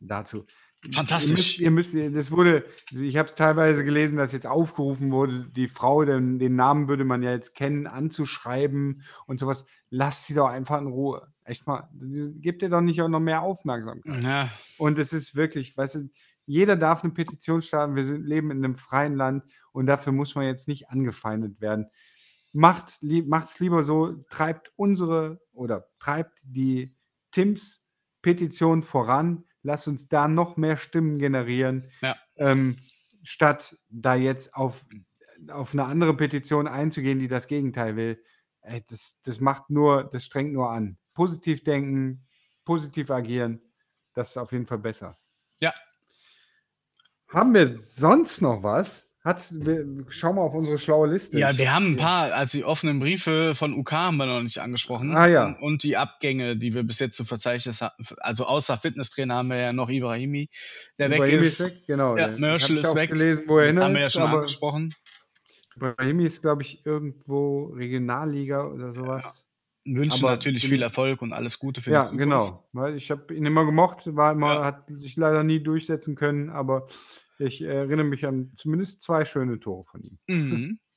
dazu. 0.00 0.44
Fantastisch. 0.92 1.60
Ihr 1.60 1.70
müsst, 1.70 1.94
ihr 1.94 2.10
müsst, 2.10 2.16
das 2.16 2.30
wurde, 2.30 2.64
ich 2.92 3.16
habe 3.16 3.28
es 3.28 3.34
teilweise 3.34 3.84
gelesen, 3.84 4.18
dass 4.18 4.32
jetzt 4.32 4.46
aufgerufen 4.46 5.10
wurde, 5.12 5.46
die 5.56 5.68
Frau, 5.68 6.04
den, 6.04 6.38
den 6.38 6.56
Namen 6.56 6.88
würde 6.88 7.04
man 7.04 7.22
ja 7.22 7.30
jetzt 7.30 7.54
kennen, 7.54 7.86
anzuschreiben 7.86 9.02
und 9.26 9.40
sowas. 9.40 9.64
Lasst 9.88 10.26
sie 10.26 10.34
doch 10.34 10.48
einfach 10.48 10.78
in 10.80 10.88
Ruhe. 10.88 11.32
Echt 11.44 11.66
mal, 11.66 11.88
gebt 11.92 12.62
ihr 12.62 12.68
doch 12.68 12.80
nicht 12.80 13.00
auch 13.00 13.08
noch 13.08 13.20
mehr 13.20 13.42
Aufmerksamkeit. 13.42 14.22
Ja, 14.22 14.50
Und 14.76 14.98
es 14.98 15.12
ist 15.12 15.34
wirklich, 15.34 15.76
weißt 15.76 15.94
du, 15.96 16.10
jeder 16.46 16.76
darf 16.76 17.02
eine 17.02 17.14
Petition 17.14 17.62
starten. 17.62 17.96
Wir 17.96 18.04
sind, 18.04 18.26
leben 18.26 18.50
in 18.50 18.62
einem 18.62 18.76
freien 18.76 19.14
Land 19.14 19.44
und 19.72 19.86
dafür 19.86 20.12
muss 20.12 20.34
man 20.34 20.44
jetzt 20.44 20.68
nicht 20.68 20.90
angefeindet 20.90 21.60
werden. 21.60 21.86
Macht 22.56 23.02
macht's 23.02 23.58
lieber 23.58 23.82
so, 23.82 24.12
treibt 24.30 24.72
unsere 24.76 25.40
oder 25.52 25.88
treibt 25.98 26.38
die 26.44 26.96
Tims 27.32 27.82
Petition 28.22 28.82
voran. 28.84 29.44
Lasst 29.62 29.88
uns 29.88 30.08
da 30.08 30.28
noch 30.28 30.56
mehr 30.56 30.76
Stimmen 30.76 31.18
generieren, 31.18 31.90
Ja. 32.00 32.16
ähm, 32.36 32.78
statt 33.24 33.76
da 33.88 34.14
jetzt 34.14 34.54
auf, 34.54 34.84
auf 35.50 35.72
eine 35.72 35.84
andere 35.84 36.14
Petition 36.16 36.68
einzugehen, 36.68 37.18
die 37.18 37.28
das 37.28 37.48
Gegenteil 37.48 37.96
will. 37.96 38.22
Ey, 38.60 38.84
das, 38.88 39.18
das 39.24 39.40
macht 39.40 39.68
nur, 39.70 40.04
das 40.04 40.24
strengt 40.24 40.52
nur 40.52 40.70
an. 40.70 40.96
Positiv 41.12 41.64
denken, 41.64 42.20
positiv 42.64 43.10
agieren, 43.10 43.60
das 44.14 44.30
ist 44.30 44.36
auf 44.36 44.52
jeden 44.52 44.66
Fall 44.66 44.78
besser. 44.78 45.18
Ja. 45.60 45.72
Haben 47.28 47.52
wir 47.54 47.76
sonst 47.76 48.42
noch 48.42 48.62
was? 48.62 49.12
Hat's, 49.24 49.58
wir, 49.64 49.86
schau 50.08 50.34
mal 50.34 50.42
auf 50.42 50.52
unsere 50.52 50.76
schlaue 50.78 51.08
Liste. 51.08 51.38
ja, 51.38 51.56
wir 51.56 51.74
haben 51.74 51.92
ein 51.92 51.96
paar, 51.96 52.34
als 52.34 52.52
die 52.52 52.62
offenen 52.62 53.00
Briefe 53.00 53.54
von 53.54 53.72
UK 53.72 53.92
haben 53.92 54.16
wir 54.18 54.26
noch 54.26 54.42
nicht 54.42 54.58
angesprochen. 54.58 55.16
Ah, 55.16 55.26
ja. 55.26 55.46
Und, 55.46 55.62
und 55.62 55.82
die 55.82 55.96
Abgänge, 55.96 56.58
die 56.58 56.74
wir 56.74 56.82
bis 56.82 56.98
jetzt 56.98 57.16
zu 57.16 57.24
verzeichnen 57.24 57.74
haben. 57.80 58.04
Also 58.18 58.44
außer 58.44 58.76
Fitnesstrainer 58.76 59.36
haben 59.36 59.48
wir 59.48 59.56
ja 59.56 59.72
noch 59.72 59.88
Ibrahimi, 59.88 60.50
der 60.98 61.08
weg 61.08 61.16
Ibrahimi 61.20 61.42
ist. 61.46 61.60
weg, 61.60 61.86
genau. 61.86 62.18
Ja, 62.18 62.28
der- 62.28 62.38
Merschel 62.38 62.76
ist 62.76 62.86
auch 62.88 62.94
weg. 62.96 63.10
gelesen, 63.10 63.44
wo 63.46 63.58
er 63.58 63.68
hin 63.68 63.80
haben 63.80 63.94
wir 63.94 64.00
ja 64.02 64.06
ist, 64.08 64.12
schon 64.12 64.22
angesprochen. 64.24 64.94
Ibrahimi 65.74 66.24
ist, 66.26 66.42
glaube 66.42 66.60
ich, 66.62 66.84
irgendwo 66.84 67.72
Regionalliga 67.74 68.66
oder 68.66 68.92
sowas. 68.92 69.46
Wünschen 69.86 70.24
aber 70.24 70.36
natürlich 70.36 70.68
viel 70.68 70.82
Erfolg 70.82 71.20
und 71.22 71.32
alles 71.32 71.58
Gute 71.58 71.80
für 71.80 71.90
Ja, 71.90 72.04
die 72.04 72.10
Zukunft. 72.10 72.20
genau. 72.20 72.68
Weil 72.72 72.94
ich 72.96 73.10
habe 73.10 73.34
ihn 73.34 73.44
immer 73.46 73.64
gemocht, 73.64 74.02
war 74.14 74.32
immer, 74.32 74.54
Ja. 74.56 74.64
hat 74.66 74.84
sich 74.88 75.16
leider 75.16 75.42
nie 75.44 75.62
durchsetzen 75.62 76.14
können, 76.14 76.48
aber 76.50 76.88
ich 77.38 77.62
erinnere 77.62 78.06
mich 78.06 78.24
an 78.26 78.52
zumindest 78.56 79.02
zwei 79.02 79.24
schöne 79.24 79.58
Tore 79.60 79.84
von 79.84 80.02
ihm. 80.02 80.18
Mhm. 80.26 80.78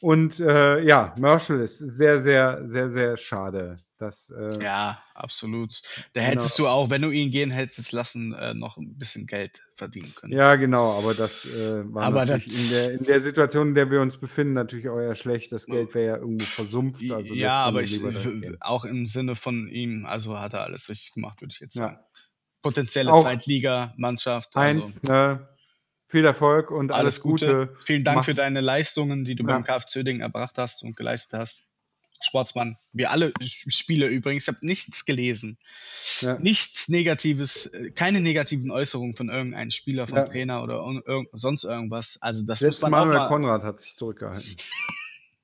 Und 0.00 0.38
äh, 0.38 0.80
ja, 0.84 1.12
Marshall 1.18 1.60
ist 1.60 1.78
sehr, 1.78 2.22
sehr, 2.22 2.60
sehr, 2.68 2.92
sehr 2.92 3.16
schade. 3.16 3.74
Dass, 3.96 4.30
äh, 4.30 4.62
Ja, 4.62 5.02
absolut. 5.16 5.82
Da 6.12 6.20
Genau. 6.20 6.30
hättest 6.42 6.56
du 6.56 6.68
auch, 6.68 6.88
wenn 6.88 7.02
du 7.02 7.10
ihn 7.10 7.32
gehen 7.32 7.50
hättest 7.50 7.90
lassen, 7.90 8.32
äh, 8.32 8.54
noch 8.54 8.76
ein 8.76 8.96
bisschen 8.96 9.26
Geld 9.26 9.60
verdienen 9.74 10.14
können. 10.14 10.32
ja, 10.32 10.54
genau, 10.54 10.96
aber 10.96 11.14
das 11.14 11.44
äh, 11.46 11.82
war 11.92 12.04
Aber 12.04 12.24
natürlich 12.26 12.46
das- 12.46 12.62
in, 12.62 12.70
der, 12.70 12.92
in 13.00 13.04
der 13.06 13.20
Situation, 13.20 13.68
in 13.70 13.74
der 13.74 13.90
wir 13.90 14.00
uns 14.00 14.16
befinden, 14.18 14.52
natürlich 14.52 14.88
auch 14.88 15.00
eher 15.00 15.16
schlecht. 15.16 15.50
Das 15.50 15.66
Geld 15.66 15.92
wäre 15.96 16.06
ja 16.06 16.16
irgendwo 16.18 16.44
versumpft. 16.44 17.02
Also 17.10 17.34
ja, 17.34 17.64
aber 17.64 17.82
ich, 17.82 18.00
auch 18.60 18.84
im 18.84 19.04
Sinne 19.08 19.34
von 19.34 19.66
ihm, 19.68 20.06
also 20.06 20.38
hat 20.38 20.52
er 20.52 20.62
alles 20.62 20.88
richtig 20.88 21.14
gemacht, 21.14 21.40
würde 21.40 21.52
ich 21.54 21.58
jetzt 21.58 21.74
sagen. 21.74 21.96
Ja. 22.00 22.06
Potenzielle 22.62 23.10
Zweitliga-Mannschaft. 23.10 24.54
Heinz, 24.54 25.02
ne, 25.02 25.48
viel 26.08 26.24
Erfolg 26.24 26.70
und 26.70 26.90
Also, 26.90 27.00
alles 27.00 27.20
Gute. 27.20 27.76
Vielen 27.84 28.02
Dank 28.04 28.24
für 28.24 28.30
Mach's- 28.32 28.36
deine 28.36 28.60
Leistungen, 28.60 29.24
die 29.24 29.34
du 29.34 29.44
Ja. 29.44 29.48
beim 29.58 29.64
KF 29.64 29.86
Zöding 29.86 30.20
erbracht 30.20 30.58
hast 30.58 30.82
und 30.82 30.96
geleistet 30.96 31.38
hast. 31.38 31.64
Sportsmann. 32.20 32.76
Wir 32.92 33.12
alle 33.12 33.32
Spieler 33.40 34.08
übrigens. 34.08 34.48
Ich 34.48 34.48
habe 34.54 34.66
nichts 34.66 35.04
gelesen. 35.04 35.56
Ja. 36.20 36.36
Nichts 36.40 36.88
Negatives, 36.88 37.66
äh, 37.66 37.92
keine 37.92 38.20
negativen 38.20 38.72
Äußerungen 38.72 39.14
von 39.14 39.28
irgendeinem 39.28 39.70
Spieler, 39.70 40.08
vom 40.08 40.18
Ja. 40.18 40.24
Trainer 40.24 40.64
oder 40.64 40.78
irgend- 41.06 41.28
sonst 41.34 41.62
irgendwas. 41.62 42.18
Also 42.20 42.44
das 42.44 42.58
Selbst 42.58 42.82
muss 42.82 42.90
man 42.90 42.94
auch 43.00 43.04
Manuel 43.04 43.18
mal, 43.20 43.28
Konrad 43.28 43.62
hat 43.62 43.78
sich 43.78 43.94
zurückgehalten. 43.94 44.56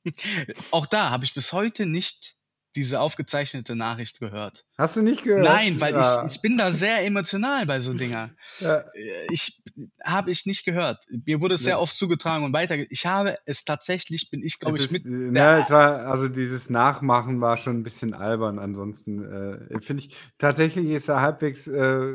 Auch 0.72 0.86
da 0.86 1.10
habe 1.10 1.24
ich 1.24 1.32
bis 1.34 1.52
heute 1.52 1.86
nicht 1.86 2.34
diese 2.76 3.00
aufgezeichnete 3.00 3.76
Nachricht 3.76 4.18
gehört. 4.20 4.64
Hast 4.76 4.96
du 4.96 5.02
nicht 5.02 5.22
gehört? 5.22 5.44
Nein, 5.44 5.80
weil 5.80 5.94
Ja. 5.94 6.24
ich, 6.26 6.34
ich 6.36 6.42
bin 6.42 6.58
da 6.58 6.70
sehr 6.70 7.04
emotional 7.04 7.66
bei 7.66 7.80
so 7.80 7.92
Dinger. 7.94 8.30
Ja. 8.60 8.78
Äh, 8.80 8.84
Ich 9.30 9.62
habe 10.04 10.30
ich 10.30 10.46
nicht 10.46 10.64
gehört. 10.64 11.04
Mir 11.26 11.40
wurde 11.40 11.54
es 11.56 11.62
sehr 11.62 11.74
Ja. 11.74 11.78
oft 11.78 11.96
zugetragen 11.96 12.44
und 12.44 12.52
weiter. 12.52 12.76
Ich 12.90 13.06
habe 13.06 13.36
es 13.46 13.64
tatsächlich, 13.64 14.30
bin 14.30 14.42
ich 14.42 14.58
glaube 14.58 14.76
ich 14.78 14.84
ist, 14.84 14.92
mit. 14.92 15.04
äh, 15.06 15.08
der- 15.10 15.30
na, 15.32 15.58
es 15.58 15.70
war, 15.70 16.06
also 16.06 16.28
dieses 16.28 16.70
Nachmachen 16.70 17.40
war 17.40 17.56
schon 17.56 17.78
ein 17.78 17.82
bisschen 17.82 18.14
albern. 18.14 18.58
Ansonsten 18.58 19.24
äh, 19.70 19.80
finde 19.80 20.02
ich, 20.04 20.16
tatsächlich 20.38 20.86
ist 20.90 21.08
er 21.08 21.20
halbwegs 21.20 21.66
äh, 21.66 22.14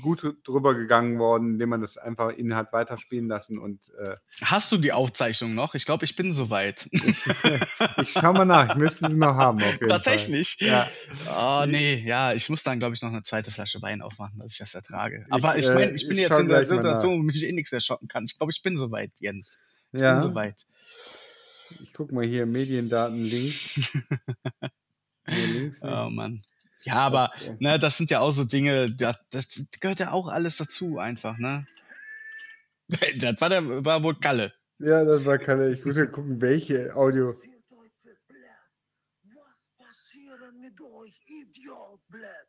gut 0.00 0.36
drüber 0.44 0.74
gegangen 0.74 1.18
worden, 1.18 1.52
indem 1.52 1.70
man 1.70 1.80
das 1.80 1.96
einfach 1.96 2.30
innen 2.30 2.54
hat 2.54 2.72
weiterspielen 2.72 3.28
lassen. 3.28 3.58
Und 3.58 3.92
äh, 3.98 4.16
Hast 4.42 4.72
du 4.72 4.78
die 4.78 4.92
Aufzeichnung 4.92 5.54
noch? 5.54 5.74
Ich 5.74 5.84
glaube, 5.84 6.04
ich 6.04 6.16
bin 6.16 6.32
soweit. 6.32 6.88
ich 6.90 8.12
schau 8.12 8.32
mal 8.32 8.44
nach, 8.44 8.70
ich 8.70 8.76
müsste 8.76 9.08
sie 9.08 9.16
noch 9.16 9.34
haben. 9.34 9.60
Tatsächlich. 9.88 10.56
Fall. 10.58 10.68
Ja. 10.68 11.62
Oh, 11.62 11.66
nee, 11.66 12.02
ja, 12.04 12.32
ich 12.32 12.48
muss 12.48 12.62
dann, 12.62 12.78
glaube 12.78 12.94
ich, 12.94 13.02
noch 13.02 13.10
eine 13.10 13.22
zweite 13.22 13.50
Flasche 13.50 13.82
Wein 13.82 14.02
aufmachen, 14.02 14.38
dass 14.38 14.52
ich 14.52 14.58
das 14.58 14.74
ertrage. 14.74 15.24
Aber 15.30 15.58
ich 15.58 15.68
äh, 15.68 15.74
meine, 15.74 15.92
ich 15.92 16.06
bin 16.06 16.16
ich 16.16 16.22
jetzt 16.22 16.38
in 16.38 16.48
der 16.48 16.66
Situation, 16.66 17.18
wo 17.18 17.22
mich 17.22 17.44
eh 17.44 17.52
nichts 17.52 17.72
erschocken 17.72 18.08
kann. 18.08 18.24
Ich 18.24 18.36
glaube, 18.36 18.52
ich 18.52 18.62
bin 18.62 18.78
soweit, 18.78 19.12
Jens. 19.18 19.60
Ich 19.92 20.00
ja. 20.00 20.14
bin 20.14 20.22
soweit. 20.22 20.66
Ich 21.82 21.92
gucke 21.92 22.14
mal 22.14 22.24
hier, 22.24 22.46
Mediendaten 22.46 23.22
links. 23.24 23.80
nee, 25.26 25.46
links 25.46 25.82
nicht. 25.82 25.92
Oh 25.92 26.10
Mann. 26.10 26.42
Ja, 26.84 26.96
aber 26.96 27.32
Okay. 27.34 27.56
ne, 27.60 27.78
das 27.78 27.96
sind 27.96 28.10
ja 28.10 28.20
auch 28.20 28.32
so 28.32 28.44
Dinge, 28.44 28.90
das, 28.94 29.16
das 29.30 29.66
gehört 29.80 30.00
ja 30.00 30.10
auch 30.12 30.28
alles 30.28 30.56
dazu, 30.56 30.98
einfach, 30.98 31.38
ne? 31.38 31.66
Das 33.20 33.40
war, 33.40 33.48
der, 33.48 33.84
war 33.84 34.02
wohl 34.02 34.18
Kalle. 34.18 34.52
Ja, 34.78 35.04
das 35.04 35.24
war 35.24 35.38
keine. 35.38 35.68
Ich 35.70 35.84
muss 35.84 35.96
ja 35.96 36.06
gucken, 36.06 36.40
welche 36.40 36.94
Audio. 36.94 37.32
Passiert 37.32 37.64
heute, 37.70 38.18
Blät? 38.28 38.50
Was 39.22 39.66
passiert 39.78 40.54
mit 40.54 40.80
euch, 40.80 41.20
Idiot, 41.26 42.00
Blät? 42.08 42.48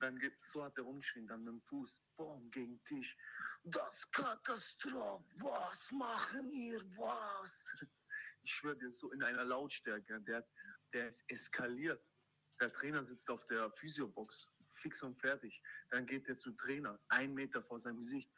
Dann 0.00 0.18
geht, 0.18 0.32
so 0.42 0.64
hat 0.64 0.76
er 0.78 0.84
rumgeschrien, 0.84 1.26
dann 1.26 1.44
mit 1.44 1.52
dem 1.54 1.60
Fuß, 1.68 2.02
boom, 2.16 2.50
gegen 2.50 2.72
den 2.72 2.84
Tisch. 2.84 3.16
Das 3.64 4.10
Katastrophe, 4.10 5.24
was 5.36 5.90
machen 5.92 6.50
ihr, 6.52 6.80
was? 6.96 7.66
Ich 8.42 8.52
schwöre 8.52 8.78
dir, 8.78 8.92
so 8.92 9.12
in 9.12 9.22
einer 9.22 9.44
Lautstärke, 9.44 10.20
der, 10.22 10.44
der 10.94 11.06
ist 11.06 11.22
eskaliert. 11.28 12.02
Der 12.60 12.70
Trainer 12.70 13.02
sitzt 13.02 13.28
auf 13.30 13.46
der 13.46 13.70
Physiobox, 13.72 14.52
fix 14.74 15.02
und 15.02 15.18
fertig. 15.18 15.62
Dann 15.90 16.06
geht 16.06 16.28
er 16.28 16.36
zu 16.36 16.52
Trainer, 16.52 16.98
ein 17.08 17.32
Meter 17.32 17.62
vor 17.62 17.78
seinem 17.78 17.96
Gesicht. 17.98 18.30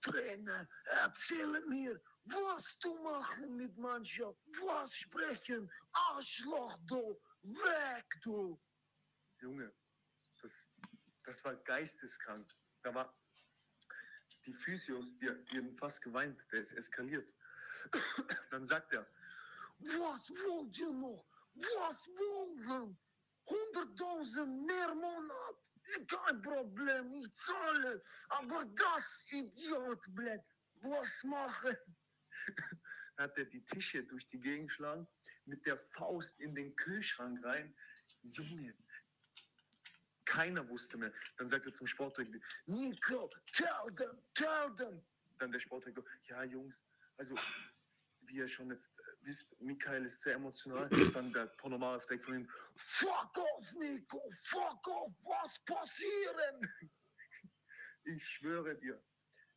Trainer, 0.00 0.68
erzähle 0.84 1.60
mir, 1.66 2.00
was 2.24 2.78
du 2.78 2.94
machen 3.02 3.56
mit 3.56 3.76
Mannschaft, 3.76 4.38
was 4.60 4.94
sprechen, 4.94 5.70
Arschloch, 5.92 6.76
du, 6.86 7.20
weg, 7.42 8.06
du. 8.22 8.60
Junge, 9.40 9.72
das, 10.40 10.70
das 11.24 11.44
war 11.44 11.56
geisteskrank. 11.56 12.46
Da 12.82 12.94
war 12.94 13.18
die 14.44 14.54
Physios, 14.54 15.16
die, 15.18 15.30
die 15.50 15.58
haben 15.58 15.76
fast 15.76 16.02
geweint, 16.02 16.40
der 16.52 16.60
ist 16.60 16.72
eskaliert. 16.72 17.28
Dann 18.50 18.64
sagt 18.64 18.92
er, 18.92 19.06
was 19.78 20.30
wollt 20.30 20.78
ihr 20.78 20.92
noch? 20.92 21.26
Was 21.54 22.08
wollen? 22.08 22.98
100.000 23.46 24.46
mehr 24.66 24.94
Monat? 24.94 25.56
Kein 26.08 26.42
Problem, 26.42 27.12
ich 27.12 27.34
zahle. 27.36 28.02
Aber 28.28 28.64
das 28.64 29.24
Idiot, 29.30 30.02
blöd, 30.14 30.42
was 30.82 31.24
machen? 31.24 31.76
Hat 33.18 33.38
er 33.38 33.44
die 33.44 33.64
Tische 33.66 34.02
durch 34.04 34.28
die 34.28 34.40
Gegend 34.40 34.68
geschlagen, 34.68 35.06
mit 35.46 35.64
der 35.64 35.78
Faust 35.92 36.38
in 36.40 36.54
den 36.54 36.74
Kühlschrank 36.76 37.42
rein. 37.44 37.74
Junge, 38.22 38.74
keiner 40.26 40.68
wusste 40.68 40.98
mehr. 40.98 41.12
Dann 41.38 41.48
sagt 41.48 41.66
er 41.66 41.72
zum 41.72 41.86
Sportdirektor, 41.86 42.40
Nico, 42.66 43.30
tell 43.52 43.94
them, 43.96 44.18
tell 44.34 44.74
them. 44.76 45.00
Dann 45.38 45.52
der 45.52 45.60
Sportdirektor, 45.60 46.04
ja 46.28 46.42
Jungs, 46.44 46.84
also 47.16 47.34
wie 48.28 48.36
ihr 48.36 48.48
schon 48.48 48.70
jetzt 48.70 48.92
wisst, 49.22 49.60
Michael 49.60 50.04
ist 50.04 50.22
sehr 50.22 50.34
emotional. 50.34 50.88
Dann 51.12 51.32
der 51.32 51.46
Ponomarev 51.46 52.04
direkt 52.06 52.24
von 52.24 52.34
ihm, 52.34 52.50
fuck 52.76 53.36
off, 53.36 53.74
Nico, 53.74 54.22
fuck 54.42 54.86
off, 54.88 55.12
was 55.22 55.58
passieren? 55.64 56.90
Ich 58.04 58.24
schwöre 58.24 58.76
dir, 58.76 59.02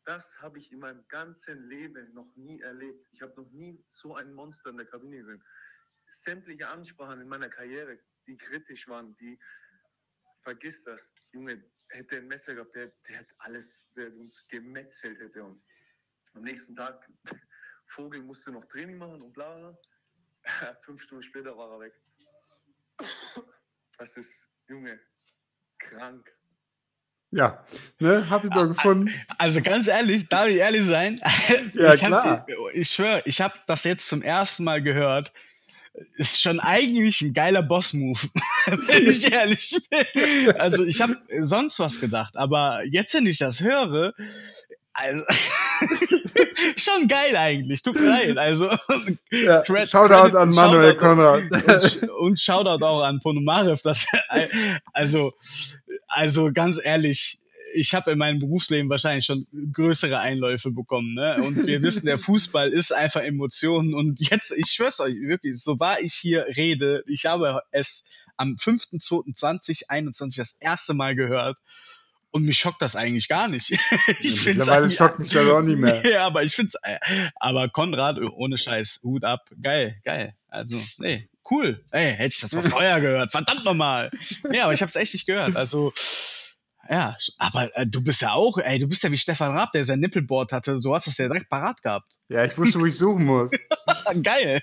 das 0.06 0.36
habe 0.42 0.58
ich 0.58 0.72
in 0.72 0.80
meinem 0.80 1.08
ganzen 1.08 1.70
Leben 1.70 2.12
noch 2.14 2.36
nie 2.36 2.60
erlebt. 2.62 3.08
Ich 3.12 3.22
habe 3.22 3.40
noch 3.40 3.52
nie 3.52 3.84
so 3.90 4.16
ein 4.16 4.34
Monster 4.34 4.72
in 4.72 4.78
der 4.78 4.88
Kabine 4.88 5.18
gesehen. 5.18 5.44
Sämtliche 6.08 6.68
Ansprachen 6.68 7.22
in 7.22 7.28
meiner 7.28 7.50
Karriere, 7.50 8.00
die 8.26 8.38
kritisch 8.38 8.88
waren, 8.88 9.16
die 9.18 9.40
vergiss 10.42 10.84
das, 10.84 11.14
Junge, 11.32 11.64
hätte 11.90 12.18
ein 12.18 12.28
Messer 12.28 12.56
gehabt, 12.56 12.76
der, 12.76 12.92
der 13.08 13.20
hat 13.20 13.28
alles, 13.40 13.92
der 13.94 14.12
uns 14.16 14.48
gemetzelt, 14.48 15.20
hätte 15.20 15.44
uns. 15.44 15.64
Am 16.34 16.44
nächsten 16.44 16.76
Tag, 16.76 17.08
Vogel 17.90 18.22
musste 18.22 18.52
noch 18.52 18.66
Training 18.66 18.98
machen 18.98 19.22
und 19.22 19.34
bla 19.34 19.56
bla. 19.56 19.78
Fünf 20.82 21.02
Stunden 21.02 21.24
später 21.24 21.58
war 21.58 21.74
er 21.74 21.80
weg. 21.82 21.94
Das 23.98 24.16
ist, 24.16 24.48
Junge, 24.68 25.00
krank. 25.78 26.32
Ja, 27.32 27.64
ne, 28.00 28.28
hab 28.30 28.44
ich 28.44 28.52
doch 28.52 28.68
gefunden. 28.68 29.14
Also 29.38 29.62
ganz 29.62 29.88
ehrlich, 29.88 30.28
darf 30.30 30.48
ich 30.48 30.58
ehrlich 30.58 30.86
sein? 30.86 31.20
Ja, 31.74 31.94
ich 31.94 32.02
klar. 32.02 32.26
Hab, 32.26 32.50
ich 32.74 32.90
schwöre, 32.90 33.22
ich 33.26 33.42
habe 33.42 33.54
das 33.68 33.84
jetzt 33.84 34.08
zum 34.08 34.22
ersten 34.22 34.64
Mal 34.64 34.82
gehört. 34.82 35.32
Ist 36.16 36.42
schon 36.42 36.60
eigentlich 36.60 37.22
ein 37.22 37.34
geiler 37.34 37.62
Boss-Move, 37.62 38.20
wenn 38.66 39.08
ich 39.08 39.32
ehrlich 39.32 39.78
bin. 39.90 40.56
Also 40.56 40.86
ich 40.86 41.02
habe 41.02 41.18
sonst 41.42 41.80
was 41.80 42.00
gedacht, 42.00 42.36
aber 42.36 42.84
jetzt, 42.86 43.14
wenn 43.14 43.26
ich 43.26 43.38
das 43.38 43.62
höre, 43.62 44.14
also 44.94 45.24
schon 46.78 47.08
geil 47.08 47.36
eigentlich. 47.36 47.82
Tut 47.84 47.96
mir 47.96 48.08
leid. 48.08 48.38
Also 48.38 48.66
Ja, 49.32 49.62
Cred- 49.64 49.90
Shoutout 49.90 50.14
Credit- 50.32 50.36
an 50.36 50.50
Manuel 50.50 50.94
Shoutout- 50.94 51.00
Konrad. 51.00 52.04
und, 52.04 52.10
und 52.10 52.40
Shoutout 52.40 52.84
auch 52.86 53.02
an 53.04 53.20
Ponomarev. 53.22 53.82
Das, 53.84 54.06
also, 54.94 55.34
also 56.08 56.52
ganz 56.54 56.80
ehrlich, 56.84 57.40
ich 57.76 57.94
habe 57.94 58.12
in 58.12 58.18
meinem 58.18 58.40
Berufsleben 58.40 58.90
wahrscheinlich 58.90 59.26
schon 59.26 59.46
größere 59.74 60.20
Einläufe 60.20 60.72
bekommen. 60.72 61.14
Ne? 61.14 61.36
Und 61.44 61.68
wir 61.68 61.82
wissen, 61.84 62.08
der 62.08 62.18
Fußball 62.18 62.70
ist 62.70 62.92
einfach 62.92 63.22
Emotionen. 63.22 63.94
Und 63.94 64.20
jetzt, 64.20 64.52
ich 64.58 64.72
schwör's 64.72 65.00
euch 65.00 65.16
wirklich, 65.22 65.62
so 65.62 65.80
wahr 65.80 66.02
ich 66.02 66.14
hier 66.16 66.46
rede, 66.58 67.04
ich 67.08 67.26
habe 67.26 67.62
es 67.72 68.06
am 68.38 68.56
5.2.2021 68.60 70.38
das 70.38 70.56
erste 70.60 70.94
Mal 70.94 71.16
gehört. 71.16 71.58
Und 72.32 72.44
mich 72.44 72.60
schockt 72.60 72.82
das 72.82 72.96
eigentlich 72.96 73.28
gar 73.28 73.48
nicht. 73.48 73.72
ich 74.20 74.40
find's 74.40 74.46
Mittlerweile 74.46 74.92
schockt 74.92 75.20
mich 75.20 75.30
das 75.30 75.48
auch 75.48 75.62
nicht 75.62 75.80
mehr. 75.80 76.06
ja, 76.10 76.26
aber 76.28 76.44
ich 76.44 76.54
find's, 76.54 76.76
äh, 76.84 76.98
aber 77.36 77.70
Konrad, 77.70 78.20
ohne 78.20 78.58
Scheiß, 78.58 79.00
Hut 79.04 79.24
ab, 79.24 79.50
geil, 79.62 80.00
geil. 80.04 80.36
Also, 80.48 80.80
nee, 81.00 81.28
cool. 81.50 81.84
Ey, 81.92 82.14
hätte 82.14 82.36
ich 82.36 82.42
das 82.42 82.52
mal 82.52 82.64
vorher 82.70 83.02
gehört, 83.02 83.32
verdammt 83.32 83.66
nochmal. 83.66 84.12
Nee, 84.48 84.60
aber 84.60 84.74
ich 84.74 84.82
hab's 84.82 84.96
echt 84.96 85.14
nicht 85.14 85.26
gehört. 85.26 85.56
Also, 85.56 85.92
ja, 86.88 87.16
aber 87.38 87.76
äh, 87.76 87.88
du 87.88 88.04
bist 88.04 88.22
ja 88.22 88.34
auch, 88.34 88.58
ey, 88.58 88.78
du 88.78 88.88
bist 88.88 89.04
ja 89.04 89.12
wie 89.12 89.18
Stefan 89.18 89.52
Raab, 89.52 89.72
der 89.72 89.86
sein 89.86 90.00
Nippelboard 90.00 90.52
hatte, 90.52 90.78
so 90.80 90.94
hast 90.94 91.08
du 91.08 91.12
es 91.12 91.18
ja 91.18 91.28
direkt 91.28 91.50
parat 91.50 91.82
gehabt. 91.82 92.20
Ja, 92.30 92.46
ich 92.46 92.58
wusste, 92.58 92.80
wo 92.80 92.86
ich 92.86 92.98
suchen 92.98 93.26
muss. 93.26 93.52
geil. 94.24 94.62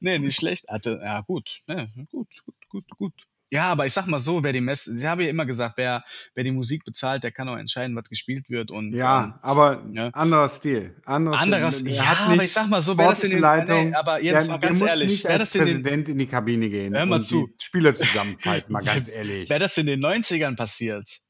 Nee, 0.00 0.18
nicht 0.18 0.36
schlecht. 0.36 0.68
Hatte, 0.68 1.00
ja, 1.02 1.20
gut, 1.22 1.60
ne, 1.66 1.90
gut, 2.10 2.28
gut, 2.44 2.68
gut, 2.68 2.90
gut. 2.96 3.14
Ja, 3.50 3.70
aber 3.70 3.86
ich 3.86 3.94
sag 3.94 4.06
mal 4.06 4.20
so, 4.20 4.44
wer 4.44 4.52
die 4.52 4.60
Mess, 4.60 4.86
ich 4.86 5.04
habe 5.06 5.24
ja 5.24 5.30
immer 5.30 5.46
gesagt, 5.46 5.78
wer, 5.78 6.04
wer 6.34 6.44
die 6.44 6.50
Musik 6.50 6.84
bezahlt, 6.84 7.22
der 7.24 7.32
kann 7.32 7.48
auch 7.48 7.56
entscheiden, 7.56 7.96
was 7.96 8.08
gespielt 8.08 8.50
wird 8.50 8.70
und 8.70 8.92
ähm, 8.92 8.98
Ja, 8.98 9.38
aber 9.40 9.82
Ja. 9.94 10.08
anderer 10.08 10.48
Stil. 10.50 10.94
Anderer 11.06 11.38
Anderes, 11.40 11.78
Stil. 11.78 11.92
Er 11.94 11.94
ja, 12.04 12.16
aber 12.26 12.44
ich 12.44 12.52
sag 12.52 12.66
mal 12.68 12.82
so, 12.82 12.98
wäre 12.98 13.08
das 13.08 13.24
in 13.24 13.30
den, 13.30 13.40
nee, 13.40 13.94
aber 13.94 14.22
jetzt 14.22 14.44
der, 14.46 14.52
mal 14.52 14.58
ganz 14.60 14.80
muss 14.80 14.88
ehrlich, 14.90 15.10
nicht 15.12 15.26
als 15.26 15.38
das, 15.38 15.54
in 15.54 15.60
den- 15.60 15.66
Präsident 15.82 16.08
in 16.10 16.18
die 16.18 16.26
Kabine 16.26 16.68
gehen 16.68 16.94
Hör 16.94 17.06
mal 17.06 17.16
und 17.16 17.22
zu. 17.22 17.46
die 17.46 17.64
Spieler 17.64 17.94
zusammenfalten, 17.94 18.70
mal 18.70 18.82
ganz 18.84 19.08
ehrlich. 19.08 19.48
wär 19.48 19.58
das 19.58 19.78
in 19.78 19.86
den 19.86 20.00
90ern 20.04 20.54
passiert, 20.54 21.20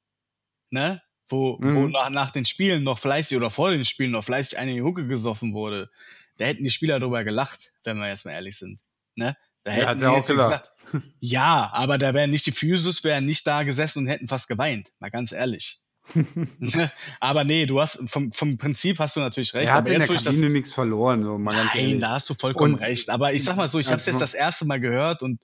ne? 0.71 1.01
Wo, 1.31 1.59
wo 1.61 1.67
Mhm. 1.87 1.91
nach, 1.93 2.11
nach 2.11 2.31
den 2.31 2.47
Spielen 2.47 2.83
noch 2.85 2.99
fleißig 2.99 3.37
oder 3.37 3.51
vor 3.51 3.71
den 3.71 3.85
Spielen 3.85 4.11
noch 4.13 4.25
fleißig 4.25 4.59
eine 4.59 4.81
Hucke 4.83 5.07
gesoffen 5.07 5.53
wurde, 5.53 5.91
da 6.39 6.47
hätten 6.47 6.65
die 6.65 6.71
Spieler 6.71 6.99
drüber 6.99 7.23
gelacht, 7.23 7.71
wenn 7.85 7.99
wir 7.99 8.09
jetzt 8.09 8.25
mal 8.25 8.33
ehrlich 8.33 8.57
sind. 8.57 8.81
Ne? 9.15 9.37
Da 9.69 9.77
Ja, 9.77 9.89
hätten 9.91 10.03
er 10.03 10.13
auch 10.13 10.27
gelacht. 10.27 10.73
ja, 11.21 11.71
aber 11.73 11.99
da 11.99 12.15
wären 12.15 12.31
nicht 12.31 12.47
die 12.47 12.53
Physios, 12.53 13.05
wären 13.05 13.27
nicht 13.27 13.47
da 13.47 13.63
gesessen 13.63 14.01
und 14.01 14.07
hätten 14.07 14.29
fast 14.29 14.49
geweint. 14.49 14.89
Mal 14.99 15.11
ganz 15.11 15.33
ehrlich. 15.33 15.81
Ne? 16.59 16.91
aber 17.21 17.45
nee, 17.45 17.67
du 17.67 17.79
hast 17.83 18.03
vom, 18.09 18.33
vom 18.33 18.57
Prinzip 18.57 18.99
hast 18.99 19.17
du 19.17 19.21
natürlich 19.21 19.53
recht. 19.53 19.69
er 19.69 19.75
hat 19.75 19.81
aber 19.85 19.91
in 19.95 20.01
jetzt, 20.01 20.09
der 20.09 20.17
das, 20.17 20.25
Kabine 20.25 20.49
nichts 20.49 20.73
verloren, 20.73 21.23
so 21.23 21.37
Nein, 21.37 22.01
da 22.01 22.13
hast 22.13 22.31
du 22.31 22.35
vollkommen 22.35 22.75
Und- 22.75 22.81
recht. 22.83 23.11
Aber 23.11 23.35
ich 23.35 23.45
sag 23.45 23.57
mal 23.57 23.69
so, 23.69 23.79
ich 23.79 23.89
habe 23.89 24.01
es 24.01 24.07
jetzt 24.07 24.23
das 24.23 24.33
erste 24.33 24.65
Mal 24.65 24.81
gehört 24.81 25.23
und 25.23 25.39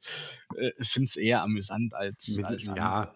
äh, 0.56 0.70
finde 0.82 1.05
es 1.05 1.16
eher 1.16 1.42
amüsant 1.42 1.92
als, 1.94 2.36
Mit- 2.38 2.46
als 2.46 2.64
ja. 2.66 2.72
andere, 2.72 3.01
ne? 3.02 3.09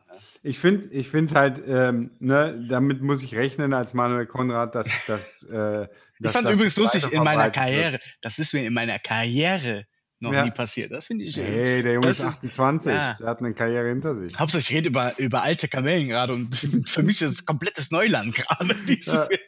Ich 0.43 0.59
finde 0.59 0.86
ich 0.93 1.09
find 1.09 1.35
halt, 1.35 1.62
ähm, 1.66 2.10
ne, 2.20 2.62
damit 2.68 3.01
muss 3.01 3.22
ich 3.22 3.35
rechnen 3.35 3.72
als 3.72 3.94
Manuel 3.94 4.26
Konrad, 4.26 4.74
dass, 4.74 4.89
dass, 5.06 5.43
äh, 5.44 5.86
Ich 6.20 6.30
fand 6.30 6.44
das 6.47 6.52
übrigens 6.52 6.76
lustig, 6.76 7.05
in 7.12 7.22
meiner 7.24 7.44
verbreitet 7.44 7.44
wird. 7.44 7.55
Karriere, 7.55 7.98
das 8.20 8.39
ist 8.39 8.52
mir 8.52 8.64
in 8.66 8.74
meiner 8.74 8.98
Karriere 8.98 9.86
noch 10.20 10.32
Ja. 10.32 10.45
nie 10.45 10.51
passiert. 10.51 10.90
Das 10.93 11.07
finde 11.07 11.24
ich. 11.24 11.39
äh, 11.39 11.43
Hey, 11.45 11.82
der 11.82 11.95
Junge 11.95 12.07
Das 12.09 12.19
ist 12.19 12.24
ist- 12.24 12.39
28, 12.39 12.93
ja. 12.93 13.15
der 13.15 13.27
hat 13.28 13.39
eine 13.40 13.55
Karriere 13.55 13.89
hinter 13.89 14.16
sich. 14.16 14.39
Hauptsache, 14.39 14.61
ich 14.61 14.70
rede 14.73 14.89
über, 14.89 15.12
über 15.19 15.43
alte 15.43 15.69
Kamellen 15.69 16.09
gerade 16.09 16.32
und 16.35 16.55
für 16.89 17.03
mich 17.03 17.23
ist 17.23 17.31
es 17.31 17.47
komplettes 17.47 17.90
Neuland 17.90 18.35
gerade. 18.35 18.74
dieses- 18.89 19.28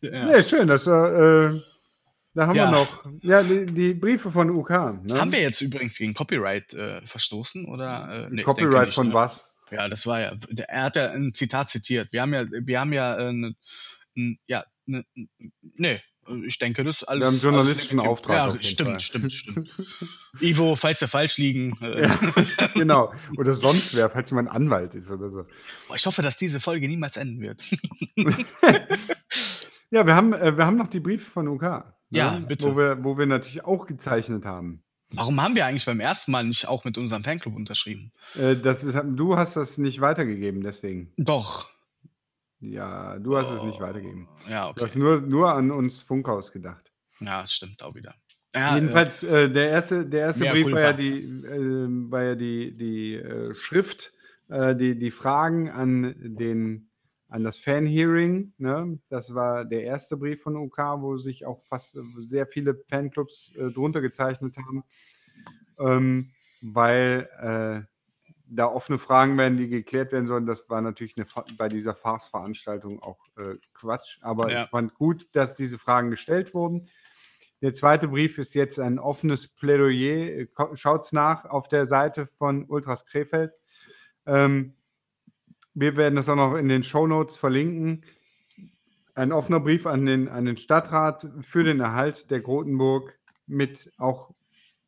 Ja. 0.00 0.24
Nee, 0.26 0.42
schön, 0.42 0.66
dass 0.68 0.86
wir, 0.86 0.92
äh, 1.56 1.60
da 2.34 2.46
haben 2.46 2.56
Ja. 2.56 2.70
wir 2.70 2.78
noch, 2.78 3.04
ja, 3.22 3.42
die, 3.42 3.66
die 3.66 3.92
Briefe 3.94 4.30
von 4.30 4.48
UK. 4.48 4.70
Ne? 5.04 5.20
Haben 5.20 5.32
wir 5.32 5.40
jetzt 5.42 5.60
übrigens 5.60 5.96
gegen 5.98 6.14
Copyright 6.14 6.72
äh, 6.72 7.04
verstoßen? 7.04 7.66
Oder, 7.66 8.26
äh, 8.28 8.28
nee, 8.30 8.42
Copyright 8.42 8.86
nicht, 8.86 8.94
von 8.94 9.08
ne? 9.08 9.14
was? 9.14 9.44
Ja, 9.70 9.88
das 9.88 10.06
war 10.06 10.20
ja. 10.20 10.32
Er 10.68 10.82
hat 10.84 10.96
ja 10.96 11.10
ein 11.10 11.34
Zitat 11.34 11.68
zitiert. 11.68 12.10
Wir 12.12 12.22
haben 12.22 12.32
ja, 12.32 12.46
wir 12.48 12.80
haben 12.80 12.92
ja, 12.94 13.18
äh, 13.18 13.32
ne, 13.32 13.54
ja, 14.46 14.64
ne, 14.86 15.04
n- 15.14 15.28
nee, 15.60 16.00
ich 16.44 16.58
denke, 16.58 16.84
das 16.84 17.02
ist 17.02 17.04
alles. 17.08 17.20
Wir 17.22 17.26
haben 17.26 17.34
einen 17.34 17.42
journalistischen 17.42 18.00
Auftrag 18.00 18.36
Ja, 18.36 18.46
auf 18.48 18.62
stimmt, 18.62 18.90
Fall. 18.90 19.00
stimmt, 19.00 19.32
stimmt. 19.32 19.68
Ivo, 20.40 20.76
falls 20.76 21.00
wir 21.00 21.08
falsch 21.08 21.38
liegen. 21.38 21.76
Äh, 21.80 22.02
Ja, 22.02 22.18
genau. 22.74 23.12
Oder 23.36 23.54
sonst 23.54 23.94
wer, 23.94 24.10
falls 24.10 24.30
jemand 24.30 24.50
Anwalt 24.50 24.94
ist 24.94 25.10
oder 25.10 25.30
so. 25.30 25.44
boah, 25.88 25.96
ich 25.96 26.06
hoffe, 26.06 26.22
dass 26.22 26.36
diese 26.36 26.60
Folge 26.60 26.88
niemals 26.88 27.16
enden 27.16 27.40
wird. 27.40 27.64
Ja, 29.90 30.06
wir 30.06 30.14
haben, 30.14 30.34
äh, 30.34 30.54
wir 30.56 30.66
haben 30.66 30.76
noch 30.76 30.88
die 30.88 31.00
Briefe 31.00 31.30
von 31.30 31.48
UK. 31.48 31.62
ne? 31.62 31.84
Ja, 32.10 32.38
bitte. 32.40 32.70
Wo 32.72 32.76
wir, 32.76 33.02
wo 33.04 33.16
wir 33.16 33.24
natürlich 33.26 33.64
auch 33.64 33.86
gezeichnet 33.86 34.44
haben. 34.44 34.82
Warum 35.12 35.40
haben 35.40 35.54
wir 35.54 35.64
eigentlich 35.64 35.86
beim 35.86 36.00
ersten 36.00 36.30
Mal 36.32 36.44
nicht 36.44 36.68
auch 36.68 36.84
mit 36.84 36.98
unserem 36.98 37.24
Fanclub 37.24 37.56
unterschrieben? 37.56 38.12
Äh, 38.34 38.56
das 38.56 38.84
ist, 38.84 38.94
du 39.02 39.36
hast 39.38 39.56
das 39.56 39.78
nicht 39.78 40.02
weitergegeben, 40.02 40.60
deswegen. 40.62 41.10
Doch. 41.16 41.70
Ja, 42.60 43.18
du 43.18 43.36
hast 43.36 43.50
es 43.50 43.62
nicht 43.62 43.80
weitergegeben. 43.80 44.28
Ja, 44.48 44.64
Du 44.64 44.70
okay. 44.70 44.80
hast 44.82 44.96
nur, 44.96 45.20
nur 45.20 45.52
an 45.52 45.70
uns 45.70 46.02
Funkhaus 46.02 46.52
gedacht. 46.52 46.92
Ja, 47.20 47.42
das 47.42 47.52
stimmt 47.52 47.82
auch 47.82 47.94
wieder. 47.94 48.14
Ja, 48.54 48.74
Jedenfalls, 48.74 49.22
äh, 49.22 49.50
der 49.50 49.68
erste, 49.68 50.06
der 50.06 50.20
erste 50.20 50.46
Brief 50.46 50.72
war 50.72 50.80
ja 50.80 50.92
die, 50.92 51.18
äh, 51.18 51.86
war 52.10 52.22
ja 52.22 52.34
die, 52.34 52.76
die 52.76 53.14
äh, 53.14 53.54
Schrift 53.54 54.12
äh, 54.48 54.74
die, 54.74 54.98
die 54.98 55.10
Fragen 55.10 55.70
an, 55.70 56.14
den, 56.18 56.90
an 57.28 57.44
das 57.44 57.58
Fan-Hearing. 57.58 58.54
Ne? 58.58 58.98
Das 59.08 59.34
war 59.34 59.64
der 59.64 59.84
erste 59.84 60.16
Brief 60.16 60.42
von 60.42 60.56
UK, 60.56 60.78
wo 61.00 61.18
sich 61.18 61.46
auch 61.46 61.62
fast 61.64 61.96
äh, 61.96 62.00
sehr 62.18 62.46
viele 62.46 62.82
Fanclubs 62.88 63.54
äh, 63.56 63.70
drunter 63.70 64.00
gezeichnet 64.00 64.56
haben, 64.56 64.84
ähm, 65.78 66.30
weil 66.62 67.28
äh, 67.40 67.86
da 68.50 68.66
offene 68.66 68.98
Fragen 68.98 69.36
werden, 69.36 69.58
die 69.58 69.68
geklärt 69.68 70.12
werden 70.12 70.26
sollen. 70.26 70.46
Das 70.46 70.68
war 70.70 70.80
natürlich 70.80 71.16
eine, 71.16 71.26
bei 71.56 71.68
dieser 71.68 71.94
Farce-Veranstaltung 71.94 73.02
auch 73.02 73.18
äh, 73.36 73.56
Quatsch. 73.74 74.18
Aber 74.22 74.50
ja. 74.50 74.64
ich 74.64 74.70
fand 74.70 74.94
gut, 74.94 75.28
dass 75.32 75.54
diese 75.54 75.78
Fragen 75.78 76.10
gestellt 76.10 76.54
wurden. 76.54 76.88
Der 77.60 77.72
zweite 77.72 78.08
Brief 78.08 78.38
ist 78.38 78.54
jetzt 78.54 78.78
ein 78.78 78.98
offenes 78.98 79.48
Plädoyer. 79.48 80.46
Schaut 80.74 81.02
es 81.04 81.12
nach 81.12 81.44
auf 81.44 81.68
der 81.68 81.86
Seite 81.86 82.26
von 82.26 82.64
Ultras 82.66 83.04
Krefeld. 83.04 83.52
Ähm, 84.26 84.74
wir 85.74 85.96
werden 85.96 86.16
das 86.16 86.28
auch 86.28 86.36
noch 86.36 86.54
in 86.54 86.68
den 86.68 86.82
Show 86.82 87.06
Notes 87.06 87.36
verlinken. 87.36 88.04
Ein 89.14 89.32
offener 89.32 89.60
Brief 89.60 89.86
an 89.86 90.06
den, 90.06 90.28
an 90.28 90.44
den 90.44 90.56
Stadtrat 90.56 91.28
für 91.40 91.64
den 91.64 91.80
Erhalt 91.80 92.30
der 92.30 92.40
Grotenburg 92.40 93.18
mit 93.46 93.92
auch 93.98 94.30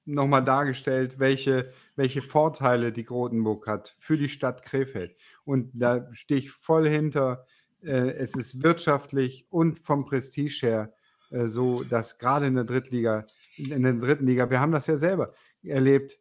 nochmal 0.05 0.45
dargestellt, 0.45 1.19
welche, 1.19 1.73
welche 1.97 2.23
Vorteile 2.23 2.93
die 2.93 3.05
Grotenburg 3.05 3.67
hat 3.67 3.95
für 3.99 4.17
die 4.17 4.29
Stadt 4.29 4.63
Krefeld. 4.63 5.17
Und 5.45 5.71
da 5.75 6.09
stehe 6.13 6.41
ich 6.41 6.51
voll 6.51 6.89
hinter. 6.89 7.47
Äh, 7.83 8.11
es 8.13 8.35
ist 8.35 8.63
wirtschaftlich 8.63 9.47
und 9.51 9.79
vom 9.79 10.05
Prestige 10.05 10.67
her 10.67 10.93
äh, 11.31 11.47
so, 11.47 11.85
dass 11.85 12.19
gerade 12.19 12.47
in 12.47 12.55
der 12.55 12.65
Drittliga, 12.65 13.27
in 13.57 13.83
der 13.83 13.95
dritten 13.95 14.27
Liga, 14.27 14.51
wir 14.51 14.61
haben 14.61 14.73
das 14.73 14.87
ja 14.87 14.97
selber 14.97 15.33
erlebt, 15.63 16.19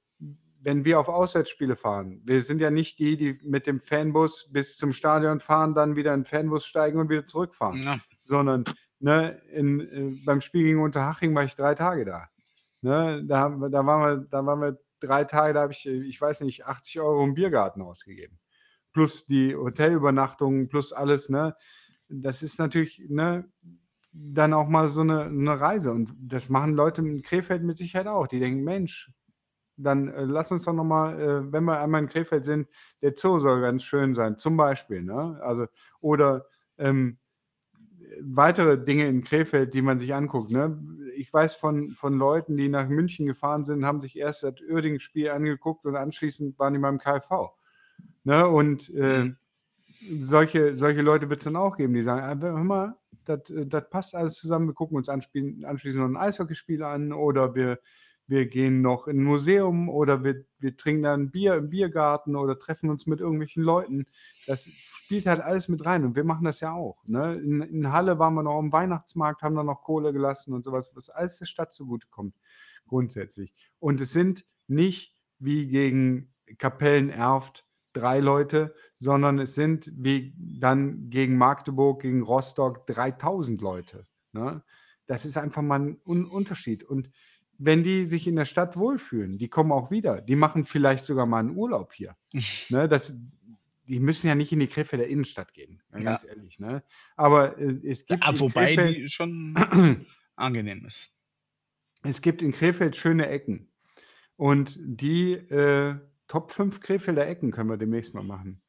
wenn 0.61 0.83
wir 0.83 0.99
auf 0.99 1.07
Auswärtsspiele 1.07 1.75
fahren, 1.75 2.21
wir 2.25 2.41
sind 2.41 2.59
ja 2.59 2.69
nicht 2.69 2.99
die, 2.99 3.15
die 3.15 3.39
mit 3.43 3.65
dem 3.65 3.79
Fanbus 3.79 4.49
bis 4.51 4.77
zum 4.77 4.91
Stadion 4.91 5.39
fahren, 5.39 5.73
dann 5.73 5.95
wieder 5.95 6.13
in 6.13 6.21
den 6.21 6.25
Fanbus 6.25 6.65
steigen 6.65 6.99
und 6.99 7.09
wieder 7.09 7.25
zurückfahren, 7.25 7.81
ja. 7.81 7.99
sondern 8.19 8.65
ne, 8.99 9.41
in, 9.53 9.79
äh, 9.79 10.25
beim 10.25 10.41
Spiel 10.41 10.63
gegen 10.63 10.81
Unterhaching 10.81 11.33
war 11.33 11.45
ich 11.45 11.55
drei 11.55 11.75
Tage 11.75 12.05
da. 12.05 12.29
Ne, 12.81 13.23
da, 13.25 13.49
da, 13.49 13.85
waren 13.85 14.01
wir, 14.01 14.27
da 14.29 14.45
waren 14.45 14.61
wir 14.61 14.79
drei 14.99 15.25
Tage, 15.25 15.53
da 15.53 15.61
habe 15.61 15.73
ich, 15.73 15.85
ich 15.85 16.19
weiß 16.19 16.41
nicht, 16.41 16.65
80 16.65 16.99
Euro 17.01 17.23
im 17.23 17.33
Biergarten 17.33 17.81
ausgegeben. 17.81 18.39
Plus 18.93 19.25
die 19.25 19.55
Hotelübernachtungen, 19.55 20.69
plus 20.69 20.93
alles, 20.93 21.29
ne? 21.29 21.55
Das 22.09 22.41
ist 22.41 22.57
natürlich, 22.59 23.03
ne, 23.07 23.45
dann 24.11 24.53
auch 24.53 24.67
mal 24.67 24.87
so 24.87 25.01
eine, 25.01 25.25
eine 25.25 25.59
Reise. 25.59 25.91
Und 25.91 26.13
das 26.19 26.49
machen 26.49 26.73
Leute 26.73 27.01
in 27.01 27.21
Krefeld 27.21 27.63
mit 27.63 27.77
Sicherheit 27.77 28.07
auch. 28.07 28.27
Die 28.27 28.39
denken, 28.39 28.63
Mensch, 28.63 29.11
dann 29.77 30.09
äh, 30.09 30.23
lass 30.23 30.51
uns 30.51 30.63
doch 30.65 30.73
nochmal, 30.73 31.19
äh, 31.21 31.51
wenn 31.51 31.65
wir 31.65 31.79
einmal 31.79 32.01
in 32.01 32.07
Krefeld 32.09 32.45
sind, 32.45 32.67
der 33.01 33.13
Zoo 33.15 33.39
soll 33.39 33.61
ganz 33.61 33.83
schön 33.83 34.13
sein, 34.15 34.39
zum 34.39 34.57
Beispiel. 34.57 35.03
Ne? 35.03 35.39
Also, 35.41 35.67
oder 36.01 36.45
ähm, 36.77 37.18
weitere 38.21 38.77
Dinge 38.83 39.07
in 39.07 39.23
Krefeld, 39.23 39.73
die 39.73 39.81
man 39.81 39.99
sich 39.99 40.13
anguckt. 40.13 40.51
Ne? 40.51 40.79
Ich 41.15 41.31
weiß 41.31 41.55
von, 41.55 41.91
von 41.91 42.17
Leuten, 42.17 42.57
die 42.57 42.69
nach 42.69 42.87
München 42.87 43.25
gefahren 43.25 43.65
sind, 43.65 43.85
haben 43.85 44.01
sich 44.01 44.17
erst 44.17 44.43
das 44.43 44.55
Uerdingen-Spiel 44.67 45.29
angeguckt 45.29 45.85
und 45.85 45.95
anschließend 45.95 46.57
waren 46.59 46.73
die 46.73 46.79
beim 46.79 46.99
KV. 46.99 47.51
Ne? 48.23 48.47
Und 48.47 48.93
äh, 48.95 49.23
mhm. 49.23 49.37
solche, 50.21 50.75
solche 50.75 51.01
Leute 51.01 51.29
wird 51.29 51.39
es 51.39 51.45
dann 51.45 51.55
auch 51.55 51.77
geben, 51.77 51.93
die 51.93 52.03
sagen, 52.03 52.21
ah, 52.21 52.41
hör 52.41 52.63
mal, 52.63 52.95
äh, 53.27 53.37
das 53.65 53.89
passt 53.89 54.15
alles 54.15 54.35
zusammen, 54.35 54.67
wir 54.67 54.73
gucken 54.73 54.97
uns 54.97 55.09
anschließend 55.09 55.61
noch 55.63 56.05
ein 56.05 56.17
Eishockeyspiel 56.17 56.83
an 56.83 57.13
oder 57.13 57.55
wir, 57.55 57.79
wir 58.29 58.47
gehen 58.47 58.81
noch 58.81 59.07
in 59.07 59.17
ein 59.17 59.23
Museum 59.23 59.89
oder 59.89 60.23
wir, 60.23 60.45
wir 60.59 60.77
trinken 60.77 61.03
dann 61.03 61.31
Bier 61.31 61.55
im 61.55 61.69
Biergarten 61.69 62.35
oder 62.35 62.59
treffen 62.59 62.89
uns 62.89 63.07
mit 63.07 63.19
irgendwelchen 63.19 63.63
Leuten. 63.63 64.05
Das 64.45 64.65
spielt 64.65 65.25
halt 65.25 65.41
alles 65.41 65.67
mit 65.67 65.83
rein 65.85 66.05
und 66.05 66.15
wir 66.15 66.23
machen 66.23 66.45
das 66.45 66.59
ja 66.59 66.73
auch. 66.73 67.03
Ne? 67.05 67.33
In, 67.35 67.61
in 67.61 67.91
Halle 67.91 68.19
waren 68.19 68.35
wir 68.35 68.43
noch 68.43 68.59
am 68.59 68.71
Weihnachtsmarkt, 68.71 69.41
haben 69.41 69.55
da 69.55 69.63
noch 69.63 69.81
Kohle 69.81 70.13
gelassen 70.13 70.53
und 70.53 70.63
sowas, 70.63 70.91
was 70.95 71.09
alles 71.09 71.39
der 71.39 71.47
Stadt 71.47 71.73
zugutekommt, 71.73 72.35
grundsätzlich. 72.87 73.51
Und 73.79 73.99
es 73.99 74.13
sind 74.13 74.45
nicht 74.67 75.15
wie 75.39 75.67
gegen 75.67 76.31
Kapellen 76.59 77.09
erft 77.09 77.65
drei 77.93 78.19
Leute, 78.19 78.75
sondern 78.95 79.39
es 79.39 79.55
sind 79.55 79.91
wie 79.95 80.35
dann 80.37 81.09
gegen 81.09 81.37
Magdeburg, 81.37 82.03
gegen 82.03 82.21
Rostock 82.21 82.85
3000 82.85 83.59
Leute. 83.59 84.05
Ne? 84.33 84.61
Das 85.07 85.25
ist 85.25 85.37
einfach 85.37 85.63
mal 85.63 85.79
ein 85.79 86.01
Un 86.05 86.25
Unterschied. 86.25 86.83
Und 86.83 87.09
wenn 87.59 87.83
die 87.83 88.05
sich 88.05 88.25
in 88.25 88.37
der 88.37 88.45
Stadt 88.45 88.77
wohlfühlen, 88.77 89.37
die 89.37 89.49
kommen 89.49 89.71
auch 89.71 89.91
wieder. 89.91 90.21
Die 90.21 90.35
machen 90.35 90.65
vielleicht 90.65 91.05
sogar 91.05 91.25
mal 91.25 91.39
einen 91.39 91.55
Urlaub 91.55 91.93
hier. 91.93 92.15
ne? 92.69 92.87
das, 92.87 93.17
die 93.85 93.99
müssen 93.99 94.27
ja 94.27 94.35
nicht 94.35 94.51
in 94.51 94.59
die 94.59 94.67
Krefelder 94.67 95.05
Innenstadt 95.05 95.53
gehen, 95.53 95.81
ganz 95.91 96.23
ja. 96.23 96.29
ehrlich. 96.29 96.59
Ne? 96.59 96.83
Aber 97.15 97.59
äh, 97.59 97.79
es 97.83 98.05
gibt. 98.05 98.23
Ja, 98.23 98.39
wobei 98.39 98.75
Krefeld, 98.75 98.97
die 98.97 99.07
schon 99.09 99.53
angenehm 100.35 100.85
ist. 100.85 101.15
Es 102.01 102.21
gibt 102.21 102.41
in 102.41 102.53
Krefeld 102.53 102.95
schöne 102.95 103.27
Ecken. 103.27 103.69
Und 104.37 104.79
die 104.81 105.33
äh, 105.33 105.95
Top 106.29 106.51
5 106.51 106.79
Krefelder 106.79 107.27
Ecken 107.27 107.51
können 107.51 107.69
wir 107.69 107.77
demnächst 107.77 108.13
mal 108.13 108.23
machen. 108.23 108.61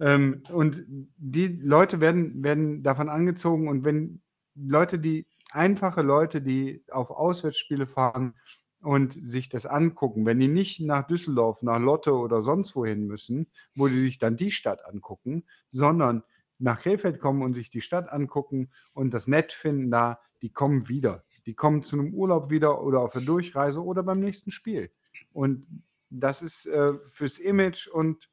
Ähm, 0.00 0.42
und 0.48 0.84
die 0.88 1.58
Leute 1.60 2.00
werden, 2.00 2.42
werden 2.42 2.82
davon 2.82 3.10
angezogen 3.10 3.68
und 3.68 3.84
wenn 3.84 4.22
Leute, 4.54 4.98
die 4.98 5.26
einfache 5.54 6.02
Leute, 6.02 6.42
die 6.42 6.84
auf 6.90 7.10
Auswärtsspiele 7.10 7.86
fahren 7.86 8.34
und 8.80 9.12
sich 9.12 9.48
das 9.48 9.66
angucken, 9.66 10.26
wenn 10.26 10.40
die 10.40 10.48
nicht 10.48 10.80
nach 10.80 11.06
Düsseldorf, 11.06 11.62
nach 11.62 11.78
Lotte 11.78 12.14
oder 12.14 12.42
sonst 12.42 12.74
wohin 12.74 13.06
müssen, 13.06 13.46
wo 13.76 13.88
die 13.88 14.00
sich 14.00 14.18
dann 14.18 14.36
die 14.36 14.50
Stadt 14.50 14.84
angucken, 14.84 15.44
sondern 15.68 16.24
nach 16.58 16.80
Krefeld 16.80 17.20
kommen 17.20 17.42
und 17.42 17.54
sich 17.54 17.70
die 17.70 17.80
Stadt 17.80 18.08
angucken 18.10 18.70
und 18.92 19.12
das 19.14 19.26
nett 19.26 19.52
finden 19.52 19.90
da, 19.90 20.20
die 20.42 20.50
kommen 20.50 20.88
wieder. 20.88 21.24
Die 21.46 21.54
kommen 21.54 21.82
zu 21.82 21.98
einem 21.98 22.14
Urlaub 22.14 22.50
wieder 22.50 22.82
oder 22.82 23.00
auf 23.00 23.12
der 23.12 23.22
Durchreise 23.22 23.82
oder 23.82 24.02
beim 24.02 24.20
nächsten 24.20 24.50
Spiel. 24.50 24.90
Und 25.32 25.66
das 26.10 26.42
ist 26.42 26.66
äh, 26.66 26.94
fürs 27.06 27.38
Image 27.38 27.88
und 27.88 28.28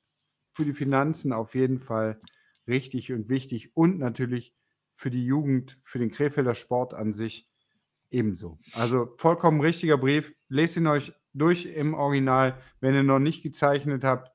für 0.54 0.66
die 0.66 0.74
Finanzen 0.74 1.32
auf 1.32 1.56
jeden 1.56 1.80
Fall 1.80 2.20
richtig 2.68 3.12
und 3.14 3.30
wichtig 3.30 3.76
und 3.76 4.00
natürlich 4.00 4.54
für 5.00 5.10
die 5.10 5.24
Jugend, 5.24 5.78
für 5.82 5.98
den 5.98 6.12
Krefelder 6.12 6.56
Sport 6.56 6.94
an 6.94 7.14
sich 7.14 7.48
ebenso. 8.10 8.60
Also 8.74 9.14
vollkommen 9.16 9.62
richtiger 9.62 9.98
Brief. 9.98 10.34
Lest 10.50 10.76
ihn 10.76 10.88
euch 10.88 11.14
durch 11.32 11.64
im 11.66 11.94
Original. 11.94 12.62
Wenn 12.82 12.96
ihr 12.96 13.04
noch 13.04 13.20
nicht 13.20 13.42
gezeichnet 13.42 14.04
habt, 14.04 14.30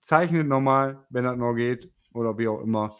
zeichnet 0.00 0.46
nochmal, 0.46 1.06
wenn 1.08 1.24
das 1.24 1.38
noch 1.38 1.54
geht 1.54 1.90
oder 2.12 2.36
wie 2.36 2.48
auch 2.48 2.60
immer. 2.60 2.94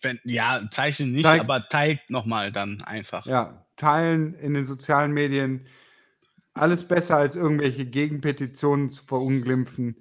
Wenn, 0.00 0.18
ja, 0.24 0.66
zeichnen 0.70 1.12
nicht, 1.12 1.26
Zeigt, 1.26 1.44
aber 1.44 1.68
teilt 1.68 2.00
nochmal 2.08 2.52
dann 2.52 2.80
einfach. 2.80 3.26
Ja, 3.26 3.66
teilen 3.76 4.32
in 4.32 4.54
den 4.54 4.64
sozialen 4.64 5.12
Medien 5.12 5.66
alles 6.54 6.88
besser 6.88 7.18
als 7.18 7.36
irgendwelche 7.36 7.84
Gegenpetitionen 7.84 8.88
zu 8.88 9.04
verunglimpfen. 9.04 10.00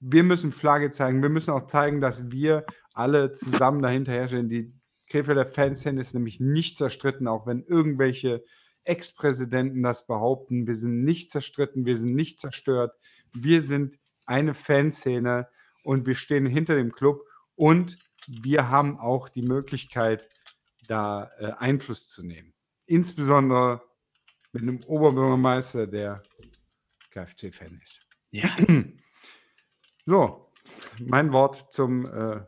Wir 0.00 0.22
müssen 0.22 0.52
Flagge 0.52 0.90
zeigen. 0.90 1.22
Wir 1.22 1.30
müssen 1.30 1.52
auch 1.52 1.66
zeigen, 1.66 2.02
dass 2.02 2.30
wir 2.30 2.66
alle 2.92 3.32
zusammen 3.32 3.80
dahinter 3.80 4.12
herstellen. 4.12 4.50
Die 4.50 4.75
Krefelder 5.06 5.46
Fanszene 5.46 6.00
ist 6.00 6.14
nämlich 6.14 6.40
nicht 6.40 6.78
zerstritten, 6.78 7.28
auch 7.28 7.46
wenn 7.46 7.62
irgendwelche 7.62 8.44
Ex-Präsidenten 8.84 9.82
das 9.82 10.06
behaupten. 10.06 10.66
Wir 10.66 10.74
sind 10.74 11.04
nicht 11.04 11.30
zerstritten, 11.30 11.86
wir 11.86 11.96
sind 11.96 12.14
nicht 12.14 12.40
zerstört. 12.40 12.94
Wir 13.32 13.60
sind 13.60 13.98
eine 14.26 14.54
Fanszene 14.54 15.48
und 15.82 16.06
wir 16.06 16.14
stehen 16.14 16.46
hinter 16.46 16.74
dem 16.76 16.92
Club 16.92 17.22
und 17.54 17.98
wir 18.26 18.70
haben 18.70 18.98
auch 18.98 19.28
die 19.28 19.42
Möglichkeit, 19.42 20.28
da 20.88 21.30
äh, 21.38 21.52
Einfluss 21.58 22.08
zu 22.08 22.24
nehmen. 22.24 22.54
Insbesondere 22.86 23.82
mit 24.52 24.62
einem 24.62 24.80
Oberbürgermeister, 24.84 25.86
der 25.86 26.22
KFC-Fan 27.10 27.80
ist. 27.82 28.06
Ja. 28.30 28.56
So, 30.08 30.52
mein 31.00 31.32
Wort 31.32 31.72
zum 31.72 32.06
äh, 32.06 32.40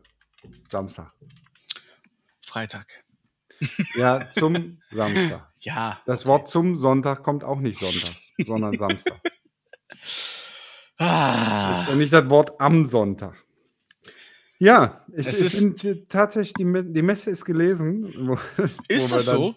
Samstag. 0.68 1.12
Freitag. 2.58 3.04
Ja, 3.94 4.28
zum 4.32 4.80
Samstag. 4.90 5.44
Ja. 5.60 6.00
Das 6.06 6.24
Wort 6.24 6.48
zum 6.48 6.76
Sonntag 6.76 7.24
kommt 7.24 7.42
auch 7.42 7.58
nicht 7.58 7.80
sonntags, 7.80 8.32
sondern 8.46 8.78
samstags. 8.78 9.20
Ah. 11.00 11.70
Das 11.70 11.82
ist 11.82 11.88
ja 11.90 11.94
nicht 11.94 12.12
das 12.12 12.28
Wort 12.28 12.60
am 12.60 12.84
Sonntag. 12.84 13.44
Ja, 14.58 15.06
ich, 15.16 15.28
ich 15.28 15.52
bin 15.52 16.06
tatsächlich, 16.08 16.54
die, 16.54 16.92
die 16.92 17.02
Messe 17.02 17.30
ist 17.30 17.44
gelesen. 17.44 18.12
Wo, 18.26 18.36
ist 18.88 19.12
wo 19.12 19.16
das 19.16 19.26
dann, 19.26 19.36
so? 19.36 19.54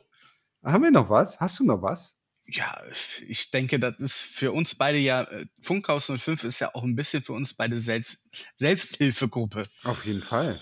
Haben 0.64 0.84
wir 0.84 0.91
noch 0.91 1.10
was? 1.10 1.40
Hast 1.40 1.60
du 1.60 1.65
noch 1.65 1.82
was? 1.82 2.15
Ja, 2.45 2.80
ich 3.28 3.49
denke, 3.49 3.80
das 3.80 3.95
ist 3.98 4.22
für 4.22 4.52
uns 4.52 4.76
beide 4.76 4.99
ja, 4.99 5.23
äh, 5.23 5.48
Funkhaus 5.60 6.11
05 6.15 6.44
ist 6.44 6.60
ja 6.60 6.69
auch 6.76 6.84
ein 6.84 6.95
bisschen 6.95 7.23
für 7.23 7.34
uns 7.34 7.56
beide 7.56 7.80
Selbst 7.80 8.28
Selbsthilfegruppe. 8.57 9.68
Auf 9.84 10.06
jeden 10.06 10.22
Fall. 10.22 10.60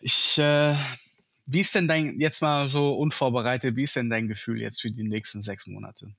Ich, 0.00 0.38
äh, 0.38 0.74
wie 1.46 1.60
ist 1.60 1.74
denn 1.74 1.88
dein, 1.88 2.18
jetzt 2.20 2.42
mal 2.42 2.68
so 2.68 2.94
unvorbereitet, 2.94 3.76
wie 3.76 3.84
ist 3.84 3.96
denn 3.96 4.10
dein 4.10 4.28
Gefühl 4.28 4.60
jetzt 4.60 4.80
für 4.80 4.90
die 4.90 5.04
nächsten 5.04 5.42
sechs 5.42 5.66
Monate? 5.66 6.06
Hm. 6.06 6.14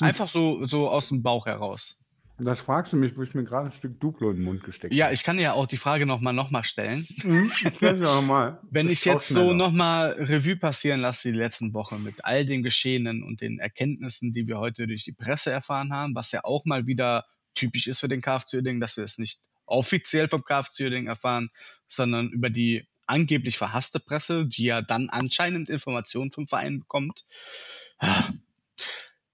Einfach 0.00 0.28
so, 0.28 0.66
so 0.66 0.88
aus 0.88 1.08
dem 1.08 1.22
Bauch 1.22 1.46
heraus. 1.46 2.02
Das 2.38 2.60
fragst 2.60 2.92
du 2.92 2.96
mich, 2.96 3.16
wo 3.16 3.22
ich 3.22 3.34
mir 3.34 3.44
gerade 3.44 3.66
ein 3.66 3.72
Stück 3.72 4.00
Duplo 4.00 4.30
in 4.30 4.36
den 4.36 4.44
Mund 4.44 4.64
gesteckt 4.64 4.92
Ja, 4.92 5.06
habe. 5.06 5.14
ich 5.14 5.22
kann 5.22 5.38
ja 5.38 5.52
auch 5.52 5.66
die 5.66 5.76
Frage 5.76 6.06
noch 6.06 6.20
mal 6.20 6.32
noch 6.32 6.50
mal 6.50 6.64
stellen. 6.64 7.06
Mhm, 7.22 7.52
ich 7.64 8.04
auch 8.04 8.22
mal. 8.22 8.58
Wenn 8.70 8.88
ich 8.88 9.04
jetzt 9.04 9.28
so 9.28 9.34
schneller. 9.34 9.54
noch 9.54 9.70
mal 9.70 10.12
Revue 10.12 10.56
passieren 10.56 11.00
lasse, 11.00 11.30
die 11.30 11.38
letzten 11.38 11.74
Wochen 11.74 12.02
mit 12.02 12.24
all 12.24 12.44
den 12.44 12.62
Geschehenen 12.62 13.22
und 13.22 13.42
den 13.42 13.58
Erkenntnissen, 13.58 14.32
die 14.32 14.46
wir 14.46 14.58
heute 14.58 14.86
durch 14.86 15.04
die 15.04 15.12
Presse 15.12 15.52
erfahren 15.52 15.92
haben, 15.92 16.14
was 16.14 16.32
ja 16.32 16.40
auch 16.42 16.64
mal 16.64 16.86
wieder 16.86 17.26
typisch 17.54 17.86
ist 17.86 18.00
für 18.00 18.08
den 18.08 18.22
KFC 18.22 18.54
Uerdingen, 18.54 18.80
dass 18.80 18.96
wir 18.96 19.04
es 19.04 19.18
nicht 19.18 19.38
offiziell 19.66 20.26
vom 20.26 20.42
KFC 20.42 20.80
Uerdingen 20.80 21.08
erfahren, 21.08 21.50
sondern 21.86 22.28
über 22.30 22.50
die 22.50 22.88
angeblich 23.06 23.58
verhasste 23.58 24.00
Presse, 24.00 24.46
die 24.46 24.64
ja 24.64 24.82
dann 24.82 25.08
anscheinend 25.10 25.68
Informationen 25.70 26.30
vom 26.32 26.46
Verein 26.46 26.80
bekommt. 26.80 27.24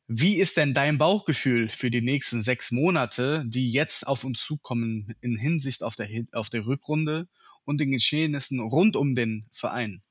Wie 0.07 0.37
ist 0.37 0.57
denn 0.57 0.73
dein 0.73 0.97
Bauchgefühl 0.97 1.69
für 1.69 1.91
die 1.91 2.01
nächsten 2.01 2.41
sechs 2.41 2.71
Monate, 2.73 3.45
die 3.47 3.71
jetzt 3.71 4.07
auf 4.07 4.25
uns 4.25 4.41
zukommen 4.43 5.15
in 5.21 5.37
Hinsicht 5.37 5.83
auf 5.83 5.97
der, 5.97 6.09
auf 6.33 6.49
der 6.49 6.65
Rückrunde 6.67 7.29
und 7.65 7.79
den 7.79 7.91
Geschehnissen 7.91 8.59
rund 8.61 8.97
um 8.97 9.15
den 9.15 9.47
Verein? 9.53 10.03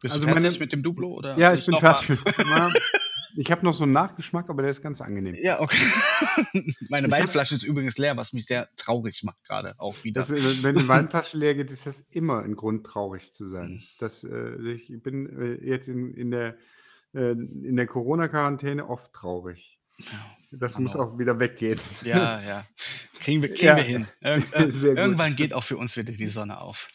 Bist 0.00 0.14
Also 0.14 0.26
du 0.26 0.32
fertig 0.32 0.52
meine- 0.52 0.58
mit 0.60 0.72
dem 0.72 0.82
Duplo? 0.82 1.12
Oder 1.12 1.36
Ja, 1.38 1.52
ich 1.52 1.66
bin 1.66 1.76
fertig. 1.76 2.18
Ich 3.36 3.50
habe 3.50 3.64
noch 3.64 3.74
so 3.74 3.84
einen 3.84 3.92
Nachgeschmack, 3.92 4.48
aber 4.50 4.62
der 4.62 4.70
ist 4.70 4.82
ganz 4.82 5.00
angenehm. 5.00 5.34
Ja, 5.40 5.60
okay. 5.60 5.76
Meine 6.88 7.06
Ich 7.06 7.12
hab- 7.12 7.20
Weinflasche 7.20 7.54
ist 7.54 7.62
übrigens 7.64 7.96
leer, 7.98 8.16
was 8.16 8.32
mich 8.32 8.46
sehr 8.46 8.68
traurig 8.76 9.22
macht 9.22 9.42
gerade 9.44 9.74
auch 9.78 9.94
wieder. 10.04 10.20
Das, 10.20 10.30
äh, 10.30 10.62
wenn 10.62 10.76
die 10.76 10.88
Weinflasche 10.88 11.38
leer 11.38 11.54
geht, 11.54 11.70
ist 11.70 11.86
das 11.86 12.00
immer 12.10 12.42
ein 12.42 12.56
Grund, 12.56 12.84
traurig 12.86 13.32
zu 13.32 13.46
sein. 13.46 13.82
Das, 13.98 14.24
äh, 14.24 14.56
ich 14.72 14.92
bin 15.02 15.26
äh, 15.40 15.64
jetzt 15.66 15.88
in, 15.88 16.12
in 16.14 16.30
der, 16.30 16.56
äh, 17.14 17.32
in 17.32 17.76
der 17.76 17.86
Corona-Quarantäne 17.86 18.88
oft 18.88 19.12
traurig. 19.12 19.78
Das 20.50 20.78
muss 20.78 20.94
Hallo. 20.94 21.04
auch 21.12 21.18
wieder 21.18 21.38
weggehen. 21.38 21.78
ja, 22.04 22.40
ja. 22.46 22.66
Kriegen 23.20 23.42
wir, 23.42 23.50
kriegen 23.50 23.66
Ja. 23.66 23.76
wir 23.76 23.82
hin. 23.84 24.06
Ir 24.22 24.96
irgendwann 24.96 25.36
geht 25.36 25.52
auch 25.52 25.62
für 25.62 25.76
uns 25.76 25.94
wieder 25.96 26.12
die 26.12 26.26
Sonne 26.28 26.58
auf. 26.58 26.88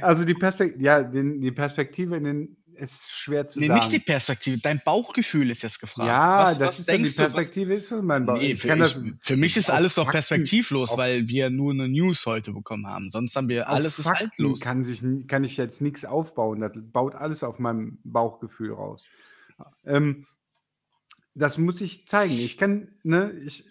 Also 0.00 0.24
die 0.24 0.34
Perspektive, 0.34 0.82
ja, 0.82 1.02
den, 1.02 1.40
die 1.40 1.50
Perspektive 1.50 2.16
in 2.16 2.24
den 2.24 2.56
ist 2.74 3.10
schwer 3.10 3.46
zu 3.48 3.60
Nee, 3.60 3.66
sagen. 3.68 3.78
nicht 3.80 3.92
die 3.92 3.98
Perspektive. 3.98 4.58
Dein 4.58 4.80
Bauchgefühl 4.84 5.50
ist 5.50 5.62
jetzt 5.62 5.80
gefragt. 5.80 6.08
ja, 6.08 6.44
was, 6.44 6.58
das 6.58 6.68
was 6.68 6.78
ist 6.80 6.86
so, 6.86 6.92
die 6.92 6.96
denkst 6.98 7.16
du? 7.16 7.22
Was, 7.24 7.32
Perspektive 7.32 7.74
ist 7.74 7.90
mein 8.02 8.26
Bauch. 8.26 8.36
nee, 8.36 8.56
für, 8.56 8.74
ich, 8.74 8.96
für 9.20 9.36
mich 9.36 9.56
ist 9.56 9.70
alles 9.70 9.94
doch 9.94 10.04
Fakten- 10.04 10.12
perspektivlos, 10.12 10.90
auf- 10.92 10.98
weil 10.98 11.28
wir 11.28 11.50
nur 11.50 11.72
eine 11.72 11.88
News 11.88 12.26
heute 12.26 12.52
bekommen 12.52 12.86
haben. 12.86 13.10
Sonst 13.10 13.36
haben 13.36 13.48
wir 13.48 13.68
alles 13.68 13.98
ist 13.98 14.04
Fakten 14.06 14.20
haltlos. 14.28 14.60
Kann, 14.60 14.84
sich, 14.84 15.02
kann 15.28 15.44
ich 15.44 15.56
jetzt 15.56 15.80
nichts 15.80 16.04
aufbauen. 16.04 16.60
Das 16.60 16.72
baut 16.74 17.14
alles 17.14 17.42
auf 17.42 17.58
meinem 17.58 17.98
Bauchgefühl 18.04 18.72
raus. 18.72 19.06
Ähm, 19.84 20.26
das 21.34 21.58
muss 21.58 21.80
ich 21.80 22.06
zeigen. 22.08 22.34
Ich 22.34 22.58
kann, 22.58 22.88
ne, 23.04 23.30
ich, 23.44 23.64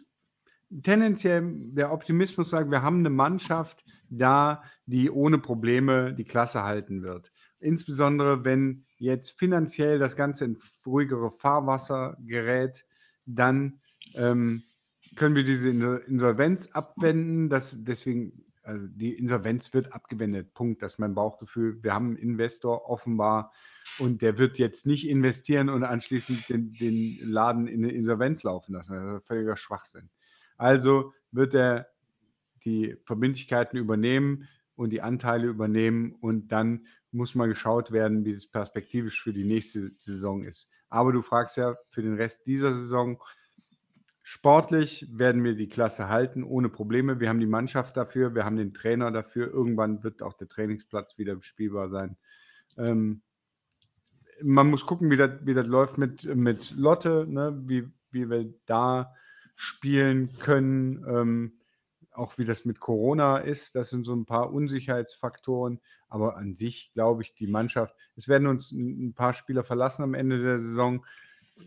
tendenziell 0.84 1.44
der 1.74 1.92
Optimismus 1.92 2.50
sagt, 2.50 2.72
wir 2.72 2.82
haben 2.82 3.00
eine 3.00 3.10
Mannschaft 3.10 3.84
da, 4.10 4.64
die 4.86 5.10
ohne 5.10 5.38
Probleme 5.38 6.14
die 6.14 6.24
Klasse 6.24 6.64
halten 6.64 7.04
wird. 7.04 7.32
Insbesondere 7.60 8.44
wenn 8.44 8.86
jetzt 9.02 9.40
finanziell 9.40 9.98
das 9.98 10.16
Ganze 10.16 10.46
in 10.46 10.58
ruhigere 10.86 11.32
Fahrwasser 11.32 12.16
gerät, 12.20 12.86
dann 13.26 13.82
ähm, 14.16 14.64
können 15.16 15.36
wir 15.36 15.44
diese 15.44 15.70
Inso- 15.70 15.98
Insolvenz 16.06 16.68
abwenden. 16.68 17.50
Das, 17.50 17.84
deswegen, 17.84 18.46
also 18.62 18.88
die 18.88 19.14
Insolvenz 19.14 19.74
wird 19.74 19.92
abgewendet. 19.92 20.54
Punkt. 20.54 20.84
Das 20.84 20.94
ist 20.94 21.00
mein 21.00 21.16
Bauchgefühl. 21.16 21.82
Wir 21.84 21.94
haben 21.94 22.10
einen 22.10 22.18
Investor 22.18 22.88
offenbar 22.88 23.52
und 23.98 24.22
der 24.22 24.38
wird 24.38 24.60
jetzt 24.60 24.86
nicht 24.86 25.10
investieren 25.10 25.70
und 25.70 25.84
anschließend 25.84 26.48
den, 26.48 26.72
den 26.74 27.18
Laden 27.24 27.68
in 27.68 27.84
eine 27.84 27.94
Insolvenz 27.94 28.44
laufen 28.44 28.74
lassen. 28.74 28.94
Das 28.94 29.22
ist 29.22 29.28
völliger 29.28 29.58
Schwachsinn. 29.58 30.10
Also 30.58 31.14
wird 31.32 31.56
er 31.56 31.88
die 32.64 32.96
Verbindlichkeiten 33.06 33.80
übernehmen 33.80 34.48
und 34.76 34.92
die 34.92 35.02
Anteile 35.02 35.48
übernehmen 35.48 36.14
und 36.14 36.52
dann 36.52 36.86
muss 37.12 37.36
mal 37.36 37.48
geschaut 37.48 37.92
werden, 37.92 38.26
wie 38.26 38.32
es 38.32 38.48
perspektivisch 38.48 39.22
für 39.22 39.34
die 39.34 39.44
nächste 39.44 39.92
Saison 39.98 40.44
ist. 40.44 40.72
Aber 40.90 41.12
du 41.12 41.22
fragst 41.22 41.58
ja 41.58 41.76
für 41.90 42.02
den 42.02 42.16
Rest 42.16 42.48
dieser 42.48 42.72
Saison, 42.72 43.22
sportlich 44.24 45.08
werden 45.12 45.44
wir 45.44 45.56
die 45.56 45.70
Klasse 45.70 46.10
halten 46.10 46.44
ohne 46.44 46.70
Probleme. 46.70 47.20
Wir 47.20 47.30
haben 47.30 47.40
die 47.40 47.46
Mannschaft 47.46 47.98
dafür, 47.98 48.36
wir 48.36 48.46
haben 48.46 48.58
den 48.58 48.74
Trainer 48.74 49.12
dafür. 49.12 49.52
Irgendwann 49.52 50.04
wird 50.04 50.22
auch 50.22 50.34
der 50.34 50.48
Trainingsplatz 50.48 51.18
wieder 51.18 51.42
spielbar 51.42 51.90
sein. 51.90 52.18
Ähm, 52.78 53.22
man 54.44 54.70
muss 54.70 54.86
gucken, 54.86 55.10
wie 55.12 55.18
das, 55.18 55.32
wie 55.44 55.54
das 55.54 55.68
läuft 55.68 55.98
mit, 55.98 56.24
mit 56.36 56.72
Lotte, 56.72 57.26
ne? 57.28 57.62
wie, 57.66 57.88
wie 58.12 58.30
wir 58.30 58.54
da 58.66 59.14
spielen 59.56 60.38
können. 60.40 61.06
Ähm, 61.08 61.61
auch 62.12 62.38
wie 62.38 62.46
das 62.46 62.66
mit 62.66 62.80
Corona 62.80 63.38
ist, 63.38 63.76
das 63.76 63.90
sind 63.90 64.06
so 64.06 64.14
ein 64.14 64.26
paar 64.26 64.52
Unsicherheitsfaktoren. 64.54 65.80
Aber 66.10 66.38
an 66.38 66.56
sich 66.56 66.92
glaube 66.94 67.24
ich, 67.24 67.34
die 67.34 67.48
Mannschaft, 67.48 67.96
es 68.16 68.28
werden 68.28 68.48
uns 68.48 68.72
ein 68.72 69.14
paar 69.14 69.34
Spieler 69.34 69.64
verlassen 69.64 70.04
am 70.04 70.14
Ende 70.14 70.42
der 70.42 70.60
Saison. 70.60 71.06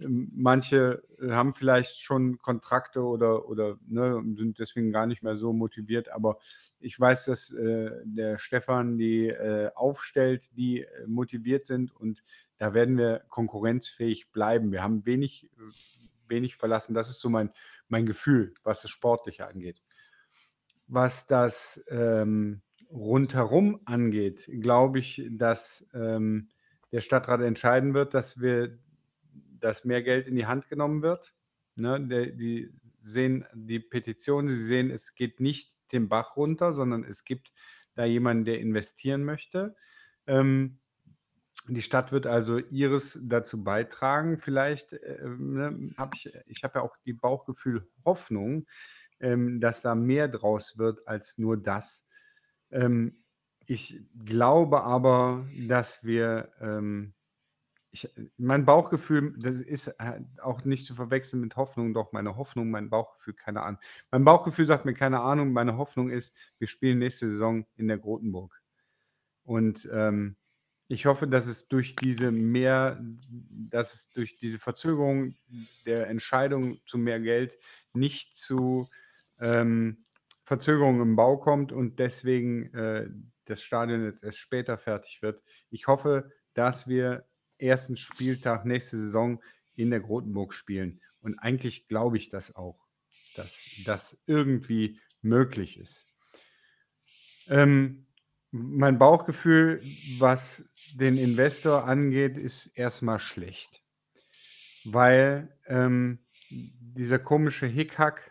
Ähm, 0.03 0.31
Manche 0.35 1.03
äh, 1.21 1.31
haben 1.31 1.55
vielleicht 1.55 2.01
schon 2.01 2.39
Kontrakte 2.39 3.03
oder, 3.03 3.49
oder 3.49 3.79
ne, 3.87 4.23
sind 4.37 4.59
deswegen 4.59 4.93
gar 4.93 5.07
nicht 5.07 5.23
mehr 5.23 5.37
so 5.37 5.53
motiviert. 5.53 6.09
Aber 6.11 6.39
ich 6.81 6.99
weiß, 6.99 7.27
dass 7.27 7.53
äh, 7.53 7.91
der 8.05 8.39
Stefan 8.39 8.99
die 8.99 9.29
äh, 9.29 9.71
aufstellt, 9.75 10.57
die 10.57 10.83
äh, 10.83 11.07
motiviert 11.07 11.67
sind 11.67 11.95
und 11.95 12.23
da 12.59 12.75
werden 12.75 12.97
wir 12.97 13.25
konkurrenzfähig 13.29 14.31
bleiben. 14.31 14.73
Wir 14.73 14.83
haben 14.83 15.07
wenig, 15.07 15.49
wenig 16.29 16.57
verlassen. 16.57 16.95
Das 16.95 17.09
ist 17.09 17.21
so 17.21 17.29
mein, 17.29 17.51
mein 17.89 18.07
Gefühl, 18.07 18.55
was 18.63 18.83
das 18.83 18.91
Sportliche 18.91 19.47
angeht. 19.47 19.83
Was 20.87 21.27
das 21.27 21.83
ähm, 21.89 22.63
rundherum 22.91 23.81
angeht, 23.85 24.49
glaube 24.61 24.99
ich, 24.99 25.27
dass 25.31 25.87
ähm, 25.95 26.49
der 26.93 27.01
Stadtrat 27.01 27.41
entscheiden 27.41 27.95
wird, 27.95 28.15
dass 28.15 28.41
wir, 28.41 28.79
dass 29.59 29.85
mehr 29.85 30.03
Geld 30.03 30.29
in 30.29 30.37
die 30.37 30.47
Hand 30.47 30.69
genommen 30.69 31.03
wird. 31.03 31.35
Ne, 31.77 32.01
der, 32.07 32.27
die 32.27 32.71
sehen 33.01 33.45
die 33.53 33.81
Petition, 33.81 34.49
sie 34.49 34.65
sehen, 34.65 34.91
es 34.91 35.15
geht 35.15 35.41
nicht 35.41 35.75
den 35.91 36.09
Bach 36.09 36.37
runter, 36.37 36.73
sondern 36.73 37.03
es 37.05 37.25
gibt 37.25 37.53
da 37.95 38.05
jemanden, 38.05 38.45
der 38.45 38.61
investieren 38.61 39.25
möchte. 39.25 39.75
Ähm, 40.27 40.79
die 41.69 41.83
Stadt 41.83 42.13
wird 42.13 42.27
also 42.27 42.59
ihres 42.59 43.19
dazu 43.23 43.65
beitragen. 43.65 44.39
Vielleicht 44.39 44.93
äh, 44.93 45.19
ne, 45.27 45.93
habe 45.97 46.13
ich, 46.15 46.33
ich 46.47 46.65
habe 46.65 46.79
ja 46.79 46.85
auch 46.85 46.97
die 47.05 47.13
Bauchgefühl 47.13 47.89
Hoffnung, 48.05 48.67
ähm, 49.25 49.59
dass 49.59 49.81
da 49.81 49.95
mehr 49.95 50.29
draus 50.29 50.77
wird 50.77 51.09
als 51.09 51.39
nur 51.39 51.57
das. 51.57 52.07
Ähm, 52.71 53.17
ich 53.67 54.03
glaube 54.25 54.83
aber, 54.83 55.47
dass 55.67 56.05
wir, 56.05 56.53
ähm, 56.61 57.15
ich, 57.91 58.11
mein 58.37 58.67
Bauchgefühl, 58.67 59.35
das 59.39 59.63
ist 59.63 59.87
äh, 59.87 60.21
auch 60.43 60.65
nicht 60.67 60.85
zu 60.85 60.95
verwechseln 60.95 61.41
mit 61.41 61.57
Hoffnung, 61.57 61.95
doch 61.95 62.13
meine 62.13 62.37
Hoffnung, 62.37 62.71
mein 62.71 62.91
Bauchgefühl, 62.91 63.33
keine 63.33 63.63
Ahnung. 63.63 63.81
Mein 64.11 64.25
Bauchgefühl 64.25 64.67
sagt 64.67 64.85
mir 64.85 64.95
keine 64.95 65.21
Ahnung, 65.21 65.53
meine 65.53 65.79
Hoffnung 65.79 66.11
ist, 66.11 66.37
wir 66.59 66.69
spielen 66.69 66.99
nächste 66.99 67.31
Saison 67.31 67.65
in 67.77 67.89
der 67.89 67.99
Grotenburg. 67.99 68.61
Und 69.43 69.89
ähm, 69.91 70.37
ich 70.89 71.07
hoffe, 71.07 71.27
dass 71.27 71.47
es 71.47 71.69
durch 71.69 71.97
diese 71.97 72.31
mehr, 72.31 73.03
dass 73.71 73.95
es 73.95 74.11
durch 74.11 74.39
diese 74.39 74.59
Verzögerung 74.59 75.35
der 75.87 76.09
Entscheidung 76.09 76.79
zu 76.85 76.99
mehr 76.99 77.21
Geld 77.21 77.59
nicht 77.95 78.37
zu 78.37 78.87
ähm, 79.41 80.05
Verzögerungen 80.45 81.01
im 81.01 81.17
Bau 81.17 81.39
kommt 81.39 81.73
und 81.73 81.99
deswegen 81.99 82.73
äh, 82.75 83.09
das 83.47 83.63
Stadion 83.63 84.05
jetzt 84.05 84.23
erst 84.23 84.39
später 84.39 84.79
fertig 84.79 85.23
wird. 85.23 85.43
Ich 85.71 85.87
hoffe, 85.87 86.31
dass 86.55 86.87
wir 86.89 87.27
ersten 87.59 87.97
Spieltag 87.97 88.65
nächste 88.65 88.99
Saison 88.99 89.43
in 89.75 89.91
der 89.91 90.01
Grotenburg 90.01 90.55
spielen. 90.55 91.01
Und 91.21 91.39
eigentlich 91.39 91.87
glaube 91.87 92.17
ich 92.17 92.29
das 92.29 92.55
auch, 92.55 92.87
dass 93.37 93.67
das 93.85 94.19
irgendwie 94.27 95.01
möglich 95.23 95.79
ist. 95.79 96.07
Ähm, 97.49 98.07
mein 98.51 98.99
Bauchgefühl, 98.99 99.83
was 100.19 100.65
den 100.95 101.17
Investor 101.17 101.85
angeht, 101.85 102.39
ist 102.39 102.67
erstmal 102.67 103.19
schlecht, 103.19 103.83
weil 104.85 105.59
ähm, 105.67 106.25
dieser 106.51 107.19
komische 107.19 107.67
Hickhack 107.67 108.31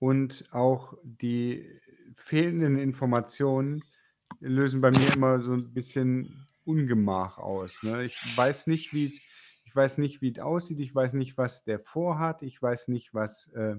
und 0.00 0.48
auch 0.50 0.98
die 1.04 1.64
fehlenden 2.16 2.76
Informationen 2.76 3.84
lösen 4.40 4.80
bei 4.80 4.90
mir 4.90 5.14
immer 5.14 5.40
so 5.40 5.52
ein 5.52 5.72
bisschen 5.72 6.48
Ungemach 6.64 7.38
aus. 7.38 7.82
Ne? 7.82 8.02
Ich 8.02 8.36
weiß 8.36 8.66
nicht, 8.66 8.92
wie 8.92 9.12
ich 9.70 9.76
weiß 9.76 9.98
nicht, 9.98 10.20
wie 10.20 10.32
es 10.32 10.40
aussieht. 10.40 10.80
Ich 10.80 10.92
weiß 10.92 11.12
nicht, 11.12 11.38
was 11.38 11.62
der 11.62 11.78
vorhat. 11.78 12.42
Ich 12.42 12.60
weiß 12.60 12.88
nicht, 12.88 13.14
was 13.14 13.52
äh, 13.52 13.76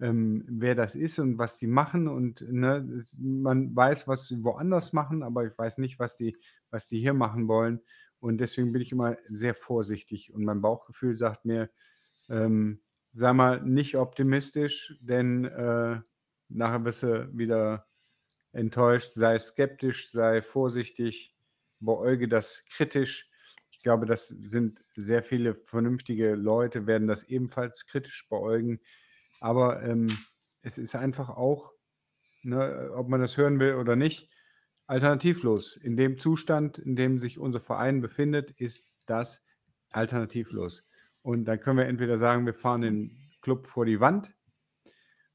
ähm, 0.00 0.46
wer 0.48 0.74
das 0.74 0.94
ist 0.94 1.18
und 1.18 1.36
was 1.36 1.58
die 1.58 1.66
machen. 1.66 2.08
Und 2.08 2.40
ne, 2.50 2.76
es, 2.98 3.18
man 3.20 3.76
weiß, 3.76 4.08
was 4.08 4.28
sie 4.28 4.42
woanders 4.42 4.94
machen, 4.94 5.22
aber 5.22 5.44
ich 5.44 5.58
weiß 5.58 5.76
nicht, 5.76 5.98
was 5.98 6.16
die, 6.16 6.38
was 6.70 6.88
die 6.88 7.00
hier 7.00 7.12
machen 7.12 7.48
wollen. 7.48 7.82
Und 8.18 8.38
deswegen 8.38 8.72
bin 8.72 8.80
ich 8.80 8.92
immer 8.92 9.18
sehr 9.28 9.54
vorsichtig. 9.54 10.32
Und 10.32 10.44
mein 10.44 10.62
Bauchgefühl 10.62 11.18
sagt 11.18 11.44
mir, 11.44 11.68
ähm, 12.30 12.80
sei 13.12 13.32
mal 13.32 13.62
nicht 13.62 13.96
optimistisch, 13.96 14.96
denn 15.00 15.44
äh, 15.44 16.00
nachher 16.48 16.80
bist 16.80 17.02
du 17.02 17.28
wieder 17.36 17.86
enttäuscht. 18.52 19.12
Sei 19.14 19.38
skeptisch, 19.38 20.10
sei 20.10 20.42
vorsichtig, 20.42 21.34
beäuge 21.80 22.28
das 22.28 22.64
kritisch. 22.70 23.28
Ich 23.70 23.82
glaube, 23.82 24.06
das 24.06 24.28
sind 24.28 24.84
sehr 24.94 25.22
viele 25.22 25.54
vernünftige 25.54 26.34
Leute, 26.34 26.86
werden 26.86 27.08
das 27.08 27.24
ebenfalls 27.24 27.86
kritisch 27.86 28.28
beäugen. 28.28 28.80
Aber 29.40 29.82
ähm, 29.82 30.08
es 30.62 30.76
ist 30.78 30.94
einfach 30.94 31.30
auch, 31.30 31.72
ne, 32.42 32.90
ob 32.94 33.08
man 33.08 33.20
das 33.20 33.36
hören 33.36 33.58
will 33.58 33.74
oder 33.74 33.96
nicht, 33.96 34.28
alternativlos. 34.86 35.76
In 35.76 35.96
dem 35.96 36.18
Zustand, 36.18 36.78
in 36.78 36.96
dem 36.96 37.18
sich 37.18 37.38
unser 37.38 37.60
Verein 37.60 38.00
befindet, 38.00 38.50
ist 38.52 38.96
das 39.06 39.42
alternativlos. 39.90 40.84
Und 41.22 41.44
dann 41.44 41.60
können 41.60 41.78
wir 41.78 41.86
entweder 41.86 42.18
sagen, 42.18 42.46
wir 42.46 42.54
fahren 42.54 42.80
den 42.80 43.18
Club 43.42 43.66
vor 43.66 43.84
die 43.84 44.00
Wand 44.00 44.34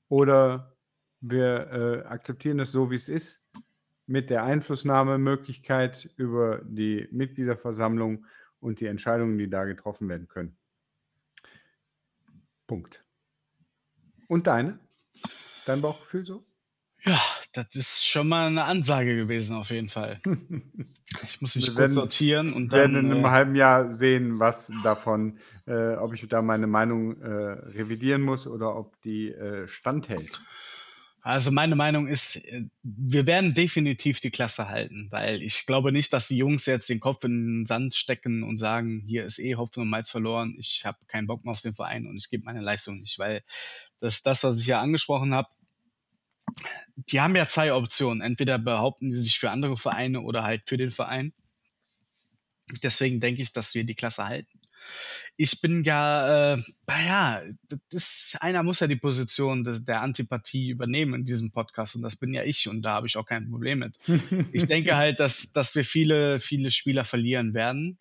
oder 0.07 0.75
wir 1.21 1.71
äh, 1.71 2.07
akzeptieren 2.07 2.59
es 2.59 2.71
so, 2.71 2.91
wie 2.91 2.95
es 2.95 3.09
ist, 3.09 3.43
mit 4.05 4.29
der 4.29 4.43
Einflussnahmemöglichkeit 4.43 6.09
über 6.17 6.61
die 6.63 7.07
Mitgliederversammlung 7.11 8.25
und 8.59 8.79
die 8.79 8.85
Entscheidungen, 8.85 9.37
die 9.37 9.49
da 9.49 9.65
getroffen 9.65 10.09
werden 10.09 10.27
können. 10.27 10.57
Punkt. 12.67 13.03
Und 14.27 14.47
deine? 14.47 14.79
Dein 15.65 15.81
Bauchgefühl 15.81 16.25
so? 16.25 16.45
Ja, 17.01 17.19
das 17.55 17.75
ist 17.75 18.05
schon 18.05 18.27
mal 18.27 18.47
eine 18.47 18.63
Ansage 18.65 19.15
gewesen, 19.15 19.55
auf 19.55 19.69
jeden 19.71 19.89
Fall. 19.89 20.19
Ich 21.29 21.39
muss 21.39 21.55
mich 21.55 21.65
Wir 21.67 21.71
gut 21.73 21.79
werden- 21.79 21.91
sortieren 21.93 22.51
und 22.53 22.71
Wir 22.73 22.79
werden 22.79 22.95
dann. 22.95 23.05
in 23.05 23.11
einem 23.13 23.25
Äh, 23.25 23.29
halben 23.29 23.55
Jahr 23.55 23.89
sehen, 23.89 24.37
was 24.39 24.69
davon, 24.83 25.37
äh, 25.65 25.93
ob 25.95 26.13
ich 26.13 26.27
da 26.27 26.41
meine 26.41 26.67
Meinung 26.67 27.21
äh, 27.21 27.27
revidieren 27.27 28.21
muss 28.21 28.47
oder 28.47 28.75
ob 28.75 28.99
die 29.03 29.29
äh, 29.29 29.65
standhält. 29.67 30.41
also 31.21 31.51
meine 31.51 31.75
Meinung 31.75 32.07
ist, 32.07 32.35
äh, 32.37 32.65
wir 32.83 33.25
werden 33.27 33.53
definitiv 33.53 34.19
die 34.19 34.31
Klasse 34.31 34.67
halten, 34.67 35.07
weil 35.11 35.41
ich 35.41 35.65
glaube 35.65 35.91
nicht, 35.93 36.11
dass 36.11 36.27
die 36.27 36.37
Jungs 36.37 36.65
jetzt 36.65 36.89
den 36.89 36.99
Kopf 36.99 37.23
in 37.23 37.59
den 37.61 37.65
Sand 37.65 37.95
stecken 37.95 38.43
und 38.43 38.57
sagen, 38.57 39.03
hier 39.07 39.23
ist 39.25 39.39
eh 39.39 39.55
Hopfen 39.55 39.83
und 39.83 39.89
Malz 39.89 40.11
verloren, 40.11 40.55
ich 40.59 40.81
habe 40.85 40.97
keinen 41.07 41.27
Bock 41.27 41.45
mehr 41.45 41.51
auf 41.51 41.61
den 41.61 41.75
Verein 41.75 42.07
und 42.07 42.17
ich 42.17 42.29
gebe 42.29 42.43
meine 42.43 42.61
Leistung 42.61 42.99
nicht, 42.99 43.19
weil 43.19 43.41
das 44.01 44.15
ist 44.15 44.25
das, 44.27 44.43
was 44.43 44.59
ich 44.59 44.67
ja 44.67 44.81
angesprochen 44.81 45.33
habe. 45.33 45.47
Die 46.95 47.19
haben 47.19 47.35
ja 47.35 47.47
zwei 47.47 47.73
Optionen. 47.73 48.21
Entweder 48.21 48.57
behaupten 48.57 49.09
die 49.09 49.17
sich 49.17 49.39
für 49.39 49.51
andere 49.51 49.77
Vereine 49.77 50.21
oder 50.21 50.43
halt 50.43 50.63
für 50.67 50.77
den 50.77 50.91
Verein. 50.91 51.33
Deswegen 52.83 53.19
denke 53.19 53.41
ich, 53.41 53.51
dass 53.51 53.75
wir 53.75 53.83
die 53.83 53.95
Klasse 53.95 54.25
halten. 54.25 54.59
Ich 55.37 55.61
bin 55.61 55.83
ja, 55.83 56.53
äh, 56.53 56.61
naja, 56.87 57.41
das 57.67 57.79
ist, 57.91 58.37
einer 58.39 58.63
muss 58.63 58.79
ja 58.79 58.87
die 58.87 58.95
Position 58.95 59.63
de, 59.63 59.79
der 59.79 60.01
Antipathie 60.01 60.69
übernehmen 60.69 61.15
in 61.15 61.25
diesem 61.25 61.51
Podcast 61.51 61.95
und 61.95 62.03
das 62.03 62.15
bin 62.15 62.33
ja 62.33 62.43
ich 62.43 62.69
und 62.69 62.83
da 62.83 62.93
habe 62.93 63.07
ich 63.07 63.17
auch 63.17 63.25
kein 63.25 63.49
Problem 63.49 63.79
mit. 63.79 63.97
Ich 64.53 64.65
denke 64.67 64.95
halt, 64.95 65.19
dass, 65.19 65.51
dass 65.51 65.75
wir 65.75 65.83
viele, 65.83 66.39
viele 66.39 66.71
Spieler 66.71 67.03
verlieren 67.03 67.53
werden, 67.53 67.97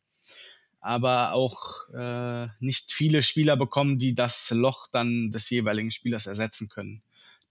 aber 0.80 1.32
auch 1.32 1.88
äh, 1.92 2.48
nicht 2.60 2.92
viele 2.92 3.22
Spieler 3.22 3.56
bekommen, 3.56 3.98
die 3.98 4.14
das 4.14 4.50
Loch 4.50 4.88
dann 4.92 5.30
des 5.30 5.50
jeweiligen 5.50 5.90
Spielers 5.90 6.26
ersetzen 6.26 6.68
können. 6.68 7.02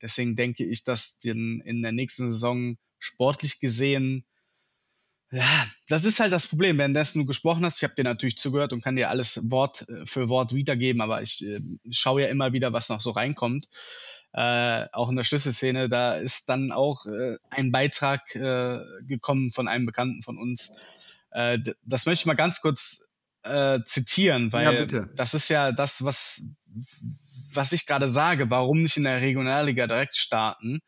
Deswegen 0.03 0.35
denke 0.35 0.63
ich, 0.63 0.83
dass 0.83 1.17
den, 1.17 1.61
in 1.61 1.81
der 1.81 1.93
nächsten 1.93 2.29
Saison 2.29 2.77
sportlich 2.99 3.59
gesehen 3.59 4.25
ja, 5.33 5.65
das 5.87 6.05
ist 6.05 6.19
halt 6.19 6.31
das 6.31 6.45
Problem. 6.45 6.77
Währenddessen 6.77 7.17
du 7.17 7.25
gesprochen 7.25 7.65
hast, 7.65 7.77
ich 7.77 7.83
habe 7.83 7.95
dir 7.95 8.03
natürlich 8.03 8.37
zugehört 8.37 8.71
und 8.71 8.83
kann 8.83 8.95
dir 8.95 9.09
alles 9.09 9.39
Wort 9.49 9.89
äh, 9.89 10.05
für 10.05 10.29
Wort 10.29 10.53
wiedergeben, 10.53 11.01
aber 11.01 11.23
ich 11.23 11.43
äh, 11.43 11.59
schaue 11.89 12.21
ja 12.21 12.27
immer 12.27 12.53
wieder, 12.53 12.71
was 12.71 12.89
noch 12.89 13.01
so 13.01 13.09
reinkommt. 13.09 13.67
Äh, 14.33 14.85
auch 14.91 15.09
in 15.09 15.15
der 15.15 15.23
Schlüsselszene, 15.23 15.89
da 15.89 16.13
ist 16.17 16.49
dann 16.49 16.71
auch 16.71 17.07
äh, 17.07 17.37
ein 17.49 17.71
Beitrag 17.71 18.35
äh, 18.35 18.79
gekommen 19.07 19.51
von 19.51 19.67
einem 19.67 19.87
Bekannten 19.87 20.21
von 20.21 20.37
uns. 20.37 20.71
Äh, 21.31 21.57
das 21.83 22.05
möchte 22.05 22.21
ich 22.21 22.25
mal 22.27 22.35
ganz 22.35 22.61
kurz 22.61 23.09
zitieren, 23.83 24.53
weil 24.53 24.63
Ja, 24.63 24.71
bitte. 24.71 25.09
das 25.17 25.33
ist 25.33 25.49
ja 25.49 25.73
das, 25.73 26.05
was, 26.05 26.43
was 27.55 27.71
ich 27.71 27.85
gerade 27.85 28.09
sage. 28.09 28.49
Warum 28.49 28.83
nicht 28.83 28.97
in 28.97 29.03
der 29.03 29.21
Regionalliga 29.21 29.87
direkt 29.87 30.15
starten? 30.15 30.81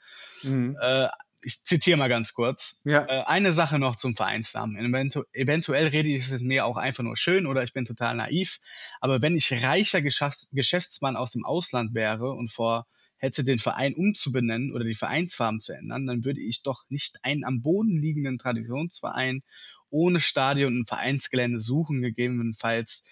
Mhm. 0.44 0.78
Äh, 0.82 1.08
ich 1.42 1.64
zitiere 1.64 1.98
mal 1.98 2.10
ganz 2.10 2.34
kurz. 2.34 2.82
Ja, 2.84 3.06
Äh, 3.08 3.24
eine 3.26 3.54
Sache 3.54 3.78
noch 3.78 3.96
zum 3.96 4.16
Vereinsnamen. 4.16 4.78
Eventu 4.78 5.24
eventuell 5.32 5.88
rede 5.88 6.10
ich 6.10 6.32
es 6.32 6.42
mir 6.42 6.66
auch 6.66 6.78
einfach 6.78 7.04
nur 7.04 7.16
schön 7.16 7.46
oder 7.46 7.64
ich 7.64 7.74
bin 7.74 7.86
total 7.86 8.16
naiv. 8.16 8.60
Aber 9.00 9.22
wenn 9.22 9.36
ich 9.36 9.64
reicher 9.64 10.02
Geschäfts 10.02 10.48
Geschäftsmann 10.52 11.16
aus 11.16 11.32
dem 11.32 11.46
Ausland 11.46 11.94
wäre 11.94 12.32
und 12.32 12.52
vor 12.52 12.88
hätte 13.18 13.44
den 13.44 13.60
Verein 13.60 13.94
umzubenennen 13.94 14.74
oder 14.74 14.84
die 14.84 14.96
Vereinsfarben 14.96 15.62
zu 15.62 15.74
ändern, 15.74 16.06
dann 16.06 16.26
würde 16.26 16.42
ich 16.42 16.64
doch 16.64 16.84
nicht 16.90 17.24
einen 17.24 17.46
am 17.46 17.62
Boden 17.62 17.98
liegenden 17.98 18.38
Traditionsverein 18.38 19.44
ohne 19.90 20.20
Stadion 20.20 20.78
und 20.80 20.88
Vereinsgelände 20.88 21.60
suchen, 21.60 22.02
gegebenenfalls 22.02 23.08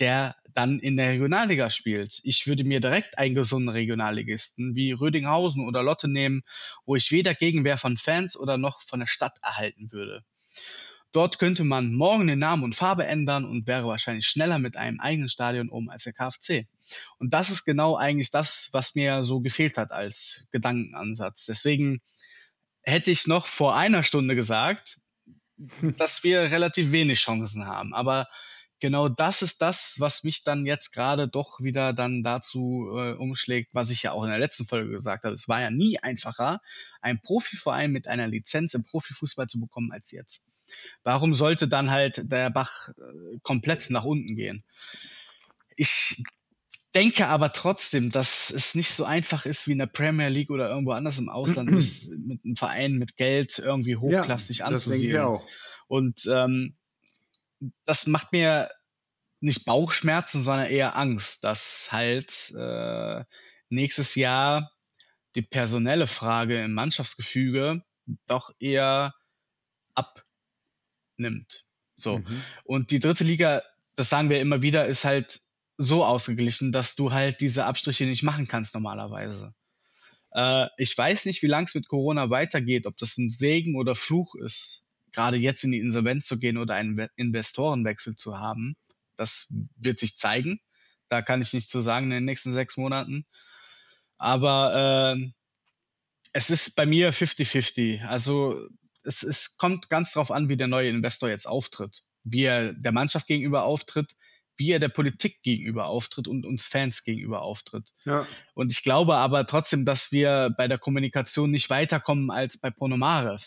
der 0.00 0.36
dann 0.54 0.78
in 0.78 0.96
der 0.96 1.10
Regionalliga 1.10 1.70
spielt. 1.70 2.20
Ich 2.24 2.46
würde 2.46 2.64
mir 2.64 2.80
direkt 2.80 3.18
einen 3.18 3.34
gesunden 3.34 3.70
Regionalligisten 3.70 4.74
wie 4.74 4.92
Rödinghausen 4.92 5.66
oder 5.66 5.82
Lotte 5.82 6.08
nehmen, 6.08 6.42
wo 6.84 6.96
ich 6.96 7.10
weder 7.10 7.34
Gegenwehr 7.34 7.78
von 7.78 7.96
Fans 7.96 8.36
oder 8.36 8.58
noch 8.58 8.82
von 8.82 9.00
der 9.00 9.06
Stadt 9.06 9.38
erhalten 9.42 9.92
würde. 9.92 10.24
Dort 11.12 11.38
könnte 11.38 11.64
man 11.64 11.92
morgen 11.92 12.26
den 12.26 12.38
Namen 12.38 12.64
und 12.64 12.74
Farbe 12.74 13.04
ändern 13.04 13.44
und 13.44 13.66
wäre 13.66 13.86
wahrscheinlich 13.86 14.26
schneller 14.26 14.58
mit 14.58 14.78
einem 14.78 14.98
eigenen 14.98 15.28
Stadion 15.28 15.68
oben 15.68 15.90
als 15.90 16.04
der 16.04 16.14
KfC. 16.14 16.68
Und 17.18 17.34
das 17.34 17.50
ist 17.50 17.64
genau 17.64 17.96
eigentlich 17.96 18.30
das, 18.30 18.70
was 18.72 18.94
mir 18.94 19.22
so 19.22 19.40
gefehlt 19.40 19.76
hat 19.76 19.92
als 19.92 20.46
Gedankenansatz. 20.52 21.44
Deswegen 21.44 22.00
hätte 22.82 23.10
ich 23.10 23.26
noch 23.26 23.46
vor 23.46 23.76
einer 23.76 24.02
Stunde 24.02 24.34
gesagt, 24.34 25.00
dass 25.98 26.24
wir 26.24 26.50
relativ 26.50 26.92
wenig 26.92 27.20
Chancen 27.20 27.66
haben. 27.66 27.92
Aber 27.92 28.26
genau 28.82 29.08
das 29.08 29.42
ist 29.42 29.62
das, 29.62 29.94
was 30.00 30.24
mich 30.24 30.42
dann 30.42 30.66
jetzt 30.66 30.90
gerade 30.90 31.28
doch 31.28 31.60
wieder 31.60 31.92
dann 31.92 32.24
dazu 32.24 32.88
äh, 32.90 33.12
umschlägt, 33.12 33.70
was 33.72 33.90
ich 33.90 34.02
ja 34.02 34.10
auch 34.10 34.24
in 34.24 34.30
der 34.30 34.40
letzten 34.40 34.66
Folge 34.66 34.90
gesagt 34.90 35.22
habe. 35.24 35.34
Es 35.34 35.48
war 35.48 35.60
ja 35.60 35.70
nie 35.70 36.00
einfacher, 36.00 36.60
einen 37.00 37.20
Profiverein 37.20 37.92
mit 37.92 38.08
einer 38.08 38.26
Lizenz 38.26 38.74
im 38.74 38.82
Profifußball 38.82 39.46
zu 39.46 39.60
bekommen 39.60 39.92
als 39.92 40.10
jetzt. 40.10 40.48
Warum 41.04 41.34
sollte 41.34 41.68
dann 41.68 41.92
halt 41.92 42.30
der 42.30 42.50
Bach 42.50 42.88
äh, 42.88 43.38
komplett 43.42 43.88
nach 43.90 44.04
unten 44.04 44.34
gehen? 44.34 44.64
Ich 45.76 46.20
denke 46.92 47.28
aber 47.28 47.52
trotzdem, 47.52 48.10
dass 48.10 48.50
es 48.50 48.74
nicht 48.74 48.90
so 48.90 49.04
einfach 49.04 49.46
ist 49.46 49.68
wie 49.68 49.72
in 49.72 49.78
der 49.78 49.86
Premier 49.86 50.28
League 50.28 50.50
oder 50.50 50.68
irgendwo 50.68 50.90
anders 50.90 51.20
im 51.20 51.28
Ausland 51.28 51.70
ist, 51.70 52.10
mit 52.10 52.44
einem 52.44 52.56
Verein 52.56 52.94
mit 52.94 53.16
Geld 53.16 53.60
irgendwie 53.60 53.94
hochklassig 53.94 54.58
ja 54.58 54.66
anzusiedeln. 54.66 55.38
Und 55.86 56.28
ähm, 56.28 56.74
das 57.84 58.06
macht 58.06 58.32
mir 58.32 58.68
nicht 59.40 59.64
Bauchschmerzen, 59.64 60.42
sondern 60.42 60.66
eher 60.66 60.96
Angst, 60.96 61.44
dass 61.44 61.88
halt 61.90 62.52
äh, 62.56 63.24
nächstes 63.68 64.14
Jahr 64.14 64.72
die 65.34 65.42
personelle 65.42 66.06
Frage 66.06 66.62
im 66.62 66.74
Mannschaftsgefüge 66.74 67.82
doch 68.26 68.50
eher 68.58 69.14
abnimmt. 69.94 71.66
So. 71.96 72.18
Mhm. 72.18 72.42
Und 72.64 72.90
die 72.90 73.00
dritte 73.00 73.24
Liga, 73.24 73.62
das 73.96 74.08
sagen 74.08 74.30
wir 74.30 74.40
immer 74.40 74.62
wieder, 74.62 74.86
ist 74.86 75.04
halt 75.04 75.40
so 75.78 76.04
ausgeglichen, 76.04 76.70
dass 76.72 76.94
du 76.94 77.12
halt 77.12 77.40
diese 77.40 77.64
Abstriche 77.64 78.04
nicht 78.04 78.22
machen 78.22 78.46
kannst 78.46 78.74
normalerweise. 78.74 79.54
Äh, 80.32 80.68
ich 80.76 80.96
weiß 80.96 81.26
nicht, 81.26 81.42
wie 81.42 81.48
lang 81.48 81.64
es 81.64 81.74
mit 81.74 81.88
Corona 81.88 82.30
weitergeht, 82.30 82.86
ob 82.86 82.96
das 82.98 83.18
ein 83.18 83.30
Segen 83.30 83.76
oder 83.76 83.94
Fluch 83.94 84.34
ist, 84.34 84.81
gerade 85.12 85.36
jetzt 85.36 85.64
in 85.64 85.72
die 85.72 85.78
Insolvenz 85.78 86.26
zu 86.26 86.38
gehen 86.38 86.56
oder 86.58 86.74
einen 86.74 86.96
We- 86.96 87.10
Investorenwechsel 87.16 88.16
zu 88.16 88.38
haben. 88.38 88.76
Das 89.16 89.52
wird 89.76 89.98
sich 89.98 90.16
zeigen. 90.16 90.60
Da 91.08 91.22
kann 91.22 91.42
ich 91.42 91.52
nichts 91.52 91.70
zu 91.70 91.80
sagen 91.80 92.06
in 92.06 92.10
den 92.10 92.24
nächsten 92.24 92.52
sechs 92.52 92.76
Monaten. 92.76 93.26
Aber 94.18 95.14
äh, 95.16 95.30
es 96.32 96.50
ist 96.50 96.74
bei 96.76 96.86
mir 96.86 97.12
50-50. 97.12 98.04
Also 98.06 98.68
es, 99.04 99.22
es 99.22 99.56
kommt 99.56 99.90
ganz 99.90 100.12
drauf 100.12 100.30
an, 100.30 100.48
wie 100.48 100.56
der 100.56 100.68
neue 100.68 100.88
Investor 100.88 101.28
jetzt 101.28 101.46
auftritt. 101.46 102.04
Wie 102.24 102.44
er 102.44 102.72
der 102.72 102.92
Mannschaft 102.92 103.26
gegenüber 103.26 103.64
auftritt, 103.64 104.14
wie 104.56 104.70
er 104.70 104.78
der 104.78 104.90
Politik 104.90 105.42
gegenüber 105.42 105.86
auftritt 105.86 106.28
und 106.28 106.46
uns 106.46 106.68
Fans 106.68 107.02
gegenüber 107.04 107.42
auftritt. 107.42 107.90
Ja. 108.04 108.26
Und 108.54 108.70
ich 108.70 108.82
glaube 108.82 109.16
aber 109.16 109.46
trotzdem, 109.46 109.84
dass 109.84 110.12
wir 110.12 110.54
bei 110.56 110.68
der 110.68 110.78
Kommunikation 110.78 111.50
nicht 111.50 111.68
weiterkommen 111.68 112.30
als 112.30 112.58
bei 112.58 112.70
Ponomarev. 112.70 113.44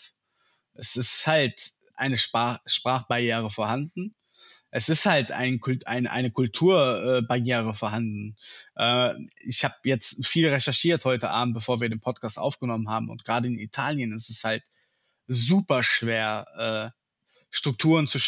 Es 0.78 0.96
ist 0.96 1.26
halt 1.26 1.72
eine 1.94 2.16
Sprach 2.16 2.58
Sprachbarriere 2.66 3.50
vorhanden. 3.50 4.14
Es 4.70 4.88
ist 4.88 5.06
halt 5.06 5.32
ein 5.32 5.60
Kult, 5.60 5.86
ein, 5.86 6.06
eine 6.06 6.30
Kulturbarriere 6.30 7.70
äh, 7.70 7.74
vorhanden. 7.74 8.36
Äh, 8.74 9.14
ich 9.38 9.64
habe 9.64 9.74
jetzt 9.84 10.26
viel 10.26 10.48
recherchiert 10.48 11.04
heute 11.04 11.30
Abend, 11.30 11.54
bevor 11.54 11.80
wir 11.80 11.88
den 11.88 12.00
Podcast 12.00 12.38
aufgenommen 12.38 12.90
haben. 12.90 13.08
Und 13.08 13.24
gerade 13.24 13.48
in 13.48 13.58
Italien 13.58 14.12
ist 14.12 14.28
es 14.28 14.44
halt 14.44 14.64
super 15.28 15.82
schwer, 15.82 16.92
äh, 16.92 16.96
Strukturen 17.50 18.06
zu, 18.06 18.18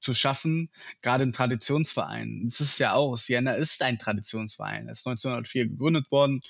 zu 0.00 0.14
schaffen, 0.14 0.70
gerade 1.02 1.24
in 1.24 1.32
Traditionsvereinen. 1.32 2.44
Das 2.44 2.60
ist 2.60 2.78
ja 2.78 2.94
auch, 2.94 3.16
Siena 3.16 3.52
ist 3.52 3.82
ein 3.82 3.98
Traditionsverein. 3.98 4.86
Er 4.86 4.92
ist 4.92 5.06
1904 5.06 5.68
gegründet 5.68 6.10
worden. 6.10 6.40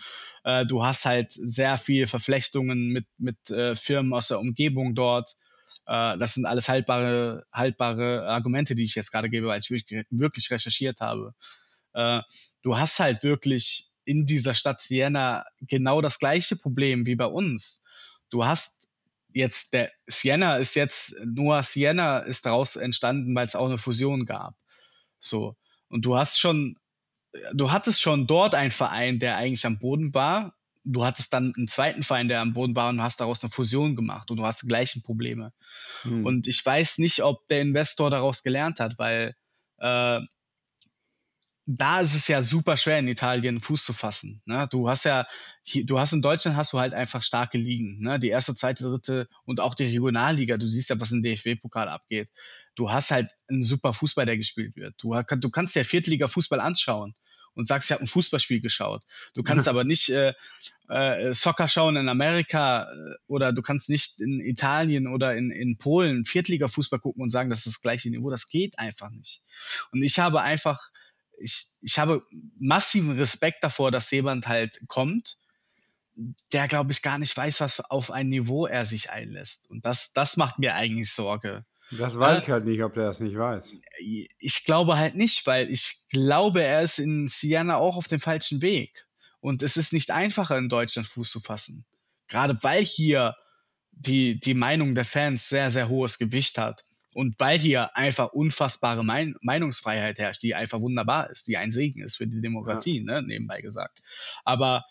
Äh, 0.44 0.64
du 0.66 0.84
hast 0.84 1.06
halt 1.06 1.32
sehr 1.32 1.76
viele 1.76 2.06
Verflechtungen 2.06 2.88
mit, 2.90 3.06
mit 3.18 3.50
äh, 3.50 3.74
Firmen 3.74 4.12
aus 4.12 4.28
der 4.28 4.38
Umgebung 4.38 4.94
dort. 4.94 5.34
Äh, 5.90 6.16
das 6.18 6.34
sind 6.34 6.46
alles 6.46 6.68
haltbare, 6.68 7.44
haltbare 7.52 8.26
Argumente, 8.28 8.76
die 8.76 8.84
ich 8.84 8.94
jetzt 8.94 9.10
gerade 9.10 9.28
gebe, 9.28 9.48
weil 9.48 9.58
ich 9.60 9.70
wirklich, 9.70 10.06
wirklich 10.10 10.50
recherchiert 10.50 11.00
habe. 11.00 11.34
Äh, 11.94 12.20
du 12.62 12.78
hast 12.78 13.00
halt 13.00 13.24
wirklich 13.24 13.88
in 14.04 14.24
dieser 14.24 14.54
Stadt 14.54 14.80
Siena 14.80 15.44
genau 15.60 16.00
das 16.00 16.20
gleiche 16.20 16.54
Problem 16.54 17.06
wie 17.06 17.16
bei 17.16 17.26
uns. 17.26 17.82
Du 18.30 18.44
hast 18.44 18.88
jetzt 19.32 19.72
der 19.72 19.90
Siena 20.06 20.56
ist 20.58 20.76
jetzt 20.76 21.14
nur 21.26 21.62
Siena 21.64 22.20
ist 22.20 22.46
daraus 22.46 22.76
entstanden, 22.76 23.34
weil 23.34 23.46
es 23.46 23.56
auch 23.56 23.66
eine 23.66 23.78
Fusion 23.78 24.26
gab. 24.26 24.54
So 25.18 25.56
und 25.88 26.04
du 26.04 26.16
hast 26.16 26.38
schon, 26.38 26.76
du 27.52 27.72
hattest 27.72 28.00
schon 28.00 28.28
dort 28.28 28.54
einen 28.54 28.70
Verein, 28.70 29.18
der 29.18 29.36
eigentlich 29.36 29.66
am 29.66 29.80
Boden 29.80 30.14
war. 30.14 30.54
Du 30.92 31.04
hattest 31.04 31.32
dann 31.32 31.52
einen 31.56 31.68
zweiten 31.68 32.02
Verein, 32.02 32.28
der 32.28 32.40
am 32.40 32.52
Boden 32.52 32.74
war 32.74 32.88
und 32.88 33.02
hast 33.02 33.20
daraus 33.20 33.42
eine 33.42 33.50
Fusion 33.50 33.96
gemacht 33.96 34.30
und 34.30 34.36
du 34.36 34.46
hast 34.46 34.62
die 34.62 34.68
gleichen 34.68 35.02
Probleme. 35.02 35.52
Hm. 36.02 36.24
Und 36.24 36.46
ich 36.46 36.64
weiß 36.64 36.98
nicht, 36.98 37.22
ob 37.22 37.46
der 37.48 37.62
Investor 37.62 38.10
daraus 38.10 38.42
gelernt 38.42 38.80
hat, 38.80 38.98
weil 38.98 39.34
äh, 39.78 40.20
da 41.72 42.00
ist 42.00 42.14
es 42.14 42.26
ja 42.26 42.42
super 42.42 42.76
schwer 42.76 42.98
in 42.98 43.06
Italien 43.06 43.60
Fuß 43.60 43.84
zu 43.84 43.92
fassen. 43.92 44.42
Ne? 44.44 44.66
Du 44.70 44.88
hast 44.88 45.04
ja, 45.04 45.26
du 45.84 46.00
hast 46.00 46.12
in 46.12 46.22
Deutschland 46.22 46.56
hast 46.56 46.72
du 46.72 46.80
halt 46.80 46.94
einfach 46.94 47.22
starke 47.22 47.58
Ligen. 47.58 48.00
Ne? 48.00 48.18
Die 48.18 48.28
erste, 48.28 48.54
zweite, 48.54 48.84
dritte 48.84 49.28
und 49.44 49.60
auch 49.60 49.74
die 49.74 49.84
Regionalliga. 49.84 50.56
Du 50.56 50.66
siehst 50.66 50.90
ja, 50.90 50.98
was 50.98 51.12
im 51.12 51.22
DFB-Pokal 51.22 51.88
abgeht. 51.88 52.28
Du 52.74 52.90
hast 52.90 53.12
halt 53.12 53.30
einen 53.48 53.62
super 53.62 53.92
Fußball, 53.92 54.26
der 54.26 54.36
gespielt 54.36 54.74
wird. 54.74 54.94
Du, 54.98 55.14
du 55.14 55.50
kannst 55.50 55.76
ja 55.76 55.84
Viertliga-Fußball 55.84 56.60
anschauen 56.60 57.14
und 57.54 57.66
sagst, 57.66 57.88
ich 57.88 57.92
habe 57.92 58.02
ein 58.02 58.08
Fußballspiel 58.08 58.60
geschaut. 58.60 59.04
Du 59.34 59.42
kannst 59.42 59.68
aber 59.68 59.84
nicht 59.84 60.08
äh, 60.08 60.34
äh, 60.88 61.34
Soccer 61.34 61.68
schauen 61.68 61.96
in 61.96 62.08
Amerika 62.08 62.84
äh, 62.84 63.14
oder 63.26 63.52
du 63.52 63.62
kannst 63.62 63.88
nicht 63.88 64.20
in 64.20 64.40
Italien 64.40 65.06
oder 65.06 65.36
in, 65.36 65.50
in 65.50 65.78
Polen 65.78 66.24
Viertliga-Fußball 66.24 67.00
gucken 67.00 67.22
und 67.22 67.30
sagen, 67.30 67.50
das 67.50 67.66
ist 67.66 67.76
das 67.76 67.82
gleiche 67.82 68.10
Niveau. 68.10 68.30
Das 68.30 68.48
geht 68.48 68.78
einfach 68.78 69.10
nicht. 69.10 69.42
Und 69.92 70.02
ich 70.02 70.18
habe 70.18 70.40
einfach 70.40 70.90
ich, 71.40 71.66
ich 71.80 71.98
habe 71.98 72.22
massiven 72.58 73.18
Respekt 73.18 73.64
davor, 73.64 73.90
dass 73.90 74.10
jemand 74.10 74.46
halt 74.46 74.80
kommt, 74.88 75.38
der, 76.52 76.68
glaube 76.68 76.92
ich, 76.92 77.02
gar 77.02 77.18
nicht 77.18 77.36
weiß, 77.36 77.60
was 77.60 77.80
auf 77.80 78.10
ein 78.10 78.28
Niveau 78.28 78.66
er 78.66 78.84
sich 78.84 79.10
einlässt. 79.10 79.70
Und 79.70 79.86
das, 79.86 80.12
das 80.12 80.36
macht 80.36 80.58
mir 80.58 80.74
eigentlich 80.74 81.12
Sorge. 81.12 81.64
Das 81.92 82.16
weiß 82.18 82.38
äh, 82.38 82.42
ich 82.42 82.48
halt 82.48 82.64
nicht, 82.64 82.82
ob 82.82 82.94
der 82.94 83.06
das 83.06 83.20
nicht 83.20 83.36
weiß. 83.36 83.72
Ich 84.38 84.64
glaube 84.64 84.96
halt 84.96 85.16
nicht, 85.16 85.46
weil 85.46 85.70
ich 85.70 86.06
glaube, 86.10 86.62
er 86.62 86.82
ist 86.82 86.98
in 86.98 87.28
Siena 87.28 87.76
auch 87.76 87.96
auf 87.96 88.08
dem 88.08 88.20
falschen 88.20 88.62
Weg. 88.62 89.06
Und 89.40 89.62
es 89.62 89.76
ist 89.76 89.92
nicht 89.92 90.10
einfacher, 90.10 90.58
in 90.58 90.68
Deutschland 90.68 91.08
Fuß 91.08 91.30
zu 91.30 91.40
fassen. 91.40 91.86
Gerade 92.28 92.62
weil 92.62 92.84
hier 92.84 93.36
die, 93.90 94.38
die 94.38 94.54
Meinung 94.54 94.94
der 94.94 95.04
Fans 95.04 95.48
sehr, 95.48 95.70
sehr 95.70 95.88
hohes 95.88 96.18
Gewicht 96.18 96.58
hat. 96.58 96.84
Und 97.12 97.34
weil 97.40 97.58
hier 97.58 97.96
einfach 97.96 98.28
unfassbare 98.32 99.04
mein 99.04 99.34
Meinungsfreiheit 99.40 100.18
herrscht, 100.18 100.42
die 100.42 100.54
einfach 100.54 100.80
wunderbar 100.80 101.28
ist, 101.30 101.48
die 101.48 101.56
ein 101.56 101.72
Segen 101.72 102.02
ist 102.02 102.16
für 102.16 102.26
die 102.26 102.40
Demokratie, 102.40 102.98
ja. 102.98 103.20
ne, 103.20 103.22
nebenbei 103.22 103.60
gesagt. 103.60 104.00
Aber 104.44 104.84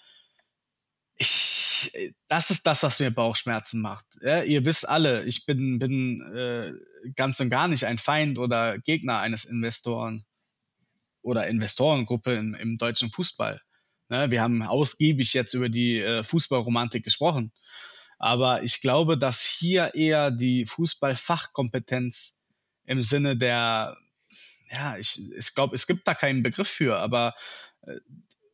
ich, 1.15 1.91
das 2.27 2.51
ist 2.51 2.67
das, 2.67 2.83
was 2.83 2.99
mir 2.99 3.11
Bauchschmerzen 3.11 3.81
macht. 3.81 4.05
Ja, 4.21 4.43
ihr 4.43 4.65
wisst 4.65 4.87
alle, 4.87 5.23
ich 5.25 5.45
bin, 5.45 5.79
bin 5.79 6.21
äh, 6.33 6.73
ganz 7.15 7.39
und 7.39 7.49
gar 7.49 7.67
nicht 7.67 7.85
ein 7.85 7.97
Feind 7.97 8.37
oder 8.37 8.79
Gegner 8.79 9.19
eines 9.19 9.45
Investoren 9.45 10.25
oder 11.21 11.47
Investorengruppe 11.47 12.33
im, 12.33 12.53
im 12.55 12.77
deutschen 12.77 13.11
Fußball. 13.11 13.61
Ne, 14.09 14.31
wir 14.31 14.41
haben 14.41 14.63
ausgiebig 14.63 15.33
jetzt 15.33 15.53
über 15.53 15.69
die 15.69 15.99
äh, 15.99 16.23
Fußballromantik 16.23 17.03
gesprochen. 17.03 17.51
Aber 18.17 18.63
ich 18.63 18.81
glaube, 18.81 19.17
dass 19.17 19.43
hier 19.43 19.95
eher 19.95 20.31
die 20.31 20.65
Fußballfachkompetenz 20.65 22.41
im 22.85 23.01
Sinne 23.01 23.37
der, 23.37 23.97
ja, 24.71 24.97
ich, 24.97 25.21
ich 25.37 25.53
glaube, 25.53 25.75
es 25.75 25.87
gibt 25.87 26.07
da 26.07 26.15
keinen 26.15 26.43
Begriff 26.43 26.67
für, 26.67 26.97
aber 26.97 27.35
äh, 27.83 27.99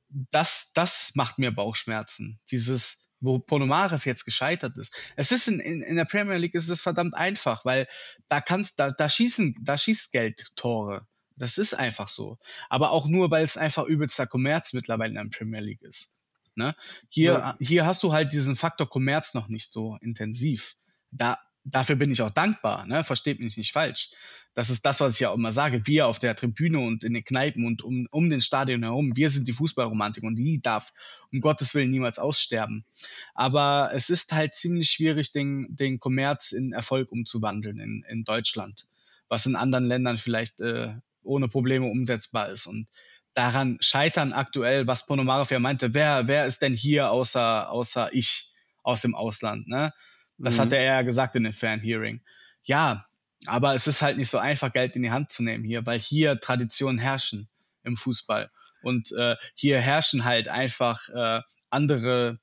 das, 0.10 0.72
das 0.74 1.14
macht 1.16 1.40
mir 1.40 1.52
Bauchschmerzen. 1.52 2.40
Dieses, 2.52 3.05
wo 3.20 3.40
Ponomarev 3.40 4.06
jetzt 4.06 4.26
gescheitert 4.26 4.78
ist. 4.78 4.96
Es 5.16 5.32
ist 5.32 5.48
in, 5.48 5.60
in, 5.60 5.82
in 5.82 5.96
der 5.96 6.06
Premier 6.06 6.38
League 6.38 6.56
ist 6.56 6.70
es 6.70 6.82
verdammt 6.82 7.16
einfach, 7.16 7.66
weil 7.66 7.88
da 8.30 8.42
kannst, 8.42 8.80
da, 8.80 8.92
da 8.92 9.10
schießen, 9.10 9.56
da 9.62 9.78
schießt 9.78 10.12
Geld 10.12 10.52
Tore. 10.56 11.08
Das 11.38 11.58
ist 11.58 11.74
einfach 11.74 12.08
so. 12.08 12.38
Aber 12.70 12.92
auch 12.92 13.08
nur, 13.08 13.30
weil 13.32 13.44
es 13.44 13.58
einfach 13.58 13.86
übelster 13.86 14.28
Kommerz 14.28 14.74
mittlerweile 14.74 15.10
in 15.10 15.30
der 15.30 15.38
Premier 15.38 15.60
League 15.60 15.82
ist. 15.82 16.16
Ne? 16.56 16.76
Hier, 17.10 17.34
ja. 17.34 17.58
hier 17.60 17.86
hast 17.86 18.04
du 18.04 18.14
halt 18.14 18.32
diesen 18.32 18.56
Faktor 18.56 18.90
Kommerz 18.90 19.34
noch 19.34 19.48
nicht 19.50 19.74
so 19.74 19.98
intensiv. 20.02 20.76
Da, 21.12 21.38
dafür 21.66 21.98
bin 21.98 22.12
ich 22.12 22.22
auch 22.22 22.30
dankbar, 22.30 22.86
ne? 22.86 23.04
versteht 23.04 23.40
mich 23.40 23.58
nicht 23.58 23.74
falsch. 23.74 24.12
Das 24.56 24.70
ist 24.70 24.86
das, 24.86 25.02
was 25.02 25.16
ich 25.16 25.20
ja 25.20 25.30
auch 25.30 25.36
immer 25.36 25.52
sage. 25.52 25.86
Wir 25.86 26.08
auf 26.08 26.18
der 26.18 26.34
Tribüne 26.34 26.80
und 26.80 27.04
in 27.04 27.14
den 27.14 27.26
Kneipen 27.26 27.66
und 27.66 27.84
um, 27.84 28.08
um 28.10 28.30
den 28.30 28.40
Stadion 28.40 28.84
herum, 28.84 29.16
wir 29.16 29.30
sind 29.30 29.50
die 29.50 29.54
Fußballromantik 29.54 30.24
und 30.24 30.38
die 30.38 30.62
darf 30.62 30.94
um 31.32 31.42
Gottes 31.42 31.76
Willen 31.76 31.92
niemals 31.92 32.18
aussterben. 32.18 32.86
Aber 33.34 33.92
es 33.94 34.10
ist 34.10 34.32
halt 34.32 34.56
ziemlich 34.56 34.90
schwierig, 34.90 35.34
den, 35.34 35.68
den 35.70 36.00
Kommerz 36.00 36.54
in 36.54 36.72
Erfolg 36.72 37.12
umzuwandeln 37.12 37.80
in, 37.80 38.06
in 38.08 38.24
Deutschland, 38.24 38.88
was 39.28 39.46
in 39.46 39.58
anderen 39.58 39.88
Ländern 39.88 40.18
vielleicht 40.18 40.62
äh, 40.62 40.94
ohne 41.22 41.50
Probleme 41.50 41.88
umsetzbar 41.88 42.50
ist. 42.50 42.66
Und 42.66 42.88
daran 43.34 43.78
scheitern 43.82 44.32
aktuell, 44.32 44.88
was 44.88 45.06
Ponomarev 45.06 45.52
ja 45.52 45.60
meinte, 45.60 45.94
wer, 45.94 46.30
wer 46.30 46.46
ist 46.46 46.62
denn 46.62 46.74
hier 46.74 47.12
außer, 47.12 47.70
außer 47.70 48.14
ich 48.14 48.52
aus 48.84 49.02
dem 49.02 49.16
Ausland, 49.16 49.68
ne? 49.68 49.94
Das 50.38 50.58
mhm. 50.58 50.62
hat 50.62 50.74
er 50.74 50.84
ja 50.84 51.02
gesagt 51.02 51.36
in 51.36 51.44
dem 51.44 51.54
Fan-Hearing. 51.54 52.22
Ja, 52.64 53.06
aber 53.48 53.74
es 53.74 53.88
ist 53.88 54.02
halt 54.02 54.18
nicht 54.18 54.30
so 54.30 54.38
einfach, 54.38 54.72
Geld 54.74 54.96
in 54.96 55.04
die 55.04 55.12
Hand 55.12 55.32
zu 55.32 55.44
nehmen 55.44 55.64
hier, 55.64 55.86
weil 55.86 56.00
hier 56.00 56.40
Traditionen 56.40 56.98
herrschen 56.98 57.50
im 57.84 57.98
Fußball. 57.98 58.52
Und 58.82 59.12
äh, 59.14 59.36
hier 59.56 59.80
herrschen 59.80 60.26
halt 60.26 60.48
einfach 60.48 61.10
äh, 61.10 61.42
andere 61.70 62.40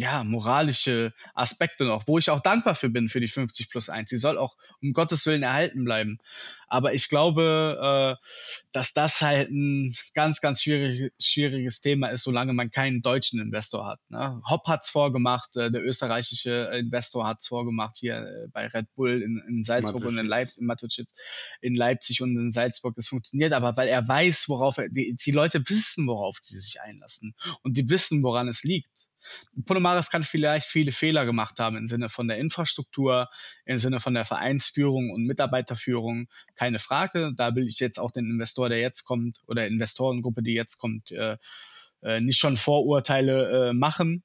ja, 0.00 0.24
moralische 0.24 1.12
Aspekte 1.34 1.84
noch, 1.84 2.08
wo 2.08 2.18
ich 2.18 2.30
auch 2.30 2.40
dankbar 2.40 2.74
für 2.74 2.88
bin 2.88 3.08
für 3.08 3.20
die 3.20 3.28
50 3.28 3.68
plus 3.68 3.90
1. 3.90 4.08
Sie 4.08 4.16
soll 4.16 4.38
auch 4.38 4.56
um 4.80 4.92
Gottes 4.92 5.26
Willen 5.26 5.42
erhalten 5.42 5.84
bleiben. 5.84 6.18
Aber 6.68 6.94
ich 6.94 7.08
glaube, 7.08 8.16
äh, 8.18 8.26
dass 8.72 8.94
das 8.94 9.20
halt 9.20 9.50
ein 9.50 9.94
ganz, 10.14 10.40
ganz 10.40 10.62
schwierig, 10.62 11.12
schwieriges 11.20 11.80
Thema 11.80 12.08
ist, 12.08 12.22
solange 12.22 12.52
man 12.54 12.70
keinen 12.70 13.02
deutschen 13.02 13.40
Investor 13.40 13.86
hat. 13.86 14.00
Ne? 14.08 14.40
Hopp 14.48 14.66
hat's 14.68 14.88
vorgemacht, 14.88 15.56
äh, 15.56 15.70
der 15.70 15.84
österreichische 15.84 16.70
Investor 16.78 17.26
hat's 17.26 17.48
vorgemacht 17.48 17.98
hier 17.98 18.18
äh, 18.18 18.48
bei 18.52 18.68
Red 18.68 18.86
Bull 18.94 19.20
in, 19.20 19.42
in 19.48 19.64
Salzburg 19.64 20.04
und 20.04 20.16
in 20.16 20.26
Leipzig, 20.26 20.58
in, 20.58 21.06
in 21.60 21.74
Leipzig 21.74 22.22
und 22.22 22.36
in 22.38 22.50
Salzburg. 22.50 22.94
Es 22.96 23.08
funktioniert 23.08 23.52
aber, 23.52 23.76
weil 23.76 23.88
er 23.88 24.06
weiß, 24.06 24.48
worauf 24.48 24.78
er, 24.78 24.88
die, 24.88 25.16
die 25.16 25.32
Leute 25.32 25.68
wissen, 25.68 26.06
worauf 26.06 26.38
sie 26.40 26.58
sich 26.58 26.80
einlassen 26.80 27.34
und 27.62 27.76
die 27.76 27.90
wissen, 27.90 28.22
woran 28.22 28.48
es 28.48 28.62
liegt. 28.62 29.09
Ponomarev 29.66 30.08
kann 30.10 30.24
vielleicht 30.24 30.66
viele 30.66 30.92
Fehler 30.92 31.24
gemacht 31.24 31.58
haben 31.58 31.76
im 31.76 31.86
Sinne 31.86 32.08
von 32.08 32.28
der 32.28 32.38
Infrastruktur, 32.38 33.28
im 33.64 33.78
Sinne 33.78 34.00
von 34.00 34.14
der 34.14 34.24
Vereinsführung 34.24 35.10
und 35.10 35.26
Mitarbeiterführung. 35.26 36.28
Keine 36.54 36.78
Frage. 36.78 37.32
Da 37.36 37.54
will 37.54 37.66
ich 37.66 37.78
jetzt 37.78 37.98
auch 37.98 38.10
den 38.10 38.26
Investor, 38.26 38.68
der 38.68 38.80
jetzt 38.80 39.04
kommt, 39.04 39.40
oder 39.46 39.66
Investorengruppe, 39.66 40.42
die 40.42 40.54
jetzt 40.54 40.78
kommt, 40.78 41.10
äh, 41.10 41.36
äh, 42.02 42.20
nicht 42.20 42.38
schon 42.38 42.56
Vorurteile 42.56 43.70
äh, 43.70 43.72
machen. 43.72 44.24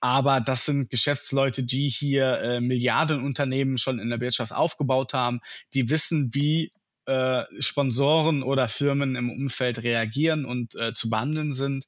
Aber 0.00 0.40
das 0.40 0.64
sind 0.64 0.90
Geschäftsleute, 0.90 1.64
die 1.64 1.88
hier 1.88 2.38
äh, 2.40 2.60
Milliardenunternehmen 2.60 3.78
schon 3.78 4.00
in 4.00 4.10
der 4.10 4.20
Wirtschaft 4.20 4.52
aufgebaut 4.52 5.14
haben, 5.14 5.40
die 5.72 5.88
wissen, 5.88 6.34
wie 6.34 6.72
äh, 7.06 7.44
Sponsoren 7.60 8.42
oder 8.42 8.68
Firmen 8.68 9.14
im 9.14 9.30
Umfeld 9.30 9.82
reagieren 9.82 10.44
und 10.44 10.74
äh, 10.74 10.94
zu 10.94 11.08
behandeln 11.10 11.52
sind 11.52 11.86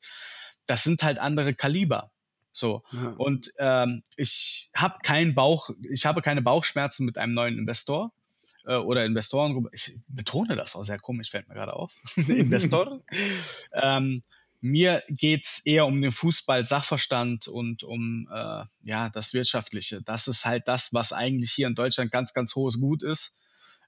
das 0.71 0.85
sind 0.85 1.03
halt 1.03 1.19
andere 1.19 1.53
Kaliber. 1.53 2.13
So. 2.53 2.85
Ja. 2.93 3.15
Und 3.19 3.53
ähm, 3.59 4.03
ich 4.17 4.71
habe 4.75 4.99
keinen 5.03 5.35
Bauch, 5.35 5.71
ich 5.91 6.07
habe 6.07 6.23
keine 6.23 6.43
Bauchschmerzen 6.43 7.05
mit 7.05 7.19
einem 7.19 7.35
neuen 7.35 7.59
Investor 7.59 8.13
äh, 8.67 8.77
oder 8.77 9.05
Investorengruppe. 9.05 9.71
Ich 9.73 9.97
betone 10.07 10.55
das 10.55 10.77
auch 10.77 10.85
sehr 10.85 10.99
komisch, 10.99 11.31
fällt 11.31 11.49
mir 11.49 11.55
gerade 11.55 11.75
auf. 11.75 11.93
Investor. 12.17 13.03
ähm, 13.73 14.23
mir 14.61 15.03
geht's 15.09 15.61
eher 15.65 15.87
um 15.87 16.01
den 16.01 16.13
Fußball-Sachverstand 16.13 17.49
und 17.49 17.83
um 17.83 18.29
äh, 18.33 18.65
ja 18.83 19.09
das 19.09 19.33
Wirtschaftliche. 19.33 20.03
Das 20.03 20.29
ist 20.29 20.45
halt 20.45 20.69
das, 20.69 20.93
was 20.93 21.13
eigentlich 21.13 21.51
hier 21.51 21.67
in 21.67 21.75
Deutschland 21.75 22.13
ganz, 22.13 22.33
ganz 22.33 22.55
hohes 22.55 22.79
Gut 22.79 23.03
ist, 23.03 23.37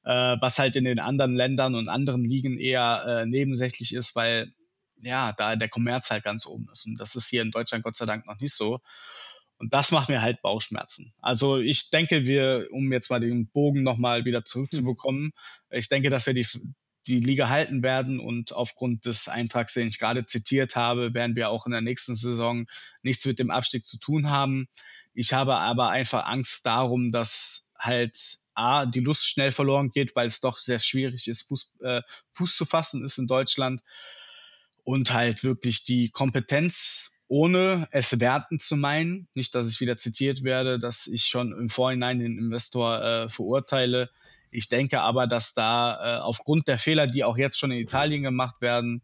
äh, 0.05 0.37
was 0.41 0.59
halt 0.59 0.75
in 0.75 0.85
den 0.85 0.99
anderen 0.99 1.37
Ländern 1.37 1.75
und 1.75 1.89
anderen 1.89 2.25
Ligen 2.25 2.59
eher 2.59 3.05
äh, 3.07 3.27
nebensächlich 3.27 3.95
ist, 3.95 4.17
weil 4.17 4.53
ja, 5.03 5.33
da 5.33 5.57
der 5.57 5.69
Kommerz 5.69 6.11
halt 6.11 6.25
ganz 6.25 6.47
oben 6.47 6.69
ist. 6.73 6.87
Und 6.87 6.99
das 6.99 7.15
ist 7.15 7.29
hier 7.29 7.43
in 7.43 7.51
Deutschland 7.51 7.85
Gott 7.85 7.97
sei 7.97 8.07
Dank 8.07 8.27
noch 8.27 8.41
nicht 8.41 8.55
so. 8.55 8.81
Und 9.59 9.75
das 9.75 9.93
macht 9.93 10.09
mir 10.09 10.23
halt 10.23 10.43
Bauchschmerzen. 10.43 11.13
Also 11.21 11.59
ich 11.59 11.91
denke, 11.91 12.25
wir, 12.25 12.69
um 12.73 12.93
jetzt 12.93 13.11
mal 13.11 13.21
den 13.21 13.49
Bogen 13.49 13.83
nochmal 13.83 14.25
wieder 14.25 14.45
zurückzubekommen, 14.45 15.33
ich 15.71 15.89
denke, 15.89 16.11
dass 16.11 16.27
wir 16.27 16.35
die, 16.35 16.47
die 17.07 17.21
Liga 17.21 17.49
halten 17.49 17.83
werden 17.83 18.19
und 18.19 18.53
aufgrund 18.53 19.07
des 19.07 19.29
Eintrags, 19.29 19.75
den 19.75 19.89
ich 19.89 19.99
gerade 19.99 20.27
zitiert 20.27 20.75
habe, 20.75 21.15
werden 21.15 21.37
wir 21.37 21.51
auch 21.51 21.67
in 21.67 21.73
der 21.73 21.81
nächsten 21.81 22.17
Saison 22.17 22.67
nichts 23.03 23.25
mit 23.25 23.39
dem 23.39 23.51
Abstieg 23.51 23.87
zu 23.87 23.99
tun 23.99 24.31
haben. 24.31 24.67
Ich 25.15 25.33
habe 25.33 25.57
aber 25.57 25.91
einfach 25.91 26.27
Angst 26.27 26.67
darum, 26.67 27.13
dass 27.13 27.71
halt 27.79 28.39
A, 28.55 28.87
die 28.87 29.01
Lust 29.01 29.27
schnell 29.27 29.53
verloren 29.53 29.91
geht, 29.91 30.15
weil 30.17 30.27
es 30.27 30.41
doch 30.41 30.59
sehr 30.59 30.79
schwierig 30.79 31.29
ist, 31.29 31.43
Fuß, 31.43 31.73
äh, 31.83 32.03
Fuß 32.33 32.57
zu 32.57 32.67
fassen 32.67 33.05
ist 33.05 33.19
in 33.19 33.27
Deutschland 33.27 33.83
und 34.85 35.13
halt 35.13 35.45
wirklich 35.45 35.85
die 35.85 36.11
Kompetenz 36.11 37.11
ohne 37.29 37.89
es 37.93 38.21
werten 38.21 38.61
zu 38.61 38.77
meinen, 38.77 39.27
nicht, 39.33 39.55
dass 39.55 39.71
ich 39.71 39.81
wieder 39.81 39.97
zitiert 39.97 40.45
werde, 40.45 40.79
dass 40.79 41.07
ich 41.07 41.25
schon 41.25 41.53
im 41.53 41.71
Vorhinein 41.71 42.19
den 42.19 42.37
Investor 42.37 43.03
äh, 43.03 43.29
verurteile, 43.31 44.11
ich 44.53 44.69
denke 44.69 45.01
aber, 45.01 45.27
dass 45.27 45.55
da 45.55 46.19
äh, 46.19 46.21
aufgrund 46.21 46.69
der 46.69 46.79
Fehler, 46.79 47.07
die 47.07 47.25
auch 47.25 47.39
jetzt 47.39 47.59
schon 47.59 47.71
in 47.71 47.79
Italien 47.79 48.23
gemacht 48.23 48.61
werden, 48.61 49.03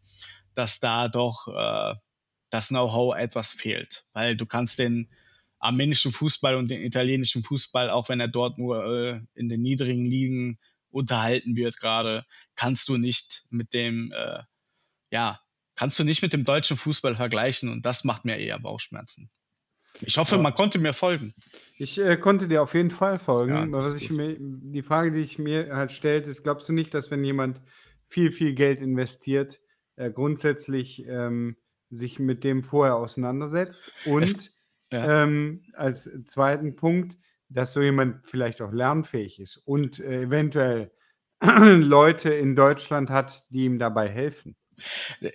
dass 0.53 0.79
da 0.79 1.07
doch 1.07 1.47
äh, 1.47 1.95
das 2.51 2.67
Know-how 2.67 3.17
etwas 3.17 3.53
fehlt. 3.53 4.05
Weil 4.13 4.37
du 4.37 4.45
kannst 4.45 4.77
den 4.77 5.09
armenischen 5.57 6.11
Fußball 6.11 6.55
und 6.55 6.69
den 6.69 6.83
italienischen 6.83 7.43
Fußball, 7.43 7.89
auch 7.89 8.09
wenn 8.09 8.19
er 8.19 8.27
dort 8.27 8.59
nur 8.59 8.85
äh, 8.85 9.21
in 9.33 9.49
den 9.49 9.63
niedrigen 9.63 10.05
Ligen 10.05 10.59
unterhalten 10.91 11.55
wird 11.55 11.79
gerade, 11.79 12.25
kannst 12.55 12.87
du 12.87 12.97
nicht 12.97 13.43
mit 13.49 13.73
dem, 13.73 14.11
äh, 14.11 14.43
ja, 15.11 15.41
kannst 15.79 15.97
du 15.97 16.03
nicht 16.03 16.21
mit 16.21 16.33
dem 16.33 16.43
deutschen 16.43 16.75
Fußball 16.75 17.15
vergleichen 17.15 17.69
und 17.69 17.85
das 17.85 18.03
macht 18.03 18.25
mir 18.25 18.35
eher 18.37 18.59
Bauchschmerzen. 18.59 19.29
Ich 20.01 20.17
hoffe, 20.17 20.37
man 20.37 20.53
konnte 20.53 20.77
mir 20.77 20.91
folgen. 20.91 21.33
Ich 21.77 21.97
äh, 21.97 22.17
konnte 22.17 22.49
dir 22.49 22.61
auf 22.61 22.73
jeden 22.73 22.91
Fall 22.91 23.17
folgen. 23.17 23.53
Ja, 23.55 23.65
mir, 24.11 24.35
die 24.37 24.81
Frage, 24.81 25.13
die 25.13 25.21
ich 25.21 25.39
mir 25.39 25.73
halt 25.73 25.93
stellt, 25.93 26.27
ist, 26.27 26.43
glaubst 26.43 26.67
du 26.67 26.73
nicht, 26.73 26.93
dass 26.93 27.11
wenn 27.11 27.23
jemand 27.23 27.61
viel, 28.09 28.33
viel 28.33 28.55
Geld 28.55 28.81
investiert, 28.81 29.61
äh, 29.95 30.11
grundsätzlich 30.11 31.05
ähm, 31.07 31.55
sich 31.89 32.19
mit 32.19 32.43
dem 32.43 32.65
vorher 32.65 32.97
auseinandersetzt? 32.97 33.83
Und 34.05 34.23
Es- 34.23 34.59
ja. 34.91 35.23
ähm, 35.23 35.63
als 35.73 36.09
zweiten 36.25 36.75
Punkt, 36.75 37.17
dass 37.47 37.71
so 37.71 37.81
jemand 37.81 38.25
vielleicht 38.25 38.61
auch 38.61 38.73
lernfähig 38.73 39.39
ist 39.39 39.57
und 39.57 40.01
äh, 40.01 40.23
eventuell 40.23 40.91
Leute 41.41 42.33
in 42.33 42.57
Deutschland 42.57 43.09
hat, 43.09 43.43
die 43.49 43.63
ihm 43.63 43.79
dabei 43.79 44.09
helfen. 44.09 44.57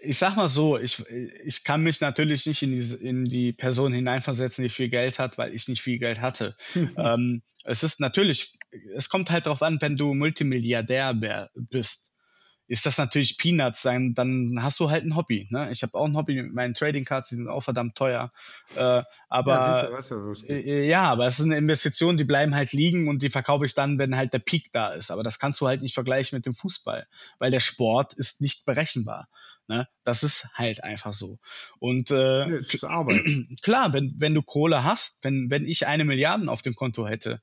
Ich 0.02 0.18
sag 0.18 0.36
mal 0.36 0.48
so, 0.48 0.78
ich, 0.78 1.04
ich 1.44 1.64
kann 1.64 1.82
mich 1.82 2.00
natürlich 2.00 2.46
nicht 2.46 2.62
in 2.62 2.72
die, 2.72 3.06
in 3.06 3.24
die 3.24 3.52
Person 3.52 3.92
hineinversetzen, 3.92 4.62
die 4.62 4.70
viel 4.70 4.88
Geld 4.88 5.18
hat, 5.18 5.38
weil 5.38 5.54
ich 5.54 5.68
nicht 5.68 5.82
viel 5.82 5.98
Geld 5.98 6.20
hatte. 6.20 6.56
ähm, 6.96 7.42
es 7.64 7.82
ist 7.82 8.00
natürlich, 8.00 8.58
es 8.96 9.08
kommt 9.08 9.30
halt 9.30 9.46
darauf 9.46 9.62
an, 9.62 9.80
wenn 9.80 9.96
du 9.96 10.14
Multimilliardär 10.14 11.50
bist, 11.54 12.13
ist 12.66 12.86
das 12.86 12.96
natürlich 12.96 13.36
Peanuts, 13.36 13.82
dann, 13.82 14.14
dann 14.14 14.58
hast 14.62 14.80
du 14.80 14.90
halt 14.90 15.04
ein 15.04 15.16
Hobby. 15.16 15.46
Ne? 15.50 15.70
Ich 15.70 15.82
habe 15.82 15.94
auch 15.94 16.06
ein 16.06 16.16
Hobby 16.16 16.42
mit 16.42 16.54
meinen 16.54 16.74
Trading 16.74 17.04
Cards, 17.04 17.28
die 17.28 17.36
sind 17.36 17.48
auch 17.48 17.62
verdammt 17.62 17.96
teuer. 17.96 18.30
Äh, 18.74 19.02
aber 19.28 19.52
ja, 19.52 19.82
geht. 20.42 20.66
äh, 20.66 20.86
Ja, 20.86 21.02
aber 21.04 21.26
es 21.26 21.38
ist 21.38 21.44
eine 21.44 21.58
Investition, 21.58 22.16
die 22.16 22.24
bleiben 22.24 22.54
halt 22.54 22.72
liegen 22.72 23.08
und 23.08 23.22
die 23.22 23.28
verkaufe 23.30 23.66
ich 23.66 23.74
dann, 23.74 23.98
wenn 23.98 24.16
halt 24.16 24.32
der 24.32 24.38
Peak 24.38 24.72
da 24.72 24.88
ist. 24.88 25.10
Aber 25.10 25.22
das 25.22 25.38
kannst 25.38 25.60
du 25.60 25.66
halt 25.66 25.82
nicht 25.82 25.94
vergleichen 25.94 26.36
mit 26.36 26.46
dem 26.46 26.54
Fußball, 26.54 27.06
weil 27.38 27.50
der 27.50 27.60
Sport 27.60 28.14
ist 28.14 28.40
nicht 28.40 28.64
berechenbar. 28.64 29.28
Ne? 29.68 29.86
Das 30.04 30.22
ist 30.22 30.48
halt 30.54 30.82
einfach 30.84 31.12
so. 31.12 31.38
Und 31.78 32.10
äh, 32.10 32.46
Nee, 32.46 32.60
klar, 33.62 33.92
wenn, 33.92 34.14
wenn 34.18 34.34
du 34.34 34.42
Kohle 34.42 34.84
hast, 34.84 35.22
wenn, 35.22 35.50
wenn 35.50 35.66
ich 35.66 35.86
eine 35.86 36.04
Milliarde 36.04 36.50
auf 36.50 36.62
dem 36.62 36.74
Konto 36.74 37.06
hätte, 37.06 37.40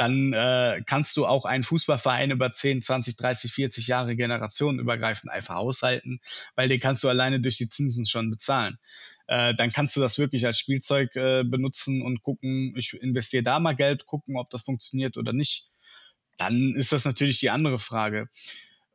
dann 0.00 0.32
äh, 0.32 0.82
kannst 0.86 1.14
du 1.18 1.26
auch 1.26 1.44
einen 1.44 1.62
Fußballverein 1.62 2.30
über 2.30 2.50
10, 2.54 2.80
20, 2.80 3.16
30, 3.18 3.52
40 3.52 3.86
Jahre 3.86 4.16
generationenübergreifend 4.16 5.30
einfach 5.30 5.56
aushalten, 5.56 6.20
weil 6.56 6.70
den 6.70 6.80
kannst 6.80 7.04
du 7.04 7.10
alleine 7.10 7.38
durch 7.38 7.58
die 7.58 7.68
Zinsen 7.68 8.06
schon 8.06 8.30
bezahlen. 8.30 8.78
Äh, 9.26 9.54
dann 9.54 9.72
kannst 9.72 9.94
du 9.96 10.00
das 10.00 10.16
wirklich 10.16 10.46
als 10.46 10.58
Spielzeug 10.58 11.14
äh, 11.16 11.44
benutzen 11.44 12.00
und 12.00 12.22
gucken, 12.22 12.72
ich 12.78 12.94
investiere 12.94 13.42
da 13.42 13.60
mal 13.60 13.74
Geld, 13.76 14.06
gucken, 14.06 14.38
ob 14.38 14.48
das 14.48 14.62
funktioniert 14.62 15.18
oder 15.18 15.34
nicht. 15.34 15.66
Dann 16.38 16.72
ist 16.74 16.92
das 16.92 17.04
natürlich 17.04 17.38
die 17.40 17.50
andere 17.50 17.78
Frage. 17.78 18.30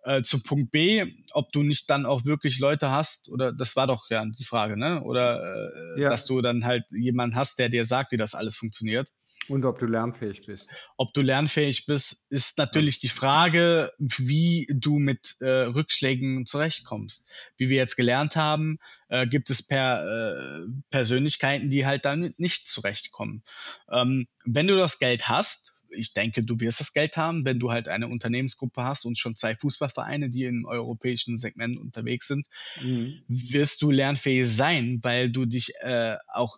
Äh, 0.05 0.23
zu 0.23 0.41
Punkt 0.41 0.71
B, 0.71 1.05
ob 1.33 1.51
du 1.51 1.61
nicht 1.61 1.87
dann 1.87 2.07
auch 2.07 2.25
wirklich 2.25 2.57
Leute 2.57 2.89
hast, 2.89 3.29
oder 3.29 3.53
das 3.53 3.75
war 3.75 3.85
doch 3.85 4.09
ja 4.09 4.25
die 4.25 4.43
Frage, 4.43 4.75
ne? 4.75 5.03
Oder 5.03 5.69
äh, 5.97 6.01
Ja. 6.01 6.09
dass 6.09 6.25
du 6.25 6.41
dann 6.41 6.65
halt 6.65 6.85
jemanden 6.89 7.35
hast, 7.35 7.59
der 7.59 7.69
dir 7.69 7.85
sagt, 7.85 8.11
wie 8.11 8.17
das 8.17 8.33
alles 8.33 8.57
funktioniert. 8.57 9.11
Und 9.47 9.65
ob 9.65 9.79
du 9.79 9.85
lernfähig 9.85 10.41
bist. 10.45 10.69
Ob 10.97 11.13
du 11.13 11.21
lernfähig 11.21 11.85
bist, 11.85 12.25
ist 12.31 12.57
natürlich 12.57 12.99
die 12.99 13.09
Frage, 13.09 13.91
wie 13.97 14.67
du 14.69 14.99
mit 14.99 15.35
äh, 15.39 15.47
Rückschlägen 15.47 16.45
zurechtkommst. 16.45 17.27
Wie 17.57 17.69
wir 17.69 17.77
jetzt 17.77 17.95
gelernt 17.95 18.35
haben, 18.35 18.79
äh, 19.09 19.27
gibt 19.27 19.49
es 19.49 19.61
per, 19.63 20.03
äh, 20.03 20.67
Persönlichkeiten, 20.89 21.69
die 21.69 21.85
halt 21.85 22.05
damit 22.05 22.39
nicht 22.39 22.69
zurechtkommen. 22.69 23.43
Ähm, 23.91 24.27
wenn 24.45 24.67
du 24.67 24.75
das 24.77 24.99
Geld 24.99 25.27
hast, 25.27 25.73
ich 25.97 26.13
denke, 26.13 26.43
du 26.43 26.59
wirst 26.59 26.79
das 26.79 26.91
Geld 26.93 27.15
haben, 27.15 27.45
wenn 27.45 27.59
du 27.59 27.71
halt 27.71 27.87
eine 27.87 28.07
Unternehmensgruppe 28.07 28.83
hast 28.83 29.05
und 29.05 29.17
schon 29.17 29.35
zwei 29.35 29.55
Fußballvereine, 29.55 30.29
die 30.29 30.43
im 30.43 30.65
europäischen 30.65 31.37
Segment 31.37 31.77
unterwegs 31.79 32.27
sind, 32.27 32.47
Mhm. 32.81 33.21
wirst 33.27 33.81
du 33.81 33.91
lernfähig 33.91 34.47
sein, 34.47 34.99
weil 35.03 35.29
du 35.31 35.45
dich 35.45 35.71
äh, 35.81 36.17
auch, 36.27 36.57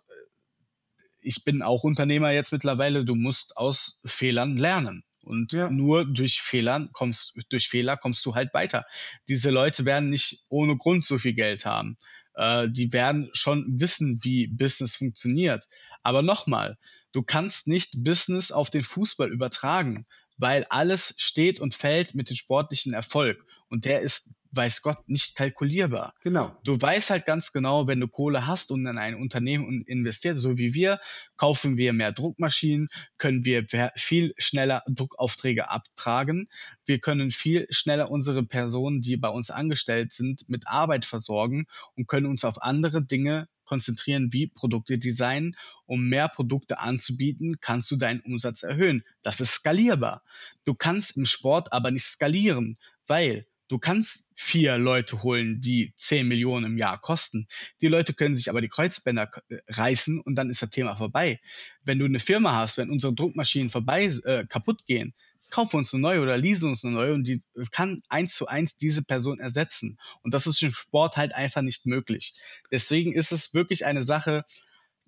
ich 1.28 1.44
bin 1.44 1.62
auch 1.62 1.84
Unternehmer 1.84 2.30
jetzt 2.32 2.52
mittlerweile, 2.52 3.04
du 3.04 3.14
musst 3.14 3.56
aus 3.56 4.00
Fehlern 4.06 4.56
lernen. 4.56 5.04
Und 5.22 5.52
Ja. 5.52 5.68
nur 5.68 6.06
durch 6.06 6.40
Fehlern 6.40 6.88
kommst, 6.92 7.34
durch 7.50 7.68
Fehler 7.68 7.98
kommst 7.98 8.24
du 8.24 8.34
halt 8.34 8.54
weiter. 8.54 8.86
Diese 9.28 9.50
Leute 9.50 9.84
werden 9.84 10.08
nicht 10.08 10.44
ohne 10.48 10.76
Grund 10.78 11.04
so 11.04 11.18
viel 11.18 11.34
Geld 11.34 11.66
haben. 11.66 11.98
Äh, 12.34 12.68
die 12.70 12.92
werden 12.94 13.28
schon 13.34 13.66
wissen, 13.78 14.20
wie 14.22 14.46
Business 14.46 14.96
funktioniert. 14.96 15.68
Aber 16.02 16.22
nochmal, 16.22 16.78
du 17.12 17.22
kannst 17.22 17.68
nicht 17.68 18.02
Business 18.04 18.50
auf 18.50 18.70
den 18.70 18.82
Fußball 18.82 19.30
übertragen, 19.30 20.06
weil 20.38 20.64
alles 20.70 21.14
steht 21.18 21.60
und 21.60 21.74
fällt 21.74 22.14
mit 22.14 22.30
dem 22.30 22.36
sportlichen 22.36 22.94
Erfolg. 22.94 23.44
Und 23.68 23.84
der 23.84 24.00
ist, 24.00 24.34
weiß 24.52 24.82
Gott, 24.82 25.08
nicht 25.08 25.36
kalkulierbar. 25.36 26.14
Genau. 26.22 26.56
Du 26.64 26.80
weißt 26.80 27.10
halt 27.10 27.26
ganz 27.26 27.52
genau, 27.52 27.86
wenn 27.86 28.00
du 28.00 28.08
Kohle 28.08 28.46
hast 28.46 28.70
und 28.70 28.86
in 28.86 28.98
ein 28.98 29.14
Unternehmen 29.14 29.82
investiert, 29.82 30.38
so 30.38 30.56
wie 30.58 30.74
wir, 30.74 31.00
kaufen 31.36 31.76
wir 31.76 31.92
mehr 31.92 32.12
Druckmaschinen, 32.12 32.88
können 33.18 33.44
wir 33.44 33.66
viel 33.96 34.34
schneller 34.38 34.82
Druckaufträge 34.88 35.70
abtragen. 35.70 36.48
Wir 36.86 36.98
können 36.98 37.30
viel 37.30 37.66
schneller 37.70 38.10
unsere 38.10 38.42
Personen, 38.42 39.02
die 39.02 39.16
bei 39.16 39.28
uns 39.28 39.50
angestellt 39.50 40.12
sind, 40.12 40.48
mit 40.48 40.66
Arbeit 40.66 41.04
versorgen 41.04 41.66
und 41.94 42.08
können 42.08 42.26
uns 42.26 42.44
auf 42.44 42.62
andere 42.62 43.02
Dinge 43.02 43.48
konzentrieren, 43.68 44.32
wie 44.32 44.46
Produkte 44.46 44.98
designen. 44.98 45.54
Um 45.84 46.08
mehr 46.08 46.28
Produkte 46.28 46.78
anzubieten, 46.78 47.60
kannst 47.60 47.90
du 47.90 47.96
deinen 47.96 48.20
Umsatz 48.20 48.62
erhöhen. 48.62 49.04
Das 49.22 49.40
ist 49.40 49.52
skalierbar. 49.52 50.22
Du 50.64 50.74
kannst 50.74 51.16
im 51.18 51.26
Sport 51.26 51.72
aber 51.72 51.90
nicht 51.90 52.06
skalieren, 52.06 52.78
weil 53.06 53.46
Du 53.68 53.78
kannst 53.78 54.28
vier 54.34 54.78
Leute 54.78 55.22
holen, 55.22 55.60
die 55.60 55.92
10 55.96 56.26
Millionen 56.26 56.72
im 56.72 56.78
Jahr 56.78 57.00
kosten. 57.00 57.46
Die 57.80 57.88
Leute 57.88 58.14
können 58.14 58.34
sich 58.34 58.48
aber 58.48 58.60
die 58.60 58.68
Kreuzbänder 58.68 59.30
äh, 59.48 59.58
reißen 59.68 60.20
und 60.20 60.36
dann 60.36 60.48
ist 60.48 60.62
das 60.62 60.70
Thema 60.70 60.96
vorbei. 60.96 61.40
Wenn 61.84 61.98
du 61.98 62.06
eine 62.06 62.20
Firma 62.20 62.54
hast, 62.54 62.78
wenn 62.78 62.90
unsere 62.90 63.14
Druckmaschinen 63.14 63.70
vorbei 63.70 64.06
äh, 64.24 64.46
kaputt 64.46 64.86
gehen, 64.86 65.14
kauf 65.50 65.74
uns 65.74 65.92
eine 65.92 66.02
neue 66.02 66.20
oder 66.20 66.36
lease 66.36 66.66
uns 66.66 66.84
eine 66.84 66.94
neue 66.94 67.14
und 67.14 67.24
die 67.24 67.42
kann 67.70 68.02
eins 68.08 68.34
zu 68.34 68.46
eins 68.46 68.76
diese 68.76 69.02
Person 69.02 69.40
ersetzen. 69.40 69.98
Und 70.22 70.34
das 70.34 70.46
ist 70.46 70.62
im 70.62 70.72
Sport 70.72 71.16
halt 71.16 71.34
einfach 71.34 71.62
nicht 71.62 71.86
möglich. 71.86 72.34
Deswegen 72.70 73.12
ist 73.12 73.32
es 73.32 73.54
wirklich 73.54 73.86
eine 73.86 74.02
Sache, 74.02 74.44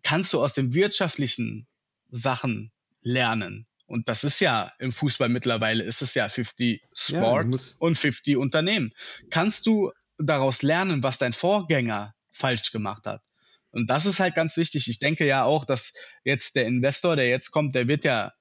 kannst 0.02 0.32
du 0.32 0.42
aus 0.42 0.54
den 0.54 0.74
wirtschaftlichen 0.74 1.66
Sachen 2.10 2.72
lernen. 3.02 3.66
Und 3.90 4.08
das 4.08 4.22
ist 4.22 4.38
ja 4.38 4.72
im 4.78 4.92
Fußball 4.92 5.28
mittlerweile, 5.28 5.82
ist 5.82 6.00
es 6.00 6.14
ja 6.14 6.28
50 6.28 6.80
Ja, 6.80 6.88
Sport 6.94 7.48
musst- 7.48 7.80
und 7.80 7.98
50 7.98 8.36
Unternehmen. 8.36 8.92
Kannst 9.30 9.66
du 9.66 9.90
daraus 10.16 10.62
lernen, 10.62 11.02
was 11.02 11.18
dein 11.18 11.32
Vorgänger 11.32 12.14
falsch 12.30 12.70
gemacht 12.70 13.04
hat? 13.06 13.20
Und 13.72 13.90
das 13.90 14.06
ist 14.06 14.20
halt 14.20 14.36
ganz 14.36 14.56
wichtig. 14.56 14.88
Ich 14.88 15.00
denke 15.00 15.26
ja 15.26 15.42
auch, 15.42 15.64
dass 15.64 15.92
jetzt 16.22 16.54
der 16.54 16.66
Investor, 16.66 17.16
der 17.16 17.28
jetzt 17.28 17.50
kommt, 17.50 17.74
der 17.74 17.88
wird 17.88 18.04
ja 18.04 18.32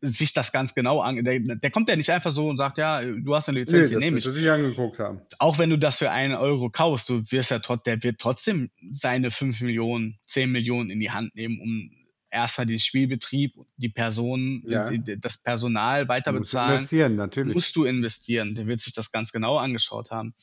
sich 0.00 0.32
das 0.32 0.52
ganz 0.52 0.72
genau 0.74 1.00
an, 1.00 1.24
der, 1.24 1.40
der 1.40 1.70
kommt 1.72 1.88
ja 1.88 1.96
nicht 1.96 2.10
einfach 2.10 2.30
so 2.32 2.48
und 2.48 2.56
sagt, 2.58 2.78
ja, 2.78 3.02
du 3.02 3.34
hast 3.34 3.48
eine 3.48 3.58
Nee, 3.58 3.64
Lizenz, 3.64 3.88
die 3.88 3.94
das 3.94 4.04
nehme 4.04 4.18
ich 4.18 4.24
sich 4.24 4.50
angeguckt 4.50 4.98
haben. 5.00 5.20
auch 5.38 5.58
wenn 5.58 5.70
du 5.70 5.78
das 5.78 5.98
für 5.98 6.10
einen 6.12 6.34
Euro 6.34 6.70
kaufst, 6.70 7.08
du 7.08 7.22
wirst 7.30 7.50
ja 7.52 7.58
trotz, 7.60 7.82
der 7.84 8.02
wird 8.04 8.18
trotzdem 8.20 8.70
seine 8.92 9.30
5 9.32 9.60
Millionen, 9.62 10.18
10 10.26 10.50
Millionen 10.50 10.90
in 10.90 10.98
die 11.00 11.10
Hand 11.12 11.34
nehmen, 11.36 11.60
um 11.60 11.90
erstmal 12.32 12.66
den 12.66 12.78
Spielbetrieb, 12.78 13.54
die 13.76 13.88
Personen, 13.88 14.62
Ja. 14.66 14.84
die, 14.84 15.20
das 15.20 15.42
Personal 15.42 16.08
weiter 16.08 16.32
bezahlen. 16.32 16.72
investieren, 16.74 17.16
natürlich. 17.16 17.54
Musst 17.54 17.76
du 17.76 17.84
investieren. 17.84 18.54
Der 18.54 18.66
wird 18.66 18.80
sich 18.80 18.94
das 18.94 19.12
ganz 19.12 19.32
genau 19.32 19.58
angeschaut 19.58 20.10
haben. 20.10 20.34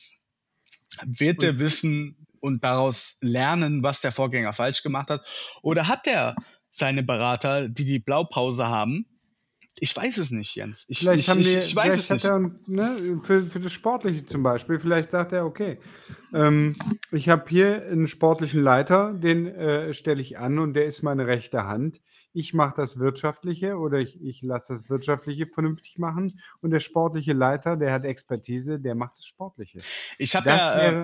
Wird 1.05 1.41
der 1.41 1.59
wissen 1.59 2.25
und 2.39 2.63
daraus 2.63 3.17
lernen, 3.21 3.83
was 3.83 4.01
der 4.01 4.11
Vorgänger 4.11 4.53
falsch 4.53 4.81
gemacht 4.83 5.09
hat? 5.09 5.25
Oder 5.61 5.87
hat 5.87 6.05
der 6.05 6.35
seine 6.71 7.03
Berater, 7.03 7.67
die 7.67 7.85
die 7.85 7.99
Blaupause 7.99 8.67
haben. 8.67 9.05
Ich 9.81 9.95
weiß 9.95 10.17
es 10.17 10.31
nicht, 10.31 10.55
Jens. 10.55 10.85
Ich, 10.89 10.99
Vielleicht, 10.99 11.19
ich, 11.21 11.29
haben 11.29 11.39
ich, 11.39 11.47
die, 11.47 11.57
ich 11.59 11.75
weiß 11.75 12.05
vielleicht 12.05 12.11
es 12.11 12.23
nicht. 12.23 12.25
er, 12.25 12.39
ne, 12.67 13.21
für, 13.23 13.49
für 13.49 13.59
das 13.59 13.71
Sportliche 13.73 14.25
zum 14.25 14.43
Beispiel, 14.43 14.79
vielleicht 14.79 15.11
sagt 15.11 15.31
er, 15.31 15.45
okay, 15.45 15.79
ähm, 16.33 16.75
ich 17.11 17.29
habe 17.29 17.45
hier 17.49 17.85
einen 17.87 18.07
sportlichen 18.07 18.61
Leiter, 18.61 19.13
den 19.13 19.47
äh, 19.47 19.93
stelle 19.93 20.21
ich 20.21 20.37
an 20.37 20.59
und 20.59 20.73
der 20.73 20.85
ist 20.85 21.01
meine 21.01 21.27
rechte 21.27 21.65
Hand. 21.65 22.01
Ich 22.31 22.53
mache 22.53 22.75
das 22.77 22.99
Wirtschaftliche 22.99 23.77
oder 23.77 23.97
ich, 23.97 24.21
ich 24.21 24.41
lasse 24.43 24.73
das 24.73 24.89
Wirtschaftliche 24.89 25.47
vernünftig 25.47 25.97
machen 25.97 26.31
und 26.61 26.71
der 26.71 26.79
sportliche 26.79 27.33
Leiter, 27.33 27.75
der 27.75 27.91
hat 27.91 28.05
Expertise, 28.05 28.79
der 28.79 28.93
macht 28.95 29.17
das 29.17 29.25
Sportliche. 29.25 29.79
Ich 30.17 30.35
habe 30.35 30.45
Das 30.45 30.61
ja, 30.61 30.77
äh, 30.77 30.81
wäre 30.81 30.95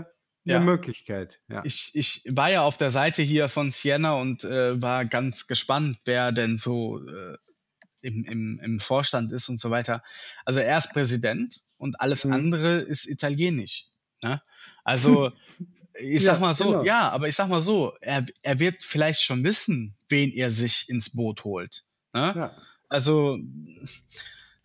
eine 0.48 0.54
ja. 0.54 0.60
Möglichkeit. 0.60 1.42
Ja. 1.50 1.62
ich, 1.66 1.92
ich 1.96 2.24
war 2.30 2.52
ja 2.52 2.62
auf 2.62 2.78
der 2.78 2.92
Seite 2.92 3.24
hier 3.24 3.50
von 3.50 3.72
Sienna 3.72 4.14
und 4.16 4.44
äh, 4.44 4.80
war 4.80 5.06
ganz 5.06 5.48
gespannt, 5.48 5.98
wer 6.06 6.32
denn 6.32 6.58
so 6.58 7.00
äh, 7.00 7.38
im, 8.06 8.24
im, 8.26 8.60
im 8.64 8.80
Vorstand 8.80 9.32
ist 9.32 9.50
und 9.50 9.60
so 9.60 9.72
weiter. 9.72 10.04
Also 10.46 10.60
er 10.60 10.78
ist 10.78 10.94
Präsident 10.94 11.64
und 11.78 12.00
alles 12.00 12.24
Mhm. 12.26 12.34
andere 12.34 12.80
ist 12.80 13.06
italienisch. 13.08 13.88
Ne? 14.24 14.42
Also 14.84 15.32
ich 16.00 16.24
sag 16.24 16.36
Ja, 16.36 16.40
mal 16.40 16.54
so, 16.56 16.66
genau. 16.66 16.84
ja, 16.84 17.10
aber 17.10 17.28
ich 17.28 17.36
sag 17.36 17.48
mal 17.50 17.62
so, 17.62 17.94
er, 18.02 18.26
er 18.42 18.60
wird 18.60 18.84
vielleicht 18.84 19.22
schon 19.22 19.44
wissen, 19.44 19.96
wen 20.10 20.32
er 20.32 20.52
sich 20.52 20.90
ins 20.90 21.10
Boot 21.12 21.44
holt. 21.44 21.86
Ne? 22.14 22.34
Ja. 22.36 22.58
Also 22.90 23.40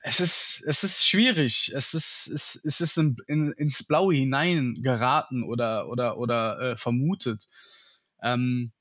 es 0.03 0.21
ist, 0.21 0.63
es 0.67 0.83
ist 0.85 1.07
schwierig. 1.07 1.73
Es 1.75 1.93
ist, 1.95 2.27
es, 2.29 2.61
es 2.65 2.81
ist 2.81 2.97
in, 2.97 3.17
in, 3.27 3.53
ins 3.53 3.83
Blaue 3.85 4.15
hinein 4.15 4.79
geraten 4.83 5.43
oder, 5.43 5.89
oder, 5.89 6.17
oder 6.19 6.59
äh, 6.61 6.77
vermutet. 6.77 7.49
Ähm, 8.23 8.73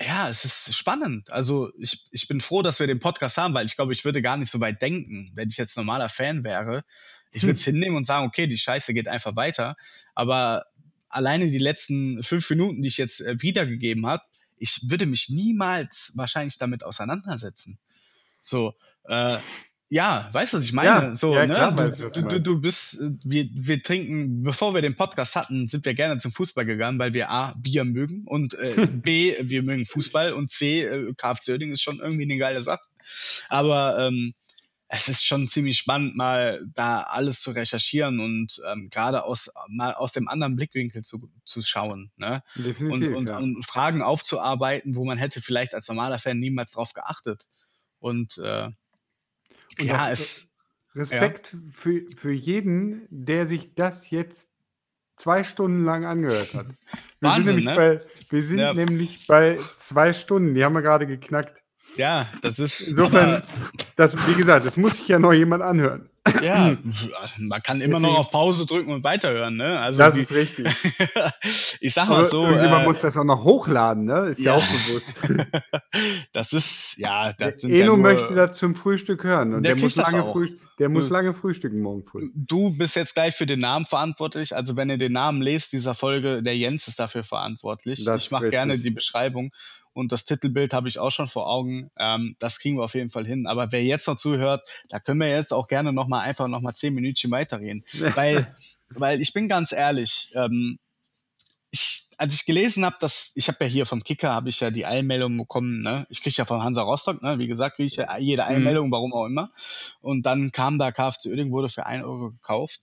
ja, 0.00 0.28
es 0.28 0.44
ist 0.44 0.74
spannend. 0.74 1.30
Also 1.30 1.70
ich, 1.78 2.06
ich 2.10 2.28
bin 2.28 2.40
froh, 2.40 2.62
dass 2.62 2.80
wir 2.80 2.86
den 2.86 3.00
Podcast 3.00 3.38
haben, 3.38 3.54
weil 3.54 3.66
ich 3.66 3.76
glaube, 3.76 3.92
ich 3.92 4.04
würde 4.04 4.22
gar 4.22 4.36
nicht 4.36 4.50
so 4.50 4.60
weit 4.60 4.82
denken, 4.82 5.30
wenn 5.34 5.48
ich 5.48 5.56
jetzt 5.56 5.76
normaler 5.76 6.08
Fan 6.08 6.44
wäre. 6.44 6.84
Ich 7.30 7.42
würde 7.42 7.52
es 7.52 7.64
hinnehmen 7.64 7.96
und 7.96 8.06
sagen, 8.06 8.26
okay, 8.26 8.46
die 8.46 8.58
Scheiße 8.58 8.94
geht 8.94 9.08
einfach 9.08 9.36
weiter. 9.36 9.76
Aber 10.14 10.64
alleine 11.08 11.50
die 11.50 11.58
letzten 11.58 12.22
fünf 12.22 12.48
Minuten, 12.50 12.82
die 12.82 12.88
ich 12.88 12.96
jetzt 12.96 13.20
äh, 13.20 13.40
wiedergegeben 13.40 14.06
habe, 14.06 14.24
ich 14.56 14.80
würde 14.88 15.06
mich 15.06 15.28
niemals 15.28 16.12
wahrscheinlich 16.14 16.58
damit 16.58 16.82
auseinandersetzen. 16.82 17.78
So, 18.40 18.74
äh, 19.04 19.38
ja, 19.88 20.28
weißt 20.32 20.52
du, 20.52 20.56
was 20.56 20.64
ich 20.64 20.72
meine? 20.72 20.88
Ja, 20.88 21.14
so, 21.14 21.34
ja, 21.34 21.46
ne? 21.46 21.54
klar 21.54 21.78
weiß 21.78 21.98
ich, 21.98 22.12
du, 22.12 22.22
du 22.22 22.28
du, 22.28 22.40
du, 22.40 22.60
bist, 22.60 23.00
äh, 23.00 23.10
wir, 23.22 23.48
wir 23.52 23.82
trinken, 23.82 24.42
bevor 24.42 24.74
wir 24.74 24.82
den 24.82 24.96
Podcast 24.96 25.36
hatten, 25.36 25.68
sind 25.68 25.84
wir 25.84 25.94
gerne 25.94 26.18
zum 26.18 26.32
Fußball 26.32 26.64
gegangen, 26.64 26.98
weil 26.98 27.14
wir 27.14 27.30
A, 27.30 27.54
Bier 27.56 27.84
mögen 27.84 28.24
und 28.26 28.54
äh, 28.54 28.74
B, 28.90 29.36
wir 29.40 29.62
mögen 29.62 29.86
Fußball 29.86 30.32
und 30.32 30.50
C, 30.50 30.82
äh, 30.82 31.12
KFC 31.16 31.50
Oerding 31.50 31.70
ist 31.70 31.82
schon 31.82 32.00
irgendwie 32.00 32.24
eine 32.24 32.36
geile 32.36 32.62
Sache. 32.62 32.82
Aber 33.48 33.98
ähm, 34.00 34.34
es 34.88 35.08
ist 35.08 35.24
schon 35.24 35.46
ziemlich 35.46 35.78
spannend, 35.78 36.16
mal 36.16 36.64
da 36.74 37.02
alles 37.02 37.40
zu 37.40 37.52
recherchieren 37.52 38.18
und 38.18 38.60
ähm, 38.68 38.88
gerade 38.90 39.24
aus, 39.24 39.50
mal 39.68 39.94
aus 39.94 40.12
dem 40.12 40.28
anderen 40.28 40.56
Blickwinkel 40.56 41.02
zu, 41.02 41.30
zu 41.44 41.62
schauen. 41.62 42.10
Ne? 42.16 42.42
und, 42.80 43.06
und, 43.06 43.28
ja. 43.28 43.38
und 43.38 43.64
Fragen 43.64 44.02
aufzuarbeiten, 44.02 44.96
wo 44.96 45.04
man 45.04 45.18
hätte 45.18 45.40
vielleicht 45.40 45.74
als 45.74 45.88
normaler 45.88 46.18
Fan 46.18 46.38
niemals 46.38 46.72
drauf 46.72 46.92
geachtet. 46.92 47.46
Und, 47.98 48.38
äh, 48.38 48.70
Und 49.78 49.86
ja, 49.86 50.10
es, 50.10 50.56
Respekt 50.94 51.56
für, 51.72 52.02
für 52.16 52.32
jeden, 52.32 53.06
der 53.10 53.46
sich 53.46 53.74
das 53.74 54.10
jetzt 54.10 54.48
zwei 55.16 55.44
Stunden 55.44 55.84
lang 55.84 56.04
angehört 56.04 56.54
hat. 56.54 56.66
Wir 57.20 57.30
Wahnsinn, 57.30 57.44
sind, 57.44 57.64
nämlich, 57.64 57.64
ne? 57.66 57.74
bei, 57.76 58.00
wir 58.30 58.42
sind 58.42 58.58
Ja. 58.58 58.74
nämlich 58.74 59.26
bei 59.26 59.58
zwei 59.78 60.12
Stunden, 60.12 60.54
die 60.54 60.62
haben 60.64 60.74
wir 60.74 60.82
gerade 60.82 61.06
geknackt. 61.06 61.62
ja, 61.96 62.28
das 62.42 62.58
ist. 62.58 62.88
Insofern, 62.88 63.42
das, 63.96 64.14
wie 64.28 64.34
gesagt, 64.34 64.66
das 64.66 64.76
muss 64.76 64.96
sich 64.96 65.08
ja 65.08 65.18
noch 65.18 65.32
jemand 65.32 65.62
anhören. 65.62 66.10
Ja, 66.42 66.76
man 67.38 67.62
kann 67.62 67.80
immer 67.80 68.00
noch 68.00 68.08
Deswegen- 68.08 68.18
auf 68.20 68.30
Pause 68.30 68.66
drücken 68.66 68.92
und 68.92 69.04
weiterhören. 69.04 69.56
Ne? 69.56 69.78
Also 69.78 69.98
Das 69.98 70.14
die, 70.14 70.20
ist 70.20 70.32
richtig. 70.32 70.66
ich 71.80 71.94
sag 71.94 72.08
mal 72.08 72.26
so, 72.26 72.44
irgendjemand 72.44 72.82
äh, 72.84 72.86
muss 72.86 73.00
das 73.00 73.16
auch 73.16 73.24
noch 73.24 73.44
hochladen, 73.44 74.04
ne? 74.04 74.26
Ist 74.26 74.40
ja, 74.40 74.56
ja. 74.56 74.62
auch 74.62 74.66
bewusst. 74.86 75.22
das 76.32 76.52
ist, 76.52 76.96
ja, 76.98 77.32
das 77.32 77.62
sind 77.62 77.70
Eno 77.70 77.78
ja 77.80 77.86
nur, 77.86 77.96
möchte 77.98 78.34
das 78.34 78.56
zum 78.58 78.74
Frühstück 78.74 79.24
hören 79.24 79.54
und 79.54 79.62
Der 79.62 79.74
der, 79.74 79.82
muss, 79.82 79.96
lange, 79.96 80.22
früh, 80.24 80.58
der 80.78 80.88
muss 80.88 81.06
Ja. 81.06 81.12
lange 81.12 81.34
frühstücken 81.34 81.80
morgen 81.80 82.04
früh. 82.04 82.30
Du 82.34 82.70
bist 82.76 82.96
jetzt 82.96 83.14
gleich 83.14 83.34
für 83.34 83.46
den 83.46 83.60
Namen 83.60 83.86
verantwortlich. 83.86 84.54
Also 84.54 84.76
wenn 84.76 84.90
ihr 84.90 84.98
den 84.98 85.12
Namen 85.12 85.42
lest 85.42 85.72
dieser 85.72 85.94
Folge, 85.94 86.42
der 86.42 86.56
Jens 86.56 86.88
ist 86.88 86.98
dafür 86.98 87.24
verantwortlich. 87.24 88.04
Das 88.04 88.24
ich 88.24 88.30
mache 88.30 88.48
gerne 88.48 88.78
die 88.78 88.90
Beschreibung 88.90 89.52
und 89.96 90.12
das 90.12 90.26
Titelbild 90.26 90.74
habe 90.74 90.88
ich 90.88 90.98
auch 90.98 91.10
schon 91.10 91.26
vor 91.26 91.48
Augen. 91.48 91.90
Ähm, 91.98 92.36
das 92.38 92.58
kriegen 92.58 92.76
wir 92.76 92.84
auf 92.84 92.94
jeden 92.94 93.08
Fall 93.08 93.26
hin. 93.26 93.46
Aber 93.46 93.72
wer 93.72 93.82
jetzt 93.82 94.06
noch 94.06 94.16
zuhört, 94.16 94.68
da 94.90 95.00
können 95.00 95.20
wir 95.20 95.30
jetzt 95.30 95.54
auch 95.54 95.68
gerne 95.68 95.90
noch 95.90 96.06
mal 96.06 96.20
einfach 96.20 96.48
noch 96.48 96.60
mal 96.60 96.74
zehn 96.74 96.92
Minütchen 96.92 97.30
weiterreden, 97.30 97.82
weil 98.14 98.54
weil 98.90 99.22
ich 99.22 99.32
bin 99.32 99.48
ganz 99.48 99.72
ehrlich. 99.72 100.30
Ähm, 100.34 100.78
ich, 101.70 102.08
als 102.18 102.34
ich 102.34 102.44
gelesen 102.44 102.84
habe, 102.84 102.96
dass 103.00 103.32
ich 103.36 103.48
habe 103.48 103.64
ja 103.64 103.70
hier 103.70 103.86
vom 103.86 104.04
Kicker 104.04 104.34
habe 104.34 104.50
ich 104.50 104.60
ja 104.60 104.70
die 104.70 104.84
Eilmeldung 104.84 105.34
bekommen. 105.38 105.80
Ne? 105.80 106.06
Ich 106.10 106.22
kriege 106.22 106.36
ja 106.36 106.44
von 106.44 106.62
Hansa 106.62 106.82
Rostock, 106.82 107.22
ne? 107.22 107.38
wie 107.38 107.46
gesagt, 107.46 107.76
kriege 107.76 107.86
ich 107.86 107.96
ja 107.96 108.18
jede 108.18 108.42
Mhm. 108.42 108.48
Eilmeldung, 108.48 108.92
warum 108.92 109.14
auch 109.14 109.24
immer. 109.24 109.50
Und 110.02 110.26
dann 110.26 110.52
kam 110.52 110.78
da 110.78 110.92
KFC 110.92 111.26
Oerding, 111.30 111.50
wurde 111.52 111.70
für 111.70 111.86
1 111.86 112.04
Euro 112.04 112.32
gekauft. 112.32 112.82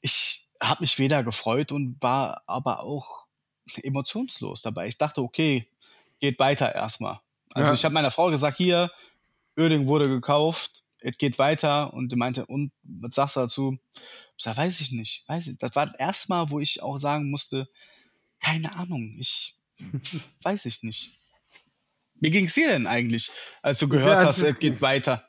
Ich 0.00 0.46
habe 0.60 0.82
mich 0.82 0.98
weder 0.98 1.22
gefreut 1.22 1.70
und 1.70 1.98
war 2.00 2.42
aber 2.46 2.82
auch 2.82 3.27
emotionslos 3.82 4.62
dabei. 4.62 4.88
Ich 4.88 4.98
dachte, 4.98 5.22
okay, 5.22 5.68
geht 6.20 6.38
weiter 6.38 6.74
erstmal. 6.74 7.20
Also 7.52 7.68
Ja. 7.68 7.74
ich 7.74 7.84
habe 7.84 7.94
meiner 7.94 8.10
Frau 8.10 8.30
gesagt, 8.30 8.56
hier, 8.56 8.90
Oerding 9.56 9.86
wurde 9.86 10.08
gekauft, 10.08 10.84
es 11.00 11.16
geht 11.18 11.38
weiter. 11.38 11.92
Und 11.94 12.10
die 12.12 12.16
meinte, 12.16 12.46
und 12.46 12.72
was 12.82 13.14
sagst 13.14 13.36
du 13.36 13.40
dazu? 13.40 13.78
Ich 14.36 14.44
sag, 14.44 14.56
weiß 14.56 14.80
ich 14.80 14.92
nicht. 14.92 15.24
Weiß 15.28 15.46
ich. 15.48 15.58
Das 15.58 15.74
war 15.74 15.86
das 15.86 15.98
erste 15.98 16.28
Mal, 16.28 16.50
wo 16.50 16.60
ich 16.60 16.82
auch 16.82 16.98
sagen 16.98 17.30
musste, 17.30 17.68
keine 18.40 18.74
Ahnung, 18.76 19.16
ich 19.18 19.56
weiß 20.42 20.66
ich 20.66 20.82
nicht. 20.82 21.18
Wie 22.20 22.30
ging 22.30 22.46
es 22.46 22.54
dir 22.54 22.68
denn 22.68 22.86
eigentlich, 22.88 23.30
als 23.62 23.78
du 23.78 23.88
gehört 23.88 24.22
Ja, 24.22 24.26
hast, 24.28 24.38
es 24.38 24.58
geht 24.58 24.80
weiter? 24.80 25.28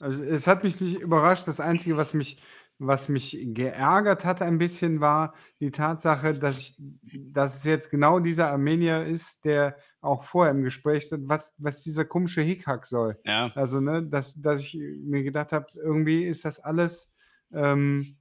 Also 0.00 0.22
es 0.22 0.46
hat 0.46 0.62
mich 0.62 0.78
nicht 0.80 0.96
überrascht. 1.00 1.46
Das 1.48 1.60
Einzige, 1.60 1.96
was 1.96 2.12
mich, 2.12 2.36
was 2.78 3.08
mich 3.08 3.38
geärgert 3.40 4.24
hat 4.24 4.42
ein 4.42 4.58
bisschen, 4.58 5.00
war 5.00 5.34
die 5.60 5.70
Tatsache, 5.70 6.34
dass, 6.34 6.58
ich, 6.58 6.76
dass 7.02 7.56
es 7.56 7.64
jetzt 7.64 7.90
genau 7.90 8.18
dieser 8.18 8.50
Armenier 8.50 9.04
ist, 9.04 9.44
der 9.44 9.76
auch 10.00 10.24
vorher 10.24 10.52
im 10.52 10.62
Gespräch 10.62 11.04
stand, 11.04 11.28
was, 11.28 11.54
was 11.58 11.82
dieser 11.82 12.04
komische 12.04 12.42
Hickhack 12.42 12.86
soll. 12.86 13.18
Ja, 13.24 13.52
Also, 13.54 13.80
ne, 13.80 14.02
dass, 14.02 14.40
dass 14.40 14.60
ich 14.60 14.74
mir 14.74 15.22
gedacht 15.22 15.52
habe, 15.52 15.66
irgendwie 15.74 16.24
ist 16.24 16.44
das 16.44 16.60
alles, 16.60 17.12
ähm, 17.52 18.16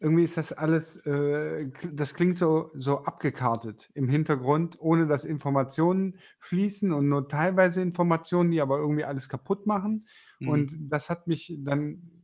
irgendwie 0.00 0.24
ist 0.24 0.38
das 0.38 0.52
alles, 0.52 0.96
äh, 1.06 1.68
das 1.92 2.14
klingt 2.14 2.38
so, 2.38 2.70
so 2.74 3.04
abgekartet 3.04 3.90
im 3.94 4.08
Hintergrund, 4.08 4.76
ohne 4.80 5.06
dass 5.06 5.24
Informationen 5.24 6.18
fließen 6.38 6.90
und 6.92 7.08
nur 7.08 7.28
teilweise 7.28 7.82
Informationen, 7.82 8.50
die 8.50 8.62
aber 8.62 8.78
irgendwie 8.78 9.04
alles 9.04 9.28
kaputt 9.28 9.66
machen. 9.66 10.08
Mhm. 10.40 10.48
Und 10.48 10.76
das 10.80 11.10
hat 11.10 11.26
mich 11.26 11.54
dann 11.60 12.19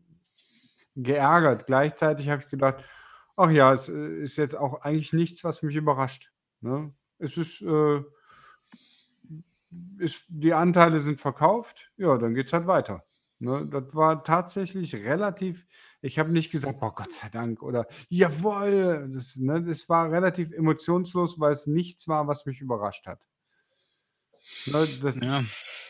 geärgert. 0.97 1.66
Gleichzeitig 1.66 2.28
habe 2.28 2.43
ich 2.43 2.48
gedacht, 2.48 2.82
ach 3.36 3.51
ja, 3.51 3.73
es 3.73 3.89
äh, 3.89 4.23
ist 4.23 4.36
jetzt 4.36 4.56
auch 4.56 4.81
eigentlich 4.82 5.12
nichts, 5.12 5.44
was 5.44 5.62
mich 5.62 5.77
überrascht. 5.77 6.32
Ne? 6.60 6.93
Es 7.18 7.36
ist, 7.36 7.62
äh, 7.62 8.02
ist, 9.98 10.27
die 10.28 10.55
Anteile 10.55 11.01
sind 11.01 11.20
verkauft, 11.20 11.90
ja, 11.97 12.16
dann 12.18 12.35
geht 12.35 12.47
es 12.47 12.52
halt 12.52 12.66
weiter. 12.66 13.05
Ne? 13.39 13.66
Das 13.70 13.94
war 13.94 14.24
tatsächlich 14.24 14.94
relativ, 14.94 15.66
ich 16.01 16.18
habe 16.18 16.32
nicht 16.32 16.51
gesagt, 16.51 16.81
boah, 16.81 16.94
Gott 16.94 17.12
sei 17.12 17.28
Dank 17.28 17.62
oder 17.62 17.86
jawohl, 18.09 19.10
das, 19.12 19.36
ne, 19.36 19.62
das 19.62 19.89
war 19.89 20.10
relativ 20.10 20.52
emotionslos, 20.52 21.39
weil 21.39 21.52
es 21.52 21.66
nichts 21.66 22.09
war, 22.09 22.27
was 22.27 22.47
mich 22.47 22.60
überrascht 22.60 23.06
hat. 23.06 23.27
Ne, 24.66 24.86
das, 25.02 25.16
ja. 25.16 25.43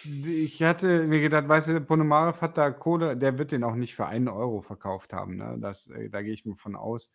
ich 0.05 0.63
hatte 0.63 1.07
mir 1.07 1.21
gedacht, 1.21 1.49
weißt 1.49 1.69
du, 1.69 1.81
Ponomarev 1.81 2.41
hat 2.41 2.57
da 2.57 2.71
Kohle, 2.71 3.17
der 3.17 3.39
wird 3.39 3.53
den 3.53 3.65
auch 3.65 3.75
nicht 3.75 3.95
für 3.95 4.07
einen 4.07 4.29
Euro 4.29 4.63
verkauft 4.63 5.13
haben. 5.13 5.37
Ne? 5.37 5.57
Das, 5.61 5.89
äh, 5.89 6.09
da 6.09 6.23
gehe 6.23 6.33
ich 6.33 6.47
mal 6.47 6.57
von 6.57 6.77
aus. 6.77 7.11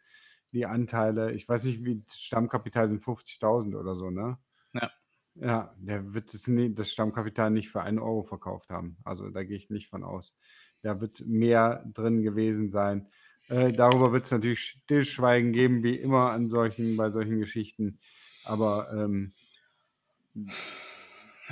Die 0.51 0.65
Anteile, 0.65 1.31
ich 1.31 1.47
weiß 1.47 1.63
nicht, 1.63 1.83
wie 1.85 2.03
das 2.05 2.19
Stammkapital 2.19 2.89
sind 2.89 3.01
50.000 3.01 3.75
oder 3.75 3.95
so, 3.95 4.09
ne? 4.09 4.37
Ja. 4.73 4.91
Ja, 5.35 5.73
der 5.77 6.13
wird 6.13 6.33
das, 6.33 6.47
nie, 6.47 6.73
das 6.73 6.91
Stammkapital 6.91 7.51
nicht 7.51 7.69
für 7.69 7.81
einen 7.81 7.99
Euro 7.99 8.23
verkauft 8.23 8.69
haben. 8.69 8.97
Also 9.05 9.29
da 9.29 9.43
gehe 9.43 9.55
ich 9.55 9.69
nicht 9.69 9.87
von 9.87 10.03
aus. 10.03 10.37
Da 10.81 10.99
wird 10.99 11.25
mehr 11.25 11.85
drin 11.93 12.21
gewesen 12.21 12.69
sein. 12.69 13.07
Äh, 13.47 13.71
darüber 13.71 14.11
wird 14.11 14.25
es 14.25 14.31
natürlich 14.31 14.59
Stillschweigen 14.83 15.53
geben, 15.53 15.83
wie 15.83 15.95
immer 15.95 16.31
an 16.31 16.49
solchen, 16.49 16.97
bei 16.97 17.11
solchen 17.11 17.39
Geschichten. 17.39 17.99
Aber 18.43 18.91
ähm, 18.93 19.31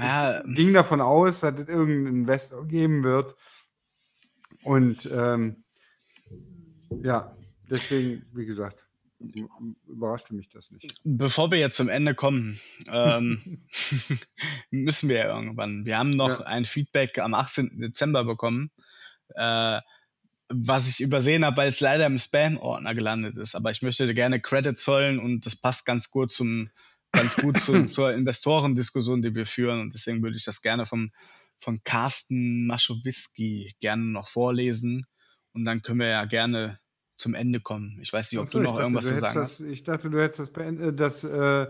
ja 0.05 0.45
ich 0.45 0.55
ging 0.55 0.73
davon 0.73 1.01
aus, 1.01 1.41
dass 1.41 1.59
es 1.59 1.67
irgendeinen 1.67 2.21
Investor 2.21 2.65
geben 2.67 3.03
wird. 3.03 3.35
Und 4.63 5.09
ähm, 5.11 5.63
ja, 7.03 7.35
deswegen, 7.69 8.25
wie 8.33 8.45
gesagt, 8.45 8.85
überraschte 9.87 10.33
mich 10.33 10.49
das 10.49 10.71
nicht. 10.71 11.01
Bevor 11.03 11.51
wir 11.51 11.59
jetzt 11.59 11.75
zum 11.77 11.89
Ende 11.89 12.15
kommen, 12.15 12.59
ähm, 12.91 13.67
müssen 14.71 15.09
wir 15.09 15.17
ja 15.17 15.35
irgendwann. 15.35 15.85
Wir 15.85 15.97
haben 15.97 16.11
noch 16.11 16.39
Ja. 16.41 16.45
ein 16.45 16.65
Feedback 16.65 17.19
am 17.19 17.33
18. 17.33 17.79
Dezember 17.79 18.23
bekommen, 18.23 18.71
äh, 19.35 19.79
was 20.51 20.87
ich 20.89 21.01
übersehen 21.01 21.45
habe, 21.45 21.57
weil 21.57 21.69
es 21.69 21.79
leider 21.79 22.05
im 22.05 22.17
Spam-Ordner 22.17 22.95
gelandet 22.95 23.37
ist. 23.37 23.55
Aber 23.55 23.71
ich 23.71 23.81
möchte 23.81 24.11
gerne 24.13 24.41
Credit 24.41 24.77
zollen 24.77 25.19
und 25.19 25.45
das 25.45 25.55
passt 25.55 25.85
ganz 25.85 26.09
gut 26.09 26.31
zum 26.31 26.69
ganz 27.11 27.35
gut 27.35 27.59
zu, 27.59 27.85
zur 27.87 28.13
Investorendiskussion, 28.13 29.21
die 29.21 29.35
wir 29.35 29.45
führen. 29.45 29.81
Und 29.81 29.93
deswegen 29.93 30.21
würde 30.23 30.37
ich 30.37 30.45
das 30.45 30.61
gerne 30.61 30.85
vom, 30.85 31.11
von 31.57 31.83
Carsten 31.83 32.67
Maschowitzki 32.67 33.73
gerne 33.79 34.03
noch 34.03 34.27
vorlesen. 34.27 35.05
Und 35.53 35.65
dann 35.65 35.81
können 35.81 35.99
wir 35.99 36.07
ja 36.07 36.25
gerne 36.25 36.79
zum 37.17 37.35
Ende 37.35 37.59
kommen. 37.59 37.99
Ich 38.01 38.13
weiß 38.13 38.31
nicht, 38.31 38.39
ob 38.39 38.47
Ach 38.47 38.51
so, 38.51 38.57
du 38.59 38.63
noch 38.63 38.71
dachte, 38.71 38.83
irgendwas 38.83 39.05
du 39.05 39.13
zu 39.13 39.19
sagen 39.19 39.39
das, 39.39 39.51
hast. 39.51 39.59
Ich 39.61 39.83
dachte, 39.83 40.09
du 40.09 40.21
hättest 40.21 40.39
das, 40.39 40.53
beend, 40.53 40.79
äh, 40.79 40.93
das 40.93 41.23
äh, 41.23 41.67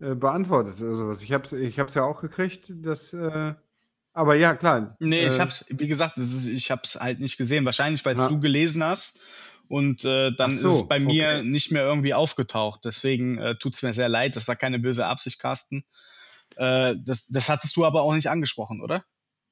äh, 0.00 0.14
beantwortet 0.14 0.80
oder 0.80 0.94
sowas. 0.94 1.22
Ich 1.22 1.32
habe 1.32 1.44
es 1.46 1.52
ich 1.52 1.78
hab's 1.78 1.94
ja 1.94 2.02
auch 2.02 2.20
gekriegt, 2.20 2.72
das, 2.74 3.12
äh, 3.12 3.54
aber 4.12 4.34
ja, 4.34 4.54
klar. 4.54 4.96
Nee, 5.00 5.26
ich 5.26 5.36
äh, 5.36 5.40
hab's, 5.40 5.64
wie 5.68 5.88
gesagt, 5.88 6.18
ist, 6.18 6.46
ich 6.46 6.70
hab's 6.70 6.96
halt 6.96 7.20
nicht 7.20 7.36
gesehen. 7.36 7.64
Wahrscheinlich, 7.64 8.04
weil 8.04 8.14
es 8.14 8.22
Ja. 8.22 8.28
du 8.28 8.40
gelesen 8.40 8.84
hast. 8.84 9.20
Und 9.68 10.04
äh, 10.04 10.32
dann 10.36 10.52
so, 10.52 10.68
ist 10.68 10.74
es 10.82 10.88
bei 10.88 10.98
mir 11.00 11.38
okay. 11.38 11.44
nicht 11.44 11.70
mehr 11.70 11.82
irgendwie 11.82 12.14
aufgetaucht. 12.14 12.80
Deswegen 12.84 13.38
äh, 13.38 13.56
tut's 13.56 13.82
mir 13.82 13.94
sehr 13.94 14.08
leid. 14.08 14.36
Das 14.36 14.48
war 14.48 14.56
keine 14.56 14.78
böse 14.78 15.06
Absicht, 15.06 15.38
Carsten. 15.38 15.84
Äh, 16.56 16.96
das, 17.04 17.26
das 17.28 17.48
hattest 17.48 17.76
du 17.76 17.84
aber 17.84 18.02
auch 18.02 18.14
nicht 18.14 18.28
angesprochen, 18.28 18.80
oder? 18.82 19.04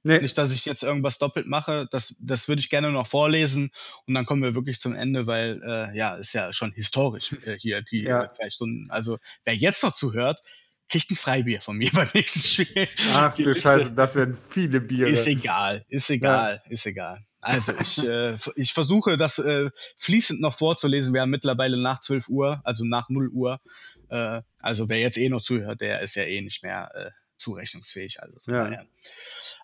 Nee, 0.02 0.20
Nicht, 0.20 0.38
dass 0.38 0.50
ich 0.50 0.64
jetzt 0.64 0.82
irgendwas 0.82 1.18
doppelt 1.18 1.46
mache. 1.46 1.86
Das, 1.90 2.16
das 2.20 2.48
würde 2.48 2.60
ich 2.60 2.70
gerne 2.70 2.90
noch 2.90 3.06
vorlesen. 3.06 3.70
Und 4.06 4.14
dann 4.14 4.24
kommen 4.24 4.42
wir 4.42 4.54
wirklich 4.54 4.80
zum 4.80 4.94
Ende, 4.94 5.26
weil 5.26 5.60
äh, 5.62 5.96
ja, 5.96 6.14
ist 6.16 6.32
ja 6.32 6.52
schon 6.52 6.72
historisch 6.72 7.34
äh, 7.44 7.58
hier 7.58 7.82
die 7.82 8.04
Ja. 8.04 8.24
äh, 8.24 8.30
zwei 8.30 8.48
Stunden. 8.48 8.90
Also 8.90 9.18
wer 9.44 9.54
jetzt 9.54 9.82
noch 9.82 9.92
zuhört, 9.92 10.40
kriegt 10.88 11.10
ein 11.10 11.16
Freibier 11.16 11.60
von 11.60 11.76
mir 11.76 11.90
beim 11.94 12.08
nächsten 12.14 12.40
Spiel. 12.40 12.88
ach 13.12 13.34
du 13.36 13.54
Scheiße, 13.54 13.92
das 13.92 14.14
werden 14.14 14.38
viele 14.48 14.80
Biere. 14.80 15.10
Ist 15.10 15.26
egal, 15.26 15.84
ist 15.88 16.08
egal, 16.08 16.62
ist 16.68 16.86
egal. 16.86 17.24
Also 17.40 17.72
ich, 17.80 17.98
äh, 18.06 18.36
ich 18.56 18.72
versuche 18.72 19.16
das 19.16 19.38
äh, 19.38 19.70
fließend 19.96 20.40
noch 20.40 20.56
vorzulesen. 20.56 21.14
Wir 21.14 21.22
haben 21.22 21.30
mittlerweile 21.30 21.76
nach 21.76 22.00
12 22.00 22.28
Uhr, 22.28 22.60
also 22.64 22.84
nach 22.84 23.08
0 23.08 23.28
Uhr. 23.28 23.60
Äh, 24.08 24.42
also 24.60 24.88
wer 24.88 24.98
jetzt 24.98 25.18
eh 25.18 25.28
noch 25.28 25.40
zuhört, 25.42 25.80
der 25.80 26.00
ist 26.00 26.14
ja 26.16 26.24
eh 26.24 26.40
nicht 26.40 26.62
mehr 26.62 26.90
äh, 26.94 27.10
zurechnungsfähig. 27.38 28.22
Also, 28.22 28.38
von 28.40 28.54
Ja. 28.54 28.64
daher. 28.64 28.86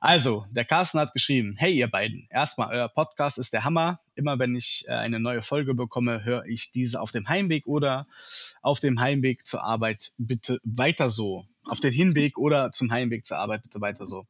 also, 0.00 0.46
der 0.50 0.64
Carsten 0.64 0.98
hat 0.98 1.12
geschrieben, 1.12 1.56
hey 1.58 1.74
ihr 1.74 1.88
beiden, 1.90 2.26
erstmal, 2.30 2.74
euer 2.74 2.88
Podcast 2.88 3.38
ist 3.38 3.52
der 3.52 3.64
Hammer. 3.64 4.00
Immer 4.14 4.38
wenn 4.38 4.56
ich 4.56 4.84
äh, 4.88 4.92
eine 4.92 5.20
neue 5.20 5.42
Folge 5.42 5.74
bekomme, 5.74 6.24
höre 6.24 6.46
ich 6.46 6.72
diese 6.72 7.00
auf 7.00 7.12
dem 7.12 7.28
Heimweg 7.28 7.66
oder 7.66 8.06
auf 8.62 8.80
dem 8.80 8.98
Heimweg 9.00 9.46
zur 9.46 9.62
Arbeit 9.62 10.12
bitte 10.16 10.58
weiter 10.64 11.10
so. 11.10 11.44
Auf 11.64 11.80
den 11.80 11.92
Hinweg 11.92 12.38
oder 12.38 12.72
zum 12.72 12.90
Heimweg 12.92 13.26
zur 13.26 13.38
Arbeit 13.38 13.62
bitte 13.62 13.80
weiter 13.80 14.06
so. 14.06 14.26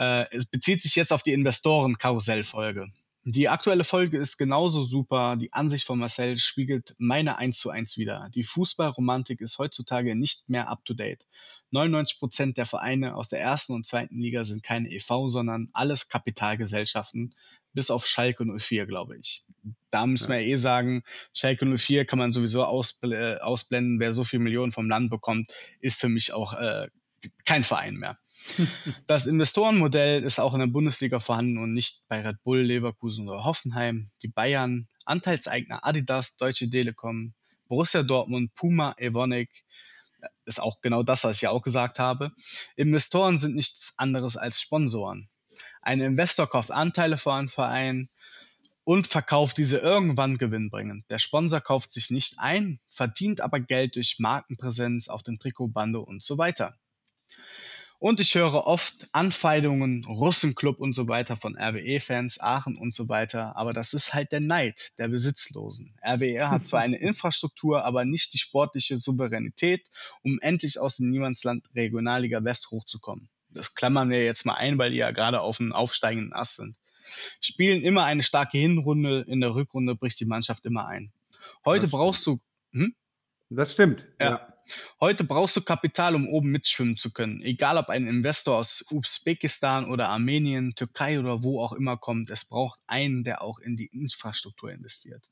Äh, 0.00 0.24
es 0.30 0.46
bezieht 0.46 0.80
sich 0.80 0.96
jetzt 0.96 1.12
auf 1.12 1.22
die 1.22 1.34
Investoren-Karussell-Folge. 1.34 2.90
Die 3.24 3.50
aktuelle 3.50 3.84
Folge 3.84 4.16
ist 4.16 4.38
genauso 4.38 4.82
super. 4.82 5.36
Die 5.36 5.52
Ansicht 5.52 5.84
von 5.84 5.98
Marcel 5.98 6.38
spiegelt 6.38 6.94
meine 6.96 7.36
1 7.36 7.58
zu 7.58 7.68
1 7.68 7.98
wider. 7.98 8.30
Die 8.34 8.42
Fußballromantik 8.42 9.42
ist 9.42 9.58
heutzutage 9.58 10.16
nicht 10.16 10.48
mehr 10.48 10.70
up 10.70 10.86
to 10.86 10.94
date. 10.94 11.26
99 11.70 12.18
Prozent 12.18 12.56
der 12.56 12.64
Vereine 12.64 13.14
aus 13.14 13.28
der 13.28 13.42
ersten 13.42 13.74
und 13.74 13.84
zweiten 13.84 14.18
Liga 14.18 14.44
sind 14.44 14.62
keine 14.62 14.90
e.V., 14.90 15.28
sondern 15.28 15.68
alles 15.74 16.08
Kapitalgesellschaften, 16.08 17.34
bis 17.74 17.90
auf 17.90 18.06
Schalke 18.06 18.46
04, 18.46 18.86
glaube 18.86 19.18
ich. 19.18 19.44
Da 19.90 20.06
müssen 20.06 20.30
wir 20.30 20.40
eh 20.40 20.56
sagen, 20.56 21.02
Schalke 21.34 21.66
04 21.66 22.06
kann 22.06 22.18
man 22.18 22.32
sowieso 22.32 22.60
äh, 22.62 23.36
ausblenden. 23.36 24.00
Wer 24.00 24.14
so 24.14 24.24
viel 24.24 24.38
Millionen 24.38 24.72
vom 24.72 24.88
Land 24.88 25.10
bekommt, 25.10 25.52
ist 25.80 26.00
für 26.00 26.08
mich 26.08 26.32
auch 26.32 26.54
äh, 26.54 26.88
kein 27.44 27.64
Verein 27.64 27.96
mehr. 27.96 28.18
Das 29.06 29.26
Investorenmodell 29.26 30.22
ist 30.22 30.38
auch 30.38 30.54
in 30.54 30.60
der 30.60 30.66
Bundesliga 30.66 31.20
vorhanden 31.20 31.58
und 31.58 31.72
nicht 31.72 32.06
bei 32.08 32.20
Red 32.20 32.42
Bull, 32.42 32.60
Leverkusen 32.60 33.28
oder 33.28 33.44
Hoffenheim. 33.44 34.10
Die 34.22 34.28
Bayern, 34.28 34.88
Anteilseigner 35.04 35.84
Adidas, 35.84 36.36
Deutsche 36.36 36.68
Telekom, 36.68 37.34
Borussia 37.68 38.02
Dortmund, 38.02 38.54
Puma, 38.54 38.94
Evonik, 38.98 39.64
ist 40.44 40.60
auch 40.60 40.80
genau 40.80 41.02
das, 41.02 41.24
was 41.24 41.36
ich 41.36 41.42
ja 41.42 41.50
auch 41.50 41.62
gesagt 41.62 41.98
habe. 41.98 42.32
Investoren 42.76 43.38
sind 43.38 43.54
nichts 43.54 43.94
anderes 43.96 44.36
als 44.36 44.60
Sponsoren. 44.60 45.28
Ein 45.82 46.00
Investor 46.00 46.46
kauft 46.48 46.70
Anteile 46.70 47.16
vor 47.16 47.34
einem 47.34 47.48
Verein 47.48 48.10
und 48.84 49.06
verkauft 49.06 49.56
diese 49.58 49.78
irgendwann 49.78 50.36
gewinnbringend. 50.36 51.08
Der 51.10 51.18
Sponsor 51.18 51.60
kauft 51.60 51.92
sich 51.92 52.10
nicht 52.10 52.38
ein, 52.38 52.80
verdient 52.88 53.40
aber 53.40 53.60
Geld 53.60 53.96
durch 53.96 54.18
Markenpräsenz 54.18 55.08
auf 55.08 55.22
dem 55.22 55.38
Trikotbande 55.38 56.00
und 56.00 56.22
so 56.22 56.38
weiter. 56.38 56.76
Und 58.00 58.18
ich 58.18 58.34
höre 58.34 58.66
oft 58.66 59.08
Anfeindungen, 59.12 60.06
Russenclub 60.06 60.80
und 60.80 60.94
so 60.94 61.06
weiter 61.06 61.36
von 61.36 61.54
RWE-Fans, 61.58 62.40
Aachen 62.40 62.78
und 62.78 62.94
so 62.94 63.10
weiter. 63.10 63.54
Aber 63.56 63.74
das 63.74 63.92
ist 63.92 64.14
halt 64.14 64.32
der 64.32 64.40
Neid 64.40 64.92
der 64.96 65.08
Besitzlosen. 65.08 65.94
RWE 66.02 66.48
hat 66.48 66.66
zwar 66.66 66.80
eine 66.80 66.96
Infrastruktur, 66.98 67.84
aber 67.84 68.06
nicht 68.06 68.32
die 68.32 68.38
sportliche 68.38 68.96
Souveränität, 68.96 69.90
um 70.22 70.38
endlich 70.40 70.80
aus 70.80 70.96
dem 70.96 71.10
Niemandsland 71.10 71.68
Regionalliga 71.74 72.42
West 72.42 72.70
hochzukommen. 72.70 73.28
Das 73.50 73.74
klammern 73.74 74.08
wir 74.08 74.24
jetzt 74.24 74.46
mal 74.46 74.54
ein, 74.54 74.78
weil 74.78 74.92
die 74.92 74.96
ja 74.96 75.10
gerade 75.10 75.42
auf 75.42 75.60
einem 75.60 75.74
aufsteigenden 75.74 76.32
Ast 76.32 76.56
sind. 76.56 76.78
Spielen 77.42 77.82
immer 77.82 78.04
eine 78.04 78.22
starke 78.22 78.56
Hinrunde, 78.56 79.26
in 79.28 79.42
der 79.42 79.54
Rückrunde 79.54 79.94
bricht 79.94 80.18
die 80.20 80.24
Mannschaft 80.24 80.64
immer 80.64 80.86
ein. 80.86 81.12
Heute 81.66 81.86
brauchst 81.86 82.26
du 82.26 82.40
Das 83.50 83.72
stimmt. 83.72 84.06
Ja. 84.18 84.30
Ja. 84.30 84.49
Heute 85.00 85.24
brauchst 85.24 85.56
du 85.56 85.62
Kapital, 85.62 86.14
um 86.14 86.28
oben 86.28 86.50
mitschwimmen 86.50 86.96
zu 86.96 87.12
können. 87.12 87.42
Egal 87.42 87.76
ob 87.76 87.88
ein 87.88 88.06
Investor 88.06 88.56
aus 88.56 88.84
Usbekistan 88.90 89.86
oder 89.90 90.08
Armenien, 90.08 90.74
Türkei 90.74 91.18
oder 91.18 91.42
wo 91.42 91.62
auch 91.62 91.72
immer 91.72 91.96
kommt, 91.96 92.30
es 92.30 92.44
braucht 92.44 92.80
einen, 92.86 93.24
der 93.24 93.42
auch 93.42 93.58
in 93.58 93.76
die 93.76 93.86
Infrastruktur 93.86 94.70
investiert. 94.72 95.28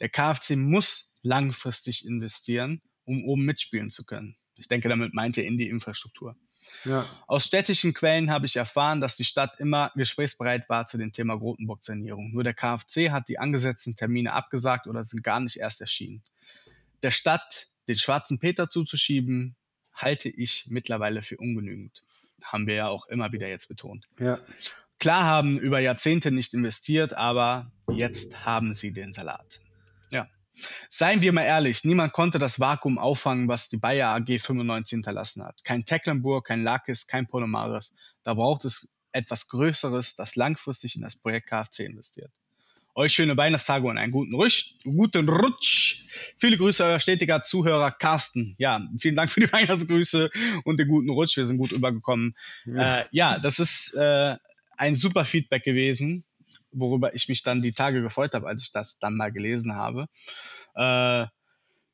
Der 0.00 0.08
KfC 0.08 0.56
muss 0.56 1.12
langfristig 1.22 2.06
investieren, 2.06 2.82
um 3.04 3.24
oben 3.24 3.44
mitspielen 3.44 3.90
zu 3.90 4.04
können. 4.04 4.36
Ich 4.56 4.68
denke, 4.68 4.88
damit 4.88 5.14
meint 5.14 5.36
er 5.38 5.44
in 5.44 5.58
die 5.58 5.68
Infrastruktur. 5.68 6.36
ja. 6.84 7.06
Aus 7.26 7.44
städtischen 7.44 7.94
Quellen 7.94 8.30
habe 8.30 8.46
ich 8.46 8.56
erfahren, 8.56 9.00
dass 9.00 9.16
die 9.16 9.24
Stadt 9.24 9.58
immer 9.60 9.92
gesprächsbereit 9.94 10.68
war 10.68 10.86
zu 10.86 10.98
dem 10.98 11.12
Thema 11.12 11.34
Rotenburg-Sanierung. 11.34 12.32
Nur 12.32 12.44
der 12.44 12.54
KfC 12.54 13.10
hat 13.10 13.28
die 13.28 13.38
angesetzten 13.38 13.96
Termine 13.96 14.32
abgesagt 14.32 14.86
oder 14.86 15.04
sind 15.04 15.22
gar 15.22 15.40
nicht 15.40 15.58
erst 15.58 15.80
erschienen. 15.80 16.22
Der 17.02 17.10
Stadt 17.10 17.68
den 17.88 17.96
schwarzen 17.96 18.38
Peter 18.38 18.68
zuzuschieben, 18.68 19.56
halte 19.92 20.28
ich 20.28 20.66
mittlerweile 20.68 21.22
für 21.22 21.36
ungenügend. 21.36 22.04
Haben 22.44 22.66
wir 22.66 22.74
ja 22.74 22.88
auch 22.88 23.06
immer 23.06 23.32
wieder 23.32 23.48
jetzt 23.48 23.68
betont. 23.68 24.06
ja. 24.18 24.38
Klar 24.98 25.24
haben 25.24 25.58
über 25.58 25.78
Jahrzehnte 25.78 26.30
nicht 26.30 26.54
investiert, 26.54 27.12
aber 27.12 27.70
jetzt 27.90 28.46
haben 28.46 28.74
sie 28.74 28.92
den 28.92 29.12
Salat. 29.12 29.60
Ja. 30.10 30.26
Seien 30.88 31.20
wir 31.20 31.34
mal 31.34 31.44
ehrlich, 31.44 31.84
niemand 31.84 32.14
konnte 32.14 32.38
das 32.38 32.58
Vakuum 32.58 32.96
auffangen, 32.98 33.46
was 33.46 33.68
die 33.68 33.76
Bayer 33.76 34.08
AG 34.14 34.40
95 34.40 34.90
hinterlassen 34.90 35.44
hat. 35.44 35.62
Kein 35.64 35.84
Tecklenburg, 35.84 36.46
kein 36.46 36.62
Lakis, 36.62 37.06
kein 37.06 37.26
Ponomarev. 37.26 37.86
Da 38.22 38.34
braucht 38.34 38.64
es 38.64 38.94
etwas 39.12 39.48
Größeres, 39.48 40.14
das 40.14 40.34
langfristig 40.34 40.96
in 40.96 41.02
das 41.02 41.16
Projekt 41.16 41.48
KfC 41.48 41.84
investiert. 41.84 42.32
Euch 42.98 43.12
schöne 43.12 43.36
Weihnachtstage 43.36 43.86
und 43.86 43.98
einen 43.98 44.10
guten 44.10 44.34
Rutsch. 44.34 44.72
Guten 44.82 45.28
Rutsch. 45.28 46.06
Viele 46.38 46.56
Grüße, 46.56 46.82
euer 46.82 46.98
stetiger 46.98 47.42
Zuhörer 47.42 47.90
Carsten. 47.90 48.54
Ja, 48.56 48.80
vielen 48.98 49.16
Dank 49.16 49.30
für 49.30 49.40
die 49.40 49.52
Weihnachtsgrüße 49.52 50.30
und 50.64 50.80
den 50.80 50.88
guten 50.88 51.10
Rutsch. 51.10 51.36
Wir 51.36 51.44
sind 51.44 51.58
gut 51.58 51.72
übergekommen. 51.72 52.34
Ja, 52.64 53.00
äh, 53.00 53.04
ja 53.10 53.38
das 53.38 53.58
ist 53.58 53.92
äh, 53.96 54.36
ein 54.78 54.96
super 54.96 55.26
Feedback 55.26 55.62
gewesen, 55.62 56.24
worüber 56.72 57.14
ich 57.14 57.28
mich 57.28 57.42
dann 57.42 57.60
die 57.60 57.72
Tage 57.72 58.00
gefreut 58.00 58.32
habe, 58.32 58.48
als 58.48 58.62
ich 58.62 58.72
das 58.72 58.98
dann 58.98 59.14
mal 59.14 59.30
gelesen 59.30 59.74
habe. 59.74 60.06
Äh, 60.74 61.26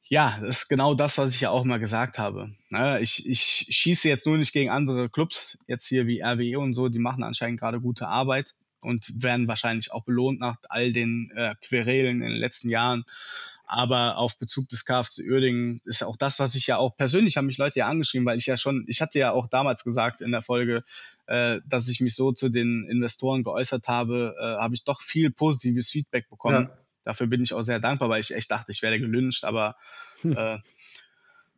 ja, 0.05 0.39
das 0.41 0.59
ist 0.59 0.69
genau 0.69 0.95
das, 0.95 1.19
was 1.19 1.35
ich 1.35 1.41
ja 1.41 1.51
auch 1.51 1.65
mal 1.65 1.81
gesagt 1.81 2.21
habe. 2.21 2.53
Ne, 2.71 3.01
Ich, 3.01 3.29
ich 3.29 3.67
schieße 3.69 4.09
jetzt 4.09 4.25
nur 4.25 4.39
nicht 4.39 4.53
gegen 4.53 4.71
andere 4.71 5.11
Clubs, 5.11 5.59
jetzt 5.67 5.89
hier 5.89 6.07
wie 6.07 6.23
RWE 6.23 6.61
und 6.61 6.75
so, 6.75 6.89
die 6.89 7.01
machen 7.01 7.25
anscheinend 7.25 7.59
gerade 7.59 7.81
gute 7.81 8.07
Arbeit 8.07 8.55
und 8.83 9.23
werden 9.23 9.49
wahrscheinlich 9.49 9.93
auch 9.93 10.05
belohnt 10.05 10.41
nach 10.41 10.57
all 10.69 10.93
den 10.93 11.31
äh, 11.35 11.55
Querelen 11.63 12.23
in 12.23 12.31
den 12.31 12.39
letzten 12.39 12.69
Jahren. 12.71 13.05
Aber 13.65 14.19
auf 14.19 14.37
Bezug 14.37 14.69
des 14.69 14.85
KfC 14.85 15.23
Uerdingen 15.31 15.81
ist 15.85 16.05
auch 16.05 16.17
das, 16.17 16.39
was 16.39 16.55
ich 16.55 16.67
ja 16.67 16.77
auch 16.77 16.95
persönlich 16.95 17.37
haben 17.37 17.47
mich 17.47 17.57
Leute 17.57 17.79
ja 17.79 17.87
angeschrieben, 17.87 18.27
weil 18.27 18.37
ich 18.37 18.47
ja 18.47 18.57
schon, 18.59 18.85
ich 18.87 19.01
hatte 19.01 19.19
ja 19.19 19.33
auch 19.33 19.49
damals 19.49 19.83
gesagt 19.83 20.21
in 20.21 20.31
der 20.31 20.43
Folge, 20.43 20.85
äh, 21.27 21.61
dass 21.67 21.89
ich 21.89 22.01
mich 22.01 22.15
so 22.15 22.33
zu 22.33 22.51
den 22.51 22.87
Investoren 22.91 23.43
geäußert 23.43 23.89
habe, 23.89 24.35
äh, 24.39 24.61
habe 24.61 24.75
ich 24.75 24.85
doch 24.85 25.01
viel 25.01 25.31
positives 25.31 25.91
Feedback 25.91 26.29
bekommen. 26.29 26.69
Ja. 26.71 26.79
Dafür 27.05 27.27
bin 27.29 27.43
ich 27.43 27.55
auch 27.55 27.63
sehr 27.63 27.81
dankbar, 27.81 28.11
weil 28.11 28.21
ich 28.21 28.35
echt 28.35 28.51
dachte, 28.51 28.73
ich 28.73 28.83
werde 28.83 29.01
gelünscht, 29.01 29.45
aber 29.45 29.77
Hm. 30.23 30.37
äh, 30.37 30.59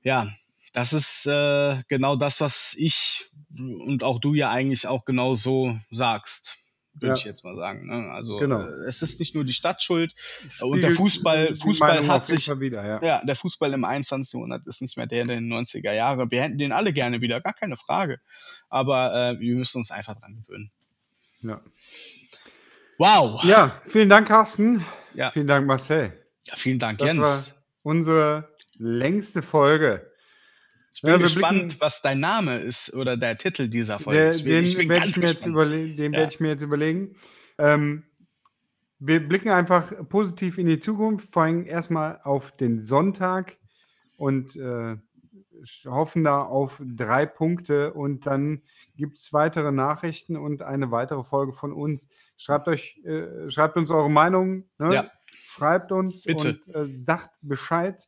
ja, 0.02 0.28
das 0.72 0.92
ist 0.92 1.26
äh, 1.26 1.82
genau 1.88 2.16
das, 2.16 2.40
was 2.40 2.74
ich 2.76 3.26
und 3.56 4.02
auch 4.02 4.18
du 4.18 4.34
ja 4.34 4.50
eigentlich 4.50 4.86
auch 4.86 5.04
genau 5.04 5.34
so 5.34 5.78
sagst. 5.90 6.58
Würde 6.94 7.06
Ja. 7.08 7.12
ich 7.14 7.24
jetzt 7.24 7.44
mal 7.44 7.56
sagen. 7.56 7.86
Ne? 7.86 8.10
Also 8.12 8.38
Genau. 8.38 8.60
äh, 8.62 8.86
es 8.88 9.02
ist 9.02 9.18
nicht 9.20 9.34
nur 9.34 9.44
die 9.44 9.52
Stadt 9.52 9.82
schuld 9.82 10.14
und 10.60 10.78
Spiegelt 10.78 10.82
der 10.84 10.90
Fußball, 10.92 11.54
Fußball 11.54 12.06
hat 12.08 12.26
sich 12.26 12.48
wieder, 12.60 12.86
ja. 12.86 13.02
ja, 13.02 13.24
der 13.24 13.36
Fußball 13.36 13.72
im 13.72 13.84
21. 13.84 14.32
Jahrhundert 14.34 14.66
ist 14.66 14.80
nicht 14.82 14.96
mehr 14.96 15.06
der 15.06 15.24
der 15.24 15.36
in 15.38 15.48
den 15.48 15.52
90er 15.66 15.92
Jahre. 15.92 16.30
Wir 16.30 16.42
hätten 16.42 16.58
den 16.58 16.72
alle 16.72 16.92
gerne 16.92 17.20
wieder, 17.20 17.40
gar 17.40 17.54
keine 17.54 17.76
Frage. 17.76 18.20
Aber 18.68 19.14
äh, 19.36 19.40
wir 19.40 19.56
müssen 19.56 19.78
uns 19.78 19.90
einfach 19.90 20.16
dran 20.18 20.36
gewöhnen. 20.36 20.70
Ja. 21.42 21.60
Wow. 22.98 23.42
ja, 23.44 23.80
vielen 23.86 24.08
Dank, 24.08 24.28
Carsten. 24.28 24.84
Ja. 25.14 25.30
Vielen 25.32 25.46
Dank, 25.46 25.66
Marcel. 25.66 26.12
Ja, 26.44 26.56
vielen 26.56 26.78
Dank, 26.78 26.98
Das 26.98 27.08
war 27.08 27.14
Jens. 27.14 27.54
unsere 27.82 28.48
längste 28.78 29.42
Folge. 29.42 30.10
Ich 30.94 31.02
bin 31.02 31.10
Ja, 31.10 31.16
gespannt, 31.18 31.58
blicken- 31.60 31.80
was 31.80 32.02
dein 32.02 32.20
Name 32.20 32.58
ist 32.58 32.94
oder 32.94 33.16
der 33.16 33.36
Titel 33.36 33.68
dieser 33.68 33.98
Folge. 33.98 34.20
Der, 34.20 34.30
den 34.32 34.64
ich 34.64 34.78
werde 34.88 35.08
ich, 35.08 35.16
mir 35.16 35.26
jetzt 35.28 35.44
überle- 35.46 35.96
den 35.96 36.12
Ja. 36.12 36.20
werde 36.20 36.32
ich 36.32 36.40
mir 36.40 36.48
jetzt 36.48 36.62
überlegen. 36.62 37.16
Ähm, 37.58 38.04
wir 39.00 39.26
blicken 39.26 39.50
einfach 39.50 39.92
positiv 40.08 40.56
in 40.56 40.66
die 40.66 40.78
Zukunft, 40.78 41.32
vor 41.32 41.42
allem 41.42 41.66
erstmal 41.66 42.20
auf 42.22 42.56
den 42.56 42.80
Sonntag 42.80 43.56
und 44.16 44.54
äh, 44.56 44.96
hoffen 45.86 46.24
da 46.24 46.42
auf 46.42 46.80
drei 46.84 47.26
Punkte 47.26 47.92
und 47.92 48.26
dann 48.26 48.62
gibt 48.96 49.18
es 49.18 49.32
weitere 49.32 49.72
Nachrichten 49.72 50.36
und 50.36 50.62
eine 50.62 50.90
weitere 50.90 51.24
Folge 51.24 51.52
von 51.52 51.72
uns. 51.72 52.08
Schreibt 52.36 52.68
euch, 52.68 52.98
äh, 53.04 53.50
schreibt 53.50 53.76
uns 53.76 53.90
eure 53.90 54.10
Meinung, 54.10 54.64
ne? 54.78 54.94
Ja. 54.94 55.10
schreibt 55.56 55.90
uns 55.90 56.22
Bitte. 56.24 56.60
und 56.66 56.74
äh, 56.74 56.86
sagt 56.86 57.30
Bescheid. 57.42 58.06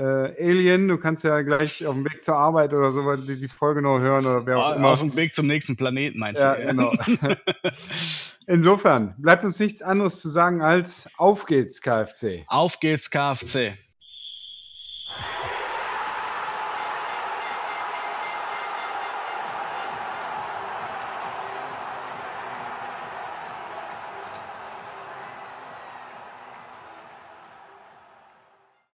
Äh, 0.00 0.34
Alien, 0.48 0.88
du 0.88 0.96
kannst 0.96 1.24
ja 1.24 1.42
gleich 1.42 1.84
auf 1.86 1.92
dem 1.94 2.04
Weg 2.06 2.24
zur 2.24 2.34
Arbeit 2.34 2.72
oder 2.72 2.90
so 2.90 3.16
die, 3.16 3.38
die 3.38 3.48
Folge 3.48 3.82
noch 3.82 3.98
hören 4.00 4.24
oder 4.24 4.46
wer 4.46 4.58
auch 4.58 4.72
Ah, 4.72 4.76
immer. 4.76 4.88
Auf 4.92 5.00
dem 5.00 5.14
Weg 5.14 5.34
zum 5.34 5.46
nächsten 5.46 5.76
Planeten, 5.76 6.18
meinst 6.18 6.42
Ja, 6.42 6.54
du? 6.54 6.64
genau. 6.66 6.90
Insofern 8.46 9.14
bleibt 9.18 9.44
uns 9.44 9.58
nichts 9.58 9.82
anderes 9.82 10.20
zu 10.20 10.28
sagen 10.30 10.62
als 10.62 11.06
auf 11.18 11.44
geht's, 11.44 11.80
KFC. 11.82 12.44
Auf 12.46 12.80
geht's, 12.80 13.10
KFC. 13.10 13.74